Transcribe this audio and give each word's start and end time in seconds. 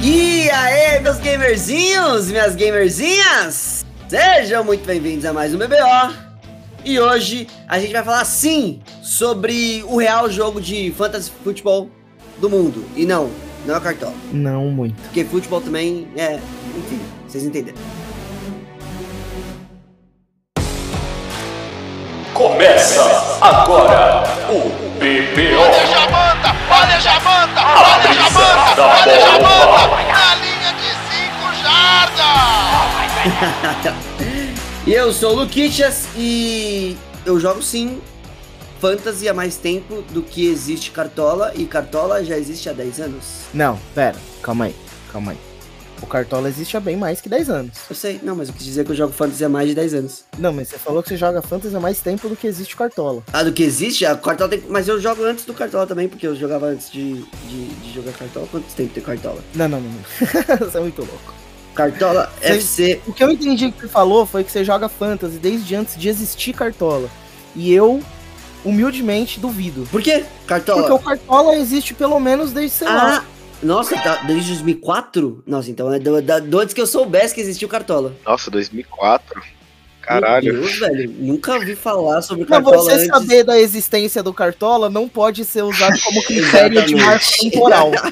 E 0.00 0.48
aí, 0.50 1.00
meus 1.00 1.18
gamerzinhos, 1.18 2.30
minhas 2.30 2.54
gamerzinhas! 2.54 3.84
Sejam 4.08 4.62
muito 4.62 4.86
bem-vindos 4.86 5.24
a 5.24 5.32
mais 5.32 5.52
um 5.52 5.58
BBO. 5.58 6.14
E 6.84 7.00
hoje 7.00 7.48
a 7.66 7.80
gente 7.80 7.92
vai 7.92 8.04
falar 8.04 8.24
sim 8.24 8.80
sobre 9.02 9.82
o 9.88 9.96
real 9.96 10.30
jogo 10.30 10.60
de 10.60 10.92
fantasy 10.92 11.32
futebol 11.42 11.90
do 12.40 12.48
mundo. 12.48 12.84
E 12.94 13.04
não, 13.04 13.28
não 13.66 13.74
é 13.74 13.80
cartola. 13.80 14.14
Não 14.32 14.66
muito. 14.66 14.94
Porque 15.02 15.24
futebol 15.24 15.60
também 15.60 16.06
é. 16.16 16.38
Enfim, 16.76 17.00
vocês 17.26 17.42
entenderam. 17.42 17.78
Começa 22.38 23.02
agora 23.40 24.22
o 24.48 24.70
BBO. 25.00 25.58
Olha 25.58 25.82
a 25.82 25.86
Jamanta, 25.86 26.54
olha 26.70 26.94
a 26.94 27.00
Jamanta, 27.00 27.60
olha 27.60 28.08
a 28.08 28.12
Jamanta, 28.12 28.80
olha 28.80 29.12
a. 29.12 29.18
Jamanta, 29.18 29.88
na 30.06 30.34
linha 30.36 30.72
de 30.72 30.88
5 31.34 31.34
jardas. 33.24 33.94
E 34.86 34.92
eu 34.92 35.12
sou 35.12 35.32
o 35.32 35.34
Luquichas 35.34 36.06
e 36.16 36.96
eu 37.26 37.40
jogo 37.40 37.60
sim 37.60 38.00
fantasy 38.80 39.28
há 39.28 39.34
mais 39.34 39.56
tempo 39.56 40.02
do 40.10 40.22
que 40.22 40.46
existe 40.46 40.92
cartola. 40.92 41.50
E 41.56 41.66
cartola 41.66 42.22
já 42.24 42.38
existe 42.38 42.70
há 42.70 42.72
10 42.72 43.00
anos. 43.00 43.24
Não, 43.52 43.76
pera, 43.96 44.14
calma 44.40 44.66
aí, 44.66 44.76
calma 45.10 45.32
aí. 45.32 45.47
O 46.00 46.06
Cartola 46.06 46.48
existe 46.48 46.76
há 46.76 46.80
bem 46.80 46.96
mais 46.96 47.20
que 47.20 47.28
10 47.28 47.50
anos. 47.50 47.72
Eu 47.90 47.96
sei, 47.96 48.20
não, 48.22 48.36
mas 48.36 48.48
eu 48.48 48.54
quis 48.54 48.64
dizer 48.64 48.84
que 48.84 48.92
eu 48.92 48.96
jogo 48.96 49.12
fantasy 49.12 49.44
há 49.44 49.48
mais 49.48 49.68
de 49.68 49.74
10 49.74 49.94
anos. 49.94 50.24
Não, 50.38 50.52
mas 50.52 50.68
você 50.68 50.78
falou 50.78 51.02
que 51.02 51.08
você 51.08 51.16
joga 51.16 51.42
Fantasy 51.42 51.74
há 51.74 51.80
mais 51.80 52.00
tempo 52.00 52.28
do 52.28 52.36
que 52.36 52.46
existe 52.46 52.74
o 52.74 52.78
Cartola. 52.78 53.22
Ah, 53.32 53.42
do 53.42 53.52
que 53.52 53.62
existe? 53.62 54.06
A 54.06 54.14
cartola 54.16 54.50
tem. 54.50 54.62
Mas 54.68 54.86
eu 54.88 55.00
jogo 55.00 55.24
antes 55.24 55.44
do 55.44 55.52
cartola 55.52 55.86
também, 55.86 56.08
porque 56.08 56.26
eu 56.26 56.36
jogava 56.36 56.66
antes 56.66 56.90
de, 56.90 57.14
de, 57.48 57.66
de 57.66 57.92
jogar 57.94 58.12
cartola. 58.12 58.46
Quanto 58.50 58.64
tempo 58.74 58.94
tem 58.94 59.02
cartola? 59.02 59.38
Não, 59.54 59.68
não, 59.68 59.80
não. 59.80 59.90
não. 59.90 60.58
você 60.70 60.78
é 60.78 60.80
muito 60.80 60.98
louco. 61.00 61.34
Cartola 61.74 62.30
Você- 62.40 62.46
FC. 62.48 63.00
O 63.06 63.12
que 63.12 63.22
eu 63.22 63.30
entendi 63.30 63.70
que 63.72 63.82
você 63.82 63.88
falou 63.88 64.24
foi 64.26 64.44
que 64.44 64.50
você 64.52 64.64
joga 64.64 64.88
Fantasy 64.88 65.38
desde 65.38 65.74
antes 65.74 65.96
de 65.96 66.08
existir 66.08 66.52
Cartola. 66.52 67.08
E 67.56 67.72
eu, 67.72 68.00
humildemente, 68.64 69.40
duvido. 69.40 69.86
Por 69.90 70.02
quê? 70.02 70.24
Cartola. 70.46 70.80
Porque 70.82 70.92
o 70.94 70.98
Cartola 70.98 71.56
existe 71.56 71.94
pelo 71.94 72.18
menos 72.20 72.52
desde, 72.52 72.76
sei 72.76 72.88
Ah, 72.88 72.94
lá. 72.94 73.24
Nossa, 73.62 73.94
tá, 74.00 74.22
desde 74.26 74.48
2004? 74.52 75.42
Nossa, 75.46 75.70
então 75.70 75.92
é 75.92 75.98
do, 75.98 76.20
da, 76.22 76.38
do 76.38 76.58
antes 76.60 76.74
que 76.74 76.80
eu 76.80 76.86
soubesse 76.86 77.34
que 77.34 77.40
existia 77.40 77.66
o 77.66 77.70
Cartola. 77.70 78.14
Nossa, 78.24 78.50
2004. 78.50 79.42
Caralho. 80.00 80.52
Meu 80.54 80.62
Deus, 80.62 80.78
velho. 80.78 81.10
Nunca 81.18 81.54
ouvi 81.54 81.74
falar 81.76 82.22
sobre 82.22 82.44
Mas 82.48 82.50
Cartola 82.50 82.76
você 82.78 82.92
antes. 82.92 83.06
saber 83.08 83.44
da 83.44 83.58
existência 83.58 84.22
do 84.22 84.32
Cartola 84.32 84.88
não 84.88 85.06
pode 85.08 85.44
ser 85.44 85.62
usado 85.62 85.98
como 86.00 86.22
critério 86.24 86.82
de 86.84 86.94
Exatamente. 86.94 87.50
temporal. 87.50 87.90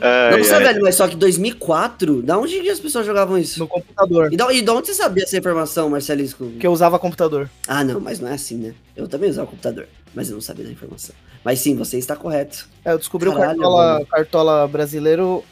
Ai, 0.00 0.38
Nossa, 0.38 0.56
ai. 0.56 0.62
velho, 0.64 0.82
mas 0.82 0.94
só 0.94 1.08
que 1.08 1.16
2004? 1.16 2.22
Da 2.22 2.38
onde 2.38 2.60
que 2.60 2.70
as 2.70 2.78
pessoas 2.80 3.04
jogavam 3.04 3.36
isso? 3.36 3.58
No 3.58 3.66
computador. 3.66 4.32
E 4.32 4.36
da, 4.36 4.52
e 4.52 4.62
da 4.62 4.72
onde 4.74 4.86
você 4.86 4.94
sabia 4.94 5.24
essa 5.24 5.36
informação, 5.36 5.90
Marcelisco? 5.90 6.48
Que 6.60 6.66
eu 6.66 6.72
usava 6.72 6.98
computador. 6.98 7.50
Ah, 7.66 7.82
não, 7.84 8.00
mas 8.00 8.20
não 8.20 8.28
é 8.28 8.34
assim, 8.34 8.56
né? 8.56 8.74
Eu 8.96 9.08
também 9.08 9.30
usava 9.30 9.48
computador, 9.48 9.86
mas 10.14 10.28
eu 10.28 10.34
não 10.34 10.40
sabia 10.40 10.64
da 10.64 10.70
informação. 10.70 11.14
Mas 11.44 11.58
sim, 11.58 11.76
você 11.76 11.98
está 11.98 12.14
correto. 12.14 12.68
É, 12.84 12.92
eu 12.92 12.98
descobri 12.98 13.28
Caralho, 13.30 13.44
o 13.44 13.54
Cartola, 13.54 13.92
mano. 13.94 14.06
Cartola 14.06 14.68
brasileiro 14.68 15.42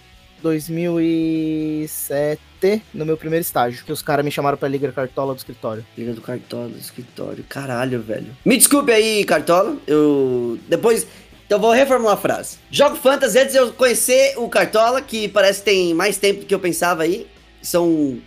2007, 0.43 2.83
no 2.95 3.07
meu 3.07 3.17
primeiro 3.17 3.43
estágio. 3.43 3.85
Que 3.85 3.93
os 3.93 4.03
caras 4.03 4.25
me 4.25 4.31
chamaram 4.31 4.57
pra 4.57 4.69
Liga 4.69 4.93
Cartola 4.93 5.35
do 5.35 5.39
escritório. 5.39 5.85
Liga 5.97 6.13
do 6.13 6.21
Cartola 6.21 6.69
do 6.69 6.79
escritório. 6.79 7.45
Caralho, 7.49 8.01
velho. 8.01 8.37
Me 8.45 8.57
desculpe 8.57 8.93
aí, 8.93 9.25
Cartola. 9.25 9.77
Eu. 9.87 10.59
Depois. 10.69 11.07
Então 11.47 11.59
vou 11.59 11.73
reformular 11.73 12.15
a 12.15 12.17
frase. 12.17 12.59
Jogo 12.71 12.95
Fantasy 12.95 13.39
antes 13.39 13.53
de 13.53 13.59
eu 13.59 13.73
conhecer 13.73 14.35
o 14.37 14.49
Cartola, 14.49 15.03
que 15.03 15.29
parece 15.29 15.59
que 15.59 15.65
tem 15.65 15.93
mais 15.93 16.17
tempo 16.17 16.39
do 16.41 16.47
que 16.47 16.55
eu 16.55 16.61
pensava 16.61 17.03
aí. 17.03 17.27
São 17.61 18.21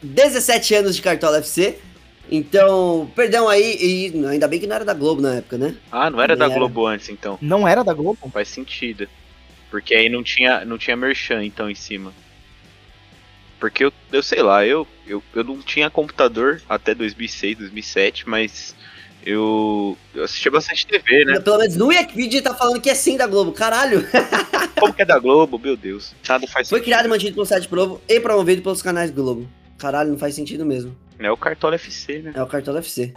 17 0.00 0.76
anos 0.76 0.94
de 0.94 1.02
Cartola 1.02 1.38
FC. 1.38 1.78
Então, 2.30 3.10
perdão 3.16 3.48
aí, 3.48 3.76
e 3.80 4.26
ainda 4.26 4.46
bem 4.46 4.60
que 4.60 4.66
não 4.66 4.76
era 4.76 4.84
da 4.84 4.94
Globo 4.94 5.20
na 5.20 5.36
época, 5.36 5.58
né? 5.58 5.74
Ah, 5.90 6.08
não 6.08 6.22
era 6.22 6.36
da 6.36 6.44
Era. 6.44 6.54
Globo 6.54 6.86
antes, 6.86 7.08
então. 7.08 7.36
Não 7.42 7.66
era 7.66 7.82
da 7.82 7.92
Globo? 7.92 8.30
Faz 8.32 8.48
sentido. 8.48 9.08
Porque 9.68 9.94
aí 9.94 10.08
não 10.08 10.22
tinha, 10.22 10.64
não 10.64 10.78
tinha 10.78 10.96
merchan, 10.96 11.44
então, 11.44 11.68
em 11.68 11.74
cima. 11.74 12.12
Porque 13.58 13.84
eu, 13.84 13.92
eu 14.12 14.22
sei 14.22 14.42
lá, 14.42 14.64
eu, 14.64 14.86
eu, 15.06 15.22
eu 15.34 15.42
não 15.44 15.58
tinha 15.60 15.90
computador 15.90 16.62
até 16.68 16.94
2006, 16.94 17.58
2007, 17.58 18.28
mas 18.28 18.74
eu, 19.26 19.98
eu 20.14 20.24
assistia 20.24 20.50
bastante 20.50 20.86
TV, 20.86 21.24
né? 21.24 21.40
Pelo 21.40 21.58
menos 21.58 21.76
no 21.76 21.88
Wikipedia 21.88 22.40
tá 22.42 22.54
falando 22.54 22.80
que 22.80 22.88
é 22.88 22.94
sim 22.94 23.16
da 23.16 23.26
Globo. 23.26 23.52
Caralho! 23.52 24.06
Como 24.78 24.94
que 24.94 25.02
é 25.02 25.04
da 25.04 25.18
Globo, 25.18 25.58
meu 25.58 25.76
Deus. 25.76 26.14
Nada 26.26 26.46
faz 26.46 26.68
Foi 26.68 26.78
sentido. 26.78 26.84
criado 26.84 27.06
e 27.06 27.08
mantido 27.08 27.34
pelo 27.34 27.44
site 27.44 27.68
Provo 27.68 28.00
e 28.08 28.18
promovido 28.20 28.62
pelos 28.62 28.80
canais 28.80 29.10
Globo. 29.10 29.46
Caralho, 29.76 30.10
não 30.10 30.18
faz 30.18 30.34
sentido 30.34 30.64
mesmo. 30.64 30.96
É 31.20 31.30
o 31.30 31.36
Cartola 31.36 31.74
FC, 31.74 32.20
né? 32.22 32.32
É 32.34 32.42
o 32.42 32.46
Cartola 32.46 32.78
FC. 32.78 33.12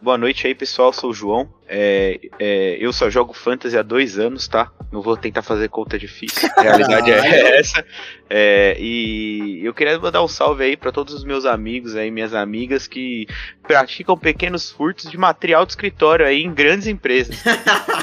Boa 0.00 0.16
noite 0.16 0.46
aí, 0.46 0.54
pessoal. 0.54 0.94
Sou 0.94 1.10
o 1.10 1.14
João. 1.14 1.48
É, 1.68 2.18
é, 2.38 2.76
eu 2.80 2.90
só 2.90 3.10
jogo 3.10 3.34
Fantasy 3.34 3.76
há 3.76 3.82
dois 3.82 4.18
anos, 4.18 4.48
tá? 4.48 4.72
Não 4.90 5.02
vou 5.02 5.14
tentar 5.14 5.42
fazer 5.42 5.68
conta 5.68 5.98
difícil. 5.98 6.48
A 6.56 6.62
realidade 6.62 7.10
é 7.12 7.58
essa. 7.58 7.84
É, 8.30 8.76
e 8.80 9.60
eu 9.62 9.74
queria 9.74 9.98
mandar 9.98 10.22
um 10.22 10.28
salve 10.28 10.64
aí 10.64 10.76
pra 10.76 10.90
todos 10.90 11.12
os 11.12 11.22
meus 11.22 11.44
amigos 11.44 11.94
aí, 11.96 12.10
minhas 12.10 12.32
amigas 12.32 12.86
que 12.86 13.26
praticam 13.62 14.16
pequenos 14.16 14.70
furtos 14.70 15.10
de 15.10 15.18
material 15.18 15.66
de 15.66 15.72
escritório 15.72 16.24
aí 16.24 16.42
em 16.42 16.52
grandes 16.52 16.86
empresas. 16.86 17.36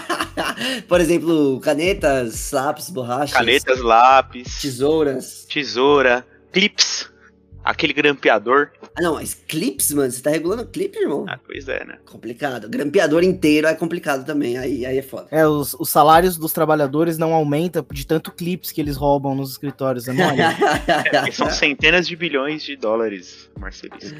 Por 0.87 1.01
exemplo, 1.01 1.59
canetas, 1.61 2.51
lápis, 2.51 2.89
borrachas, 2.91 3.37
Canetas, 3.37 3.79
lápis, 3.79 4.61
tesouras. 4.61 5.45
tesoura, 5.45 6.25
clips, 6.51 7.11
aquele 7.63 7.93
grampeador. 7.93 8.71
Ah, 8.95 9.01
não, 9.01 9.13
mas 9.15 9.33
clips, 9.33 9.91
mano, 9.93 10.11
você 10.11 10.21
tá 10.21 10.29
regulando 10.29 10.65
clipe, 10.65 10.99
irmão? 10.99 11.25
Ah, 11.27 11.39
pois 11.45 11.67
é, 11.67 11.83
né? 11.85 11.97
Complicado. 12.05 12.69
Grampeador 12.69 13.23
inteiro 13.23 13.67
é 13.67 13.75
complicado 13.75 14.25
também, 14.25 14.57
aí, 14.57 14.85
aí 14.85 14.97
é 14.97 15.01
foda. 15.01 15.27
É, 15.31 15.47
os, 15.47 15.73
os 15.75 15.89
salários 15.89 16.37
dos 16.37 16.53
trabalhadores 16.53 17.17
não 17.17 17.33
aumentam 17.33 17.85
de 17.91 18.05
tanto 18.05 18.31
clips 18.31 18.71
que 18.71 18.81
eles 18.81 18.97
roubam 18.97 19.35
nos 19.35 19.51
escritórios. 19.51 20.07
né? 20.07 20.13
Não 20.13 20.27
olha. 20.27 20.55
Porque 21.11 21.31
são 21.31 21.49
centenas 21.49 22.07
de 22.07 22.15
bilhões 22.15 22.63
de 22.63 22.75
dólares, 22.75 23.49
Marcelisco. 23.59 24.17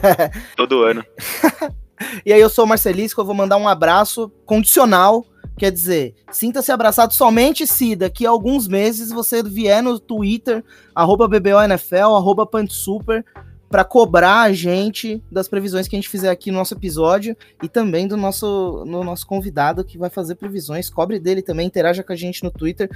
Todo 0.56 0.82
ano. 0.82 1.04
E 2.24 2.32
aí 2.32 2.40
eu 2.40 2.48
sou 2.48 2.64
o 2.64 2.66
Marcelisco, 2.66 3.20
eu 3.20 3.24
vou 3.26 3.34
mandar 3.34 3.58
um 3.58 3.68
abraço 3.68 4.32
condicional. 4.46 5.22
Quer 5.60 5.70
dizer, 5.70 6.14
sinta-se 6.32 6.72
abraçado 6.72 7.12
somente 7.12 7.66
se 7.66 7.94
daqui 7.94 8.26
a 8.26 8.30
alguns 8.30 8.66
meses 8.66 9.10
você 9.10 9.42
vier 9.42 9.82
no 9.82 10.00
Twitter, 10.00 10.64
arroba 10.94 11.28
BBONFL, 11.28 12.16
arroba 12.16 12.46
PantSuper, 12.46 13.22
pra 13.68 13.84
cobrar 13.84 14.40
a 14.40 14.54
gente 14.54 15.22
das 15.30 15.48
previsões 15.48 15.86
que 15.86 15.94
a 15.94 15.98
gente 15.98 16.08
fizer 16.08 16.30
aqui 16.30 16.50
no 16.50 16.56
nosso 16.56 16.72
episódio 16.72 17.36
e 17.62 17.68
também 17.68 18.08
do 18.08 18.16
nosso, 18.16 18.86
no 18.86 19.04
nosso 19.04 19.26
convidado 19.26 19.84
que 19.84 19.98
vai 19.98 20.08
fazer 20.08 20.36
previsões. 20.36 20.88
Cobre 20.88 21.20
dele 21.20 21.42
também, 21.42 21.66
interaja 21.66 22.02
com 22.02 22.14
a 22.14 22.16
gente 22.16 22.42
no 22.42 22.50
Twitter. 22.50 22.88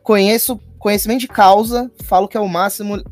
Conheço, 0.00 0.60
conhecimento 0.78 1.22
de 1.22 1.28
causa, 1.28 1.90
falo 2.04 2.28
que 2.28 2.36
é 2.36 2.40
o 2.40 2.48
máximo 2.48 3.02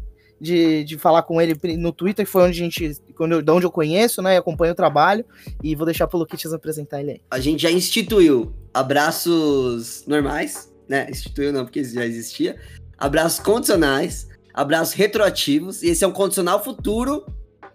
de, 0.40 0.84
de 0.84 0.96
falar 0.96 1.22
com 1.22 1.40
ele 1.40 1.54
no 1.76 1.92
Twitter, 1.92 2.24
que 2.24 2.30
foi 2.30 2.42
onde 2.44 2.60
a 2.60 2.64
gente, 2.64 2.96
quando 3.16 3.42
de 3.42 3.50
onde 3.50 3.66
eu 3.66 3.70
conheço, 3.70 4.22
né, 4.22 4.34
e 4.34 4.36
acompanho 4.38 4.72
o 4.72 4.76
trabalho, 4.76 5.24
e 5.62 5.74
vou 5.74 5.84
deixar 5.84 6.06
pro 6.06 6.18
Luquitas 6.18 6.52
apresentar 6.54 7.00
ele 7.00 7.10
aí. 7.12 7.20
A 7.30 7.38
gente 7.40 7.62
já 7.62 7.70
instituiu 7.70 8.52
abraços 8.72 10.04
normais, 10.06 10.72
né? 10.88 11.06
Instituiu 11.10 11.52
não, 11.52 11.64
porque 11.64 11.82
já 11.84 12.04
existia. 12.06 12.56
Abraços 12.96 13.40
condicionais, 13.40 14.28
abraços 14.54 14.94
retroativos, 14.94 15.82
e 15.82 15.88
esse 15.88 16.04
é 16.04 16.06
um 16.06 16.12
condicional 16.12 16.62
futuro. 16.62 17.24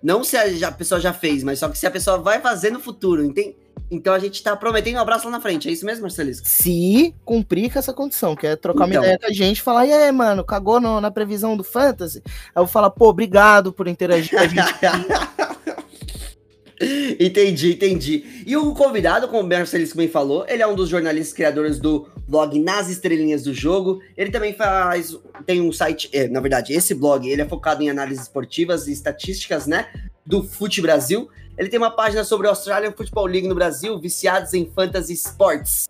Não 0.02 0.24
se 0.24 0.38
a, 0.38 0.48
já- 0.54 0.68
a 0.68 0.72
pessoa 0.72 1.00
já 1.02 1.12
fez, 1.14 1.44
mas 1.44 1.60
só 1.60 1.68
que 1.70 1.78
se 1.78 1.86
a 1.88 1.92
pessoa 1.92 2.18
vai 2.20 2.40
fazer 2.42 2.70
no 2.72 2.80
futuro, 2.80 3.24
entende? 3.24 3.56
Então 3.92 4.14
a 4.14 4.20
gente 4.20 4.42
tá 4.42 4.56
prometendo 4.56 4.96
um 4.96 5.00
abraço 5.00 5.26
lá 5.26 5.32
na 5.32 5.40
frente, 5.42 5.70
é 5.70 5.72
isso 5.72 5.86
mesmo, 5.86 6.02
Marcelisco? 6.02 6.48
Se 6.48 7.14
cumprir 7.24 7.72
com 7.72 7.78
essa 7.80 7.94
condição, 7.94 8.36
que 8.36 8.48
é 8.48 8.56
trocar 8.56 8.88
Então. 8.88 9.00
uma 9.02 9.06
ideia 9.06 9.20
com 9.20 9.28
a 9.28 9.32
gente, 9.34 9.62
falar, 9.62 9.86
e 9.86 9.94
aí, 9.94 10.12
mano, 10.12 10.44
cagou 10.44 10.82
no- 10.82 11.00
na 11.00 11.12
previsão 11.12 11.56
do 11.56 11.64
Fantasy? 11.64 12.22
Aí 12.56 12.64
eu 12.64 12.68
falar, 12.68 12.90
pô, 12.90 13.10
obrigado 13.10 13.72
por 13.72 13.88
interagir 13.88 14.32
com 14.32 14.38
a 14.40 14.48
gente. 14.48 14.58
entendi, 17.20 17.74
entendi. 17.74 18.44
E 18.46 18.56
o 18.58 18.74
convidado, 18.74 19.28
como 19.28 19.44
o 19.44 19.48
Marcelisco 19.48 19.98
bem 19.98 20.10
falou, 20.10 20.46
ele 20.48 20.62
é 20.62 20.68
um 20.68 20.76
dos 20.76 20.90
jornalistas 20.90 21.34
criadores 21.34 21.80
do 21.80 22.08
blog 22.28 22.60
Nas 22.60 22.90
Estrelinhas 22.90 23.44
do 23.44 23.54
Jogo. 23.54 24.02
Ele 24.18 24.30
também 24.32 24.54
faz. 24.54 25.18
Tem 25.46 25.62
um 25.62 25.72
site. 25.72 26.10
é, 26.12 26.28
na 26.28 26.40
verdade, 26.42 26.74
esse 26.74 26.94
blog 26.94 27.28
ele 27.30 27.42
é 27.42 27.46
focado 27.48 27.82
em 27.82 27.90
análises 27.90 28.24
esportivas 28.24 28.88
e 28.88 28.92
estatísticas, 28.92 29.68
né? 29.68 29.88
Do 30.26 30.44
Fute 30.44 30.82
Brasil. 30.82 31.30
Ele 31.58 31.70
tem 31.70 31.78
uma 31.80 31.92
página 31.92 32.24
sobre 32.24 32.48
a 32.48 32.50
Australian 32.50 32.92
Football 32.92 33.28
League 33.28 33.48
no 33.48 33.56
Brasil, 33.56 34.00
viciados 34.00 34.54
em 34.54 34.70
fantasy 34.74 35.14
sports. 35.14 35.90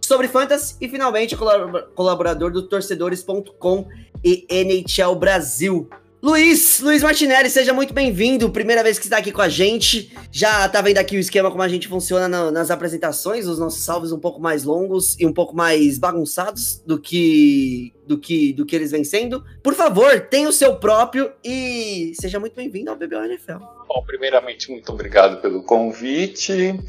Sobre 0.00 0.28
fantasy 0.28 0.76
e 0.80 0.88
finalmente 0.88 1.36
colabor- 1.36 1.88
colaborador 1.94 2.50
do 2.50 2.62
torcedores.com 2.62 3.88
e 4.22 4.46
NHL 4.50 5.14
Brasil. 5.14 5.88
Luiz, 6.24 6.80
Luiz 6.80 7.02
Martinelli, 7.02 7.50
seja 7.50 7.74
muito 7.74 7.92
bem-vindo. 7.92 8.48
Primeira 8.48 8.82
vez 8.82 8.98
que 8.98 9.04
está 9.04 9.18
aqui 9.18 9.30
com 9.30 9.42
a 9.42 9.48
gente. 9.50 10.10
Já 10.32 10.66
tá 10.70 10.80
vendo 10.80 10.96
aqui 10.96 11.18
o 11.18 11.20
esquema 11.20 11.50
como 11.50 11.62
a 11.62 11.68
gente 11.68 11.86
funciona 11.86 12.26
na- 12.26 12.50
nas 12.50 12.70
apresentações, 12.70 13.46
os 13.46 13.58
nossos 13.58 13.84
salves 13.84 14.10
um 14.10 14.18
pouco 14.18 14.40
mais 14.40 14.64
longos 14.64 15.20
e 15.20 15.26
um 15.26 15.34
pouco 15.34 15.54
mais 15.54 15.98
bagunçados 15.98 16.82
do 16.86 16.98
que 16.98 17.92
do 18.06 18.16
que 18.16 18.54
do 18.54 18.64
que 18.64 18.74
eles 18.74 18.90
vêm 18.90 19.04
sendo. 19.04 19.44
Por 19.62 19.74
favor, 19.74 20.18
tenha 20.22 20.48
o 20.48 20.52
seu 20.52 20.76
próprio 20.76 21.30
e 21.44 22.12
seja 22.18 22.40
muito 22.40 22.56
bem-vindo 22.56 22.88
ao 22.88 22.96
BBO 22.96 23.22
NFL. 23.22 23.58
Bom, 23.86 24.02
primeiramente, 24.06 24.70
muito 24.70 24.90
obrigado 24.92 25.42
pelo 25.42 25.62
convite. 25.62 26.80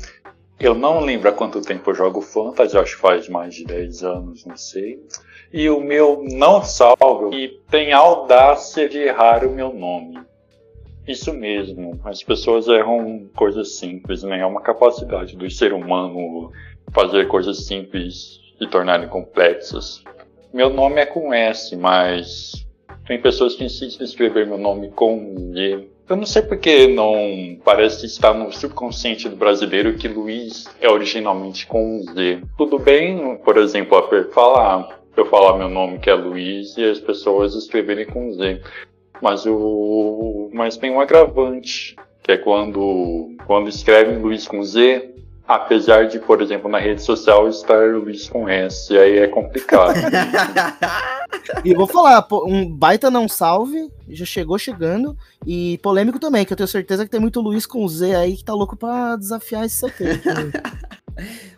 Eu 0.58 0.74
não 0.74 1.02
lembro 1.04 1.28
há 1.28 1.34
quanto 1.34 1.60
tempo 1.60 1.92
eu 1.92 1.94
jogo 1.94 2.22
Fantasy, 2.22 2.78
acho 2.78 2.96
que 2.96 3.02
faz 3.02 3.28
mais 3.28 3.54
de 3.54 3.66
10 3.66 4.02
anos, 4.02 4.46
não 4.46 4.56
sei. 4.56 4.98
E 5.54 5.70
o 5.70 5.80
meu 5.80 6.24
não 6.24 6.64
salvo 6.64 7.34
e 7.34 7.60
tem 7.70 7.94
audácia 7.94 8.90
de 8.90 9.00
errar 9.00 9.46
o 9.46 9.52
meu 9.52 9.74
nome. 9.74 10.20
Isso 11.08 11.32
mesmo, 11.34 12.00
as 12.04 12.24
pessoas 12.24 12.68
erram 12.68 13.30
coisas 13.36 13.76
simples, 13.78 14.24
né? 14.24 14.40
É 14.40 14.46
uma 14.46 14.62
capacidade 14.62 15.36
do 15.36 15.50
ser 15.50 15.72
humano 15.72 16.52
fazer 16.92 17.28
coisas 17.28 17.66
simples 17.66 18.40
se 18.58 18.68
tornarem 18.68 19.08
complexas. 19.08 20.04
Meu 20.54 20.70
nome 20.70 21.02
é 21.02 21.06
com 21.06 21.34
S, 21.34 21.76
mas 21.76 22.66
tem 23.06 23.22
pessoas 23.22 23.56
que 23.56 23.64
insistem 23.64 24.06
em 24.06 24.10
escrever 24.10 24.48
meu 24.48 24.58
nome 24.58 24.90
com 24.90 25.52
G. 25.54 25.88
Eu 26.08 26.16
não 26.16 26.26
sei 26.26 26.42
porque 26.44 26.88
não 26.88 27.60
parece 27.64 28.06
estar 28.06 28.34
no 28.34 28.52
subconsciente 28.52 29.28
do 29.28 29.36
brasileiro 29.36 29.98
que 29.98 30.08
Luiz 30.08 30.66
é 30.80 30.90
originalmente 30.90 31.68
com 31.68 32.02
Z. 32.14 32.42
Tudo 32.58 32.80
bem, 32.80 33.38
por 33.38 33.58
exemplo, 33.58 33.98
a 33.98 34.24
falar, 34.32 34.95
eu 35.20 35.26
falar 35.26 35.58
meu 35.58 35.70
nome 35.70 36.00
que 36.00 36.10
é 36.10 36.14
Luiz 36.14 36.78
e 36.78 36.84
as 36.84 37.00
pessoas 37.00 37.56
escreverem 37.56 38.06
com 38.06 38.32
Z. 38.34 38.62
Mas 39.22 39.46
o 39.46 40.50
mas 40.54 40.78
tem 40.78 40.92
um 40.92 41.00
agravante, 41.00 41.96
que 42.22 42.34
é 42.34 42.38
quando 42.38 43.36
quando 43.46 43.70
escrevem 43.70 44.18
Luiz 44.18 44.48
com 44.48 44.64
Z, 44.64 45.16
apesar 45.48 46.08
de, 46.08 46.20
por 46.20 46.42
exemplo, 46.42 46.70
na 46.70 46.80
rede 46.80 47.02
social 47.02 47.48
estar 47.48 47.94
Luiz 47.94 48.28
com 48.28 48.50
S, 48.50 48.98
aí 48.98 49.20
é 49.20 49.28
complicado. 49.28 49.96
E 51.64 51.72
eu 51.72 51.78
vou 51.78 51.86
falar, 51.86 52.26
um 52.48 52.68
baita 52.68 53.12
não 53.12 53.28
salve, 53.28 53.92
já 54.10 54.26
chegou 54.26 54.58
chegando, 54.58 55.16
e 55.46 55.78
polêmico 55.80 56.18
também, 56.18 56.44
que 56.44 56.52
eu 56.52 56.58
tenho 56.58 56.68
certeza 56.68 57.06
que 57.06 57.12
tem 57.12 57.20
muito 57.20 57.42
Luiz 57.42 57.66
com 57.68 57.88
Z 57.88 58.16
aí 58.16 58.36
que 58.36 58.44
tá 58.44 58.54
louco 58.54 58.76
pra 58.76 59.16
desafiar 59.16 59.66
esse 59.66 59.76
seu 59.76 59.90
tempo. 59.90 60.24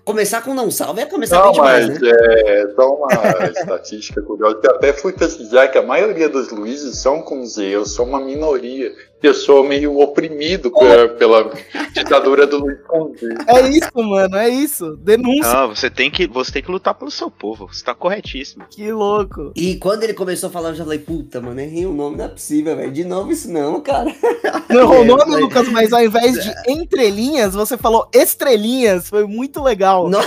Começar 0.06 0.42
com 0.42 0.54
não 0.54 0.72
salve 0.72 1.02
é 1.02 1.06
começar 1.06 1.38
Não, 1.38 1.46
bem 1.46 1.54
demais, 1.54 1.90
mas 1.90 2.00
né? 2.00 2.12
é 2.12 2.68
só 2.76 2.96
uma 2.96 3.08
estatística 3.50 4.22
curiosa. 4.22 4.60
Eu 4.64 4.76
até 4.76 4.94
fui 4.94 5.12
pesquisar 5.14 5.68
que 5.68 5.78
a 5.78 5.82
maioria 5.82 6.30
dos 6.30 6.50
Luizes 6.50 6.98
são 6.98 7.22
com 7.22 7.46
Z. 7.46 7.64
Eu 7.66 7.86
sou 7.86 8.06
uma 8.06 8.20
minoria. 8.20 8.94
Eu 9.22 9.34
sou 9.34 9.64
meio 9.64 10.00
oprimido 10.00 10.70
pela, 10.72 11.08
pela 11.10 11.52
ditadura 11.92 12.46
do 12.46 12.60
Luiz 12.60 12.78
Z. 13.20 13.36
É 13.48 13.68
isso, 13.68 13.90
mano, 13.96 14.36
é 14.38 14.48
isso. 14.48 14.96
Denúncia, 14.98 15.52
Não, 15.54 15.70
você 15.76 15.90
tem 15.90 16.12
que, 16.12 16.28
você 16.28 16.52
tem 16.52 16.62
que 16.62 16.70
lutar 16.70 16.94
pelo 16.94 17.10
seu 17.10 17.32
povo. 17.32 17.68
Você 17.68 17.84
tá 17.84 17.96
corretíssimo. 17.96 18.66
que 18.70 18.92
louco. 18.92 19.52
E 19.56 19.76
quando 19.78 20.04
ele 20.04 20.14
começou 20.14 20.50
a 20.50 20.52
falar, 20.52 20.70
eu 20.70 20.76
já 20.76 20.84
falei, 20.84 21.00
puta, 21.00 21.42
mano, 21.42 21.60
errei 21.60 21.88
o 21.88 21.94
nome, 21.94 22.18
não 22.18 22.26
é 22.26 22.28
possível, 22.28 22.76
velho. 22.76 22.92
De 22.92 23.04
novo 23.04 23.32
isso 23.32 23.52
não, 23.52 23.82
cara. 23.82 24.14
Não 24.70 25.02
o 25.02 25.06
nome, 25.06 25.24
Mas- 25.32 25.40
Lucas, 25.42 25.70
mas 25.70 25.94
ao 25.94 26.04
invés 26.04 26.44
de 26.44 26.54
entrelinhas, 26.72 27.54
você 27.56 27.76
falou 27.78 28.08
estrelinhas. 28.14 29.10
Foi 29.10 29.26
muito 29.26 29.64
legal. 29.64 30.08
Não. 30.10 30.22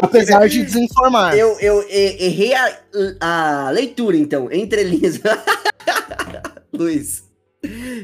Apesar 0.00 0.48
de 0.48 0.64
desinformar. 0.64 1.36
Eu, 1.36 1.58
eu 1.60 1.84
errei 1.90 2.54
a, 2.54 2.78
a 3.20 3.70
leitura, 3.70 4.16
então, 4.16 4.48
entre 4.50 4.84
linhas. 4.84 5.20
Luiz. 6.72 7.27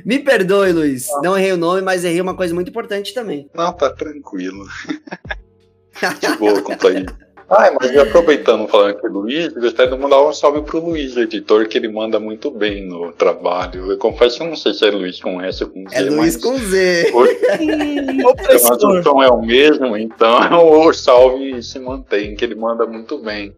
Me 0.04 0.18
perdoe, 0.18 0.72
Luiz. 0.72 1.06
Não 1.22 1.36
errei 1.36 1.52
o 1.52 1.56
nome, 1.56 1.80
mas 1.80 2.04
errei 2.04 2.20
uma 2.20 2.34
coisa 2.34 2.54
muito 2.54 2.68
importante 2.68 3.14
também. 3.14 3.48
Não, 3.54 3.72
tá 3.72 3.90
tranquilo. 3.90 4.66
De 6.20 6.36
boa 6.38 6.60
quanto 6.60 6.88
a 6.88 6.92
isso. 6.92 7.24
Ah, 7.48 7.70
mas 7.78 7.96
aproveitando 7.96 8.66
falando 8.66 8.96
aqui 8.96 9.08
do 9.08 9.20
Luiz, 9.20 9.54
eu 9.54 9.60
gostaria 9.60 9.94
de 9.94 10.02
mandar 10.02 10.20
um 10.22 10.32
salve 10.32 10.62
pro 10.62 10.82
Luiz, 10.82 11.14
o 11.14 11.20
editor, 11.20 11.68
que 11.68 11.76
ele 11.76 11.88
manda 11.88 12.18
muito 12.18 12.50
bem 12.50 12.86
no 12.86 13.12
trabalho. 13.12 13.92
Eu 13.92 13.98
confesso 13.98 14.38
que 14.38 14.42
eu 14.42 14.48
não 14.48 14.56
sei 14.56 14.72
se 14.72 14.86
é 14.86 14.90
Luiz 14.90 15.20
com 15.20 15.40
S 15.40 15.62
ou 15.62 15.70
com 15.70 15.88
Z, 15.88 15.94
É 15.94 16.00
Luiz 16.00 16.16
mas 16.16 16.36
com 16.38 16.56
Z. 16.56 17.12
Hum, 17.60 18.22
Mas 18.48 18.64
o 18.82 19.02
som 19.02 19.22
é 19.22 19.28
o 19.28 19.42
mesmo, 19.42 19.96
então 19.96 20.86
o 20.86 20.92
salve 20.94 21.62
se 21.62 21.78
mantém, 21.78 22.34
que 22.34 22.44
ele 22.44 22.54
manda 22.54 22.86
muito 22.86 23.18
bem. 23.18 23.54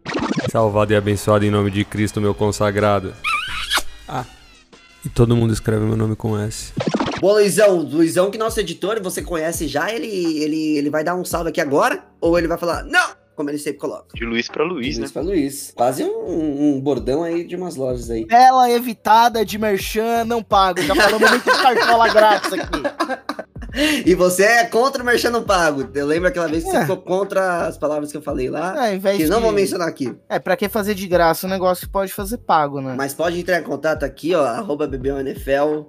Salvado 0.51 0.91
e 0.91 0.95
abençoado 0.95 1.45
em 1.45 1.49
nome 1.49 1.71
de 1.71 1.85
Cristo, 1.85 2.19
meu 2.19 2.35
consagrado. 2.35 3.13
Ah, 4.07 4.25
e 5.05 5.09
todo 5.09 5.35
mundo 5.35 5.53
escreve 5.53 5.85
meu 5.85 5.97
nome 5.97 6.15
com 6.15 6.37
S. 6.37 6.73
Boa, 7.19 7.33
Luizão. 7.39 7.77
Luizão, 7.77 8.29
que 8.29 8.37
nosso 8.37 8.59
editor, 8.59 9.01
você 9.01 9.21
conhece 9.21 9.67
já, 9.67 9.91
ele, 9.91 10.07
ele, 10.07 10.77
ele 10.77 10.89
vai 10.89 11.03
dar 11.03 11.15
um 11.15 11.25
salve 11.25 11.49
aqui 11.49 11.59
agora? 11.59 12.03
Ou 12.21 12.37
ele 12.37 12.47
vai 12.47 12.57
falar, 12.57 12.83
não, 12.83 13.09
como 13.37 13.49
ele 13.49 13.57
sempre 13.59 13.79
coloca? 13.79 14.07
De 14.15 14.25
Luiz 14.25 14.47
pra 14.49 14.63
Luiz, 14.65 14.95
né? 14.97 15.01
Luiz 15.01 15.11
pra 15.13 15.21
Luiz. 15.21 15.71
Quase 15.75 16.03
um, 16.03 16.75
um 16.75 16.81
bordão 16.81 17.23
aí 17.23 17.45
de 17.45 17.55
umas 17.55 17.75
lojas 17.77 18.09
aí. 18.09 18.25
Bela 18.25 18.69
evitada 18.69 19.45
de 19.45 19.57
merchan, 19.57 20.25
não 20.25 20.43
pago. 20.43 20.81
Já 20.81 20.93
falamos 20.95 21.29
muito 21.29 21.43
de 21.45 21.61
cartola 21.61 22.09
grátis 22.13 22.51
aqui. 22.53 22.81
E 24.05 24.15
você 24.15 24.43
é 24.43 24.65
contra 24.65 25.03
o 25.03 25.05
Merchan 25.05 25.29
não 25.29 25.43
pago. 25.43 25.87
Eu 25.93 26.05
lembro 26.07 26.27
aquela 26.27 26.47
vez 26.47 26.63
que 26.63 26.69
você 26.71 26.77
É. 26.77 26.81
ficou 26.81 26.97
contra 26.97 27.67
as 27.67 27.77
palavras 27.77 28.11
que 28.11 28.17
eu 28.17 28.21
falei 28.21 28.49
lá. 28.49 28.87
É, 28.87 28.97
que 28.97 29.25
não 29.27 29.37
de- 29.37 29.43
vou 29.43 29.51
mencionar 29.51 29.87
aqui. 29.87 30.15
É, 30.27 30.39
pra 30.39 30.55
que 30.57 30.67
fazer 30.67 30.95
de 30.95 31.05
graça 31.07 31.45
um 31.45 31.49
negócio 31.49 31.85
que 31.85 31.91
pode 31.93 32.11
fazer 32.11 32.37
pago, 32.39 32.81
né? 32.81 32.95
Mas 32.97 33.13
pode 33.13 33.39
entrar 33.39 33.59
em 33.59 33.63
contato 33.63 34.03
aqui, 34.03 34.33
ó, 34.33 34.43
arroba 34.43 34.87
BBONFL 34.87 35.85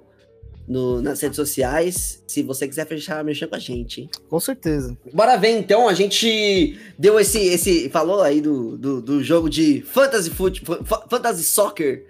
no, 0.69 1.01
nas 1.01 1.19
redes 1.19 1.35
sociais, 1.35 2.23
se 2.27 2.43
você 2.43 2.67
quiser 2.67 2.85
fechar 2.87 3.19
a 3.19 3.23
merchan 3.23 3.47
com 3.47 3.55
a 3.55 3.59
gente. 3.59 4.01
hein? 4.01 4.09
Com 4.29 4.39
certeza. 4.39 4.95
Bora 5.11 5.35
ver 5.35 5.57
então, 5.57 5.89
a 5.89 5.93
gente 5.95 6.79
deu 6.97 7.19
esse, 7.19 7.39
esse 7.39 7.89
falou 7.89 8.21
aí 8.21 8.39
do, 8.39 8.77
do, 8.77 9.01
do 9.01 9.23
jogo 9.23 9.49
de 9.49 9.81
fantasy, 9.81 10.29
fa- 10.29 11.05
fantasy 11.09 11.43
soccer, 11.43 12.05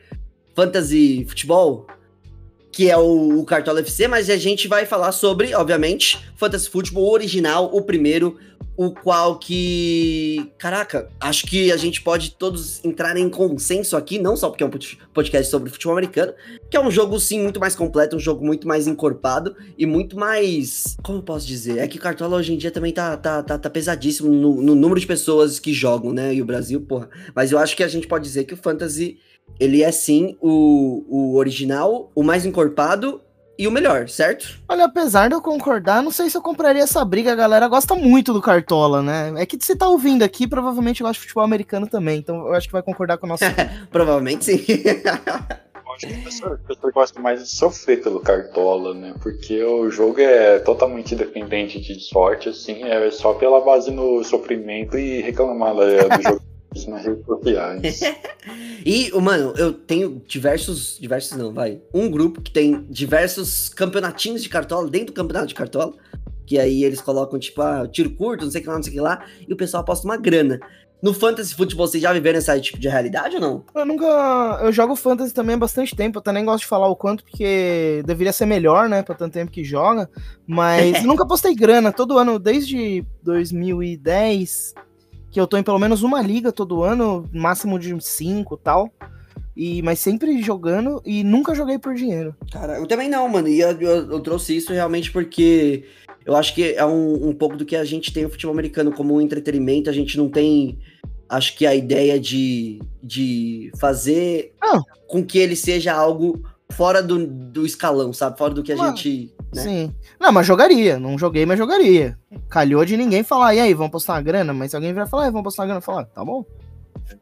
fantasy 0.53 1.25
futebol, 1.27 1.88
que 2.71 2.89
é 2.89 2.97
o, 2.97 3.39
o 3.39 3.45
Cartola 3.45 3.79
FC, 3.79 4.07
mas 4.07 4.29
a 4.29 4.35
gente 4.38 4.67
vai 4.67 4.85
falar 4.85 5.12
sobre, 5.13 5.53
obviamente, 5.55 6.19
fantasy 6.35 6.69
futebol 6.69 7.09
original, 7.12 7.69
o 7.73 7.81
primeiro, 7.81 8.38
o 8.81 8.91
qual 8.91 9.37
que, 9.37 10.53
caraca, 10.57 11.09
acho 11.19 11.45
que 11.45 11.69
a 11.69 11.75
gente 11.75 12.01
pode 12.01 12.31
todos 12.31 12.81
entrar 12.81 13.17
em 13.17 13.29
consenso 13.29 13.97
aqui, 13.97 14.17
não 14.17 14.37
só 14.37 14.47
porque 14.49 14.63
é 14.63 14.65
um 14.65 14.69
pod- 14.69 14.97
podcast 15.13 15.51
sobre 15.51 15.69
futebol 15.69 15.97
americano, 15.97 16.33
que 16.71 16.77
é 16.77 16.79
um 16.79 16.89
jogo 16.89 17.19
sim 17.19 17.41
muito 17.41 17.59
mais 17.59 17.75
completo, 17.75 18.15
um 18.15 18.19
jogo 18.19 18.45
muito 18.45 18.65
mais 18.65 18.87
encorpado 18.87 19.53
e 19.77 19.85
muito 19.85 20.17
mais, 20.17 20.95
como 21.03 21.17
eu 21.17 21.23
posso 21.23 21.45
dizer, 21.45 21.79
é 21.79 21.89
que 21.89 21.97
o 21.97 22.01
Cartola 22.01 22.37
hoje 22.37 22.53
em 22.53 22.57
dia 22.57 22.71
também 22.71 22.93
tá, 22.93 23.17
tá, 23.17 23.43
tá, 23.43 23.57
tá 23.57 23.69
pesadíssimo 23.69 24.29
no, 24.31 24.62
no 24.62 24.75
número 24.75 24.98
de 25.01 25.05
pessoas 25.05 25.59
que 25.59 25.74
jogam, 25.74 26.13
né, 26.13 26.33
e 26.33 26.41
o 26.41 26.45
Brasil, 26.45 26.79
porra, 26.79 27.09
mas 27.36 27.51
eu 27.51 27.59
acho 27.59 27.75
que 27.75 27.83
a 27.83 27.88
gente 27.89 28.07
pode 28.07 28.24
dizer 28.24 28.45
que 28.45 28.53
o 28.53 28.57
Fantasy, 28.57 29.17
ele 29.59 29.83
é 29.83 29.91
sim 29.91 30.38
o, 30.39 31.03
o 31.05 31.36
original, 31.36 32.13
o 32.15 32.24
mais 32.24 32.45
encorpado 32.45 33.19
e 33.60 33.68
o 33.68 33.72
melhor, 33.72 34.08
certo? 34.08 34.58
Olha, 34.70 34.86
apesar 34.86 35.28
de 35.28 35.36
eu 35.36 35.42
concordar, 35.42 36.01
não 36.01 36.12
sei 36.12 36.30
se 36.30 36.38
eu 36.38 36.42
compraria 36.42 36.82
essa 36.82 37.04
briga. 37.04 37.34
A 37.34 37.36
galera 37.36 37.68
gosta 37.68 37.94
muito 37.94 38.32
do 38.32 38.42
Cartola, 38.42 39.01
né? 39.04 39.34
É 39.36 39.46
que 39.46 39.58
você 39.60 39.75
tá 39.75 39.88
ouvindo 39.89 40.24
aqui, 40.24 40.48
provavelmente 40.48 41.04
gosta 41.04 41.13
de 41.16 41.20
futebol 41.20 41.44
americano 41.44 41.86
também. 41.86 42.20
Então 42.20 42.48
eu 42.48 42.54
acho 42.54 42.68
que 42.68 42.74
vai 42.74 42.82
concordar 42.82 43.18
com 43.18 43.25
o 43.25 43.30
nosso. 43.30 43.44
Provavelmente 43.92 44.46
sim. 44.46 44.66
Eu 46.01 46.08
Acho 46.08 46.58
que 46.82 46.92
gosta 46.94 47.20
mais 47.20 47.42
de 47.42 47.50
sofrer 47.50 48.01
pelo 48.01 48.22
Cartola, 48.22 48.94
né? 48.94 49.13
Porque 49.22 49.62
o 49.62 49.89
jogo 49.89 50.22
é 50.22 50.58
totalmente 50.60 51.13
dependente 51.13 51.78
de 51.82 52.00
sorte, 52.00 52.48
assim, 52.48 52.84
é 52.84 53.12
só 53.12 53.34
pela 53.34 53.60
base 53.60 53.92
no 53.92 54.24
sofrimento 54.24 54.98
e 54.98 55.22
reclamar 55.22 55.75
da- 55.75 56.16
do 56.16 56.22
jogo 56.24 56.42
nas 56.88 57.05
redes 57.05 57.25
sociais. 57.25 58.01
E, 58.85 59.11
mano, 59.19 59.53
eu 59.57 59.73
tenho 59.73 60.21
diversos. 60.27 60.97
Diversos 60.99 61.38
não, 61.38 61.53
vai. 61.53 61.81
Um 61.93 62.09
grupo 62.09 62.41
que 62.41 62.51
tem 62.51 62.85
diversos 62.89 63.69
campeonatinhos 63.69 64.41
de 64.41 64.49
cartola 64.49 64.89
dentro 64.89 65.07
do 65.07 65.13
campeonato 65.13 65.47
de 65.47 65.55
cartola. 65.55 65.93
Que 66.45 66.57
aí 66.57 66.83
eles 66.83 67.01
colocam, 67.01 67.38
tipo, 67.38 67.61
ah, 67.61 67.88
tiro 67.88 68.09
curto, 68.11 68.45
não 68.45 68.51
sei 68.51 68.61
o 68.61 68.63
que 68.63 68.69
lá, 68.69 68.75
não 68.75 68.83
sei 68.83 68.91
o 68.91 68.95
que 68.95 69.01
lá. 69.01 69.25
E 69.47 69.53
o 69.53 69.57
pessoal 69.57 69.81
aposta 69.81 70.07
uma 70.07 70.17
grana. 70.17 70.59
No 71.01 71.13
Fantasy 71.13 71.55
Football, 71.55 71.88
vocês 71.88 72.03
já 72.03 72.11
viveram 72.11 72.39
esse 72.39 72.61
tipo 72.61 72.77
de 72.77 72.89
realidade 72.89 73.35
ou 73.35 73.41
não? 73.41 73.63
Eu 73.73 73.85
nunca. 73.85 74.59
Eu 74.61 74.71
jogo 74.71 74.97
fantasy 74.97 75.33
também 75.33 75.55
há 75.55 75.57
bastante 75.57 75.95
tempo. 75.95 76.17
Eu 76.17 76.19
até 76.19 76.31
nem 76.33 76.43
gosto 76.43 76.63
de 76.63 76.67
falar 76.67 76.88
o 76.88 76.95
quanto, 76.95 77.23
porque 77.23 78.03
deveria 78.05 78.33
ser 78.33 78.45
melhor, 78.45 78.89
né? 78.89 79.01
Pra 79.01 79.15
tanto 79.15 79.33
tempo 79.33 79.51
que 79.51 79.63
joga. 79.63 80.09
Mas 80.45 81.01
nunca 81.05 81.25
postei 81.25 81.55
grana. 81.55 81.93
Todo 81.93 82.17
ano, 82.17 82.38
desde 82.38 83.05
2010, 83.23 84.73
que 85.31 85.39
eu 85.39 85.48
tô 85.48 85.57
em 85.57 85.63
pelo 85.63 85.79
menos 85.79 86.01
uma 86.03 86.21
liga 86.21 86.51
todo 86.51 86.83
ano, 86.83 87.27
máximo 87.33 87.77
de 87.79 87.95
cinco 88.03 88.55
e 88.55 88.63
tal. 88.63 88.91
E, 89.55 89.81
mas 89.81 90.00
sempre 90.00 90.41
jogando 90.41 91.01
e 91.05 91.21
nunca 91.24 91.53
joguei 91.53 91.77
por 91.77 91.93
dinheiro. 91.93 92.33
Cara, 92.51 92.77
eu 92.77 92.88
também 92.88 93.09
não, 93.09 93.27
mano. 93.27 93.48
E 93.50 93.59
eu, 93.59 93.71
eu- 93.81 94.12
eu 94.12 94.19
trouxe 94.21 94.55
isso 94.55 94.71
realmente 94.71 95.12
porque 95.12 95.83
eu 96.25 96.36
acho 96.36 96.55
que 96.55 96.74
é 96.75 96.86
um, 96.86 97.29
um 97.29 97.33
pouco 97.33 97.57
do 97.57 97.65
que 97.65 97.75
a 97.75 97.83
gente 97.83 98.13
tem 98.13 98.25
o 98.25 98.29
futebol 98.29 98.53
americano 98.53 98.91
como 98.93 99.15
um 99.15 99.19
entretenimento. 99.21 99.89
A 99.89 99.93
gente 99.93 100.17
não 100.17 100.29
tem, 100.29 100.79
acho 101.27 101.57
que 101.57 101.65
a 101.65 101.75
ideia 101.75 102.17
de, 102.17 102.79
de 103.03 103.69
fazer 103.77 104.53
Ah. 104.62 104.79
com 105.07 105.25
que 105.25 105.38
ele 105.38 105.57
seja 105.57 105.93
algo 105.93 106.41
fora 106.71 107.01
do, 107.01 107.25
do 107.27 107.65
escalão, 107.65 108.13
sabe? 108.13 108.38
Fora 108.38 108.53
do 108.53 108.63
que 108.63 108.71
a 108.71 108.75
Mano, 108.77 108.95
gente. 108.95 109.33
Né? 109.53 109.61
Sim. 109.61 109.95
Não, 110.19 110.31
mas 110.31 110.45
jogaria. 110.45 110.99
Não 110.99 111.17
joguei, 111.17 111.45
mas 111.45 111.57
jogaria. 111.57 112.17
Calhou 112.49 112.85
de 112.85 112.95
ninguém 112.95 113.23
falar, 113.23 113.55
e 113.55 113.59
aí, 113.59 113.73
vamos 113.73 113.91
postar 113.91 114.13
uma 114.13 114.21
grana? 114.21 114.53
Mas 114.53 114.71
se 114.71 114.75
alguém 114.77 114.93
vier 114.93 115.07
falar, 115.07 115.27
"É, 115.27 115.31
vamos 115.31 115.43
postar 115.43 115.63
uma 115.63 115.67
grana, 115.67 115.81
falar, 115.81 116.05
tá 116.05 116.23
bom. 116.23 116.45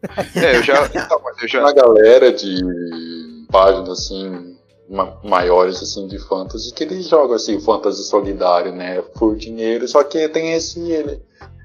É, 0.35 0.57
eu 0.57 0.63
já. 0.63 0.85
então, 0.85 1.19
mas 1.23 1.41
eu 1.41 1.47
já 1.47 1.61
uma 1.61 1.73
galera 1.73 2.33
de 2.33 2.59
páginas 3.49 3.89
assim 3.89 4.57
ma- 4.89 5.17
maiores 5.23 5.81
assim 5.81 6.07
de 6.07 6.19
fantasy 6.19 6.73
que 6.73 6.83
eles 6.83 7.07
jogam 7.07 7.35
assim 7.35 7.59
fantasy 7.61 8.03
solidário, 8.03 8.73
né, 8.73 9.01
por 9.15 9.35
dinheiro, 9.37 9.87
só 9.87 10.03
que 10.03 10.27
tem 10.27 10.53
esse 10.53 10.79
ele 10.91 11.21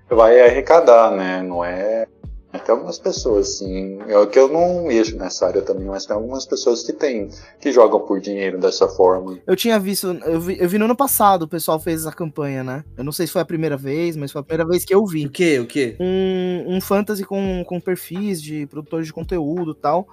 vai 0.09 0.41
arrecadar, 0.41 1.11
né, 1.11 1.43
não 1.43 1.65
é 1.65 2.07
tem 2.59 2.75
algumas 2.75 2.99
pessoas 2.99 3.49
assim, 3.49 3.99
eu 4.07 4.27
que 4.27 4.39
eu 4.39 4.49
não 4.49 4.85
mexo 4.85 5.17
nessa 5.17 5.47
área 5.47 5.63
também, 5.63 5.87
mas 5.87 6.05
tem 6.05 6.15
algumas 6.15 6.45
pessoas 6.45 6.83
que 6.83 6.93
tem 6.93 7.29
que 7.61 7.73
jogam 7.73 8.01
por 8.01 8.21
dinheiro 8.21 8.59
dessa 8.59 8.87
forma. 8.89 9.39
Eu 9.47 9.57
tinha 9.57 9.79
visto, 9.81 10.09
eu 10.25 10.41
vi, 10.41 10.59
eu 10.61 10.69
vi 10.69 10.79
no 10.79 10.85
ano 10.85 10.97
passado, 10.97 11.45
o 11.45 11.49
pessoal 11.49 11.81
fez 11.81 12.03
essa 12.03 12.15
campanha, 12.15 12.63
né? 12.63 12.85
Eu 12.97 13.05
não 13.05 13.13
sei 13.13 13.27
se 13.27 13.33
foi 13.33 13.43
a 13.43 13.47
primeira 13.47 13.77
vez, 13.77 14.17
mas 14.17 14.31
foi 14.31 14.41
a 14.41 14.45
primeira 14.45 14.69
vez 14.69 14.85
que 14.85 14.95
eu 14.95 15.03
O 15.03 15.07
vi. 15.07 15.29
quê? 15.29 15.59
O 15.61 15.67
quê? 15.67 15.97
Um, 15.99 16.77
um 16.77 16.81
fantasy 16.81 17.25
com, 17.25 17.65
com 17.67 17.81
perfis 17.81 18.41
de 18.43 18.67
produtores 18.67 19.07
de 19.07 19.13
conteúdo 19.13 19.73
e 19.73 19.77
tal, 19.77 20.07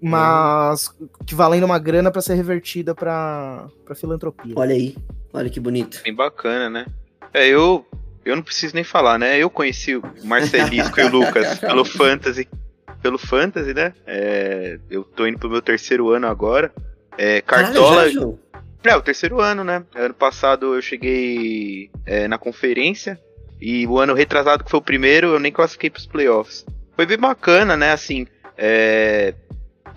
mas 0.00 0.94
que 1.26 1.34
valendo 1.34 1.64
uma 1.64 1.78
grana 1.78 2.10
pra 2.10 2.22
ser 2.22 2.34
revertida 2.34 2.94
pra 2.94 3.68
filantropia. 3.94 4.54
Olha 4.56 4.74
aí. 4.74 4.96
Olha 5.32 5.50
que 5.50 5.60
bonito. 5.60 6.00
bem 6.02 6.14
bacana, 6.14 6.70
né? 6.70 6.86
É, 7.34 7.46
eu. 7.46 7.84
Eu 8.28 8.36
não 8.36 8.42
preciso 8.42 8.74
nem 8.74 8.84
falar, 8.84 9.18
né? 9.18 9.38
Eu 9.38 9.48
conheci 9.48 9.96
o 9.96 10.02
Marcelisco 10.24 11.00
e 11.00 11.04
o 11.04 11.08
Lucas 11.08 11.58
pelo 11.60 11.84
Fantasy. 11.84 12.48
Pelo 13.02 13.18
Fantasy, 13.18 13.72
né? 13.72 13.94
É, 14.06 14.78
eu 14.90 15.02
tô 15.02 15.26
indo 15.26 15.38
pro 15.38 15.48
meu 15.48 15.62
terceiro 15.62 16.10
ano 16.10 16.26
agora. 16.26 16.72
É, 17.16 17.40
Cartola. 17.40 18.04
Caralho? 18.04 18.38
É, 18.84 18.96
o 18.96 19.02
terceiro 19.02 19.40
ano, 19.40 19.64
né? 19.64 19.82
Ano 19.94 20.14
passado 20.14 20.74
eu 20.74 20.82
cheguei 20.82 21.90
é, 22.04 22.28
na 22.28 22.38
conferência. 22.38 23.18
E 23.60 23.86
o 23.86 23.98
ano 23.98 24.14
retrasado, 24.14 24.62
que 24.62 24.70
foi 24.70 24.78
o 24.78 24.82
primeiro, 24.82 25.28
eu 25.28 25.40
nem 25.40 25.50
classifiquei 25.50 25.90
pros 25.90 26.06
playoffs. 26.06 26.64
Foi 26.94 27.06
bem 27.06 27.18
bacana, 27.18 27.76
né? 27.76 27.92
Assim, 27.92 28.26
é, 28.56 29.34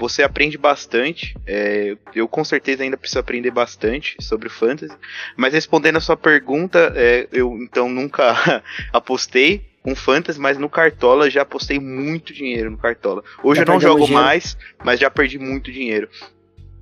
você 0.01 0.23
aprende 0.23 0.57
bastante. 0.57 1.35
é, 1.45 1.95
eu 2.15 2.27
com 2.27 2.43
certeza 2.43 2.81
ainda 2.83 2.97
preciso 2.97 3.19
aprender 3.19 3.51
bastante 3.51 4.15
sobre 4.19 4.49
fantasy. 4.49 4.93
Mas 5.37 5.53
respondendo 5.53 5.97
a 5.97 6.01
sua 6.01 6.17
pergunta, 6.17 6.91
é, 6.95 7.27
eu 7.31 7.55
então 7.61 7.87
nunca 7.87 8.61
apostei 8.91 9.61
com 9.83 9.95
fantasy, 9.95 10.39
mas 10.39 10.57
no 10.57 10.69
Cartola 10.69 11.29
já 11.29 11.43
apostei 11.43 11.79
muito 11.79 12.33
dinheiro 12.33 12.69
no 12.71 12.77
Cartola. 12.77 13.23
Hoje 13.43 13.59
Já 13.59 13.63
eu 13.65 13.67
não 13.73 13.79
jogo 13.79 14.05
dinheiro? 14.05 14.23
mais, 14.25 14.57
mas 14.83 14.99
já 14.99 15.09
perdi 15.09 15.37
muito 15.39 15.71
dinheiro. 15.71 16.09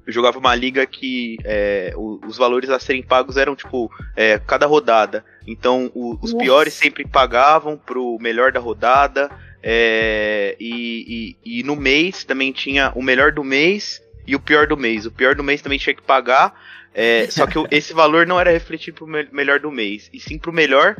Eu 0.07 0.11
jogava 0.13 0.39
uma 0.39 0.55
liga 0.55 0.85
que 0.87 1.37
é, 1.43 1.93
os 1.95 2.35
valores 2.37 2.69
a 2.69 2.79
serem 2.79 3.03
pagos 3.03 3.37
eram 3.37 3.55
tipo 3.55 3.91
é, 4.15 4.39
cada 4.39 4.65
rodada. 4.65 5.23
Então 5.45 5.91
o- 5.93 6.17
os 6.21 6.33
Nossa. 6.33 6.43
piores 6.43 6.73
sempre 6.73 7.05
pagavam 7.07 7.77
pro 7.77 8.17
melhor 8.19 8.51
da 8.51 8.59
rodada. 8.59 9.29
É, 9.61 10.55
e, 10.59 11.35
e- 11.43 11.59
e 11.59 11.63
no 11.63 11.75
mês 11.75 12.23
também 12.23 12.51
tinha 12.51 12.91
o 12.95 13.01
melhor 13.03 13.31
do 13.31 13.43
mês 13.43 14.01
e 14.25 14.35
o 14.35 14.39
pior 14.39 14.67
do 14.67 14.77
mês. 14.77 15.05
O 15.05 15.11
pior 15.11 15.35
do 15.35 15.43
mês 15.43 15.61
também 15.61 15.77
tinha 15.79 15.93
que 15.93 16.01
pagar. 16.01 16.53
é, 16.93 17.27
só 17.29 17.45
que 17.45 17.55
esse 17.71 17.93
valor 17.93 18.25
não 18.25 18.39
era 18.39 18.51
refletido 18.51 18.97
pro 18.97 19.07
me- 19.07 19.27
melhor 19.31 19.59
do 19.59 19.71
mês, 19.71 20.09
e 20.13 20.19
sim 20.19 20.37
pro 20.37 20.51
melhor 20.53 20.95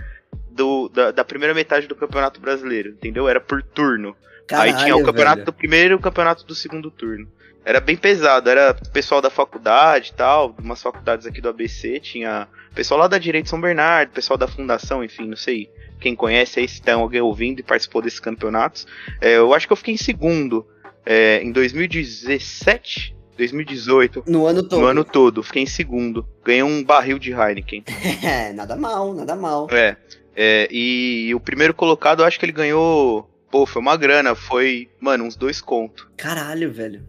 do, 0.51 0.89
da, 0.89 1.11
da 1.11 1.23
primeira 1.25 1.53
metade 1.53 1.87
do 1.87 1.95
Campeonato 1.95 2.39
Brasileiro, 2.39 2.89
entendeu? 2.89 3.27
Era 3.27 3.39
por 3.39 3.61
turno. 3.63 4.15
Aí 4.51 4.71
tinha 4.71 4.95
o 4.95 4.99
Caralho, 4.99 5.05
campeonato 5.05 5.35
velho. 5.37 5.45
do 5.45 5.53
primeiro 5.53 5.93
e 5.93 5.95
o 5.95 5.99
campeonato 5.99 6.45
do 6.45 6.55
segundo 6.55 6.89
turno. 6.91 7.27
Era 7.65 7.79
bem 7.79 7.95
pesado, 7.97 8.49
era 8.49 8.73
pessoal 8.73 9.21
da 9.21 9.29
faculdade 9.29 10.11
e 10.11 10.17
tal, 10.17 10.55
umas 10.59 10.81
faculdades 10.81 11.25
aqui 11.27 11.41
do 11.41 11.49
ABC, 11.49 11.99
tinha 11.99 12.47
pessoal 12.73 13.01
lá 13.01 13.07
da 13.07 13.17
Direito 13.17 13.43
de 13.45 13.49
São 13.49 13.59
Bernardo, 13.61 14.11
pessoal 14.11 14.37
da 14.37 14.47
Fundação, 14.47 15.03
enfim, 15.03 15.27
não 15.27 15.35
sei 15.37 15.69
quem 15.99 16.15
conhece 16.15 16.59
aí, 16.59 16.67
se 16.67 16.81
tem 16.81 16.93
alguém 16.93 17.21
ouvindo 17.21 17.59
e 17.59 17.63
participou 17.63 18.01
desses 18.01 18.19
campeonatos. 18.19 18.87
É, 19.19 19.37
eu 19.37 19.53
acho 19.53 19.67
que 19.67 19.73
eu 19.73 19.77
fiquei 19.77 19.93
em 19.93 19.97
segundo 19.97 20.65
é, 21.05 21.41
em 21.43 21.51
2017, 21.51 23.15
2018, 23.37 24.23
No 24.27 24.45
ano 24.45 24.63
todo. 24.63 24.81
no 24.81 24.87
ano 24.87 25.03
todo, 25.03 25.43
fiquei 25.43 25.63
em 25.63 25.67
segundo. 25.67 26.25
Ganhei 26.43 26.63
um 26.63 26.83
barril 26.83 27.19
de 27.19 27.31
Heineken. 27.31 27.83
É, 28.23 28.53
nada 28.53 28.75
mal, 28.75 29.13
nada 29.13 29.35
mal. 29.35 29.67
É, 29.71 29.95
é, 30.35 30.67
e 30.71 31.33
o 31.35 31.39
primeiro 31.39 31.73
colocado, 31.73 32.21
eu 32.21 32.25
acho 32.25 32.39
que 32.39 32.45
ele 32.45 32.51
ganhou. 32.51 33.29
Pô, 33.51 33.65
foi 33.65 33.81
uma 33.81 33.97
grana, 33.97 34.35
foi, 34.35 34.89
mano, 34.99 35.23
uns 35.23 35.35
dois 35.35 35.59
conto. 35.59 36.09
Caralho, 36.15 36.71
velho. 36.71 37.03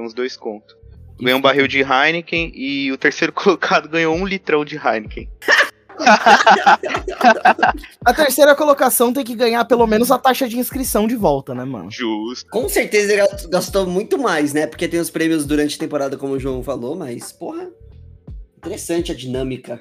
Foi 0.00 0.06
uns 0.06 0.14
dois 0.14 0.34
conto. 0.34 0.78
Ganhou 1.20 1.38
um 1.38 1.42
barril 1.42 1.68
de 1.68 1.80
Heineken 1.80 2.50
e 2.54 2.90
o 2.90 2.96
terceiro 2.96 3.30
colocado 3.34 3.86
ganhou 3.86 4.16
um 4.16 4.26
litrão 4.26 4.64
de 4.64 4.76
Heineken. 4.76 5.28
A 8.02 8.14
terceira 8.14 8.54
colocação 8.54 9.12
tem 9.12 9.22
que 9.22 9.34
ganhar 9.34 9.66
pelo 9.66 9.86
menos 9.86 10.10
a 10.10 10.18
taxa 10.18 10.48
de 10.48 10.58
inscrição 10.58 11.06
de 11.06 11.14
volta, 11.14 11.54
né, 11.54 11.62
mano? 11.62 11.90
Justo. 11.90 12.48
Com 12.50 12.66
certeza 12.70 13.12
ele 13.12 13.22
gastou 13.50 13.86
muito 13.86 14.16
mais, 14.16 14.54
né? 14.54 14.66
Porque 14.66 14.88
tem 14.88 14.98
os 14.98 15.10
prêmios 15.10 15.44
durante 15.44 15.76
a 15.76 15.78
temporada, 15.78 16.16
como 16.16 16.32
o 16.32 16.40
João 16.40 16.64
falou, 16.64 16.96
mas, 16.96 17.30
porra, 17.32 17.68
interessante 18.56 19.12
a 19.12 19.14
dinâmica. 19.14 19.78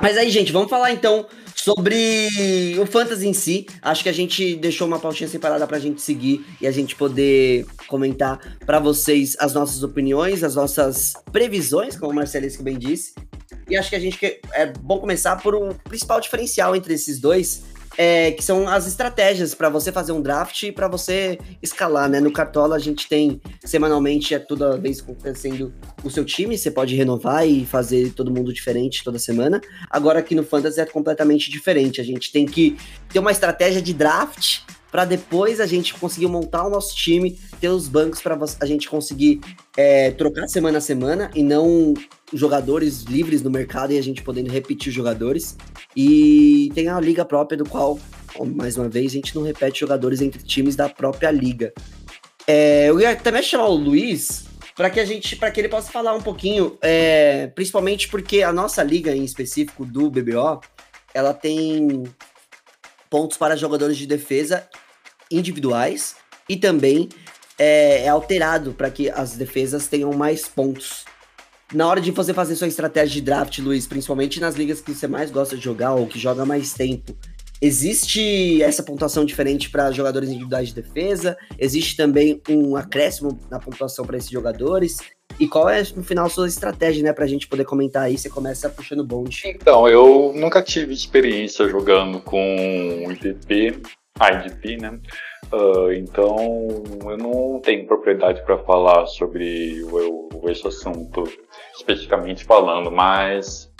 Mas 0.00 0.16
aí, 0.16 0.30
gente, 0.30 0.50
vamos 0.50 0.70
falar 0.70 0.90
então 0.92 1.26
sobre 1.70 2.78
o 2.78 2.86
Fantasy 2.86 3.26
em 3.26 3.32
si. 3.32 3.66
Acho 3.82 4.04
que 4.04 4.08
a 4.08 4.12
gente 4.12 4.54
deixou 4.54 4.86
uma 4.86 5.00
pautinha 5.00 5.28
separada 5.28 5.66
pra 5.66 5.80
gente 5.80 6.00
seguir 6.00 6.46
e 6.60 6.66
a 6.66 6.70
gente 6.70 6.94
poder 6.94 7.66
comentar 7.88 8.38
pra 8.64 8.78
vocês 8.78 9.34
as 9.40 9.52
nossas 9.52 9.82
opiniões, 9.82 10.44
as 10.44 10.54
nossas 10.54 11.14
previsões, 11.32 11.98
como 11.98 12.12
o 12.12 12.14
Marcelisco 12.14 12.62
bem 12.62 12.78
disse. 12.78 13.14
E 13.68 13.76
acho 13.76 13.90
que 13.90 13.96
a 13.96 13.98
gente 13.98 14.16
que- 14.16 14.40
é 14.52 14.66
bom 14.66 15.00
começar 15.00 15.42
por 15.42 15.56
um 15.56 15.72
principal 15.72 16.20
diferencial 16.20 16.76
entre 16.76 16.94
esses 16.94 17.18
dois, 17.18 17.64
é, 17.96 18.32
que 18.32 18.42
são 18.42 18.68
as 18.68 18.86
estratégias 18.86 19.54
pra 19.54 19.68
você 19.68 19.90
fazer 19.90 20.12
um 20.12 20.20
draft 20.20 20.62
e 20.62 20.72
pra 20.72 20.88
você 20.88 21.38
escalar, 21.62 22.08
né? 22.08 22.20
No 22.20 22.32
Cartola 22.32 22.76
a 22.76 22.78
gente 22.78 23.08
tem 23.08 23.40
semanalmente, 23.64 24.34
é 24.34 24.38
toda 24.38 24.76
vez 24.76 25.00
acontecendo 25.00 25.72
o 26.04 26.10
seu 26.10 26.24
time, 26.24 26.56
você 26.56 26.70
pode 26.70 26.94
renovar 26.94 27.46
e 27.46 27.64
fazer 27.64 28.12
todo 28.12 28.30
mundo 28.30 28.52
diferente 28.52 29.02
toda 29.02 29.18
semana. 29.18 29.60
Agora 29.90 30.18
aqui 30.18 30.34
no 30.34 30.44
Fantasy 30.44 30.80
é 30.80 30.86
completamente 30.86 31.50
diferente. 31.50 32.00
A 32.00 32.04
gente 32.04 32.30
tem 32.30 32.46
que 32.46 32.76
ter 33.12 33.18
uma 33.18 33.30
estratégia 33.30 33.80
de 33.80 33.92
draft 33.92 34.60
para 34.90 35.04
depois 35.04 35.60
a 35.60 35.66
gente 35.66 35.94
conseguir 35.94 36.26
montar 36.26 36.66
o 36.66 36.70
nosso 36.70 36.94
time, 36.94 37.38
ter 37.60 37.68
os 37.68 37.88
bancos 37.88 38.20
para 38.20 38.38
a 38.60 38.66
gente 38.66 38.88
conseguir 38.88 39.40
é, 39.76 40.10
trocar 40.12 40.48
semana 40.48 40.78
a 40.78 40.80
semana 40.80 41.30
e 41.34 41.42
não 41.42 41.94
jogadores 42.32 43.02
livres 43.02 43.42
no 43.42 43.50
mercado 43.50 43.92
e 43.92 43.98
a 43.98 44.02
gente 44.02 44.22
podendo 44.22 44.50
repetir 44.50 44.92
jogadores. 44.92 45.56
E 45.94 46.70
tem 46.74 46.88
a 46.88 47.00
liga 47.00 47.24
própria 47.24 47.56
do 47.56 47.68
qual, 47.68 47.98
mais 48.54 48.76
uma 48.76 48.88
vez, 48.88 49.12
a 49.12 49.14
gente 49.14 49.34
não 49.34 49.42
repete 49.42 49.80
jogadores 49.80 50.20
entre 50.20 50.42
times 50.42 50.76
da 50.76 50.88
própria 50.88 51.30
liga. 51.30 51.72
É, 52.46 52.88
eu 52.88 53.00
ia 53.00 53.16
também 53.16 53.42
chamar 53.42 53.68
o 53.68 53.74
Luiz 53.74 54.44
para 54.76 54.90
que 54.90 55.00
a 55.00 55.04
gente, 55.04 55.34
para 55.36 55.50
que 55.50 55.60
ele 55.60 55.68
possa 55.68 55.90
falar 55.90 56.14
um 56.14 56.20
pouquinho, 56.20 56.76
é, 56.82 57.46
principalmente 57.48 58.08
porque 58.08 58.42
a 58.42 58.52
nossa 58.52 58.82
liga 58.82 59.16
em 59.16 59.24
específico 59.24 59.86
do 59.86 60.10
BBO, 60.10 60.60
ela 61.14 61.32
tem 61.32 62.04
pontos 63.10 63.36
para 63.36 63.56
jogadores 63.56 63.96
de 63.96 64.06
defesa 64.06 64.68
individuais 65.30 66.16
e 66.48 66.56
também 66.56 67.08
é, 67.58 68.04
é 68.04 68.08
alterado 68.08 68.72
para 68.72 68.90
que 68.90 69.10
as 69.10 69.32
defesas 69.36 69.86
tenham 69.86 70.12
mais 70.12 70.46
pontos. 70.48 71.04
Na 71.72 71.88
hora 71.88 72.00
de 72.00 72.12
você 72.12 72.32
fazer 72.32 72.54
sua 72.54 72.68
estratégia 72.68 73.14
de 73.14 73.20
draft, 73.22 73.58
Luiz, 73.58 73.86
principalmente 73.86 74.38
nas 74.38 74.54
ligas 74.54 74.80
que 74.80 74.94
você 74.94 75.08
mais 75.08 75.30
gosta 75.30 75.56
de 75.56 75.64
jogar 75.64 75.94
ou 75.94 76.06
que 76.06 76.18
joga 76.18 76.46
mais 76.46 76.72
tempo, 76.72 77.16
existe 77.60 78.62
essa 78.62 78.82
pontuação 78.84 79.24
diferente 79.24 79.68
para 79.68 79.90
jogadores 79.90 80.28
individuais 80.28 80.68
de 80.68 80.74
defesa? 80.74 81.36
Existe 81.58 81.96
também 81.96 82.40
um 82.48 82.76
acréscimo 82.76 83.40
na 83.50 83.58
pontuação 83.58 84.06
para 84.06 84.16
esses 84.16 84.30
jogadores? 84.30 84.98
E 85.38 85.46
qual 85.46 85.68
é, 85.68 85.82
no 85.94 86.02
final, 86.02 86.26
a 86.26 86.30
sua 86.30 86.48
estratégia, 86.48 87.02
né, 87.02 87.12
pra 87.12 87.26
gente 87.26 87.46
poder 87.46 87.64
comentar 87.64 88.04
aí? 88.04 88.16
Você 88.16 88.30
começa 88.30 88.70
puxando 88.70 89.04
bonde. 89.04 89.42
Então, 89.44 89.86
eu 89.86 90.32
nunca 90.34 90.62
tive 90.62 90.94
experiência 90.94 91.68
jogando 91.68 92.20
com 92.20 92.38
IDP, 93.10 93.78
IDP, 94.18 94.76
né? 94.80 94.98
Ah, 95.52 95.94
então, 95.94 96.82
eu 97.04 97.18
não 97.18 97.60
tenho 97.62 97.86
propriedade 97.86 98.42
para 98.46 98.56
falar 98.58 99.06
sobre 99.06 99.82
o, 99.84 100.28
o- 100.42 100.50
esse 100.50 100.66
assunto, 100.66 101.24
especificamente 101.76 102.42
falando, 102.44 102.90
mas 102.90 103.70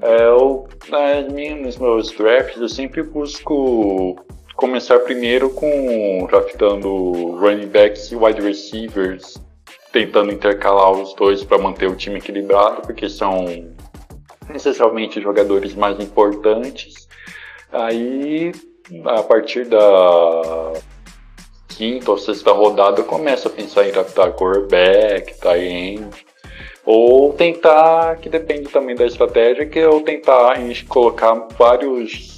é, 0.00 0.24
eu, 0.24 0.66
nas 0.88 1.30
minhas, 1.32 1.60
nos 1.60 1.76
meus 1.76 2.10
drafts 2.12 2.60
eu 2.60 2.68
sempre 2.68 3.02
busco 3.02 4.16
começar 4.56 4.98
primeiro 5.00 5.50
com 5.50 6.26
draftando 6.28 7.36
running 7.36 7.66
backs 7.68 8.10
e 8.10 8.16
wide 8.16 8.40
receivers, 8.40 9.34
tentando 9.92 10.32
intercalar 10.32 10.90
os 10.90 11.14
dois 11.14 11.44
para 11.44 11.58
manter 11.58 11.88
o 11.88 11.94
time 11.94 12.18
equilibrado, 12.18 12.82
porque 12.82 13.08
são 13.08 13.44
necessariamente 14.48 15.20
jogadores 15.20 15.74
mais 15.74 15.98
importantes. 16.00 17.06
Aí, 17.70 18.52
a 19.04 19.22
partir 19.22 19.66
da 19.66 20.72
quinta 21.68 22.10
ou 22.10 22.18
sexta 22.18 22.52
rodada 22.52 23.02
começa 23.02 23.48
a 23.48 23.52
pensar 23.52 23.86
em 23.86 23.92
draftar 23.92 24.32
quarterback, 24.32 25.38
tight. 25.38 26.26
Ou 26.84 27.32
tentar, 27.34 28.16
que 28.16 28.28
depende 28.28 28.68
também 28.68 28.96
da 28.96 29.06
estratégia, 29.06 29.66
que 29.66 29.78
é 29.78 29.88
ou 29.88 30.00
tentar 30.00 30.56
colocar 30.88 31.46
vários 31.56 32.31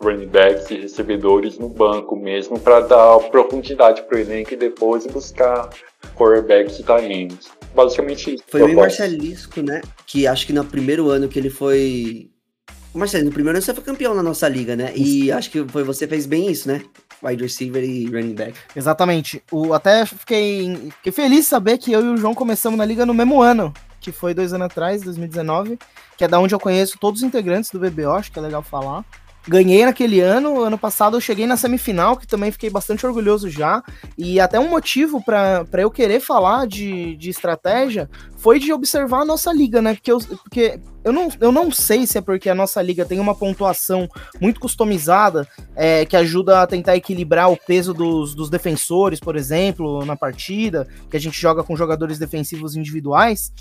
running 0.00 0.26
backs 0.26 0.70
e 0.70 0.80
recebedores 0.80 1.58
no 1.58 1.68
banco 1.68 2.16
mesmo 2.16 2.58
para 2.58 2.80
dar 2.80 3.18
profundidade 3.30 4.02
para 4.02 4.16
o 4.16 4.20
elenco 4.20 4.52
e 4.52 4.56
depois 4.56 5.06
buscar 5.06 5.70
quarterbacks 6.14 6.78
e 6.78 6.82
tight 6.82 7.12
ends. 7.12 7.50
Basicamente 7.74 8.34
isso. 8.34 8.44
Foi 8.46 8.62
o 8.62 8.74
Marcelisco, 8.74 9.62
né? 9.62 9.80
Que 10.06 10.26
acho 10.26 10.46
que 10.46 10.52
no 10.52 10.64
primeiro 10.64 11.10
ano 11.10 11.28
que 11.28 11.38
ele 11.38 11.50
foi 11.50 12.30
Marcelo, 12.94 13.26
no 13.26 13.32
primeiro 13.32 13.56
ano 13.56 13.64
você 13.64 13.74
foi 13.74 13.84
campeão 13.84 14.14
na 14.14 14.22
nossa 14.22 14.48
liga, 14.48 14.74
né? 14.74 14.92
E 14.94 15.30
acho 15.30 15.50
que 15.50 15.64
foi 15.68 15.82
você 15.82 16.06
fez 16.06 16.26
bem 16.26 16.50
isso, 16.50 16.68
né? 16.68 16.82
Wide 17.22 17.42
receiver 17.42 17.82
e 17.82 18.06
running 18.06 18.34
back. 18.34 18.54
Exatamente. 18.74 19.42
O, 19.50 19.72
até 19.72 20.04
fiquei, 20.04 20.90
fiquei 20.96 21.12
feliz 21.12 21.40
de 21.40 21.44
saber 21.46 21.78
que 21.78 21.92
eu 21.92 22.04
e 22.04 22.08
o 22.08 22.16
João 22.16 22.34
começamos 22.34 22.78
na 22.78 22.84
liga 22.84 23.06
no 23.06 23.14
mesmo 23.14 23.42
ano, 23.42 23.72
que 24.00 24.12
foi 24.12 24.34
dois 24.34 24.52
anos 24.52 24.66
atrás, 24.66 25.02
2019, 25.02 25.78
que 26.16 26.24
é 26.24 26.28
da 26.28 26.38
onde 26.38 26.54
eu 26.54 26.60
conheço 26.60 26.98
todos 26.98 27.20
os 27.20 27.26
integrantes 27.26 27.70
do 27.70 27.78
BBO, 27.78 28.12
acho 28.12 28.30
que 28.32 28.38
é 28.38 28.42
legal 28.42 28.62
falar 28.62 29.04
ganhei 29.48 29.84
naquele 29.84 30.20
ano. 30.20 30.60
Ano 30.62 30.78
passado 30.78 31.16
eu 31.16 31.20
cheguei 31.20 31.46
na 31.46 31.56
semifinal, 31.56 32.16
que 32.16 32.26
também 32.26 32.50
fiquei 32.50 32.70
bastante 32.70 33.06
orgulhoso 33.06 33.48
já. 33.48 33.82
E 34.16 34.40
até 34.40 34.58
um 34.58 34.68
motivo 34.68 35.22
para 35.22 35.66
eu 35.74 35.90
querer 35.90 36.20
falar 36.20 36.66
de, 36.66 37.16
de 37.16 37.30
estratégia 37.30 38.08
foi 38.36 38.58
de 38.58 38.72
observar 38.72 39.20
a 39.20 39.24
nossa 39.24 39.52
liga, 39.52 39.80
né? 39.80 39.94
Porque, 39.94 40.12
eu, 40.12 40.18
porque 40.18 40.80
eu, 41.02 41.12
não, 41.12 41.28
eu 41.40 41.52
não 41.52 41.70
sei 41.70 42.06
se 42.06 42.18
é 42.18 42.20
porque 42.20 42.48
a 42.48 42.54
nossa 42.54 42.82
liga 42.82 43.04
tem 43.04 43.18
uma 43.18 43.34
pontuação 43.34 44.08
muito 44.40 44.60
customizada 44.60 45.48
é, 45.74 46.04
que 46.04 46.16
ajuda 46.16 46.62
a 46.62 46.66
tentar 46.66 46.96
equilibrar 46.96 47.50
o 47.50 47.56
peso 47.56 47.94
dos, 47.94 48.34
dos 48.34 48.50
defensores, 48.50 49.20
por 49.20 49.36
exemplo, 49.36 50.04
na 50.04 50.16
partida, 50.16 50.86
que 51.10 51.16
a 51.16 51.20
gente 51.20 51.40
joga 51.40 51.62
com 51.62 51.76
jogadores 51.76 52.18
defensivos 52.18 52.76
individuais. 52.76 53.52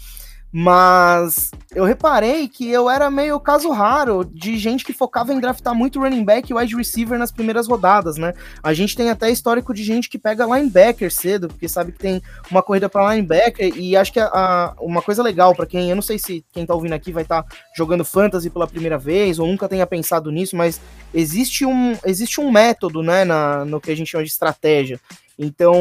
Mas 0.57 1.51
eu 1.75 1.83
reparei 1.83 2.47
que 2.47 2.71
eu 2.71 2.89
era 2.89 3.11
meio 3.11 3.37
caso 3.41 3.69
raro 3.71 4.23
de 4.23 4.57
gente 4.57 4.85
que 4.85 4.93
focava 4.93 5.33
em 5.33 5.39
draftar 5.41 5.75
muito 5.75 5.99
running 5.99 6.23
back 6.23 6.49
e 6.49 6.55
wide 6.55 6.77
receiver 6.77 7.19
nas 7.19 7.29
primeiras 7.29 7.67
rodadas, 7.67 8.15
né? 8.15 8.33
A 8.63 8.73
gente 8.73 8.95
tem 8.95 9.09
até 9.09 9.29
histórico 9.29 9.73
de 9.73 9.83
gente 9.83 10.07
que 10.07 10.17
pega 10.17 10.45
linebacker 10.45 11.11
cedo, 11.11 11.49
porque 11.49 11.67
sabe 11.67 11.91
que 11.91 11.99
tem 11.99 12.21
uma 12.49 12.63
corrida 12.63 12.87
para 12.87 13.13
linebacker 13.13 13.75
e 13.75 13.97
acho 13.97 14.13
que 14.13 14.19
a, 14.21 14.27
a 14.27 14.75
uma 14.79 15.01
coisa 15.01 15.21
legal 15.21 15.53
para 15.53 15.65
quem, 15.65 15.89
eu 15.89 15.95
não 15.95 16.01
sei 16.01 16.17
se 16.17 16.45
quem 16.53 16.65
tá 16.65 16.73
ouvindo 16.73 16.93
aqui 16.93 17.11
vai 17.11 17.23
estar 17.23 17.43
tá 17.43 17.57
jogando 17.75 18.05
fantasy 18.05 18.49
pela 18.49 18.65
primeira 18.65 18.97
vez 18.97 19.39
ou 19.39 19.47
nunca 19.47 19.67
tenha 19.67 19.85
pensado 19.85 20.31
nisso, 20.31 20.55
mas 20.55 20.79
existe 21.13 21.65
um 21.65 21.97
existe 22.05 22.39
um 22.39 22.49
método, 22.49 23.03
né, 23.03 23.25
na, 23.25 23.65
no 23.65 23.81
que 23.81 23.91
a 23.91 23.95
gente 23.95 24.09
chama 24.09 24.23
de 24.23 24.29
estratégia. 24.29 25.01
Então, 25.37 25.75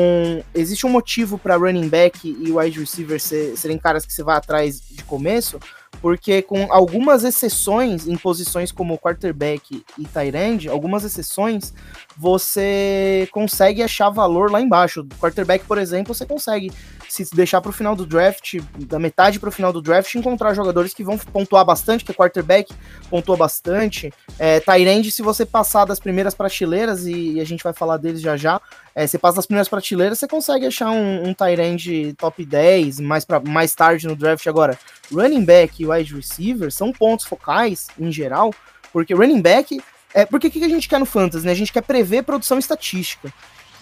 existe 0.52 0.84
um 0.84 0.90
motivo 0.90 1.38
para 1.38 1.56
running 1.56 1.88
back 1.88 2.26
e 2.28 2.50
wide 2.50 2.80
receiver 2.80 3.20
ser, 3.20 3.56
serem 3.56 3.78
caras 3.78 4.04
que 4.04 4.12
você 4.12 4.22
vai 4.22 4.36
atrás 4.36 4.80
de 4.80 5.04
começo, 5.04 5.60
porque 6.00 6.42
com 6.42 6.72
algumas 6.72 7.22
exceções 7.22 8.08
em 8.08 8.16
posições 8.16 8.72
como 8.72 8.98
quarterback 8.98 9.84
e 9.96 10.04
tight 10.04 10.36
end, 10.36 10.68
algumas 10.68 11.04
exceções, 11.04 11.72
você 12.16 13.28
consegue 13.32 13.82
achar 13.82 14.10
valor 14.10 14.50
lá 14.50 14.60
embaixo. 14.60 15.06
Quarterback, 15.18 15.64
por 15.64 15.78
exemplo, 15.78 16.14
você 16.14 16.24
consegue 16.24 16.72
se 17.08 17.34
deixar 17.34 17.60
para 17.60 17.70
o 17.70 17.72
final 17.72 17.94
do 17.94 18.06
draft, 18.06 18.56
da 18.78 18.98
metade 18.98 19.38
para 19.38 19.48
o 19.48 19.52
final 19.52 19.72
do 19.72 19.80
draft, 19.80 20.14
encontrar 20.14 20.54
jogadores 20.54 20.92
que 20.92 21.04
vão 21.04 21.16
pontuar 21.16 21.64
bastante, 21.64 22.04
que 22.04 22.10
é 22.10 22.14
quarterback 22.14 22.74
pontua 23.08 23.36
bastante. 23.36 24.12
É, 24.38 24.60
Tyrande, 24.60 25.10
se 25.10 25.22
você 25.22 25.46
passar 25.46 25.84
das 25.84 26.00
primeiras 26.00 26.34
prateleiras, 26.34 27.06
e, 27.06 27.40
a 27.40 27.44
gente 27.44 27.62
vai 27.62 27.72
falar 27.72 27.98
deles 27.98 28.20
já 28.20 28.36
já, 28.36 28.60
é, 28.94 29.06
você 29.06 29.18
passa 29.18 29.36
das 29.36 29.46
primeiras 29.46 29.68
prateleiras, 29.68 30.18
você 30.18 30.26
consegue 30.26 30.66
achar 30.66 30.90
um, 30.90 31.28
um 31.28 31.34
Tyrande 31.34 32.14
top 32.14 32.44
10 32.44 33.00
mais, 33.00 33.24
pra, 33.24 33.40
mais 33.40 33.74
tarde 33.74 34.06
no 34.06 34.16
draft. 34.16 34.46
Agora, 34.46 34.78
running 35.12 35.44
back 35.44 35.82
e 35.82 35.86
wide 35.86 36.14
receiver 36.14 36.72
são 36.72 36.92
pontos 36.92 37.26
focais, 37.26 37.88
em 37.98 38.10
geral, 38.10 38.52
porque 38.92 39.14
running 39.14 39.40
back. 39.40 39.80
É, 40.14 40.24
porque 40.24 40.46
o 40.46 40.50
que 40.50 40.64
a 40.64 40.68
gente 40.68 40.88
quer 40.88 41.00
no 41.00 41.06
Fantasy? 41.06 41.44
Né? 41.44 41.52
A 41.52 41.56
gente 41.56 41.72
quer 41.72 41.82
prever 41.82 42.22
produção 42.22 42.58
estatística. 42.58 43.32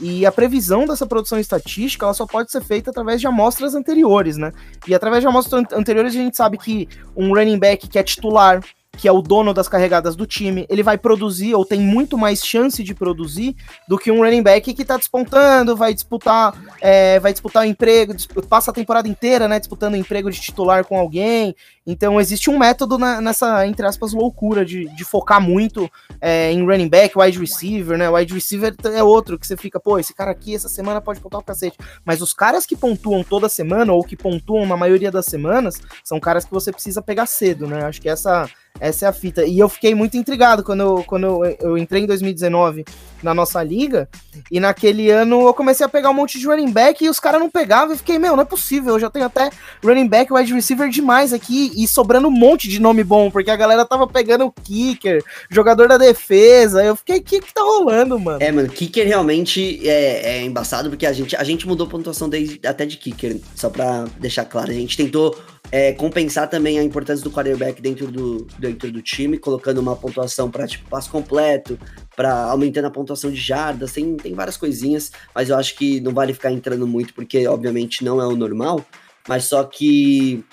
E 0.01 0.25
a 0.25 0.33
previsão 0.33 0.87
dessa 0.87 1.07
produção 1.07 1.39
estatística 1.39 2.07
ela 2.07 2.15
só 2.15 2.27
pode 2.27 2.51
ser 2.51 2.63
feita 2.63 2.91
através 2.91 3.21
de 3.21 3.27
amostras 3.27 3.75
anteriores, 3.75 4.37
né? 4.37 4.51
E 4.89 4.95
através 4.95 5.23
de 5.23 5.29
amostras 5.29 5.65
anteriores 5.73 6.15
a 6.15 6.19
gente 6.19 6.37
sabe 6.37 6.57
que 6.57 6.89
um 7.15 7.29
running 7.35 7.59
back 7.59 7.87
que 7.87 7.99
é 7.99 8.03
titular, 8.03 8.65
que 8.97 9.09
é 9.09 9.13
o 9.13 9.23
dono 9.23 9.55
das 9.55 9.69
carregadas 9.69 10.15
do 10.15 10.27
time, 10.27 10.67
ele 10.69 10.83
vai 10.83 10.99
produzir 10.99 11.55
ou 11.55 11.65
tem 11.65 11.81
muito 11.81 12.19
mais 12.19 12.45
chance 12.45 12.83
de 12.83 12.95
produzir 12.95 13.57
do 13.89 13.99
que 13.99 14.11
um 14.11 14.23
running 14.23 14.43
back 14.43 14.73
que 14.75 14.85
tá 14.85 14.99
despontando, 14.99 15.75
vai 15.75 15.95
disputar, 15.95 16.55
é, 16.81 17.19
vai 17.19 17.33
disputar 17.33 17.63
o 17.63 17.67
emprego, 17.67 18.15
passa 18.49 18.71
a 18.71 18.75
temporada 18.75 19.09
inteira, 19.09 19.49
né, 19.49 19.59
disputando 19.59 19.95
o 19.95 19.97
emprego 19.97 20.31
de 20.31 20.41
titular 20.41 20.85
com 20.85 20.99
alguém. 20.99 21.55
Então 21.87 22.21
existe 22.21 22.49
um 22.49 22.59
método 22.59 22.99
na, 22.99 23.21
nessa, 23.21 23.67
entre 23.67 23.85
aspas, 23.87 24.13
loucura 24.13 24.65
de, 24.65 24.87
de 24.95 25.05
focar 25.05 25.41
muito 25.41 25.91
é, 26.21 26.53
em 26.53 26.65
running 26.65 26.89
back, 26.89 27.19
wide 27.19 27.39
receiver, 27.39 27.99
né? 27.99 28.09
Wide 28.09 28.33
receiver 28.33 28.75
é 28.85 29.03
outro 29.03 29.37
que 29.37 29.47
você 29.47 29.57
fica, 29.57 29.81
pô, 29.81 29.99
esse 29.99 30.15
cara 30.15 30.31
aqui 30.31 30.55
essa 30.55 30.69
semana 30.69 31.01
pode 31.01 31.19
pontuar 31.19 31.43
o 31.43 31.45
cacete. 31.45 31.77
Mas 32.05 32.21
os 32.23 32.33
caras 32.33 32.65
que 32.65 32.77
pontuam 32.77 33.25
toda 33.25 33.49
semana 33.49 33.93
ou 33.93 34.05
que 34.05 34.17
pontuam 34.17 34.65
na 34.65 34.77
maioria 34.77 35.11
das 35.11 35.27
semanas 35.27 35.81
são 36.05 36.21
caras 36.21 36.45
que 36.45 36.53
você 36.53 36.71
precisa 36.71 37.03
pegar 37.03 37.27
cedo, 37.27 37.67
né? 37.67 37.85
Acho 37.85 38.01
que 38.01 38.09
essa 38.09 38.49
essa 38.81 39.07
é 39.07 39.09
a 39.09 39.13
fita. 39.13 39.45
E 39.45 39.59
eu 39.59 39.69
fiquei 39.69 39.95
muito 39.95 40.17
intrigado 40.17 40.63
quando 40.65 40.81
eu, 40.81 41.05
quando 41.07 41.27
eu, 41.27 41.57
eu 41.61 41.79
entrei 41.79 42.03
em 42.03 42.07
2019 42.07 42.85
na 43.23 43.33
nossa 43.33 43.63
liga. 43.63 44.09
E 44.51 44.59
naquele 44.59 45.11
ano 45.11 45.47
eu 45.47 45.55
comecei 45.55 45.87
a 45.87 45.89
pegar 45.89 46.11
um 46.11 46.15
monte 46.15 46.39
de 46.39 46.47
running 46.47 46.71
back 46.71 47.05
e 47.05 47.09
os 47.09 47.21
caras 47.21 47.41
não 47.41 47.49
pegavam. 47.49 47.95
E 47.95 47.99
fiquei, 47.99 48.19
meu, 48.19 48.35
não 48.35 48.43
é 48.43 48.47
possível. 48.47 48.95
Eu 48.95 49.01
já 49.01 49.09
tenho 49.09 49.27
até 49.27 49.51
running 49.85 50.09
back, 50.09 50.33
wide 50.33 50.53
receiver 50.53 50.89
demais 50.89 51.33
aqui. 51.33 51.71
E 51.77 51.87
sobrando 51.87 52.29
um 52.29 52.33
monte 52.33 52.69
de 52.69 52.81
nome 52.81 53.05
bom, 53.05 53.31
porque 53.31 53.51
a 53.51 53.57
galera 53.57 53.85
tava 53.85 54.07
pegando 54.07 54.47
o 54.47 54.53
kicker, 54.53 55.23
jogador 55.51 55.89
da 55.89 55.97
defesa. 55.97 56.83
Eu 56.83 56.97
fiquei, 56.97 57.19
o 57.19 57.23
que, 57.23 57.41
que 57.41 57.55
tá 57.55 57.63
rolando, 57.63 58.19
mano? 58.19 58.43
É, 58.43 58.51
mano, 58.51 58.69
kicker 58.69 59.07
realmente 59.07 59.89
é, 59.89 60.39
é 60.39 60.43
embaçado, 60.43 60.89
porque 60.91 61.07
a 61.07 61.13
gente, 61.13 61.37
a 61.37 61.45
gente 61.45 61.67
mudou 61.67 61.87
a 61.87 61.91
pontuação 61.91 62.29
desde, 62.29 62.61
até 62.67 62.85
de 62.85 62.97
kicker, 62.97 63.41
só 63.55 63.71
pra 63.71 64.07
deixar 64.19 64.45
claro. 64.45 64.71
A 64.71 64.75
gente 64.75 64.97
tentou 64.97 65.37
é, 65.73 65.91
compensar 65.95 66.51
também 66.51 66.79
a 66.79 66.85
importância 66.85 67.25
do 67.25 67.31
quarterback 67.31 67.81
dentro 67.81 68.07
do, 68.07 68.47
dentro 68.59 68.93
do 68.93 69.01
time, 69.01 69.39
colocando 69.39 69.79
uma 69.79 69.97
pontuação 69.97 70.51
para 70.51 70.67
tipo 70.67 70.87
passo 70.91 71.11
completo, 71.11 71.79
para 72.15 72.31
aumentando 72.45 72.89
a 72.89 72.91
pontuação 72.91 73.31
de 73.31 73.41
jardas, 73.41 73.93
tem, 73.93 74.15
tem 74.19 74.35
várias 74.35 74.59
coisinhas, 74.59 75.11
mas 75.35 75.49
eu 75.49 75.57
acho 75.57 75.75
que 75.75 75.99
não 76.03 76.13
vale 76.13 76.35
ficar 76.35 76.53
entrando 76.53 76.87
muito, 76.87 77.15
porque 77.15 77.47
obviamente 77.49 78.05
não 78.05 78.21
é 78.21 78.27
o 78.27 78.37
normal, 78.37 78.85
mas 79.27 79.45
só 79.45 79.65
que 79.65 80.45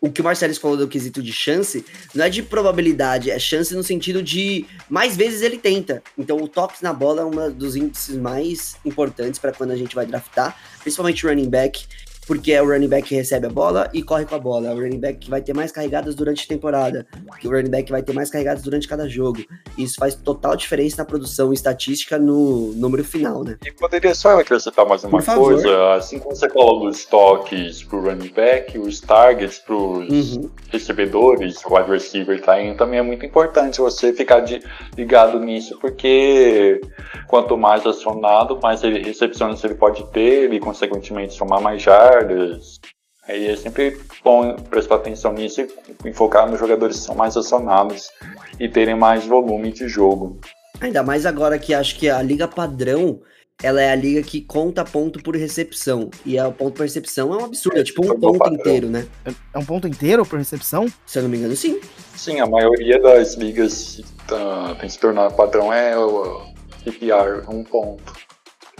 o 0.00 0.10
que 0.10 0.20
o 0.20 0.24
Marcelo 0.24 0.54
falou 0.56 0.76
do 0.76 0.88
quesito 0.88 1.22
de 1.22 1.32
chance, 1.32 1.84
não 2.12 2.24
é 2.24 2.28
de 2.28 2.42
probabilidade, 2.42 3.30
é 3.30 3.38
chance 3.38 3.72
no 3.72 3.84
sentido 3.84 4.20
de 4.20 4.66
mais 4.88 5.16
vezes 5.16 5.42
ele 5.42 5.56
tenta. 5.56 6.02
Então 6.18 6.36
o 6.38 6.48
toques 6.48 6.80
na 6.82 6.92
bola 6.92 7.22
é 7.22 7.24
um 7.24 7.52
dos 7.52 7.76
índices 7.76 8.16
mais 8.16 8.76
importantes 8.84 9.38
para 9.38 9.52
quando 9.52 9.70
a 9.70 9.76
gente 9.76 9.94
vai 9.94 10.04
draftar, 10.04 10.56
principalmente 10.82 11.24
running 11.24 11.48
back 11.48 11.84
porque 12.32 12.50
é 12.50 12.62
o 12.62 12.66
running 12.66 12.88
back 12.88 13.08
que 13.08 13.14
recebe 13.14 13.46
a 13.46 13.50
bola 13.50 13.90
e 13.92 14.02
corre 14.02 14.24
com 14.24 14.34
a 14.34 14.38
bola. 14.38 14.68
É 14.68 14.72
o 14.72 14.80
running 14.80 15.00
back 15.00 15.18
que 15.18 15.28
vai 15.28 15.42
ter 15.42 15.52
mais 15.52 15.70
carregadas 15.70 16.14
durante 16.14 16.46
a 16.46 16.48
temporada, 16.48 17.06
que 17.38 17.46
o 17.46 17.50
running 17.50 17.68
back 17.68 17.92
vai 17.92 18.02
ter 18.02 18.14
mais 18.14 18.30
carregadas 18.30 18.62
durante 18.62 18.88
cada 18.88 19.06
jogo. 19.06 19.44
Isso 19.76 19.96
faz 19.98 20.14
total 20.14 20.56
diferença 20.56 20.96
na 20.96 21.04
produção 21.04 21.52
estatística 21.52 22.18
no 22.18 22.72
número 22.74 23.04
final, 23.04 23.44
né? 23.44 23.58
E 23.62 23.70
poderia 23.70 24.14
só 24.14 24.40
acrescentar 24.40 24.86
mais 24.86 25.04
uma 25.04 25.22
coisa, 25.22 25.92
assim 25.92 26.18
como 26.18 26.34
você 26.34 26.48
falou 26.48 26.80
dos 26.86 27.04
toques 27.04 27.82
pro 27.82 28.00
running 28.00 28.32
back, 28.34 28.78
os 28.78 28.98
targets 28.98 29.58
pros 29.58 30.08
uhum. 30.34 30.50
recebedores, 30.70 31.62
wide 31.66 31.90
receiver 31.90 32.40
tá 32.40 32.54
também 32.78 32.98
é 32.98 33.02
muito 33.02 33.26
importante 33.26 33.78
você 33.78 34.10
ficar 34.14 34.40
de, 34.40 34.62
ligado 34.96 35.38
nisso, 35.38 35.78
porque 35.78 36.80
quanto 37.28 37.58
mais 37.58 37.84
acionado, 37.84 38.58
mais 38.62 38.80
recepções 38.80 39.62
ele 39.64 39.74
pode 39.74 40.02
ter, 40.12 40.50
e 40.50 40.58
consequentemente 40.58 41.34
somar 41.34 41.60
mais 41.60 41.82
jardas 41.82 42.21
jardas. 42.22 42.80
Aí 43.28 43.46
é 43.46 43.56
sempre 43.56 44.00
bom 44.24 44.56
prestar 44.56 44.96
atenção 44.96 45.32
nisso 45.32 45.66
e 46.04 46.12
focar 46.12 46.50
nos 46.50 46.58
jogadores 46.58 46.98
que 46.98 47.04
são 47.04 47.14
mais 47.14 47.36
acionados 47.36 48.10
e 48.58 48.68
terem 48.68 48.96
mais 48.96 49.24
volume 49.24 49.72
de 49.72 49.88
jogo. 49.88 50.40
Ainda 50.80 51.02
mais 51.04 51.24
agora 51.24 51.58
que 51.58 51.72
acho 51.72 51.96
que 51.98 52.10
a 52.10 52.20
liga 52.20 52.48
padrão 52.48 53.20
ela 53.62 53.80
é 53.80 53.92
a 53.92 53.94
liga 53.94 54.22
que 54.22 54.40
conta 54.40 54.84
ponto 54.84 55.22
por 55.22 55.36
recepção. 55.36 56.10
E 56.26 56.36
é 56.36 56.44
o 56.44 56.52
ponto 56.52 56.74
por 56.74 56.82
recepção 56.82 57.32
é 57.32 57.36
um 57.36 57.44
absurdo, 57.44 57.78
é, 57.78 57.80
é 57.80 57.84
tipo 57.84 58.04
um 58.04 58.18
ponto 58.18 58.38
padrão. 58.38 58.58
inteiro, 58.58 58.88
né? 58.88 59.06
É 59.54 59.58
um 59.58 59.64
ponto 59.64 59.86
inteiro 59.86 60.26
por 60.26 60.38
recepção? 60.38 60.86
Se 61.06 61.18
eu 61.18 61.22
não 61.22 61.30
me 61.30 61.38
engano, 61.38 61.54
sim. 61.54 61.80
Sim, 62.16 62.40
a 62.40 62.46
maioria 62.46 63.00
das 63.00 63.34
ligas 63.34 64.02
tá, 64.26 64.74
tem 64.80 64.88
se 64.88 64.98
tornado 64.98 65.34
padrão 65.34 65.72
é 65.72 65.96
o 65.96 66.42
PPR, 66.84 67.48
um 67.48 67.62
ponto. 67.62 68.12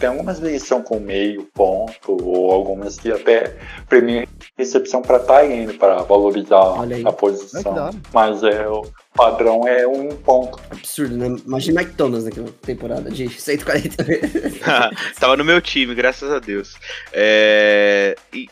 Tem 0.03 0.09
algumas 0.09 0.41
ligas 0.41 0.63
que 0.63 0.69
são 0.69 0.83
com 0.83 0.99
meio 0.99 1.45
ponto, 1.55 2.17
ou 2.21 2.51
algumas 2.51 2.99
que 2.99 3.13
até 3.13 3.57
premiam 3.89 4.27
recepção 4.59 5.01
para 5.01 5.21
Tyrene 5.21 5.75
para 5.75 6.03
valorizar 6.03 6.75
a 7.07 7.13
posição. 7.13 7.73
hora. 7.73 7.95
Mas 8.13 8.43
é, 8.43 8.67
o 8.67 8.83
padrão 9.15 9.61
é 9.65 9.87
um 9.87 10.09
ponto. 10.09 10.59
Absurdo, 10.73 11.17
né? 11.17 11.29
Imagina 11.47 11.85
Thomas 11.85 12.25
naquela 12.25 12.49
temporada 12.63 13.13
de 13.13 13.29
140 13.29 14.03
vezes. 14.03 14.61
Tava 15.21 15.37
no 15.37 15.45
meu 15.45 15.61
time, 15.61 15.95
graças 15.95 16.33
a 16.33 16.41
Deus. 16.41 16.75
É, 17.13 18.17
e 18.35 18.51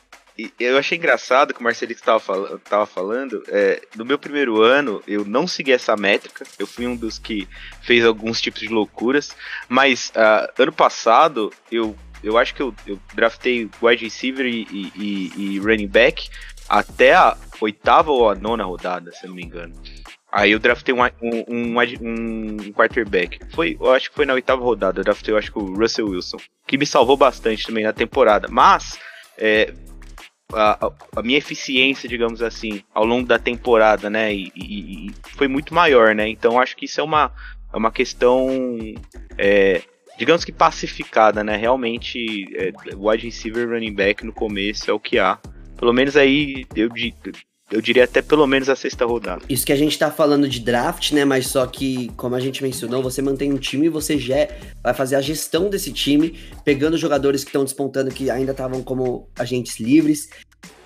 eu 0.58 0.78
achei 0.78 0.96
engraçado 0.98 1.52
que 1.52 1.60
o 1.60 1.62
Marcelito 1.62 2.02
tava, 2.02 2.20
fal 2.20 2.58
tava 2.60 2.86
falando. 2.86 3.42
é, 3.48 3.82
no 3.96 4.04
meu 4.04 4.18
primeiro 4.18 4.62
ano, 4.62 5.02
eu 5.06 5.24
não 5.24 5.46
segui 5.46 5.72
essa 5.72 5.96
métrica. 5.96 6.44
Eu 6.58 6.66
fui 6.66 6.86
um 6.86 6.96
dos 6.96 7.18
que 7.18 7.48
fez 7.82 8.04
alguns 8.04 8.40
tipos 8.40 8.60
de 8.60 8.68
loucuras. 8.68 9.34
Mas 9.68 10.12
ah, 10.14 10.50
ano 10.58 10.72
passado, 10.72 11.52
eu, 11.70 11.96
eu 12.22 12.38
acho 12.38 12.54
que 12.54 12.62
eu, 12.62 12.74
eu 12.86 12.98
draftei 13.14 13.68
wide 13.82 14.04
receiver 14.04 14.46
e, 14.46 14.66
e, 14.70 14.92
e- 14.96 15.32
e 15.54 15.58
running 15.58 15.88
back 15.88 16.28
até 16.68 17.14
a 17.14 17.36
oitava 17.60 18.10
ou 18.10 18.30
a 18.30 18.34
nona 18.34 18.64
rodada, 18.64 19.10
se 19.12 19.24
eu 19.24 19.28
não 19.28 19.34
me 19.36 19.42
engano. 19.42 19.74
Aí 20.32 20.52
eu 20.52 20.60
draftei 20.60 20.94
um, 20.94 21.02
um, 21.20 21.44
um, 21.76 22.56
um 22.68 22.72
quarterback. 22.72 23.40
Foi, 23.52 23.76
eu 23.80 23.90
acho 23.92 24.10
que 24.10 24.14
foi 24.14 24.24
na 24.24 24.34
oitava 24.34 24.62
rodada. 24.62 25.00
Eu 25.00 25.04
draftei, 25.04 25.34
eu 25.34 25.38
acho 25.38 25.50
que 25.50 25.58
o 25.58 25.74
Russell 25.74 26.08
Wilson. 26.08 26.36
Que 26.68 26.78
me 26.78 26.86
salvou 26.86 27.16
bastante 27.16 27.66
também 27.66 27.82
na 27.82 27.92
temporada. 27.92 28.46
Mas 28.48 28.96
é, 29.36 29.74
a, 30.52 30.86
a- 31.16 31.22
minha 31.22 31.38
eficiência, 31.38 32.08
digamos 32.08 32.42
assim, 32.42 32.82
ao 32.94 33.04
longo 33.04 33.26
da 33.26 33.38
temporada, 33.38 34.08
né? 34.10 34.32
E, 34.34 34.52
e- 34.54 35.06
e 35.08 35.10
foi 35.36 35.48
muito 35.48 35.74
maior, 35.74 36.14
né? 36.14 36.28
Então 36.28 36.58
acho 36.60 36.76
que 36.76 36.84
isso 36.86 37.00
é 37.00 37.04
uma, 37.04 37.32
é 37.72 37.76
uma 37.76 37.90
questão. 37.90 38.48
é, 39.38 39.82
digamos 40.18 40.44
que 40.44 40.52
pacificada, 40.52 41.42
né? 41.42 41.56
Realmente, 41.56 42.46
é, 42.56 42.72
wide 42.94 43.24
receiver 43.24 43.68
running 43.68 43.94
back 43.94 44.24
no 44.24 44.32
começo 44.32 44.90
é 44.90 44.94
o 44.94 45.00
que 45.00 45.18
há. 45.18 45.38
Pelo 45.78 45.92
menos 45.92 46.16
aí, 46.16 46.66
eu, 46.76 46.90
eu 47.70 47.80
diria 47.80 48.04
até 48.04 48.20
pelo 48.22 48.46
menos 48.46 48.68
a 48.68 48.76
sexta 48.76 49.04
rodada. 49.06 49.42
Isso 49.48 49.64
que 49.64 49.72
a 49.72 49.76
gente 49.76 49.98
tá 49.98 50.10
falando 50.10 50.48
de 50.48 50.60
draft, 50.60 51.12
né? 51.12 51.24
Mas 51.24 51.46
só 51.46 51.66
que, 51.66 52.10
como 52.16 52.34
a 52.34 52.40
gente 52.40 52.62
mencionou, 52.62 53.02
você 53.02 53.22
mantém 53.22 53.52
um 53.52 53.56
time 53.58 53.86
e 53.86 53.88
você 53.88 54.18
já 54.18 54.48
vai 54.82 54.92
fazer 54.94 55.16
a 55.16 55.20
gestão 55.20 55.70
desse 55.70 55.92
time, 55.92 56.38
pegando 56.64 56.96
jogadores 56.98 57.42
que 57.44 57.48
estão 57.50 57.64
despontando 57.64 58.10
que 58.10 58.30
ainda 58.30 58.52
estavam 58.52 58.82
como 58.82 59.28
agentes 59.38 59.78
livres, 59.78 60.28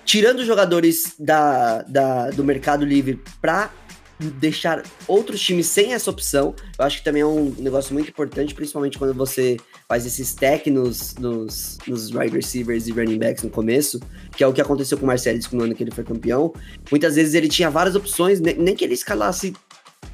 tirando 0.05 0.45
jogadores 0.45 1.15
da, 1.19 1.81
da- 1.83 2.29
do 2.29 2.43
mercado 2.43 2.85
livre 2.85 3.19
pra 3.41 3.71
deixar 4.19 4.83
outros 5.07 5.41
times 5.41 5.65
sem 5.65 5.93
essa 5.93 6.09
opção. 6.09 6.55
Eu 6.77 6.85
acho 6.85 6.99
que 6.99 7.03
também 7.03 7.21
é 7.21 7.25
um 7.25 7.53
negócio 7.59 7.93
muito 7.93 8.09
importante, 8.09 8.53
principalmente 8.53 8.97
quando 8.97 9.13
você 9.13 9.57
faz 9.87 10.05
esse 10.05 10.23
stack 10.23 10.69
nos, 10.71 11.15
nos, 11.15 11.77
nos 11.87 12.11
wide 12.11 12.35
receivers 12.35 12.87
e 12.87 12.91
running 12.91 13.19
backs 13.19 13.43
no 13.43 13.49
começo, 13.49 13.99
que 14.35 14.43
é 14.43 14.47
o 14.47 14.53
que 14.53 14.61
aconteceu 14.61 14.97
com 14.97 15.03
o 15.03 15.07
Marcellus 15.07 15.49
no 15.51 15.63
ano 15.63 15.75
que 15.75 15.83
ele 15.83 15.91
foi 15.91 16.03
campeão. 16.03 16.53
Muitas 16.89 17.15
vezes 17.15 17.33
ele 17.33 17.47
tinha 17.47 17.69
várias 17.69 17.95
opções, 17.95 18.39
ne- 18.39 18.55
nem 18.55 18.75
que 18.75 18.83
ele 18.83 18.93
escalasse 18.93 19.53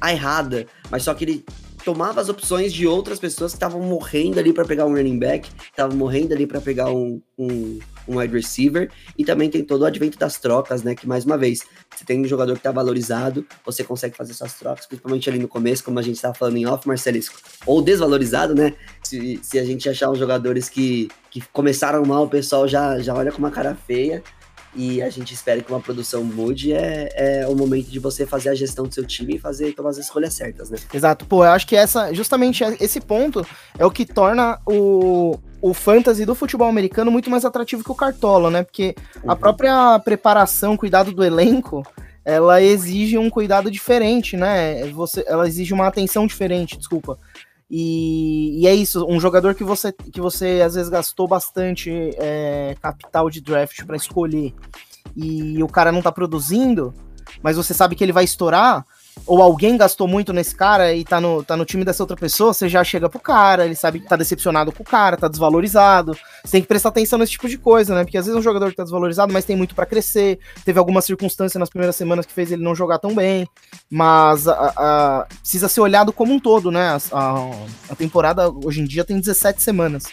a 0.00 0.12
errada, 0.12 0.66
mas 0.90 1.04
só 1.04 1.14
que 1.14 1.24
ele 1.24 1.44
tomava 1.84 2.20
as 2.20 2.28
opções 2.28 2.72
de 2.72 2.86
outras 2.86 3.18
pessoas 3.18 3.52
que 3.52 3.56
estavam 3.56 3.80
morrendo 3.80 4.38
ali 4.38 4.52
para 4.52 4.64
pegar 4.64 4.86
um 4.86 4.94
running 4.94 5.18
back, 5.18 5.48
estavam 5.64 5.96
morrendo 5.96 6.32
ali 6.32 6.46
para 6.46 6.60
pegar 6.60 6.90
um, 6.92 7.20
um, 7.36 7.80
um 8.06 8.18
wide 8.18 8.32
receiver, 8.32 8.88
e 9.18 9.24
também 9.24 9.50
tem 9.50 9.64
todo 9.64 9.82
o 9.82 9.84
advento 9.84 10.16
das 10.16 10.38
trocas, 10.38 10.84
né? 10.84 10.94
Que 10.94 11.08
mais 11.08 11.24
uma 11.24 11.36
vez, 11.36 11.62
você 11.92 12.04
tem 12.04 12.20
um 12.20 12.24
jogador 12.24 12.54
que 12.56 12.62
tá 12.62 12.70
valorizado, 12.70 13.44
você 13.66 13.82
consegue 13.82 14.16
fazer 14.16 14.32
suas 14.32 14.54
trocas, 14.54 14.86
principalmente 14.86 15.28
ali 15.28 15.40
no 15.40 15.48
começo, 15.48 15.82
como 15.82 15.98
a 15.98 16.02
gente 16.02 16.14
estava 16.14 16.34
falando 16.34 16.56
em 16.56 16.66
off, 16.66 16.86
Marcelisco, 16.86 17.40
ou 17.66 17.82
desvalorizado, 17.82 18.54
né? 18.54 18.74
Se, 19.12 19.38
se 19.42 19.58
a 19.58 19.64
gente 19.64 19.86
achar 19.90 20.10
uns 20.10 20.18
jogadores 20.18 20.70
que, 20.70 21.08
que 21.30 21.42
começaram 21.52 22.02
mal, 22.06 22.24
o 22.24 22.28
pessoal 22.28 22.66
já, 22.66 22.98
já 22.98 23.14
olha 23.14 23.30
com 23.30 23.36
uma 23.38 23.50
cara 23.50 23.74
feia. 23.86 24.22
E 24.74 25.02
a 25.02 25.10
gente 25.10 25.34
espera 25.34 25.60
que 25.60 25.70
uma 25.70 25.80
produção 25.82 26.24
mude. 26.24 26.72
É, 26.72 27.42
é 27.42 27.46
o 27.46 27.54
momento 27.54 27.90
de 27.90 27.98
você 27.98 28.24
fazer 28.24 28.48
a 28.48 28.54
gestão 28.54 28.86
do 28.86 28.94
seu 28.94 29.04
time 29.04 29.34
e 29.34 29.38
fazer 29.38 29.74
tomar 29.74 29.90
as 29.90 29.98
escolhas 29.98 30.32
certas, 30.32 30.70
né? 30.70 30.78
Exato, 30.94 31.26
pô, 31.26 31.44
eu 31.44 31.50
acho 31.50 31.66
que 31.66 31.76
essa, 31.76 32.10
justamente 32.14 32.64
esse 32.80 32.98
ponto 32.98 33.46
é 33.78 33.84
o 33.84 33.90
que 33.90 34.06
torna 34.06 34.58
o, 34.66 35.38
o 35.60 35.74
fantasy 35.74 36.24
do 36.24 36.34
futebol 36.34 36.66
americano 36.70 37.10
muito 37.10 37.28
mais 37.28 37.44
atrativo 37.44 37.84
que 37.84 37.92
o 37.92 37.94
cartola, 37.94 38.50
né? 38.50 38.62
Porque 38.62 38.94
a 39.26 39.32
Uhum. 39.34 39.38
própria 39.38 39.98
preparação, 39.98 40.74
cuidado 40.74 41.12
do 41.12 41.22
elenco, 41.22 41.82
ela 42.24 42.62
exige 42.62 43.18
um 43.18 43.28
cuidado 43.28 43.70
diferente, 43.70 44.38
né? 44.38 44.86
Você, 44.86 45.22
ela 45.26 45.46
exige 45.46 45.74
uma 45.74 45.86
atenção 45.86 46.26
diferente, 46.26 46.78
desculpa. 46.78 47.18
E, 47.74 48.60
e 48.60 48.66
é 48.66 48.74
isso, 48.74 49.06
um 49.08 49.18
jogador 49.18 49.54
que 49.54 49.64
você, 49.64 49.90
que 49.90 50.20
você 50.20 50.60
às 50.62 50.74
vezes 50.74 50.90
gastou 50.90 51.26
bastante 51.26 51.90
é, 52.18 52.76
capital 52.82 53.30
de 53.30 53.40
draft 53.40 53.86
para 53.86 53.96
escolher. 53.96 54.52
E 55.16 55.62
o 55.62 55.66
cara 55.66 55.90
não 55.90 56.02
tá 56.02 56.12
produzindo, 56.12 56.92
mas 57.42 57.56
você 57.56 57.72
sabe 57.72 57.96
que 57.96 58.04
ele 58.04 58.12
vai 58.12 58.24
estourar, 58.24 58.84
ou 59.26 59.40
alguém 59.42 59.76
gastou 59.76 60.08
muito 60.08 60.32
nesse 60.32 60.54
cara 60.54 60.92
e 60.94 61.04
tá 61.04 61.20
no, 61.20 61.44
tá 61.44 61.56
no 61.56 61.64
time 61.64 61.84
dessa 61.84 62.02
outra 62.02 62.16
pessoa, 62.16 62.52
você 62.52 62.68
já 62.68 62.82
chega 62.82 63.08
pro 63.08 63.20
cara, 63.20 63.64
ele 63.64 63.74
sabe 63.76 64.00
que 64.00 64.08
tá 64.08 64.16
decepcionado 64.16 64.72
com 64.72 64.82
o 64.82 64.86
cara, 64.86 65.16
tá 65.16 65.28
desvalorizado. 65.28 66.12
Você 66.44 66.52
tem 66.52 66.62
que 66.62 66.66
prestar 66.68 66.88
atenção 66.88 67.18
nesse 67.18 67.32
tipo 67.32 67.48
de 67.48 67.56
coisa, 67.56 67.94
né? 67.94 68.04
Porque 68.04 68.18
às 68.18 68.26
vezes 68.26 68.38
um 68.38 68.42
jogador 68.42 68.70
que 68.70 68.76
tá 68.76 68.82
desvalorizado, 68.82 69.32
mas 69.32 69.44
tem 69.44 69.54
muito 69.54 69.74
para 69.74 69.86
crescer. 69.86 70.38
Teve 70.64 70.78
alguma 70.78 71.00
circunstância 71.00 71.58
nas 71.58 71.68
primeiras 71.70 71.94
semanas 71.94 72.26
que 72.26 72.32
fez 72.32 72.50
ele 72.50 72.64
não 72.64 72.74
jogar 72.74 72.98
tão 72.98 73.14
bem. 73.14 73.46
Mas 73.90 74.48
a- 74.48 74.72
a- 74.76 75.26
precisa 75.40 75.68
ser 75.68 75.80
olhado 75.82 76.12
como 76.12 76.32
um 76.34 76.40
todo, 76.40 76.70
né? 76.70 76.96
A- 77.12 77.50
a 77.90 77.94
temporada 77.94 78.50
hoje 78.64 78.80
em 78.80 78.84
dia 78.84 79.04
tem 79.04 79.20
17 79.20 79.62
semanas. 79.62 80.04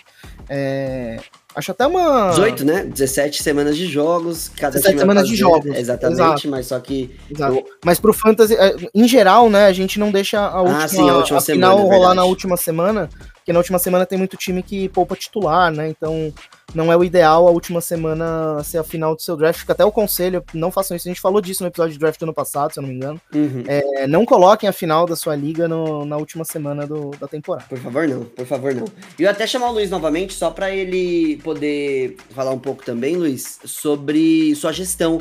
É, 0.47 1.19
acho 1.55 1.71
até 1.71 1.85
uma. 1.88 2.29
18, 2.29 2.65
né? 2.65 2.83
17 2.85 3.41
semanas 3.43 3.75
de 3.77 3.85
jogos. 3.88 4.49
Cada 4.57 4.73
17 4.79 4.81
time 4.81 4.95
vai 4.95 5.01
semanas 5.01 5.23
de 5.27 5.31
fazer- 5.38 5.41
jogos, 5.41 5.75
Exatamente, 5.77 6.15
exato. 6.21 6.47
mas 6.49 6.65
só 6.67 6.79
que. 6.79 7.15
Eu- 7.38 7.65
Mas 7.83 7.99
pro 7.99 8.13
Fantasy, 8.13 8.55
é, 8.55 8.75
em 8.93 9.07
geral, 9.07 9.49
né, 9.49 9.65
a 9.65 9.73
gente 9.73 9.99
não 9.99 10.12
deixa 10.12 10.39
a 10.39 10.62
última, 10.62 10.83
Ah, 10.83 10.88
sim, 10.88 11.09
a 11.09 11.15
última 11.17 11.41
final 11.41 11.41
semana, 11.41 11.71
é 11.71 11.83
rolar 11.83 11.97
verdade. 11.99 12.15
na 12.15 12.23
última 12.25 12.57
semana, 12.57 13.09
porque 13.35 13.51
na 13.53 13.59
última 13.59 13.79
semana 13.79 14.05
tem 14.05 14.17
muito 14.17 14.38
time 14.38 14.62
que 14.63 14.88
poupa 14.89 15.15
titular, 15.15 15.71
né? 15.71 15.89
Então 15.89 16.33
não 16.73 16.91
é 16.91 16.97
o 16.97 17.03
ideal 17.03 17.47
a 17.47 17.51
última 17.51 17.82
semana 17.82 18.62
ser 18.63 18.77
a 18.77 18.84
final 18.84 19.15
do 19.15 19.21
seu 19.21 19.36
draft. 19.36 19.60
Fica 19.60 19.73
até 19.73 19.84
o 19.84 19.91
conselho, 19.91 20.43
não 20.53 20.71
façam 20.71 20.95
isso. 20.95 21.08
A 21.08 21.12
gente 21.12 21.21
falou 21.21 21.41
disso 21.41 21.63
no 21.63 21.69
episódio 21.69 21.93
de 21.93 21.99
draft 21.99 22.19
do 22.19 22.23
ano 22.23 22.34
passado, 22.34 22.73
se 22.73 22.79
eu 22.79 22.82
não 22.84 22.89
me 22.89 22.95
engano. 22.95 23.19
Uhum. 23.34 23.63
É, 23.67 24.08
não 24.08 24.25
coloquem 24.25 24.69
a 24.69 24.73
final 24.73 25.05
da 25.05 25.15
sua 25.15 25.36
liga 25.36 25.67
no- 25.67 26.05
na 26.05 26.17
última 26.17 26.43
semana 26.45 26.86
do- 26.86 27.12
da 27.19 27.27
temporada. 27.27 27.65
Por 27.67 27.79
favor, 27.79 28.08
não, 28.08 28.23
por 28.25 28.45
favor, 28.45 28.73
não. 28.73 28.86
E 29.17 29.23
eu 29.23 29.29
até 29.29 29.45
chamar 29.47 29.69
o 29.69 29.73
Luiz 29.73 29.89
novamente, 29.89 30.34
só 30.34 30.51
para 30.51 30.69
ele 30.69 31.38
poder 31.43 32.15
falar 32.32 32.51
um 32.51 32.60
pouco 32.60 32.84
também, 32.86 33.15
Luiz, 33.15 33.60
sobre 33.65 34.53
sua 34.55 34.71
gestão. 34.71 35.19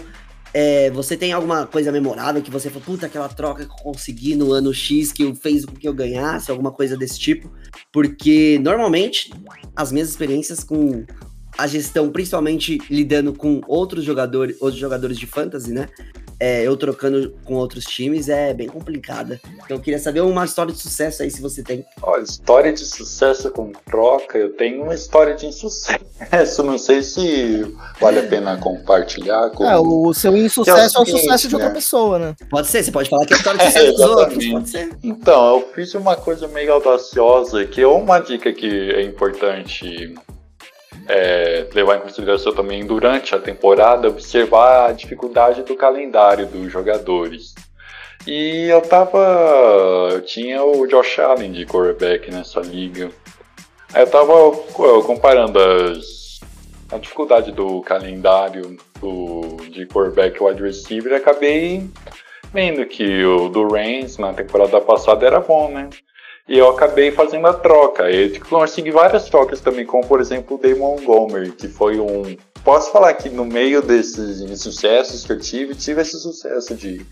É, 0.54 0.90
você 0.90 1.14
tem 1.14 1.30
alguma 1.32 1.66
coisa 1.66 1.92
memorável 1.92 2.40
que 2.40 2.50
você 2.50 2.70
falou, 2.70 2.82
puta, 2.84 3.04
aquela 3.04 3.28
troca 3.28 3.66
que 3.66 3.70
eu 3.70 3.76
consegui 3.76 4.34
no 4.34 4.50
ano 4.52 4.72
X 4.72 5.12
que 5.12 5.34
fez 5.34 5.66
com 5.66 5.74
que 5.74 5.87
eu 5.87 5.92
ganhasse, 5.92 6.50
alguma 6.50 6.72
coisa 6.72 6.96
desse 6.96 7.18
tipo? 7.18 7.50
Porque 7.92 8.58
normalmente 8.62 9.30
as 9.76 9.92
minhas 9.92 10.08
experiências 10.08 10.64
com 10.64 11.04
a 11.58 11.66
gestão, 11.66 12.08
principalmente 12.08 12.78
lidando 12.88 13.34
com 13.34 13.60
outros 13.66 14.04
jogadores, 14.04 14.56
outros 14.60 14.80
jogadores 14.80 15.18
de 15.18 15.26
fantasy, 15.26 15.72
né? 15.72 15.88
É, 16.40 16.62
eu 16.62 16.76
trocando 16.76 17.34
com 17.44 17.54
outros 17.54 17.84
times 17.84 18.28
é 18.28 18.54
bem 18.54 18.68
complicada. 18.68 19.40
Então 19.64 19.76
eu 19.76 19.80
queria 19.80 19.98
saber 19.98 20.20
uma 20.20 20.44
história 20.44 20.72
de 20.72 20.78
sucesso 20.78 21.24
aí, 21.24 21.30
se 21.32 21.42
você 21.42 21.64
tem. 21.64 21.84
Olha, 22.00 22.22
história 22.22 22.72
de 22.72 22.84
sucesso 22.86 23.50
com 23.50 23.72
troca, 23.90 24.38
eu 24.38 24.52
tenho 24.52 24.84
uma 24.84 24.94
história 24.94 25.34
de 25.34 25.46
insucesso. 25.46 26.62
Não 26.62 26.78
sei 26.78 27.02
se 27.02 27.74
vale 28.00 28.20
a 28.20 28.22
pena 28.22 28.56
compartilhar 28.56 29.50
com. 29.50 29.64
É, 29.64 29.76
o 29.76 30.14
seu 30.14 30.36
insucesso 30.36 30.98
é 30.98 31.00
o 31.00 31.04
seguinte, 31.04 31.22
sucesso 31.22 31.48
de 31.48 31.54
outra 31.56 31.70
né? 31.70 31.74
pessoa, 31.74 32.18
né? 32.20 32.36
Pode 32.48 32.68
ser, 32.68 32.84
você 32.84 32.92
pode 32.92 33.10
falar 33.10 33.26
que 33.26 33.34
é 33.34 33.36
história 33.36 33.58
de 33.58 33.66
sucesso 33.72 33.92
dos 33.92 34.00
outros, 34.00 34.46
pode 34.46 34.70
ser. 34.70 34.90
Então, 35.02 35.56
eu 35.56 35.68
fiz 35.74 35.92
uma 35.94 36.14
coisa 36.14 36.46
meio 36.46 36.72
audaciosa, 36.72 37.64
que 37.64 37.80
é 37.80 37.88
uma 37.88 38.20
dica 38.20 38.52
que 38.52 38.92
é 38.92 39.02
importante 39.02 40.14
é, 41.06 41.66
levar 41.74 41.96
em 41.96 42.00
consideração 42.00 42.54
também 42.54 42.84
durante 42.84 43.34
a 43.34 43.38
temporada, 43.38 44.08
observar 44.08 44.88
a 44.88 44.92
dificuldade 44.92 45.62
do 45.62 45.76
calendário 45.76 46.46
dos 46.46 46.72
jogadores. 46.72 47.54
E 48.26 48.68
eu 48.68 48.80
tava. 48.82 49.18
Eu 50.12 50.20
tinha 50.22 50.62
o 50.62 50.87
Josh 50.87 51.18
Allen 51.18 51.52
de 51.52 51.64
quarterback 51.64 52.30
nessa 52.30 52.61
liga. 52.61 53.11
Aí 53.94 54.02
eu 54.02 54.11
tava 54.11 54.50
co- 54.72 55.02
comparando 55.02 55.58
as, 55.58 56.40
a 56.92 56.98
dificuldade 56.98 57.52
do 57.52 57.80
calendário 57.82 58.76
do, 59.00 59.56
de 59.70 59.87
quarterback 59.87 60.42
wide 60.42 60.62
receiver 60.62 61.12
e 61.12 61.16
acabei 61.16 61.88
vendo 62.52 62.84
que 62.87 63.24
o 63.24 63.48
do 63.48 63.66
Reigns 63.68 64.18
na 64.18 64.32
temporada 64.34 64.80
passada 64.80 65.26
era 65.26 65.40
bom, 65.40 65.70
né? 65.70 65.88
E 66.48 66.56
eu 66.56 66.70
acabei 66.70 67.11
fazendo 67.11 67.46
a 67.46 67.52
troca. 67.52 68.11
Eu 68.11 68.40
consegui 68.48 68.90
várias 68.90 69.28
trocas 69.28 69.61
também, 69.61 69.84
como 69.84 70.06
por 70.06 70.18
exemplo 70.18 70.56
o 70.56 70.58
Damon 70.58 70.96
Montgomery, 70.96 71.52
que 71.52 71.68
foi 71.68 72.00
um. 72.00 72.37
Posso 72.64 72.90
falar 72.90 73.12
que 73.14 73.28
no 73.28 73.44
meio 73.44 73.82
desses 73.82 74.40
insucessos 74.40 75.26
que 75.26 75.32
eu 75.32 75.38
tive, 75.38 75.74
tive 75.74 76.00
esse 76.00 76.18
sucesso 76.18 76.74
de 76.74 77.04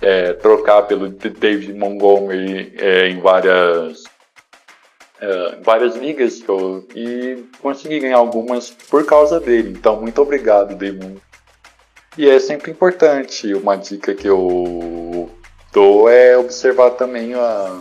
é, 0.00 0.32
trocar 0.32 0.82
pelo 0.82 1.10
David 1.10 1.74
Montgomery 1.74 2.72
é, 2.78 3.08
em 3.08 3.20
várias. 3.20 4.04
é, 5.20 5.56
várias 5.62 5.94
ligas 5.94 6.42
eu, 6.48 6.86
e 6.94 7.44
consegui 7.60 8.00
ganhar 8.00 8.16
algumas 8.16 8.70
por 8.70 9.04
causa 9.04 9.38
dele. 9.38 9.74
Então, 9.78 10.00
muito 10.00 10.22
obrigado, 10.22 10.74
Damon. 10.74 11.16
E 12.16 12.28
é 12.28 12.38
sempre 12.38 12.70
importante. 12.70 13.52
Uma 13.52 13.76
dica 13.76 14.14
que 14.14 14.26
eu 14.26 15.30
dou 15.70 16.08
é 16.08 16.36
observar 16.38 16.90
também 16.92 17.34
a, 17.34 17.78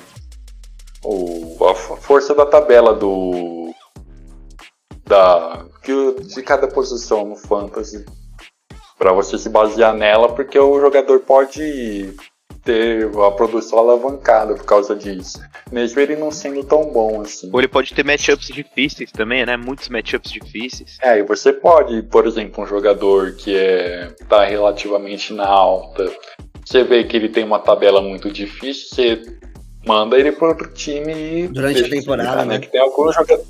o, 1.03 1.65
a 1.65 1.75
força 1.75 2.33
da 2.33 2.45
tabela 2.45 2.93
do 2.93 3.73
da 5.05 5.65
de 5.83 6.43
cada 6.43 6.67
posição 6.67 7.25
no 7.25 7.35
fantasy 7.35 8.05
para 8.97 9.13
você 9.13 9.37
se 9.37 9.49
basear 9.49 9.93
nela, 9.93 10.33
porque 10.33 10.59
o 10.59 10.79
jogador 10.79 11.21
pode 11.21 12.13
ter 12.63 13.09
a 13.17 13.31
produção 13.31 13.79
alavancada 13.79 14.53
por 14.53 14.65
causa 14.65 14.93
disso. 14.93 15.39
Mesmo 15.71 15.99
ele 16.01 16.17
não 16.17 16.29
sendo 16.29 16.63
tão 16.63 16.91
bom 16.91 17.21
assim. 17.21 17.49
Ou 17.51 17.59
ele 17.59 17.67
pode 17.69 17.93
ter 17.93 18.03
matchups 18.03 18.47
difíceis 18.47 19.11
também, 19.11 19.45
né? 19.45 19.55
Muitos 19.55 19.87
matchups 19.87 20.29
difíceis. 20.29 20.97
É, 21.01 21.17
e 21.17 21.23
você 21.23 21.53
pode, 21.53 22.03
por 22.03 22.27
exemplo, 22.27 22.63
um 22.63 22.67
jogador 22.67 23.33
que 23.33 23.55
é, 23.55 24.13
tá 24.27 24.43
relativamente 24.43 25.33
na 25.33 25.47
alta, 25.47 26.11
você 26.65 26.83
vê 26.83 27.03
que 27.05 27.15
ele 27.15 27.29
tem 27.29 27.43
uma 27.43 27.59
tabela 27.59 28.01
muito 28.01 28.29
difícil, 28.29 28.89
você 28.89 29.21
manda 29.89 30.19
ele 30.19 30.31
para 30.31 30.49
outro 30.49 30.71
time 30.71 31.47
durante 31.47 31.83
a 31.83 31.89
temporada, 31.89 32.45
né? 32.45 32.53
né? 32.53 32.59
Que 32.59 32.67
tem 32.67 32.79
alguns 32.79 33.15
jogadores 33.15 33.47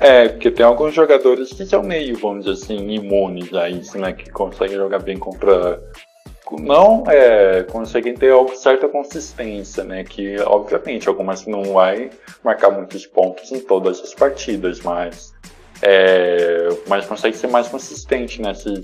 é, 0.00 0.28
porque 0.28 0.50
tem 0.50 0.66
alguns 0.66 0.92
jogadores 0.92 1.52
que 1.52 1.64
são 1.64 1.82
meio, 1.82 2.16
vamos 2.16 2.44
dizer 2.44 2.64
assim, 2.64 2.90
imunes 2.90 3.52
a 3.54 3.68
isso, 3.68 3.96
né? 3.98 4.12
Que 4.12 4.30
conseguem 4.30 4.76
jogar 4.76 4.98
bem 4.98 5.16
contra. 5.18 5.80
Não 6.58 7.04
é, 7.06 7.62
conseguem 7.62 8.14
ter 8.14 8.32
certa 8.56 8.88
consistência, 8.88 9.84
né? 9.84 10.02
Que, 10.02 10.36
obviamente, 10.40 11.08
algumas 11.08 11.46
não 11.46 11.62
vai 11.74 12.10
marcar 12.42 12.70
muitos 12.70 13.06
pontos 13.06 13.52
em 13.52 13.60
todas 13.60 14.00
as 14.00 14.14
partidas, 14.14 14.80
mas. 14.80 15.32
É, 15.80 16.68
mas 16.88 17.06
consegue 17.06 17.36
ser 17.36 17.48
mais 17.48 17.68
consistente 17.68 18.40
nesse, 18.40 18.80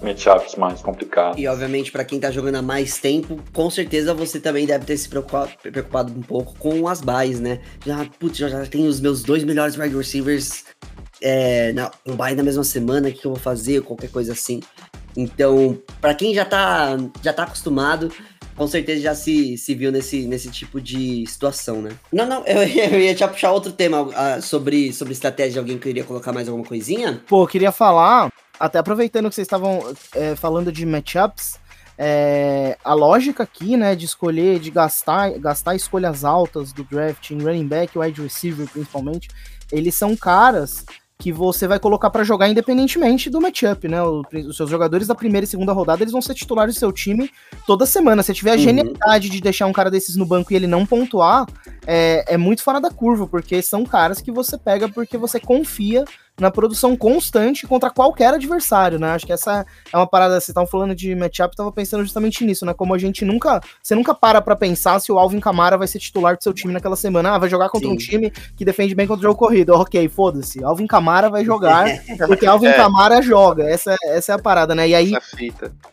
matchups 0.00 0.54
mais 0.56 0.80
complicados. 0.80 1.40
E 1.40 1.46
obviamente, 1.46 1.90
para 1.90 2.04
quem 2.04 2.20
tá 2.20 2.30
jogando 2.30 2.56
há 2.56 2.62
mais 2.62 2.98
tempo, 2.98 3.38
com 3.52 3.70
certeza 3.70 4.14
você 4.14 4.38
também 4.40 4.66
deve 4.66 4.84
ter 4.84 4.96
se 4.96 5.08
preocupado, 5.08 5.50
preocupado 5.62 6.12
um 6.12 6.22
pouco 6.22 6.54
com 6.58 6.88
as 6.88 7.00
buys, 7.00 7.40
né? 7.40 7.60
Já, 7.84 8.04
putz, 8.18 8.38
já, 8.38 8.48
já 8.48 8.66
tenho 8.66 8.88
os 8.88 9.00
meus 9.00 9.22
dois 9.22 9.44
melhores 9.44 9.76
wide 9.76 9.96
receivers 9.96 10.64
é, 11.20 11.72
na, 11.72 11.90
um 12.06 12.14
buy 12.14 12.34
na 12.34 12.42
mesma 12.42 12.64
semana, 12.64 13.08
o 13.08 13.12
que 13.12 13.26
eu 13.26 13.32
vou 13.32 13.40
fazer, 13.40 13.82
qualquer 13.82 14.10
coisa 14.10 14.32
assim. 14.32 14.60
Então, 15.16 15.78
para 16.00 16.14
quem 16.14 16.34
já 16.34 16.44
tá, 16.44 16.96
já 17.22 17.32
tá 17.32 17.44
acostumado, 17.44 18.12
com 18.54 18.66
certeza 18.66 19.00
já 19.00 19.14
se, 19.14 19.56
se 19.56 19.74
viu 19.74 19.90
nesse, 19.92 20.26
nesse 20.26 20.50
tipo 20.50 20.80
de 20.80 21.26
situação, 21.26 21.80
né? 21.80 21.90
Não, 22.12 22.26
não, 22.26 22.44
eu, 22.46 22.62
eu 22.62 23.00
ia 23.00 23.16
já 23.16 23.28
puxar 23.28 23.52
outro 23.52 23.72
tema 23.72 24.02
uh, 24.02 24.42
sobre, 24.42 24.92
sobre 24.92 25.12
estratégia. 25.12 25.60
Alguém 25.60 25.78
queria 25.78 26.04
colocar 26.04 26.32
mais 26.32 26.48
alguma 26.48 26.66
coisinha? 26.66 27.22
Pô, 27.26 27.42
eu 27.42 27.46
queria 27.46 27.72
falar 27.72 28.30
até 28.58 28.78
aproveitando 28.78 29.28
que 29.28 29.34
vocês 29.34 29.46
estavam 29.46 29.94
é, 30.14 30.34
falando 30.34 30.72
de 30.72 30.84
matchups, 30.84 31.58
é, 31.98 32.76
a 32.84 32.92
lógica 32.92 33.42
aqui, 33.42 33.76
né, 33.76 33.94
de 33.94 34.04
escolher, 34.04 34.58
de 34.58 34.70
gastar, 34.70 35.30
gastar 35.38 35.74
escolhas 35.74 36.24
altas 36.24 36.72
do 36.72 36.84
draft 36.84 37.30
em 37.30 37.42
running 37.42 37.66
back, 37.66 37.98
wide 37.98 38.20
receiver 38.20 38.68
principalmente, 38.68 39.28
eles 39.72 39.94
são 39.94 40.14
caras 40.14 40.84
que 41.18 41.32
você 41.32 41.66
vai 41.66 41.78
colocar 41.78 42.10
para 42.10 42.22
jogar 42.22 42.48
independentemente 42.48 43.30
do 43.30 43.40
matchup, 43.40 43.88
né? 43.88 44.02
Os 44.02 44.56
seus 44.56 44.68
jogadores 44.68 45.06
da 45.06 45.14
primeira 45.14 45.44
e 45.44 45.48
segunda 45.48 45.72
rodada, 45.72 46.02
eles 46.02 46.12
vão 46.12 46.20
ser 46.20 46.34
titulares 46.34 46.74
do 46.74 46.78
seu 46.78 46.92
time 46.92 47.30
toda 47.66 47.86
semana. 47.86 48.22
Se 48.22 48.34
tiver 48.34 48.50
a 48.50 48.54
uhum. 48.54 48.60
genialidade 48.60 49.30
de 49.30 49.40
deixar 49.40 49.66
um 49.66 49.72
cara 49.72 49.90
desses 49.90 50.14
no 50.16 50.26
banco 50.26 50.52
e 50.52 50.56
ele 50.56 50.66
não 50.66 50.84
pontuar, 50.84 51.46
é, 51.86 52.24
é 52.28 52.36
muito 52.36 52.62
fora 52.62 52.80
da 52.80 52.90
curva, 52.90 53.26
porque 53.26 53.62
são 53.62 53.84
caras 53.84 54.20
que 54.20 54.30
você 54.30 54.58
pega 54.58 54.90
porque 54.90 55.16
você 55.16 55.40
confia 55.40 56.04
na 56.38 56.50
produção 56.50 56.96
constante 56.96 57.66
contra 57.66 57.90
qualquer 57.90 58.34
adversário, 58.34 58.98
né? 58.98 59.10
Acho 59.10 59.26
que 59.26 59.32
essa 59.32 59.64
é 59.92 59.96
uma 59.96 60.06
parada, 60.06 60.34
vocês 60.34 60.50
estavam 60.50 60.68
falando 60.68 60.94
de 60.94 61.14
matchup, 61.14 61.56
tava 61.56 61.72
pensando 61.72 62.02
justamente 62.02 62.44
nisso, 62.44 62.66
né? 62.66 62.74
Como 62.74 62.94
a 62.94 62.98
gente 62.98 63.24
nunca, 63.24 63.60
você 63.82 63.94
nunca 63.94 64.14
para 64.14 64.40
pra 64.42 64.54
pensar 64.54 65.00
se 65.00 65.10
o 65.10 65.18
Alvin 65.18 65.40
Kamara 65.40 65.78
vai 65.78 65.88
ser 65.88 65.98
titular 65.98 66.36
do 66.36 66.42
seu 66.42 66.52
time 66.52 66.72
naquela 66.72 66.96
semana. 66.96 67.34
Ah, 67.34 67.38
vai 67.38 67.48
jogar 67.48 67.68
contra 67.68 67.88
Sim. 67.88 67.94
um 67.94 67.96
time 67.96 68.30
que 68.54 68.64
defende 68.64 68.94
bem 68.94 69.06
contra 69.06 69.20
o 69.20 69.30
jogo 69.30 69.38
corrido. 69.38 69.74
Ok, 69.74 70.08
foda-se. 70.08 70.62
Alvin 70.62 70.86
Kamara 70.86 71.30
vai 71.30 71.44
jogar, 71.44 71.86
porque 72.26 72.46
Alvin 72.46 72.66
é. 72.66 72.72
Kamara 72.74 73.22
joga. 73.22 73.64
Essa, 73.64 73.96
essa 74.04 74.32
é 74.32 74.34
a 74.34 74.38
parada, 74.38 74.74
né? 74.74 74.88
E 74.88 74.94
aí, 74.94 75.12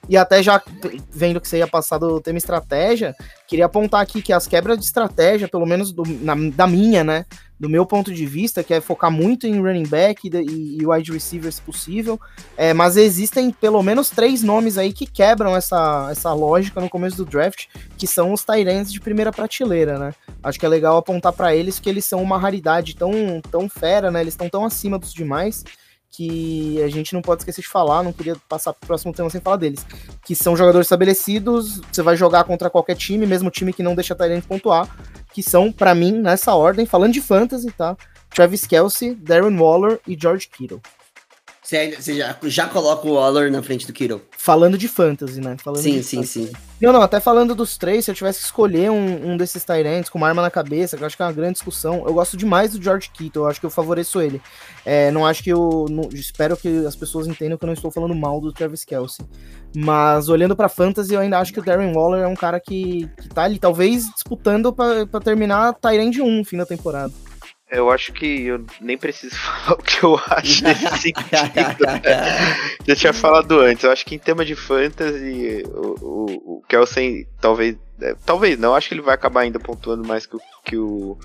e 0.10 0.18
até 0.18 0.44
já 0.44 0.62
vendo 1.10 1.40
que 1.40 1.48
você 1.48 1.60
ia 1.60 1.68
passar 1.68 1.98
do 1.98 2.20
tema 2.20 2.38
estratégia, 2.38 3.16
queria 3.54 3.66
apontar 3.68 4.02
aqui 4.02 4.20
que 4.20 4.34
as 4.34 4.48
quebras 4.48 4.80
de 4.80 4.86
estratégia, 4.86 5.48
pelo 5.48 5.64
menos 5.64 5.92
do, 5.92 6.02
na, 6.22 6.34
da 6.56 6.66
minha, 6.66 7.04
né? 7.04 7.24
do 7.60 7.70
meu 7.70 7.86
ponto 7.86 8.12
de 8.12 8.26
vista, 8.26 8.64
que 8.64 8.74
é 8.74 8.82
focar 8.82 9.12
muito 9.12 9.46
em 9.46 9.62
running 9.62 9.86
back 9.86 10.28
e, 10.28 10.78
e 10.82 10.86
wide 10.86 11.12
receivers 11.12 11.60
possível, 11.60 12.20
é, 12.58 12.74
mas 12.74 12.98
existem 12.98 13.52
pelo 13.52 13.82
menos 13.84 14.10
três 14.10 14.42
nomes 14.42 14.76
aí 14.76 14.92
que 14.92 15.06
quebram 15.06 15.56
essa, 15.56 16.10
essa 16.12 16.34
lógica 16.34 16.82
no 16.82 16.90
começo 16.90 17.16
do 17.16 17.26
draft, 17.26 17.68
que 17.96 18.08
são 18.08 18.34
os 18.34 18.44
Tyrants 18.44 18.92
de 18.92 19.00
primeira 19.00 19.32
prateleira, 19.32 20.00
né? 20.00 20.14
Acho 20.42 20.60
que 20.60 20.66
é 20.66 20.70
legal 20.70 20.98
apontar 20.98 21.32
para 21.32 21.56
eles 21.56 21.80
que 21.80 21.88
eles 21.88 22.06
são 22.06 22.22
uma 22.22 22.40
raridade 22.40 22.96
tão, 22.96 23.40
tão 23.50 23.70
fera, 23.70 24.10
né? 24.10 24.20
Eles 24.20 24.34
estão 24.34 24.50
tão 24.50 24.66
acima 24.66 24.98
dos 24.98 25.14
demais 25.14 25.64
que 26.16 26.82
a 26.84 26.88
gente 26.88 27.12
não 27.12 27.24
pode 27.24 27.42
esquecer 27.42 27.62
de 27.62 27.68
falar, 27.68 28.04
não 28.04 28.14
queria 28.14 28.36
passar 28.48 28.72
pro 28.72 28.86
próximo 28.86 29.12
tema 29.12 29.32
sem 29.32 29.42
falar 29.42 29.58
deles, 29.58 29.84
que 30.24 30.36
são 30.36 30.56
jogadores 30.56 30.86
estabelecidos, 30.86 31.82
você 31.92 32.04
vai 32.04 32.16
jogar 32.16 32.44
contra 32.44 32.70
qualquer 32.70 32.96
time, 32.96 33.26
mesmo 33.26 33.50
time 33.50 33.74
que 33.74 33.82
não 33.82 33.96
deixa 33.96 34.14
a 34.14 34.18
Tyrant 34.18 34.44
pontuar, 34.46 34.88
que 35.34 35.42
são, 35.42 35.72
para 35.72 35.96
mim, 35.96 36.12
nessa 36.12 36.54
ordem, 36.54 36.86
falando 36.86 37.14
de 37.14 37.22
fantasy, 37.22 37.72
tá? 37.72 37.98
Travis 38.30 38.68
Kelsey, 38.68 39.16
Darren 39.16 39.58
Waller 39.58 40.00
e 40.08 40.16
George 40.20 40.48
Kittle. 40.48 40.82
Você 41.64 42.18
já, 42.18 42.38
já 42.44 42.68
coloca 42.68 43.08
o 43.08 43.14
Waller 43.14 43.50
na 43.50 43.64
frente 43.64 43.88
do 43.88 43.94
Kittle. 43.94 44.22
Falando 44.38 44.78
de 44.78 44.90
fantasy, 44.90 45.40
né? 45.40 45.56
Falando 45.64 45.82
sim, 45.82 46.02
sim, 46.02 46.18
fantasy. 46.18 46.48
sim. 46.48 46.52
Não, 46.82 46.92
não, 46.92 47.02
até 47.02 47.22
falando 47.22 47.56
dos 47.56 47.78
três, 47.78 48.04
se 48.04 48.12
eu 48.12 48.16
tivesse 48.16 48.40
que 48.40 48.46
escolher 48.46 48.92
um, 48.92 49.32
um 49.32 49.38
desses 49.38 49.64
Tyrants 49.64 50.10
com 50.10 50.18
uma 50.18 50.28
arma 50.28 50.42
na 50.42 50.52
cabeça, 50.52 50.98
que 50.98 51.04
eu 51.04 51.08
acho 51.08 51.16
que 51.16 51.24
é 51.24 51.26
uma 51.26 51.32
grande 51.32 51.54
discussão, 51.54 52.04
eu 52.06 52.14
gosto 52.14 52.36
demais 52.36 52.74
do 52.74 52.84
George 52.84 53.10
Kittle, 53.12 53.46
eu 53.46 53.50
acho 53.50 53.62
que 53.62 53.66
eu 53.66 53.70
favoreço 53.70 54.22
ele. 54.22 54.42
É, 54.86 55.10
não 55.10 55.26
acho 55.26 55.42
que 55.42 55.50
eu. 55.50 55.86
Não, 55.90 56.10
espero 56.12 56.58
que 56.58 56.86
as 56.86 56.98
pessoas 56.98 57.28
entendam 57.28 57.58
que 57.58 57.64
eu 57.64 57.68
não 57.68 57.74
estou 57.74 57.90
falando 57.90 58.14
mal 58.14 58.42
do 58.42 58.52
Travis 58.52 58.84
Kelsey. 58.84 59.26
Mas 59.74 60.28
olhando 60.28 60.58
pra 60.58 60.68
fantasy, 60.68 61.14
eu 61.14 61.22
ainda 61.22 61.40
acho 61.40 61.54
que 61.54 61.60
o 61.62 61.64
Darren 61.64 61.94
Waller 61.94 62.24
é 62.24 62.28
um 62.28 62.36
cara 62.36 62.60
que, 62.60 63.10
que 63.22 63.30
tá 63.30 63.44
ali, 63.44 63.58
talvez 63.58 64.06
disputando 64.14 64.74
para 64.74 65.22
terminar 65.24 65.74
Tyrant 65.76 66.18
1 66.18 66.40
no 66.40 66.44
fim 66.44 66.58
da 66.58 66.66
temporada. 66.66 67.14
Eu 67.74 67.90
acho 67.90 68.14
que 68.14 68.44
eu 68.44 68.64
nem 68.80 68.98
preciso 68.98 69.36
falar 69.42 69.74
o 69.74 69.84
que 69.84 70.04
eu 70.04 70.20
acho 70.28 70.64
nesse 70.64 70.88
sentido. 70.98 71.28
Já 72.86 72.96
tinha 72.96 73.14
falado 73.14 73.60
antes. 73.60 73.84
Eu 73.84 73.92
acho 73.92 74.06
que 74.06 74.16
em 74.16 74.20
tema 74.20 74.46
de 74.46 74.56
fantasy, 74.56 75.64
o, 75.68 75.96
o, 76.02 76.58
o 76.58 76.64
Kelsen 76.70 77.28
talvez. 77.42 77.76
É, 78.02 78.16
talvez 78.26 78.60
não, 78.60 78.76
acho 78.76 78.90
que 78.90 78.96
ele 78.96 79.02
vai 79.02 79.14
acabar 79.14 79.42
ainda 79.42 79.60
pontuando 79.60 80.06
mais 80.06 80.26
que 80.26 80.36
o, 80.36 80.42
que 80.66 80.78
o, 80.78 81.18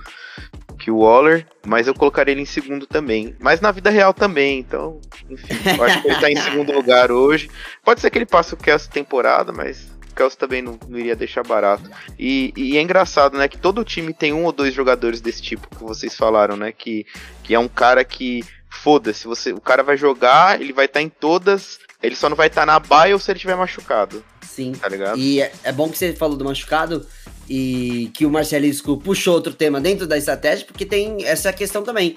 que 0.79 0.91
o 0.91 0.99
Waller, 0.99 1.47
mas 1.67 1.89
eu 1.89 1.95
colocaria 1.95 2.33
ele 2.33 2.43
em 2.43 2.47
segundo 2.47 2.87
também. 2.87 3.35
Mas 3.41 3.61
na 3.61 3.73
vida 3.73 3.91
real 3.91 4.15
também, 4.15 4.61
então, 4.61 5.01
enfim, 5.29 5.55
eu 5.77 5.83
acho 5.83 6.03
que 6.03 6.09
ele 6.09 6.21
tá 6.21 6.31
em 6.31 6.37
segundo 6.37 6.73
lugar 6.73 7.11
hoje. 7.11 7.51
Pode 7.85 8.01
ser 8.01 8.11
que 8.11 8.19
ele 8.19 8.27
passe 8.27 8.55
o 8.55 8.57
Kelsey 8.57 8.91
temporada, 8.91 9.53
mas 9.53 9.91
Kelsey 10.19 10.37
também 10.37 10.61
não, 10.61 10.77
não 10.89 10.99
iria 10.99 11.15
deixar 11.15 11.45
barato. 11.45 11.89
E, 12.19 12.53
e, 12.57 12.77
é 12.77 12.83
engraçado, 12.83 13.39
né, 13.39 13.47
que 13.47 13.57
todo 13.57 13.85
time 13.85 14.13
tem 14.13 14.33
um 14.33 14.45
ou 14.45 14.53
dois 14.53 14.75
jogadores 14.75 15.21
desse 15.21 15.41
tipo 15.41 15.69
que 15.71 15.85
vocês 15.85 16.17
falaram, 16.17 16.57
né, 16.57 16.73
que, 16.73 17.07
que 17.45 17.55
é 17.55 17.59
um 17.59 17.69
cara 17.69 18.05
que 18.05 18.45
foda-se, 18.69 19.27
você, 19.27 19.53
o 19.53 19.61
cara 19.61 19.83
vai 19.83 19.97
jogar, 19.97 20.61
ele 20.61 20.73
vai 20.73 20.87
estar 20.87 20.99
tá 20.99 21.05
em 21.05 21.09
todas, 21.09 21.79
ele 22.03 22.17
só 22.17 22.29
não 22.29 22.37
vai 22.37 22.49
estar 22.49 22.63
tá 22.63 22.67
na 22.67 22.79
baia 22.81 23.15
ou 23.15 23.21
se 23.21 23.31
ele 23.31 23.39
tiver 23.39 23.57
machucado. 23.57 24.25
Sim. 24.43 24.73
Tá 24.73 24.89
ligado? 24.89 25.19
E 25.19 25.41
é, 25.41 25.53
é 25.63 25.73
bom 25.73 25.89
que 25.89 25.97
você 25.97 26.13
falou 26.13 26.37
do 26.37 26.45
machucado 26.45 27.07
e 27.49 28.11
que 28.13 28.27
o 28.27 28.31
Marcelisco 28.31 28.99
puxou 28.99 29.35
outro 29.35 29.55
tema 29.55 29.81
dentro 29.81 30.07
da 30.07 30.19
estratégia, 30.19 30.67
porque 30.67 30.85
tem 30.85 31.25
essa 31.25 31.53
questão 31.53 31.83
também. 31.83 32.17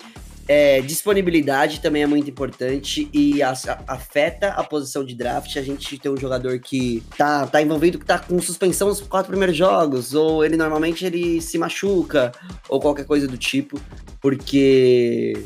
É, 0.54 0.82
disponibilidade 0.82 1.80
também 1.80 2.04
é 2.04 2.06
muito 2.06 2.30
importante 2.30 3.10
e 3.14 3.42
a, 3.42 3.52
a, 3.54 3.94
afeta 3.94 4.50
a 4.50 4.62
posição 4.62 5.02
de 5.02 5.16
draft. 5.16 5.56
A 5.56 5.62
gente 5.62 5.98
tem 5.98 6.12
um 6.12 6.18
jogador 6.18 6.60
que 6.60 7.02
tá, 7.18 7.48
tá 7.48 7.62
envolvido, 7.62 7.98
que 7.98 8.06
tá 8.06 8.20
com 8.20 8.38
suspensão 8.42 8.90
nos 8.90 9.00
quatro 9.00 9.30
primeiros 9.30 9.56
jogos, 9.56 10.14
ou 10.14 10.44
ele 10.44 10.58
normalmente 10.58 11.06
ele 11.06 11.40
se 11.40 11.58
machuca, 11.58 12.34
ou 12.68 12.82
qualquer 12.82 13.06
coisa 13.06 13.30
do 13.30 13.38
tipo, 13.38 13.80
porque 14.20 15.42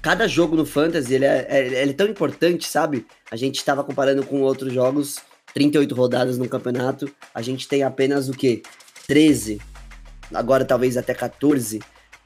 cada 0.00 0.26
jogo 0.26 0.56
no 0.56 0.64
Fantasy 0.64 1.12
ele 1.12 1.26
é, 1.26 1.46
é, 1.50 1.82
ele 1.82 1.90
é 1.90 1.94
tão 1.94 2.08
importante, 2.08 2.66
sabe? 2.66 3.04
A 3.30 3.36
gente 3.36 3.56
estava 3.56 3.84
comparando 3.84 4.24
com 4.24 4.40
outros 4.40 4.72
jogos, 4.72 5.18
38 5.52 5.94
rodadas 5.94 6.38
no 6.38 6.48
campeonato, 6.48 7.06
a 7.34 7.42
gente 7.42 7.68
tem 7.68 7.82
apenas 7.82 8.30
o 8.30 8.32
quê? 8.32 8.62
13, 9.06 9.60
agora 10.32 10.64
talvez 10.64 10.96
até 10.96 11.12
14 11.12 11.80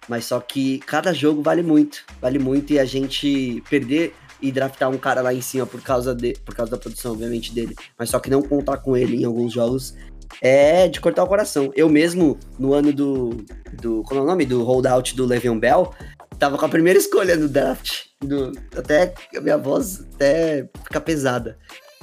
mas 0.09 0.25
só 0.25 0.41
que 0.41 0.79
cada 0.81 1.13
jogo 1.13 1.43
vale 1.43 1.63
muito, 1.63 2.05
vale 2.21 2.39
muito 2.39 2.73
e 2.73 2.79
a 2.79 2.85
gente 2.85 3.63
perder 3.69 4.15
e 4.41 4.53
draftar 4.53 4.91
um 4.91 4.99
cara 4.99 5.23
lá 5.23 5.33
em 5.33 5.41
cima 5.41 5.67
por 5.67 5.81
causa 5.81 6.15
de, 6.15 6.35
por 6.45 6.55
causa 6.55 6.73
da 6.73 6.79
produção, 6.79 7.13
obviamente, 7.13 7.53
dele, 7.53 7.75
mas 7.99 8.11
só 8.11 8.19
que 8.19 8.31
não 8.31 8.43
contar 8.43 8.79
com 8.79 8.97
ele 8.97 9.23
em 9.23 9.25
alguns 9.25 9.53
jogos 9.53 9.95
é 10.41 10.89
de 10.89 11.01
cortar 11.01 11.25
o 11.25 11.29
coração. 11.29 11.71
Eu 11.75 11.89
mesmo, 11.89 12.39
no 12.59 12.75
ano 12.75 12.93
do. 12.93 13.45
do 13.81 14.03
como 14.03 14.21
é 14.21 14.23
o 14.23 14.27
nome? 14.27 14.45
Do 14.45 14.63
holdout 14.65 15.15
do 15.15 15.25
Le'Veon 15.25 15.59
Bell, 15.59 15.93
tava 16.39 16.59
com 16.59 16.67
a 16.67 16.69
primeira 16.69 16.99
escolha 16.99 17.37
no 17.37 17.49
draft. 17.49 18.07
Do, 18.21 18.53
até 18.77 19.15
a 19.35 19.41
minha 19.41 19.59
voz 19.59 20.01
até 20.15 20.69
fica 20.85 21.01
pesada. 21.01 21.59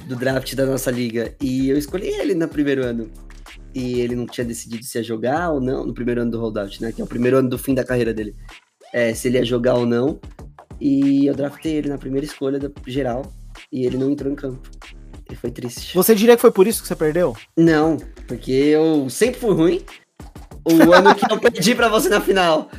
do 0.06 0.16
draft 0.16 0.54
da 0.56 0.66
nossa 0.66 0.92
liga. 0.92 1.36
E 1.42 1.70
eu 1.70 1.78
escolhi 1.78 2.08
ele 2.08 2.34
no 2.34 2.48
primeiro 2.48 2.84
ano. 2.84 3.10
E 3.74 4.02
ele 4.02 4.16
não 4.16 4.26
tinha 4.26 4.46
decidido 4.46 4.84
se 4.84 4.98
ia 4.98 5.04
jogar 5.04 5.52
ou 5.52 5.60
não, 5.60 5.86
no 5.86 5.94
primeiro 5.94 6.22
ano 6.22 6.32
do 6.32 6.40
holdout, 6.40 6.82
né? 6.82 6.92
Que 6.92 7.02
é 7.02 7.04
o 7.04 7.08
primeiro 7.08 7.38
ano 7.38 7.50
do 7.50 7.58
fim 7.58 7.74
da 7.74 7.84
carreira 7.84 8.14
dele. 8.14 8.36
É, 8.94 9.14
se 9.14 9.28
ele 9.28 9.38
ia 9.38 9.46
jogar 9.46 9.76
ou 9.76 9.86
não. 9.86 10.20
E 10.80 11.26
eu 11.26 11.34
draftei 11.34 11.74
ele 11.74 11.90
na 11.90 11.98
primeira 11.98 12.26
escolha 12.26 12.60
da 12.60 12.70
geral. 12.86 13.24
E 13.72 13.86
ele 13.86 13.98
não 13.98 14.12
entrou 14.12 14.32
em 14.32 14.36
campo. 14.36 14.70
E 15.32 15.36
foi 15.36 15.50
triste. 15.50 15.96
Você 15.96 16.14
diria 16.14 16.36
que 16.36 16.42
foi 16.42 16.52
por 16.52 16.68
isso 16.68 16.82
que 16.82 16.88
você 16.88 16.96
perdeu? 16.96 17.36
Não, 17.58 17.98
porque 18.28 18.52
eu 18.52 19.10
sempre 19.10 19.40
fui 19.40 19.54
ruim. 19.54 19.82
O 20.66 20.94
ano 20.94 21.16
que 21.16 21.32
eu 21.32 21.40
perdi 21.42 21.74
pra 21.74 21.88
você 21.88 22.10
na 22.10 22.22
final. 22.22 22.70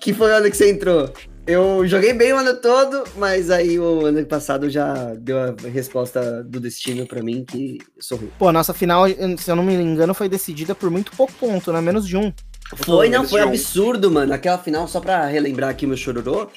Que 0.00 0.12
foi 0.12 0.30
o 0.32 0.34
ano 0.34 0.50
que 0.50 0.56
você 0.56 0.70
entrou. 0.70 1.12
Eu 1.46 1.86
joguei 1.86 2.14
bem 2.14 2.32
o 2.32 2.38
ano 2.38 2.56
todo, 2.56 3.04
mas 3.16 3.50
aí 3.50 3.78
o 3.78 4.06
ano 4.06 4.24
passado 4.24 4.70
já 4.70 5.12
deu 5.14 5.38
a 5.38 5.54
resposta 5.70 6.42
do 6.42 6.58
destino 6.58 7.06
pra 7.06 7.22
mim 7.22 7.44
que 7.44 7.78
ruim. 8.10 8.30
Pô, 8.38 8.48
a 8.48 8.52
nossa 8.52 8.72
final, 8.72 9.04
se 9.36 9.50
eu 9.50 9.54
não 9.56 9.62
me 9.62 9.74
engano, 9.74 10.14
foi 10.14 10.26
decidida 10.26 10.74
por 10.74 10.88
muito 10.90 11.12
pouco 11.12 11.34
ponto, 11.34 11.70
né? 11.70 11.82
Menos 11.82 12.08
de 12.08 12.16
um. 12.16 12.32
Foi, 12.76 13.10
não, 13.10 13.28
foi 13.28 13.42
absurdo, 13.42 14.10
mano. 14.10 14.32
Aquela 14.32 14.56
final, 14.56 14.88
só 14.88 15.00
pra 15.00 15.26
relembrar 15.26 15.68
aqui 15.68 15.84
o 15.84 15.88
meu 15.88 15.98
chororô, 15.98 16.48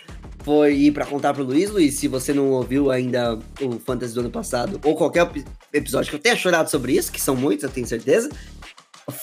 foi 0.42 0.74
ir 0.74 0.92
pra 0.94 1.06
contar 1.06 1.34
pro 1.34 1.44
Luiz. 1.44 1.70
Luiz, 1.70 1.96
se 1.96 2.08
você 2.08 2.34
não 2.34 2.52
ouviu 2.52 2.90
ainda 2.90 3.38
o 3.62 3.80
Fantasy 3.80 4.14
do 4.14 4.22
ano 4.22 4.32
passado, 4.32 4.80
ou 4.86 4.96
qualquer 4.96 5.24
ep- 5.24 5.46
episódio 5.74 6.10
que 6.12 6.16
eu 6.16 6.22
tenha 6.22 6.38
chorado 6.38 6.70
sobre 6.72 6.94
isso, 6.94 7.12
que 7.12 7.20
são 7.20 7.36
muitos, 7.36 7.66
eu 7.66 7.70
tenho 7.70 7.86
certeza, 7.86 8.30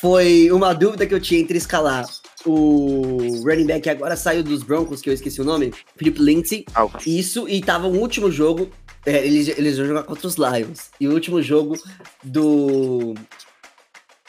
foi 0.01 0.51
uma 0.53 0.75
dúvida 0.75 1.07
que 1.07 1.15
eu 1.15 1.21
tinha 1.21 1.41
entre 1.41 1.57
escalar 1.57 2.05
o 2.47 3.19
running 3.45 3.67
back 3.67 3.81
que 3.83 3.91
agora 3.91 4.17
saiu 4.17 4.43
dos 4.43 4.63
Broncos, 4.63 5.01
que 5.01 5.09
eu 5.11 5.15
esqueci 5.15 5.41
o 5.41 5.45
nome, 5.45 5.73
Philip 5.97 6.21
Lindsay, 6.21 6.65
Ah, 6.75 6.87
isso, 7.07 7.49
e 7.49 7.61
tava 7.61 7.87
o 7.87 7.99
último 7.99 8.31
jogo. 8.31 8.71
é, 9.07 9.25
eles, 9.27 9.49
eles 9.49 9.77
vão 9.79 9.87
jogar 9.87 10.03
contra 10.05 10.27
os 10.27 10.37
Lions. 10.37 10.91
E 11.01 11.07
o 11.09 11.13
último 11.13 11.41
jogo 11.43 11.77
do. 12.23 13.15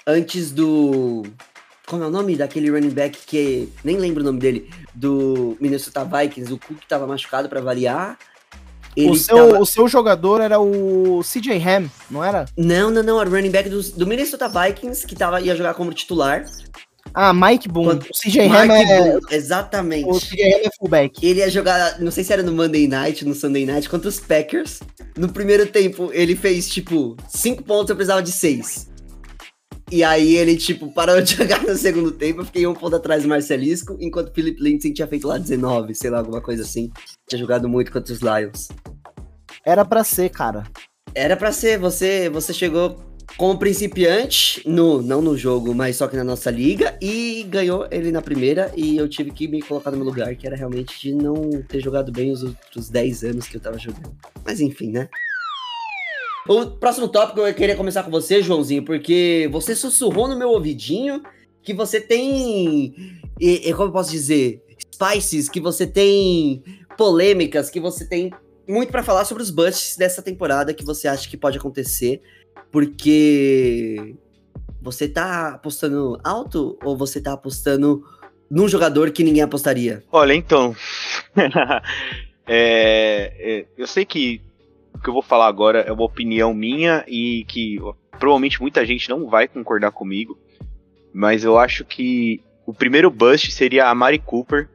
Antes 0.08 0.52
do. 0.52 1.24
Como 1.88 2.04
é 2.04 2.08
o 2.08 2.12
nome 2.12 2.36
daquele 2.36 2.70
running 2.70 2.90
back 2.90 3.18
que. 3.26 3.70
Nem 3.84 3.98
lembro 3.98 4.22
o 4.22 4.26
nome 4.26 4.40
dele. 4.40 4.70
Do 4.94 5.58
Minnesota 5.60 6.04
Vikings. 6.06 6.52
O 6.54 6.60
Cook 6.60 6.80
tava 6.88 7.08
machucado 7.08 7.48
pra 7.50 7.62
variar. 7.62 8.18
Ele 8.96 9.10
O 9.10 9.16
seu, 9.16 9.36
tava- 9.36 9.60
o 9.60 9.66
seu 9.66 9.88
jogador 9.88 10.40
era 10.42 10.58
o 10.60 11.22
CJ 11.22 11.58
Ham, 11.62 11.90
não 12.10 12.24
era? 12.24 12.46
Não, 12.58 12.90
não, 12.90 13.04
não. 13.04 13.20
Era 13.20 13.30
o 13.30 13.34
running 13.34 13.52
back 13.52 13.68
do, 13.70 13.82
do 13.82 14.08
Minnesota 14.08 14.48
Vikings 14.48 15.06
que 15.06 15.16
tava, 15.16 15.42
ia 15.42 15.56
jogar 15.56 15.74
como 15.74 15.94
titular. 15.94 16.46
Ah, 17.16 17.34
Mike 17.34 17.70
Boone. 17.70 17.88
Quando- 18.00 18.04
O 18.12 18.14
CJ 18.14 18.42
Ham 18.48 18.74
é. 18.74 19.20
Exatamente. 19.36 20.06
O 20.10 20.20
CJ 20.20 20.44
Ham 20.44 20.60
é 20.66 20.70
fullback. 20.78 21.26
Ele 21.26 21.40
ia 21.40 21.50
jogar, 21.50 22.00
não 22.02 22.12
sei 22.12 22.24
se 22.26 22.34
era 22.34 22.44
no 22.44 22.52
Monday 22.52 22.88
Night, 22.90 23.24
no 23.24 23.34
Sunday 23.34 23.66
Night, 23.66 23.88
contra 23.90 24.10
os 24.10 24.20
Packers. 24.20 24.82
No 25.18 25.30
primeiro 25.32 25.66
tempo, 25.66 26.10
ele 26.14 26.36
fez, 26.36 26.68
tipo, 26.70 27.16
5 27.30 27.64
pontos, 27.64 27.90
eu 27.90 27.96
precisava 27.96 28.22
de 28.22 28.32
6. 28.34 28.90
E 29.92 30.04
aí 30.04 30.36
ele, 30.36 30.58
tipo, 30.58 30.92
parou 30.92 31.22
de 31.22 31.36
jogar 31.38 31.62
no 31.64 31.76
segundo 31.78 32.12
tempo, 32.12 32.42
eu 32.42 32.46
fiquei 32.46 32.68
um 32.68 32.74
ponto 32.74 32.96
atrás 32.96 33.24
do 33.24 33.30
Marcelisco, 33.30 33.96
enquanto 34.02 34.30
o 34.30 34.34
Philip 34.34 34.62
Lindsay 34.62 34.92
tinha 34.92 35.08
feito 35.08 35.28
lá 35.28 35.38
19, 35.38 35.96
sei 35.96 36.10
lá, 36.10 36.18
alguma 36.20 36.42
coisa 36.42 36.64
assim. 36.64 36.92
Tinha 37.30 37.40
jogado 37.40 37.70
muito 37.70 37.92
contra 37.92 38.12
os 38.14 38.20
Lions. 38.20 38.68
Era 39.66 39.86
pra 39.86 40.04
ser, 40.04 40.30
cara. 40.30 40.64
Era 41.14 41.38
pra 41.38 41.52
ser, 41.52 41.80
você, 41.80 42.30
você 42.30 42.52
chegou 42.54 43.00
como 43.38 43.58
principiante, 43.60 44.62
no, 44.66 45.02
não 45.02 45.22
no 45.22 45.38
jogo, 45.38 45.74
mas 45.74 45.98
só 45.98 46.08
que 46.08 46.16
na 46.16 46.24
nossa 46.24 46.50
liga, 46.50 46.98
e 47.02 47.44
ganhou 47.50 47.88
ele 47.92 48.12
na 48.12 48.22
primeira, 48.22 48.72
e 48.76 48.98
eu 48.98 49.10
tive 49.10 49.32
que 49.32 49.48
me 49.48 49.62
colocar 49.62 49.92
no 49.92 49.98
meu 49.98 50.06
lugar, 50.06 50.36
que 50.36 50.48
era 50.48 50.56
realmente 50.56 51.00
de 51.02 51.14
não 51.14 51.62
ter 51.64 51.82
jogado 51.82 52.12
bem 52.12 52.32
os 52.32 52.44
outros 52.44 52.90
10 52.90 53.24
anos 53.24 53.48
que 53.48 53.58
eu 53.58 53.62
tava 53.62 53.78
jogando. 53.78 54.16
Mas 54.46 54.62
enfim, 54.62 54.92
né? 54.92 55.10
O 56.48 56.68
próximo 56.68 57.08
tópico 57.08 57.42
eu 57.42 57.54
queria 57.54 57.76
começar 57.76 58.04
com 58.04 58.12
você, 58.12 58.42
Joãozinho, 58.42 58.86
porque 58.86 59.50
você 59.52 59.76
sussurrou 59.76 60.28
no 60.28 60.38
meu 60.38 60.50
ouvidinho 60.50 61.24
que 61.64 61.74
você 61.74 62.00
tem. 62.00 62.94
E, 63.40 63.70
e 63.70 63.74
como 63.74 63.90
eu 63.90 63.92
posso 63.92 64.12
dizer? 64.12 64.64
Spices, 64.94 65.50
que 65.50 65.60
você 65.60 65.88
tem 65.88 66.64
polêmicas, 66.96 67.70
que 67.70 67.80
você 67.80 68.08
tem 68.08 68.32
muito 68.68 68.92
pra 68.92 69.04
falar 69.04 69.26
sobre 69.26 69.44
os 69.44 69.50
busts 69.50 69.98
dessa 69.98 70.22
temporada 70.22 70.74
que 70.74 70.86
você 70.86 71.08
acha 71.08 71.28
que 71.28 71.36
pode 71.36 71.58
acontecer, 71.58 72.22
porque 72.76 74.18
você 74.82 75.08
tá 75.08 75.52
apostando 75.52 76.20
alto 76.22 76.78
ou 76.84 76.98
você 76.98 77.22
tá 77.22 77.32
apostando 77.32 78.04
num 78.52 78.68
jogador 78.68 79.12
que 79.12 79.24
ninguém 79.24 79.42
apostaria? 79.42 80.04
Olha, 80.12 80.34
então. 80.34 80.76
é, 82.46 83.32
é, 83.40 83.66
eu 83.78 83.88
sei 83.88 84.04
que 84.04 84.42
o 84.94 85.00
que 85.00 85.08
eu 85.08 85.14
vou 85.14 85.22
falar 85.22 85.48
agora 85.48 85.80
é 85.88 85.92
uma 85.94 86.04
opinião 86.04 86.54
minha 86.54 87.06
e 87.08 87.46
que 87.46 87.80
provavelmente 88.20 88.60
muita 88.60 88.86
gente 88.86 89.08
não 89.08 89.30
vai 89.30 89.48
concordar 89.48 89.92
comigo, 89.92 90.38
mas 91.14 91.46
eu 91.46 91.58
acho 91.58 91.86
que 91.86 92.42
o 92.66 92.74
primeiro 92.74 93.10
bust 93.10 93.54
seria 93.54 93.88
a 93.88 93.96
Mari 93.96 94.20
Cooper 94.20 94.68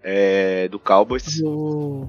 é, 0.00 0.68
do 0.68 0.78
Cowboys. 0.78 1.42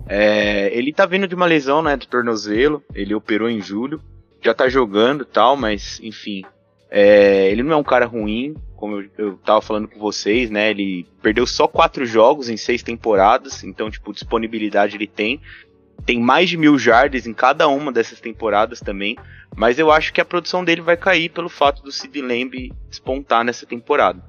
É, 0.07 0.69
ele 0.77 0.93
tá 0.93 1.07
vindo 1.07 1.27
de 1.27 1.33
uma 1.33 1.47
lesão, 1.47 1.81
né, 1.81 1.97
do 1.97 2.05
tornozelo. 2.05 2.83
Ele 2.93 3.15
operou 3.15 3.49
em 3.49 3.59
julho. 3.59 3.99
Já 4.41 4.54
tá 4.54 4.69
jogando 4.69 5.25
tal, 5.25 5.56
mas, 5.56 5.99
enfim. 6.02 6.43
é, 6.89 7.52
ele 7.52 7.63
não 7.63 7.73
é 7.73 7.75
um 7.75 7.84
cara 7.84 8.06
ruim, 8.06 8.56
como 8.75 9.02
eu, 9.02 9.10
eu 9.17 9.38
tava 9.38 9.62
falando 9.62 9.88
com 9.88 9.99
vocês, 9.99 10.49
né? 10.49 10.69
Ele 10.69 11.06
perdeu 11.21 11.45
só 11.45 11.67
quatro 11.67 12.06
jogos 12.06 12.49
em 12.49 12.58
seis 12.58 12.82
temporadas, 12.82 13.63
então, 13.63 13.91
tipo, 13.91 14.13
disponibilidade 14.13 14.95
ele 14.95 15.08
tem. 15.08 15.41
Tem 16.06 16.19
mais 16.19 16.49
de 16.49 16.58
mil 16.58 16.80
jardas 16.80 17.28
em 17.28 17.34
cada 17.34 17.67
uma 17.67 17.91
dessas 17.91 18.21
temporadas 18.21 18.80
também. 18.80 19.17
Mas 19.56 19.78
eu 19.78 19.91
acho 19.91 20.13
que 20.13 20.21
a 20.21 20.25
produção 20.25 20.63
dele 20.63 20.82
vai 20.82 20.95
cair 20.95 21.30
pelo 21.30 21.49
fato 21.49 21.84
do 21.84 21.91
Sid 21.91 22.21
Lamb 22.21 22.71
despontar 22.88 23.43
nessa 23.43 23.65
temporada. 23.65 24.23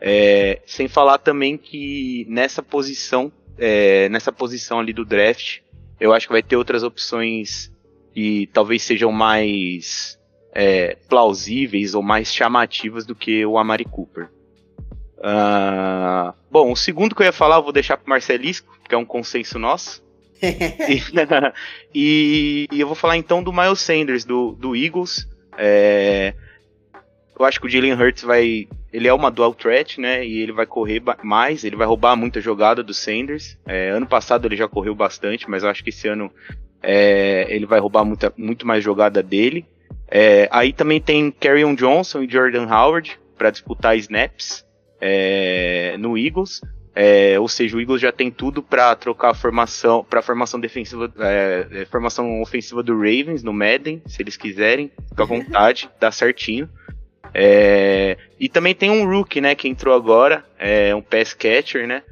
É, 0.00 0.60
sem 0.66 0.88
falar 0.88 1.18
também 1.18 1.56
que 1.56 2.26
nessa 2.28 2.60
posição, 2.60 3.30
é, 3.56 4.08
nessa 4.08 4.32
posição 4.32 4.80
ali 4.80 4.92
do 4.92 5.04
draft, 5.04 5.60
eu 6.00 6.12
acho 6.12 6.26
que 6.26 6.32
vai 6.32 6.42
ter 6.42 6.56
outras 6.56 6.82
opções 6.82 7.71
que 8.12 8.48
talvez 8.52 8.82
sejam 8.82 9.10
mais 9.10 10.18
é, 10.54 10.96
plausíveis 11.08 11.94
ou 11.94 12.02
mais 12.02 12.32
chamativas 12.32 13.06
do 13.06 13.14
que 13.14 13.44
o 13.44 13.58
Amari 13.58 13.84
Cooper. 13.84 14.28
Ah, 15.22 16.34
bom, 16.50 16.72
o 16.72 16.76
segundo 16.76 17.14
que 17.14 17.22
eu 17.22 17.26
ia 17.26 17.32
falar 17.32 17.56
eu 17.56 17.62
vou 17.62 17.72
deixar 17.72 17.96
pro 17.96 18.10
Marcelisco, 18.10 18.76
que 18.88 18.94
é 18.94 18.98
um 18.98 19.04
consenso 19.04 19.58
nosso. 19.58 20.02
e, 21.94 22.66
e 22.70 22.80
eu 22.80 22.86
vou 22.86 22.96
falar 22.96 23.16
então 23.16 23.42
do 23.42 23.52
Miles 23.52 23.80
Sanders, 23.80 24.24
do, 24.24 24.52
do 24.52 24.74
Eagles. 24.74 25.28
É, 25.56 26.34
eu 27.38 27.44
acho 27.44 27.60
que 27.60 27.66
o 27.66 27.70
Jalen 27.70 27.94
Hurts 27.94 28.22
vai. 28.22 28.68
Ele 28.92 29.08
é 29.08 29.14
uma 29.14 29.30
dual 29.30 29.54
threat, 29.54 30.00
né? 30.00 30.26
E 30.26 30.40
ele 30.40 30.52
vai 30.52 30.66
correr 30.66 31.02
mais, 31.22 31.64
ele 31.64 31.76
vai 31.76 31.86
roubar 31.86 32.14
muita 32.14 32.40
jogada 32.40 32.82
do 32.82 32.92
Sanders. 32.92 33.56
É, 33.66 33.90
ano 33.90 34.06
passado 34.06 34.46
ele 34.46 34.56
já 34.56 34.68
correu 34.68 34.94
bastante, 34.94 35.48
mas 35.48 35.62
eu 35.62 35.70
acho 35.70 35.82
que 35.82 35.90
esse 35.90 36.06
ano 36.08 36.30
é, 36.82 37.46
ele 37.48 37.66
vai 37.66 37.78
roubar 37.78 38.04
muita, 38.04 38.32
muito 38.36 38.66
mais 38.66 38.82
jogada 38.82 39.22
dele. 39.22 39.64
É, 40.10 40.48
aí 40.50 40.72
também 40.72 41.00
tem 41.00 41.30
Carrion 41.30 41.74
Johnson 41.74 42.22
e 42.22 42.30
Jordan 42.30 42.66
Howard 42.66 43.18
para 43.38 43.50
disputar 43.50 43.96
snaps 43.96 44.64
é, 45.00 45.96
no 45.98 46.18
Eagles. 46.18 46.60
É, 46.94 47.40
ou 47.40 47.48
seja, 47.48 47.74
o 47.76 47.80
Eagles 47.80 48.02
já 48.02 48.12
tem 48.12 48.30
tudo 48.30 48.62
para 48.62 48.94
trocar 48.94 49.30
a 49.30 49.34
formação 49.34 50.04
para 50.04 50.20
formação 50.20 50.60
defensiva, 50.60 51.10
é, 51.18 51.66
é, 51.70 51.84
formação 51.86 52.42
ofensiva 52.42 52.82
do 52.82 52.92
Ravens 52.94 53.42
no 53.42 53.52
Madden, 53.52 54.02
se 54.06 54.20
eles 54.20 54.36
quiserem, 54.36 54.90
fica 55.08 55.22
à 55.22 55.26
vontade, 55.26 55.88
dá 55.98 56.10
certinho. 56.10 56.68
E 58.38 58.48
também 58.50 58.74
tem 58.74 58.90
um 58.90 59.08
rookie, 59.08 59.40
né, 59.40 59.54
que 59.54 59.66
entrou 59.66 59.94
agora, 59.94 60.44
um 60.94 61.00
pass 61.00 61.32
catcher, 61.32 61.86
né, 61.86 62.02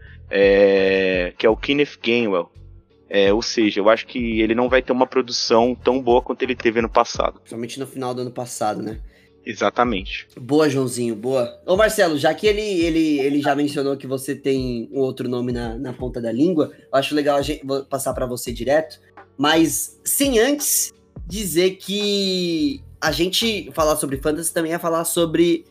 que 1.37 1.45
é 1.45 1.51
o 1.51 1.57
Kenneth 1.57 1.99
Gainwell. 2.03 2.51
É, 3.11 3.33
ou 3.33 3.43
seja, 3.43 3.81
eu 3.81 3.89
acho 3.89 4.07
que 4.07 4.41
ele 4.41 4.55
não 4.55 4.69
vai 4.69 4.81
ter 4.81 4.93
uma 4.93 5.07
produção 5.07 5.75
tão 5.75 6.01
boa 6.01 6.23
quanto 6.23 6.43
ele 6.43 6.55
teve 6.55 6.79
ano 6.79 6.89
passado. 6.89 7.41
Somente 7.45 7.81
no 7.81 7.87
final 7.87 8.15
do 8.15 8.23
ano 8.23 8.31
passado, 8.31 8.81
né? 8.81 9.01
Exatamente. 9.45 10.29
Boa, 10.41 10.69
Joãozinho, 10.69 11.17
boa. 11.17 11.61
Ô, 11.67 11.77
Marcelo, 11.77 12.17
já 12.17 12.33
que 12.33 12.47
ele, 12.47 12.61
ele, 12.61 13.19
ele 13.19 13.41
já 13.41 13.57
mencionou 13.57 13.97
que 13.97 14.07
você 14.07 14.37
tem 14.37 14.89
um 14.93 15.01
outro 15.01 15.29
nome 15.29 15.51
na, 15.51 15.77
na 15.77 15.93
ponta 15.93 16.21
da 16.21 16.31
língua, 16.31 16.71
eu 16.81 16.99
acho 16.99 17.15
legal 17.15 17.39
a 17.39 17.43
gente, 17.43 17.67
vou 17.67 17.85
passar 17.85 18.15
para 18.15 18.27
você 18.27 18.53
direto, 18.53 19.01
mas 19.37 19.99
sem 20.05 20.39
antes 20.39 20.93
dizer 21.27 21.77
que 21.77 22.81
a 23.01 23.11
gente 23.11 23.73
falar 23.73 23.97
sobre 23.97 24.19
fantasy 24.19 24.53
também 24.53 24.73
é 24.73 24.79
falar 24.79 25.05
sobre 25.05 25.65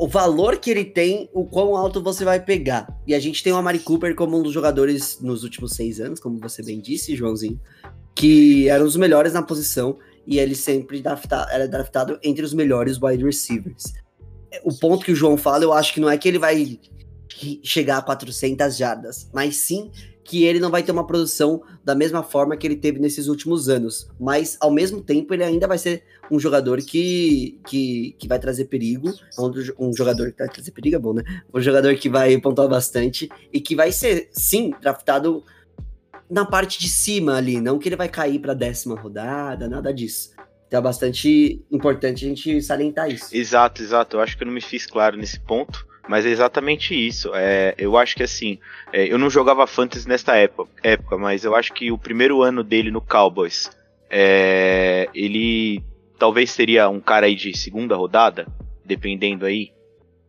o 0.00 0.08
valor 0.08 0.56
que 0.56 0.70
ele 0.70 0.86
tem, 0.86 1.28
o 1.30 1.44
quão 1.44 1.76
alto 1.76 2.02
você 2.02 2.24
vai 2.24 2.42
pegar. 2.42 2.88
E 3.06 3.14
a 3.14 3.20
gente 3.20 3.42
tem 3.42 3.52
o 3.52 3.56
Amari 3.56 3.78
Cooper 3.80 4.14
como 4.14 4.38
um 4.38 4.42
dos 4.42 4.50
jogadores 4.50 5.20
nos 5.20 5.44
últimos 5.44 5.72
seis 5.72 6.00
anos, 6.00 6.18
como 6.18 6.40
você 6.40 6.62
bem 6.62 6.80
disse, 6.80 7.14
Joãozinho, 7.14 7.60
que 8.14 8.66
era 8.66 8.82
um 8.82 8.86
dos 8.86 8.96
melhores 8.96 9.34
na 9.34 9.42
posição 9.42 9.98
e 10.26 10.38
ele 10.38 10.54
sempre 10.54 11.02
drafta, 11.02 11.46
era 11.50 11.68
draftado 11.68 12.18
entre 12.22 12.42
os 12.42 12.54
melhores 12.54 12.98
wide 12.98 13.22
receivers. 13.22 13.92
O 14.64 14.72
ponto 14.72 15.04
que 15.04 15.12
o 15.12 15.14
João 15.14 15.36
fala, 15.36 15.64
eu 15.64 15.72
acho 15.74 15.92
que 15.92 16.00
não 16.00 16.08
é 16.08 16.16
que 16.16 16.26
ele 16.26 16.38
vai 16.38 16.80
chegar 17.62 17.98
a 17.98 18.02
400 18.02 18.74
jardas, 18.74 19.28
mas 19.34 19.56
sim 19.56 19.90
que 20.24 20.44
ele 20.44 20.60
não 20.60 20.70
vai 20.70 20.82
ter 20.82 20.92
uma 20.92 21.06
produção 21.06 21.62
da 21.84 21.94
mesma 21.94 22.22
forma 22.22 22.56
que 22.56 22.66
ele 22.66 22.76
teve 22.76 22.98
nesses 22.98 23.26
últimos 23.26 23.68
anos. 23.68 24.08
Mas, 24.18 24.56
ao 24.60 24.70
mesmo 24.70 25.02
tempo, 25.02 25.32
ele 25.34 25.42
ainda 25.42 25.66
vai 25.66 25.78
ser 25.78 26.04
um 26.30 26.38
jogador 26.38 26.78
que, 26.78 27.58
que, 27.66 28.14
que 28.18 28.28
vai 28.28 28.38
trazer 28.38 28.66
perigo. 28.66 29.08
É 29.08 29.42
um, 29.78 29.92
jogador 29.92 30.30
que 30.32 30.38
vai 30.38 30.48
trazer 30.48 30.70
perigo, 30.70 30.96
é 30.96 30.98
bom, 30.98 31.14
né? 31.14 31.22
Um 31.52 31.60
jogador 31.60 31.94
que 31.96 32.08
vai 32.08 32.38
pontuar 32.38 32.68
bastante 32.68 33.28
e 33.52 33.60
que 33.60 33.74
vai 33.74 33.90
ser, 33.90 34.28
sim, 34.32 34.72
draftado 34.80 35.42
na 36.30 36.44
parte 36.44 36.78
de 36.78 36.88
cima 36.88 37.36
ali. 37.36 37.60
Não 37.60 37.78
que 37.78 37.88
ele 37.88 37.96
vai 37.96 38.08
cair 38.08 38.38
para 38.38 38.54
décima 38.54 38.94
rodada, 38.94 39.68
nada 39.68 39.92
disso. 39.92 40.30
Então 40.68 40.78
é 40.78 40.82
bastante 40.82 41.64
importante 41.68 42.24
a 42.24 42.28
gente 42.28 42.62
salientar 42.62 43.10
isso. 43.10 43.34
Exato, 43.36 43.82
exato. 43.82 44.16
Eu 44.16 44.20
acho 44.20 44.36
que 44.36 44.44
eu 44.44 44.46
não 44.46 44.54
me 44.54 44.60
fiz 44.60 44.86
claro 44.86 45.16
nesse 45.16 45.40
ponto. 45.40 45.84
Mas 46.10 46.26
é 46.26 46.30
exatamente 46.30 46.92
isso. 46.92 47.30
É, 47.36 47.72
eu 47.78 47.96
acho 47.96 48.16
que 48.16 48.24
assim, 48.24 48.58
é, 48.92 49.06
eu 49.06 49.16
não 49.16 49.30
jogava 49.30 49.64
Fantasy 49.64 50.08
nesta 50.08 50.34
época, 50.34 50.68
época, 50.82 51.16
mas 51.16 51.44
eu 51.44 51.54
acho 51.54 51.72
que 51.72 51.92
o 51.92 51.96
primeiro 51.96 52.42
ano 52.42 52.64
dele 52.64 52.90
no 52.90 53.00
Cowboys, 53.00 53.70
é, 54.10 55.08
ele 55.14 55.84
talvez 56.18 56.50
seria 56.50 56.88
um 56.88 56.98
cara 56.98 57.26
aí 57.26 57.36
de 57.36 57.56
segunda 57.56 57.94
rodada, 57.94 58.48
dependendo 58.84 59.46
aí 59.46 59.70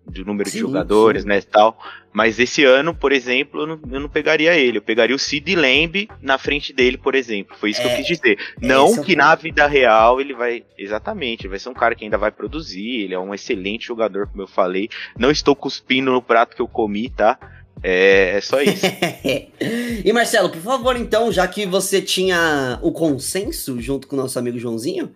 do 0.05 0.25
número 0.25 0.49
sim, 0.49 0.57
de 0.57 0.61
jogadores, 0.61 1.23
sim. 1.23 1.29
né, 1.29 1.41
tal. 1.41 1.77
Mas 2.13 2.39
esse 2.39 2.63
ano, 2.63 2.93
por 2.93 3.11
exemplo, 3.11 3.61
eu 3.61 3.67
não, 3.67 3.79
eu 3.91 3.99
não, 4.01 4.09
pegaria 4.09 4.53
ele. 4.53 4.79
Eu 4.79 4.81
pegaria 4.81 5.15
o 5.15 5.19
Sid 5.19 5.55
Lamb 5.55 6.09
na 6.21 6.37
frente 6.37 6.73
dele, 6.73 6.97
por 6.97 7.15
exemplo. 7.15 7.55
Foi 7.57 7.69
isso 7.69 7.79
é, 7.79 7.83
que 7.83 7.89
eu 7.89 7.93
é, 7.93 7.97
quis 7.97 8.07
dizer. 8.07 8.37
Não 8.59 9.01
que 9.01 9.15
na 9.15 9.33
vida 9.35 9.65
real 9.65 10.19
ele 10.19 10.33
vai. 10.33 10.63
Exatamente, 10.77 11.43
ele 11.43 11.51
vai 11.51 11.59
ser 11.59 11.69
um 11.69 11.73
cara 11.73 11.95
que 11.95 12.03
ainda 12.03 12.17
vai 12.17 12.31
produzir. 12.31 13.03
Ele 13.03 13.13
é 13.13 13.19
um 13.19 13.33
excelente 13.33 13.87
jogador, 13.87 14.27
como 14.27 14.43
eu 14.43 14.47
falei. 14.47 14.89
Não 15.17 15.31
estou 15.31 15.55
cuspindo 15.55 16.11
no 16.11 16.21
prato 16.21 16.55
que 16.55 16.61
eu 16.61 16.67
comi, 16.67 17.09
tá? 17.09 17.39
É, 17.81 18.37
é 18.37 18.41
só 18.41 18.61
isso. 18.61 18.85
e 20.03 20.11
Marcelo, 20.13 20.49
por 20.49 20.61
favor, 20.61 20.95
então, 20.97 21.31
já 21.31 21.47
que 21.47 21.65
você 21.65 22.01
tinha 22.01 22.77
o 22.81 22.91
consenso 22.91 23.79
junto 23.81 24.07
com 24.07 24.15
o 24.15 24.19
nosso 24.19 24.37
amigo 24.37 24.59
Joãozinho, 24.59 25.11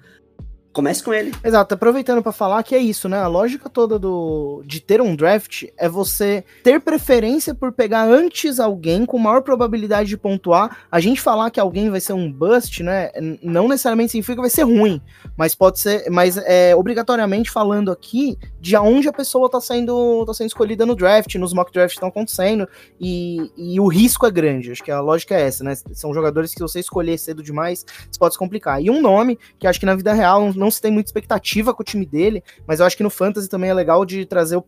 comece 0.76 1.01
com 1.01 1.13
ele. 1.13 1.34
Exato, 1.41 1.73
aproveitando 1.73 2.21
para 2.21 2.34
falar 2.34 2.61
que 2.61 2.76
é 2.76 2.78
isso, 2.78 3.07
né? 3.07 3.17
A 3.17 3.28
lógica 3.28 3.69
toda 3.69 3.97
do 3.97 4.61
de 4.65 4.82
ter 4.82 5.01
um 5.01 5.15
draft 5.15 5.63
é 5.78 5.88
você 5.88 6.43
ter 6.63 6.82
preferência 6.82 7.55
por 7.55 7.71
pegar 7.71 8.03
antes 8.03 8.59
alguém 8.59 9.05
com 9.05 9.17
maior 9.17 9.41
probabilidade 9.41 10.09
de 10.09 10.17
pontuar. 10.17 10.80
A 10.91 10.99
gente 10.99 11.21
falar 11.21 11.49
que 11.49 11.61
alguém 11.61 11.89
vai 11.89 12.01
ser 12.01 12.11
um 12.11 12.30
bust, 12.30 12.84
né? 12.84 13.09
Não 13.41 13.69
necessariamente 13.69 14.11
significa 14.11 14.36
que 14.36 14.41
vai 14.41 14.49
ser 14.49 14.63
ruim, 14.63 15.01
mas 15.38 15.55
pode 15.55 15.80
ser, 15.80 16.09
mas 16.09 16.36
é 16.38 16.76
obrigatoriamente 16.76 17.49
falando 17.49 17.89
aqui 17.89 18.38
de 18.59 18.76
aonde 18.76 19.07
a 19.07 19.13
pessoa 19.13 19.49
tá 19.49 19.61
sendo 19.61 20.26
tá 20.26 20.34
sendo 20.34 20.47
escolhida 20.47 20.86
no 20.86 20.95
draft, 20.95 21.34
nos 21.36 21.53
mock 21.53 21.71
drafts 21.71 21.95
estão 21.95 22.09
acontecendo 22.09 22.67
e, 22.99 23.49
e 23.55 23.80
o 23.80 23.88
risco 23.88 24.26
é 24.26 24.32
grande. 24.32 24.73
Acho 24.73 24.84
que 24.84 24.91
a 24.91 24.99
lógica 24.99 25.36
é 25.36 25.41
essa, 25.43 25.63
né? 25.63 25.73
São 25.93 26.13
jogadores 26.13 26.53
que 26.53 26.59
você 26.59 26.82
escolher 26.82 27.17
cedo 27.17 27.41
demais, 27.41 27.86
isso 28.11 28.19
pode 28.19 28.34
se 28.34 28.39
complicar. 28.39 28.82
E 28.82 28.89
um 28.89 29.01
nome 29.01 29.39
que 29.57 29.67
acho 29.67 29.80
que 29.80 29.86
na 29.86 29.95
vida 29.95 30.11
real 30.11 30.51
não 30.53 30.64
não 30.66 30.72
se 30.72 30.82
tem 30.82 30.91
muita 30.91 31.07
expectativa 31.07 31.74
com 31.74 31.84
o 31.84 31.86
time 31.86 32.05
dele, 32.05 32.43
mas 32.66 32.80
eu 32.80 32.86
acho 32.86 32.97
que 32.97 33.03
no 33.03 33.09
Fantasy 33.09 33.47
também 33.47 33.70
é 33.70 33.74
legal 33.74 34.03
de 34.03 34.26
trazer 34.26 34.57
o 34.57 34.66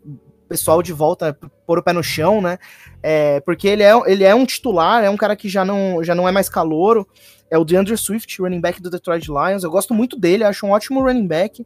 pessoal 0.48 0.82
de 0.84 0.94
volta, 0.94 1.38
pôr 1.66 1.80
o 1.80 1.84
pé 1.84 1.92
no 1.92 2.04
chão, 2.04 2.40
né? 2.40 2.60
É, 3.02 3.40
porque 3.42 3.68
ele 3.68 3.84
é, 3.84 3.92
ele 4.06 4.24
é 4.24 4.34
um 4.34 4.46
titular, 4.46 5.04
é 5.04 5.10
um 5.10 5.18
cara 5.18 5.36
que 5.36 5.50
já 5.50 5.66
não, 5.66 6.04
já 6.04 6.14
não 6.14 6.28
é 6.28 6.32
mais 6.32 6.50
calouro. 6.50 7.08
É 7.50 7.58
o 7.58 7.66
DeAndre 7.66 7.98
Swift, 7.98 8.42
running 8.42 8.62
back 8.62 8.82
do 8.82 8.90
Detroit 8.90 9.28
Lions. 9.28 9.64
Eu 9.64 9.72
gosto 9.72 9.94
muito 9.94 10.20
dele, 10.20 10.44
acho 10.44 10.66
um 10.66 10.72
ótimo 10.72 11.02
running 11.02 11.28
back. 11.28 11.66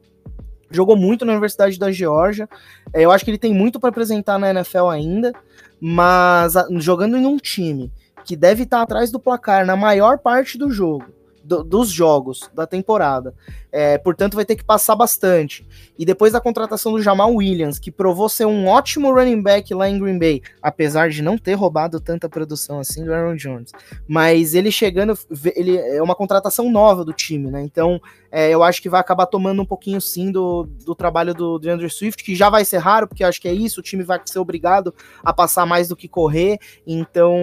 Jogou 0.70 0.96
muito 0.96 1.26
na 1.26 1.34
Universidade 1.34 1.78
da 1.78 1.92
Geórgia. 1.92 2.48
É, 2.94 3.04
eu 3.04 3.12
acho 3.12 3.26
que 3.26 3.32
ele 3.32 3.38
tem 3.38 3.54
muito 3.54 3.80
para 3.80 3.90
apresentar 3.90 4.40
na 4.40 4.50
NFL 4.52 4.88
ainda, 4.88 5.34
mas 5.80 6.56
a, 6.56 6.66
jogando 6.78 7.18
em 7.18 7.26
um 7.26 7.38
time 7.38 7.92
que 8.24 8.36
deve 8.36 8.64
estar 8.64 8.82
atrás 8.82 9.12
do 9.12 9.20
placar 9.20 9.66
na 9.66 9.76
maior 9.76 10.18
parte 10.20 10.58
do 10.58 10.72
jogo, 10.72 11.06
do, 11.52 11.64
dos 11.64 11.90
jogos 11.90 12.50
da 12.54 12.66
temporada, 12.66 13.34
é, 13.72 13.98
portanto, 13.98 14.36
vai 14.36 14.46
ter 14.46 14.56
que 14.56 14.64
passar 14.64 14.96
bastante. 14.96 15.68
E 16.02 16.06
depois 16.06 16.34
da 16.34 16.42
contratação 16.42 16.94
do 16.94 17.00
Jamal 17.00 17.32
Williams, 17.32 17.78
que 17.78 17.92
provou 17.92 18.28
ser 18.28 18.48
um 18.48 18.66
ótimo 18.68 19.14
running 19.14 19.40
back 19.40 19.72
lá 19.72 19.88
em 19.88 20.00
Green 20.00 20.18
Bay, 20.18 20.42
apesar 20.60 21.12
de 21.12 21.22
não 21.22 21.38
ter 21.38 21.54
roubado 21.54 22.00
tanta 22.00 22.28
produção 22.28 22.80
assim 22.80 23.06
do 23.06 23.14
Aaron 23.14 23.36
Jones. 23.36 23.72
Mas 24.08 24.56
ele 24.56 24.72
chegando, 24.72 25.14
ele 25.56 25.78
é 25.78 26.02
uma 26.02 26.16
contratação 26.16 26.72
nova 26.72 27.06
do 27.06 27.14
time, 27.14 27.52
né? 27.52 27.62
Então, 27.62 28.02
é, 28.32 28.50
eu 28.50 28.64
acho 28.64 28.82
que 28.82 28.90
vai 28.90 29.00
acabar 29.00 29.28
tomando 29.28 29.62
um 29.62 29.66
pouquinho 29.66 30.02
sim 30.02 30.32
do, 30.32 30.64
do 30.86 30.96
trabalho 30.96 31.36
do 31.36 31.60
DeAndre 31.60 31.88
Swift, 31.88 32.24
que 32.24 32.34
já 32.34 32.50
vai 32.50 32.66
ser 32.66 32.78
raro, 32.80 33.08
porque 33.08 33.24
acho 33.24 33.40
que 33.40 33.48
é 33.48 33.54
isso, 33.54 33.82
o 33.82 33.84
time 33.84 34.04
vai 34.04 34.20
ser 34.26 34.40
obrigado 34.40 34.96
a 35.24 35.32
passar 35.32 35.68
mais 35.68 35.88
do 35.88 35.96
que 35.96 36.08
correr. 36.08 36.58
Então, 36.88 37.36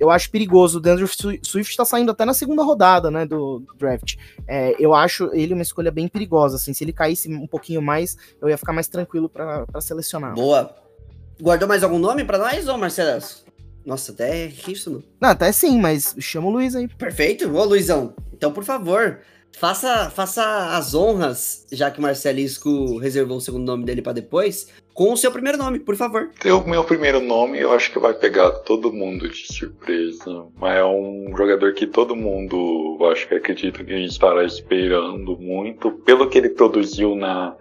eu 0.00 0.08
acho 0.08 0.30
perigoso. 0.30 0.78
O 0.78 0.80
DeAndre 0.80 1.06
Swift 1.06 1.70
está 1.72 1.84
saindo 1.84 2.12
até 2.12 2.24
na 2.24 2.32
segunda 2.32 2.62
rodada, 2.62 3.10
né, 3.10 3.26
do, 3.26 3.58
do 3.58 3.74
draft. 3.76 4.16
É, 4.46 4.74
eu 4.78 4.94
acho 4.94 5.28
ele 5.34 5.52
uma 5.52 5.62
escolha 5.62 5.90
bem 5.90 6.08
perigosa, 6.08 6.56
assim. 6.56 6.72
Se 6.72 6.84
ele 6.84 6.92
caísse 6.92 7.28
um 7.28 7.46
pouquinho 7.46 7.82
mais, 7.82 7.97
eu 8.40 8.48
ia 8.48 8.58
ficar 8.58 8.72
mais 8.72 8.88
tranquilo 8.88 9.28
para 9.28 9.66
selecionar. 9.80 10.34
Boa. 10.34 10.74
Guardou 11.40 11.68
mais 11.68 11.82
algum 11.82 11.98
nome 11.98 12.24
para 12.24 12.38
nós, 12.38 12.68
ô 12.68 12.76
Marcelo? 12.76 13.22
Nossa, 13.86 14.12
até 14.12 14.52
isso, 14.66 14.90
não? 14.90 15.02
Não, 15.20 15.30
até 15.30 15.50
sim, 15.52 15.80
mas 15.80 16.14
chama 16.18 16.48
o 16.48 16.50
Luiz 16.50 16.74
aí. 16.74 16.88
Perfeito. 16.88 17.50
Ô, 17.56 17.64
Luizão, 17.64 18.12
então, 18.34 18.52
por 18.52 18.64
favor, 18.64 19.20
faça, 19.56 20.10
faça 20.10 20.76
as 20.76 20.94
honras, 20.94 21.64
já 21.72 21.90
que 21.90 21.98
o 21.98 22.02
Marcelisco 22.02 22.98
reservou 22.98 23.38
o 23.38 23.40
segundo 23.40 23.64
nome 23.64 23.84
dele 23.84 24.02
para 24.02 24.12
depois, 24.12 24.68
com 24.98 25.12
o 25.12 25.16
seu 25.16 25.30
primeiro 25.30 25.56
nome, 25.56 25.78
por 25.78 25.94
favor. 25.94 26.28
O 26.44 26.68
meu 26.68 26.82
primeiro 26.82 27.20
nome 27.20 27.60
eu 27.60 27.72
acho 27.72 27.92
que 27.92 28.00
vai 28.00 28.12
pegar 28.12 28.50
todo 28.50 28.92
mundo 28.92 29.28
de 29.28 29.46
surpresa, 29.46 30.46
mas 30.56 30.76
é 30.76 30.84
um 30.84 31.32
jogador 31.36 31.72
que 31.72 31.86
todo 31.86 32.16
mundo, 32.16 32.96
eu 33.00 33.08
acho 33.08 33.28
que 33.28 33.36
acredito 33.36 33.84
que 33.84 33.94
estará 33.94 34.42
esperando 34.42 35.38
muito, 35.38 35.92
pelo 35.92 36.28
que 36.28 36.36
ele 36.36 36.48
produziu 36.48 37.14
na 37.14 37.54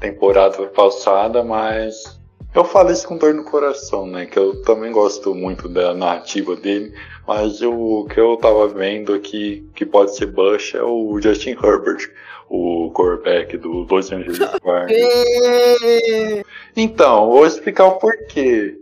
temporada 0.00 0.66
passada, 0.66 1.42
mas 1.42 2.20
eu 2.54 2.62
falo 2.62 2.92
isso 2.92 3.08
com 3.08 3.16
dor 3.16 3.32
no 3.32 3.44
coração, 3.44 4.06
né? 4.06 4.26
Que 4.26 4.38
eu 4.38 4.60
também 4.60 4.92
gosto 4.92 5.34
muito 5.34 5.70
da 5.70 5.94
narrativa 5.94 6.54
dele, 6.54 6.92
mas 7.26 7.62
o 7.62 8.04
que 8.04 8.20
eu 8.20 8.36
tava 8.36 8.68
vendo 8.68 9.14
aqui 9.14 9.66
que 9.74 9.86
pode 9.86 10.14
ser 10.14 10.26
Bush 10.26 10.74
é 10.74 10.82
o 10.82 11.18
Justin 11.22 11.52
Herbert 11.52 12.10
o 12.52 12.90
quarterback 12.90 13.56
do 13.56 13.86
Los 13.90 14.12
Angeles 14.12 14.38
então, 16.76 17.30
vou 17.30 17.46
explicar 17.46 17.86
o 17.86 17.92
porquê. 17.92 18.76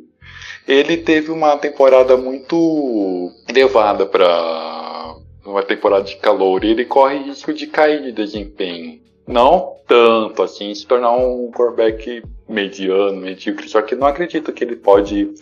Ele 0.66 0.96
teve 0.96 1.30
uma 1.30 1.56
temporada 1.56 2.16
muito 2.16 3.30
elevada 3.48 4.06
para 4.06 5.14
uma 5.44 5.62
temporada 5.62 6.02
de 6.02 6.16
calor 6.16 6.64
e 6.64 6.70
ele 6.70 6.84
corre 6.84 7.18
risco 7.18 7.52
de 7.52 7.68
cair 7.68 8.02
de 8.02 8.10
desempenho. 8.10 9.00
Não 9.24 9.76
tanto 9.86 10.42
assim, 10.42 10.74
se 10.74 10.84
tornar 10.84 11.12
um 11.12 11.52
quarterback 11.52 12.24
mediano, 12.48 13.20
medíocre, 13.20 13.68
só 13.68 13.82
que 13.82 13.94
não 13.94 14.08
acredito 14.08 14.52
que 14.52 14.64
ele 14.64 14.76
pode 14.76 15.32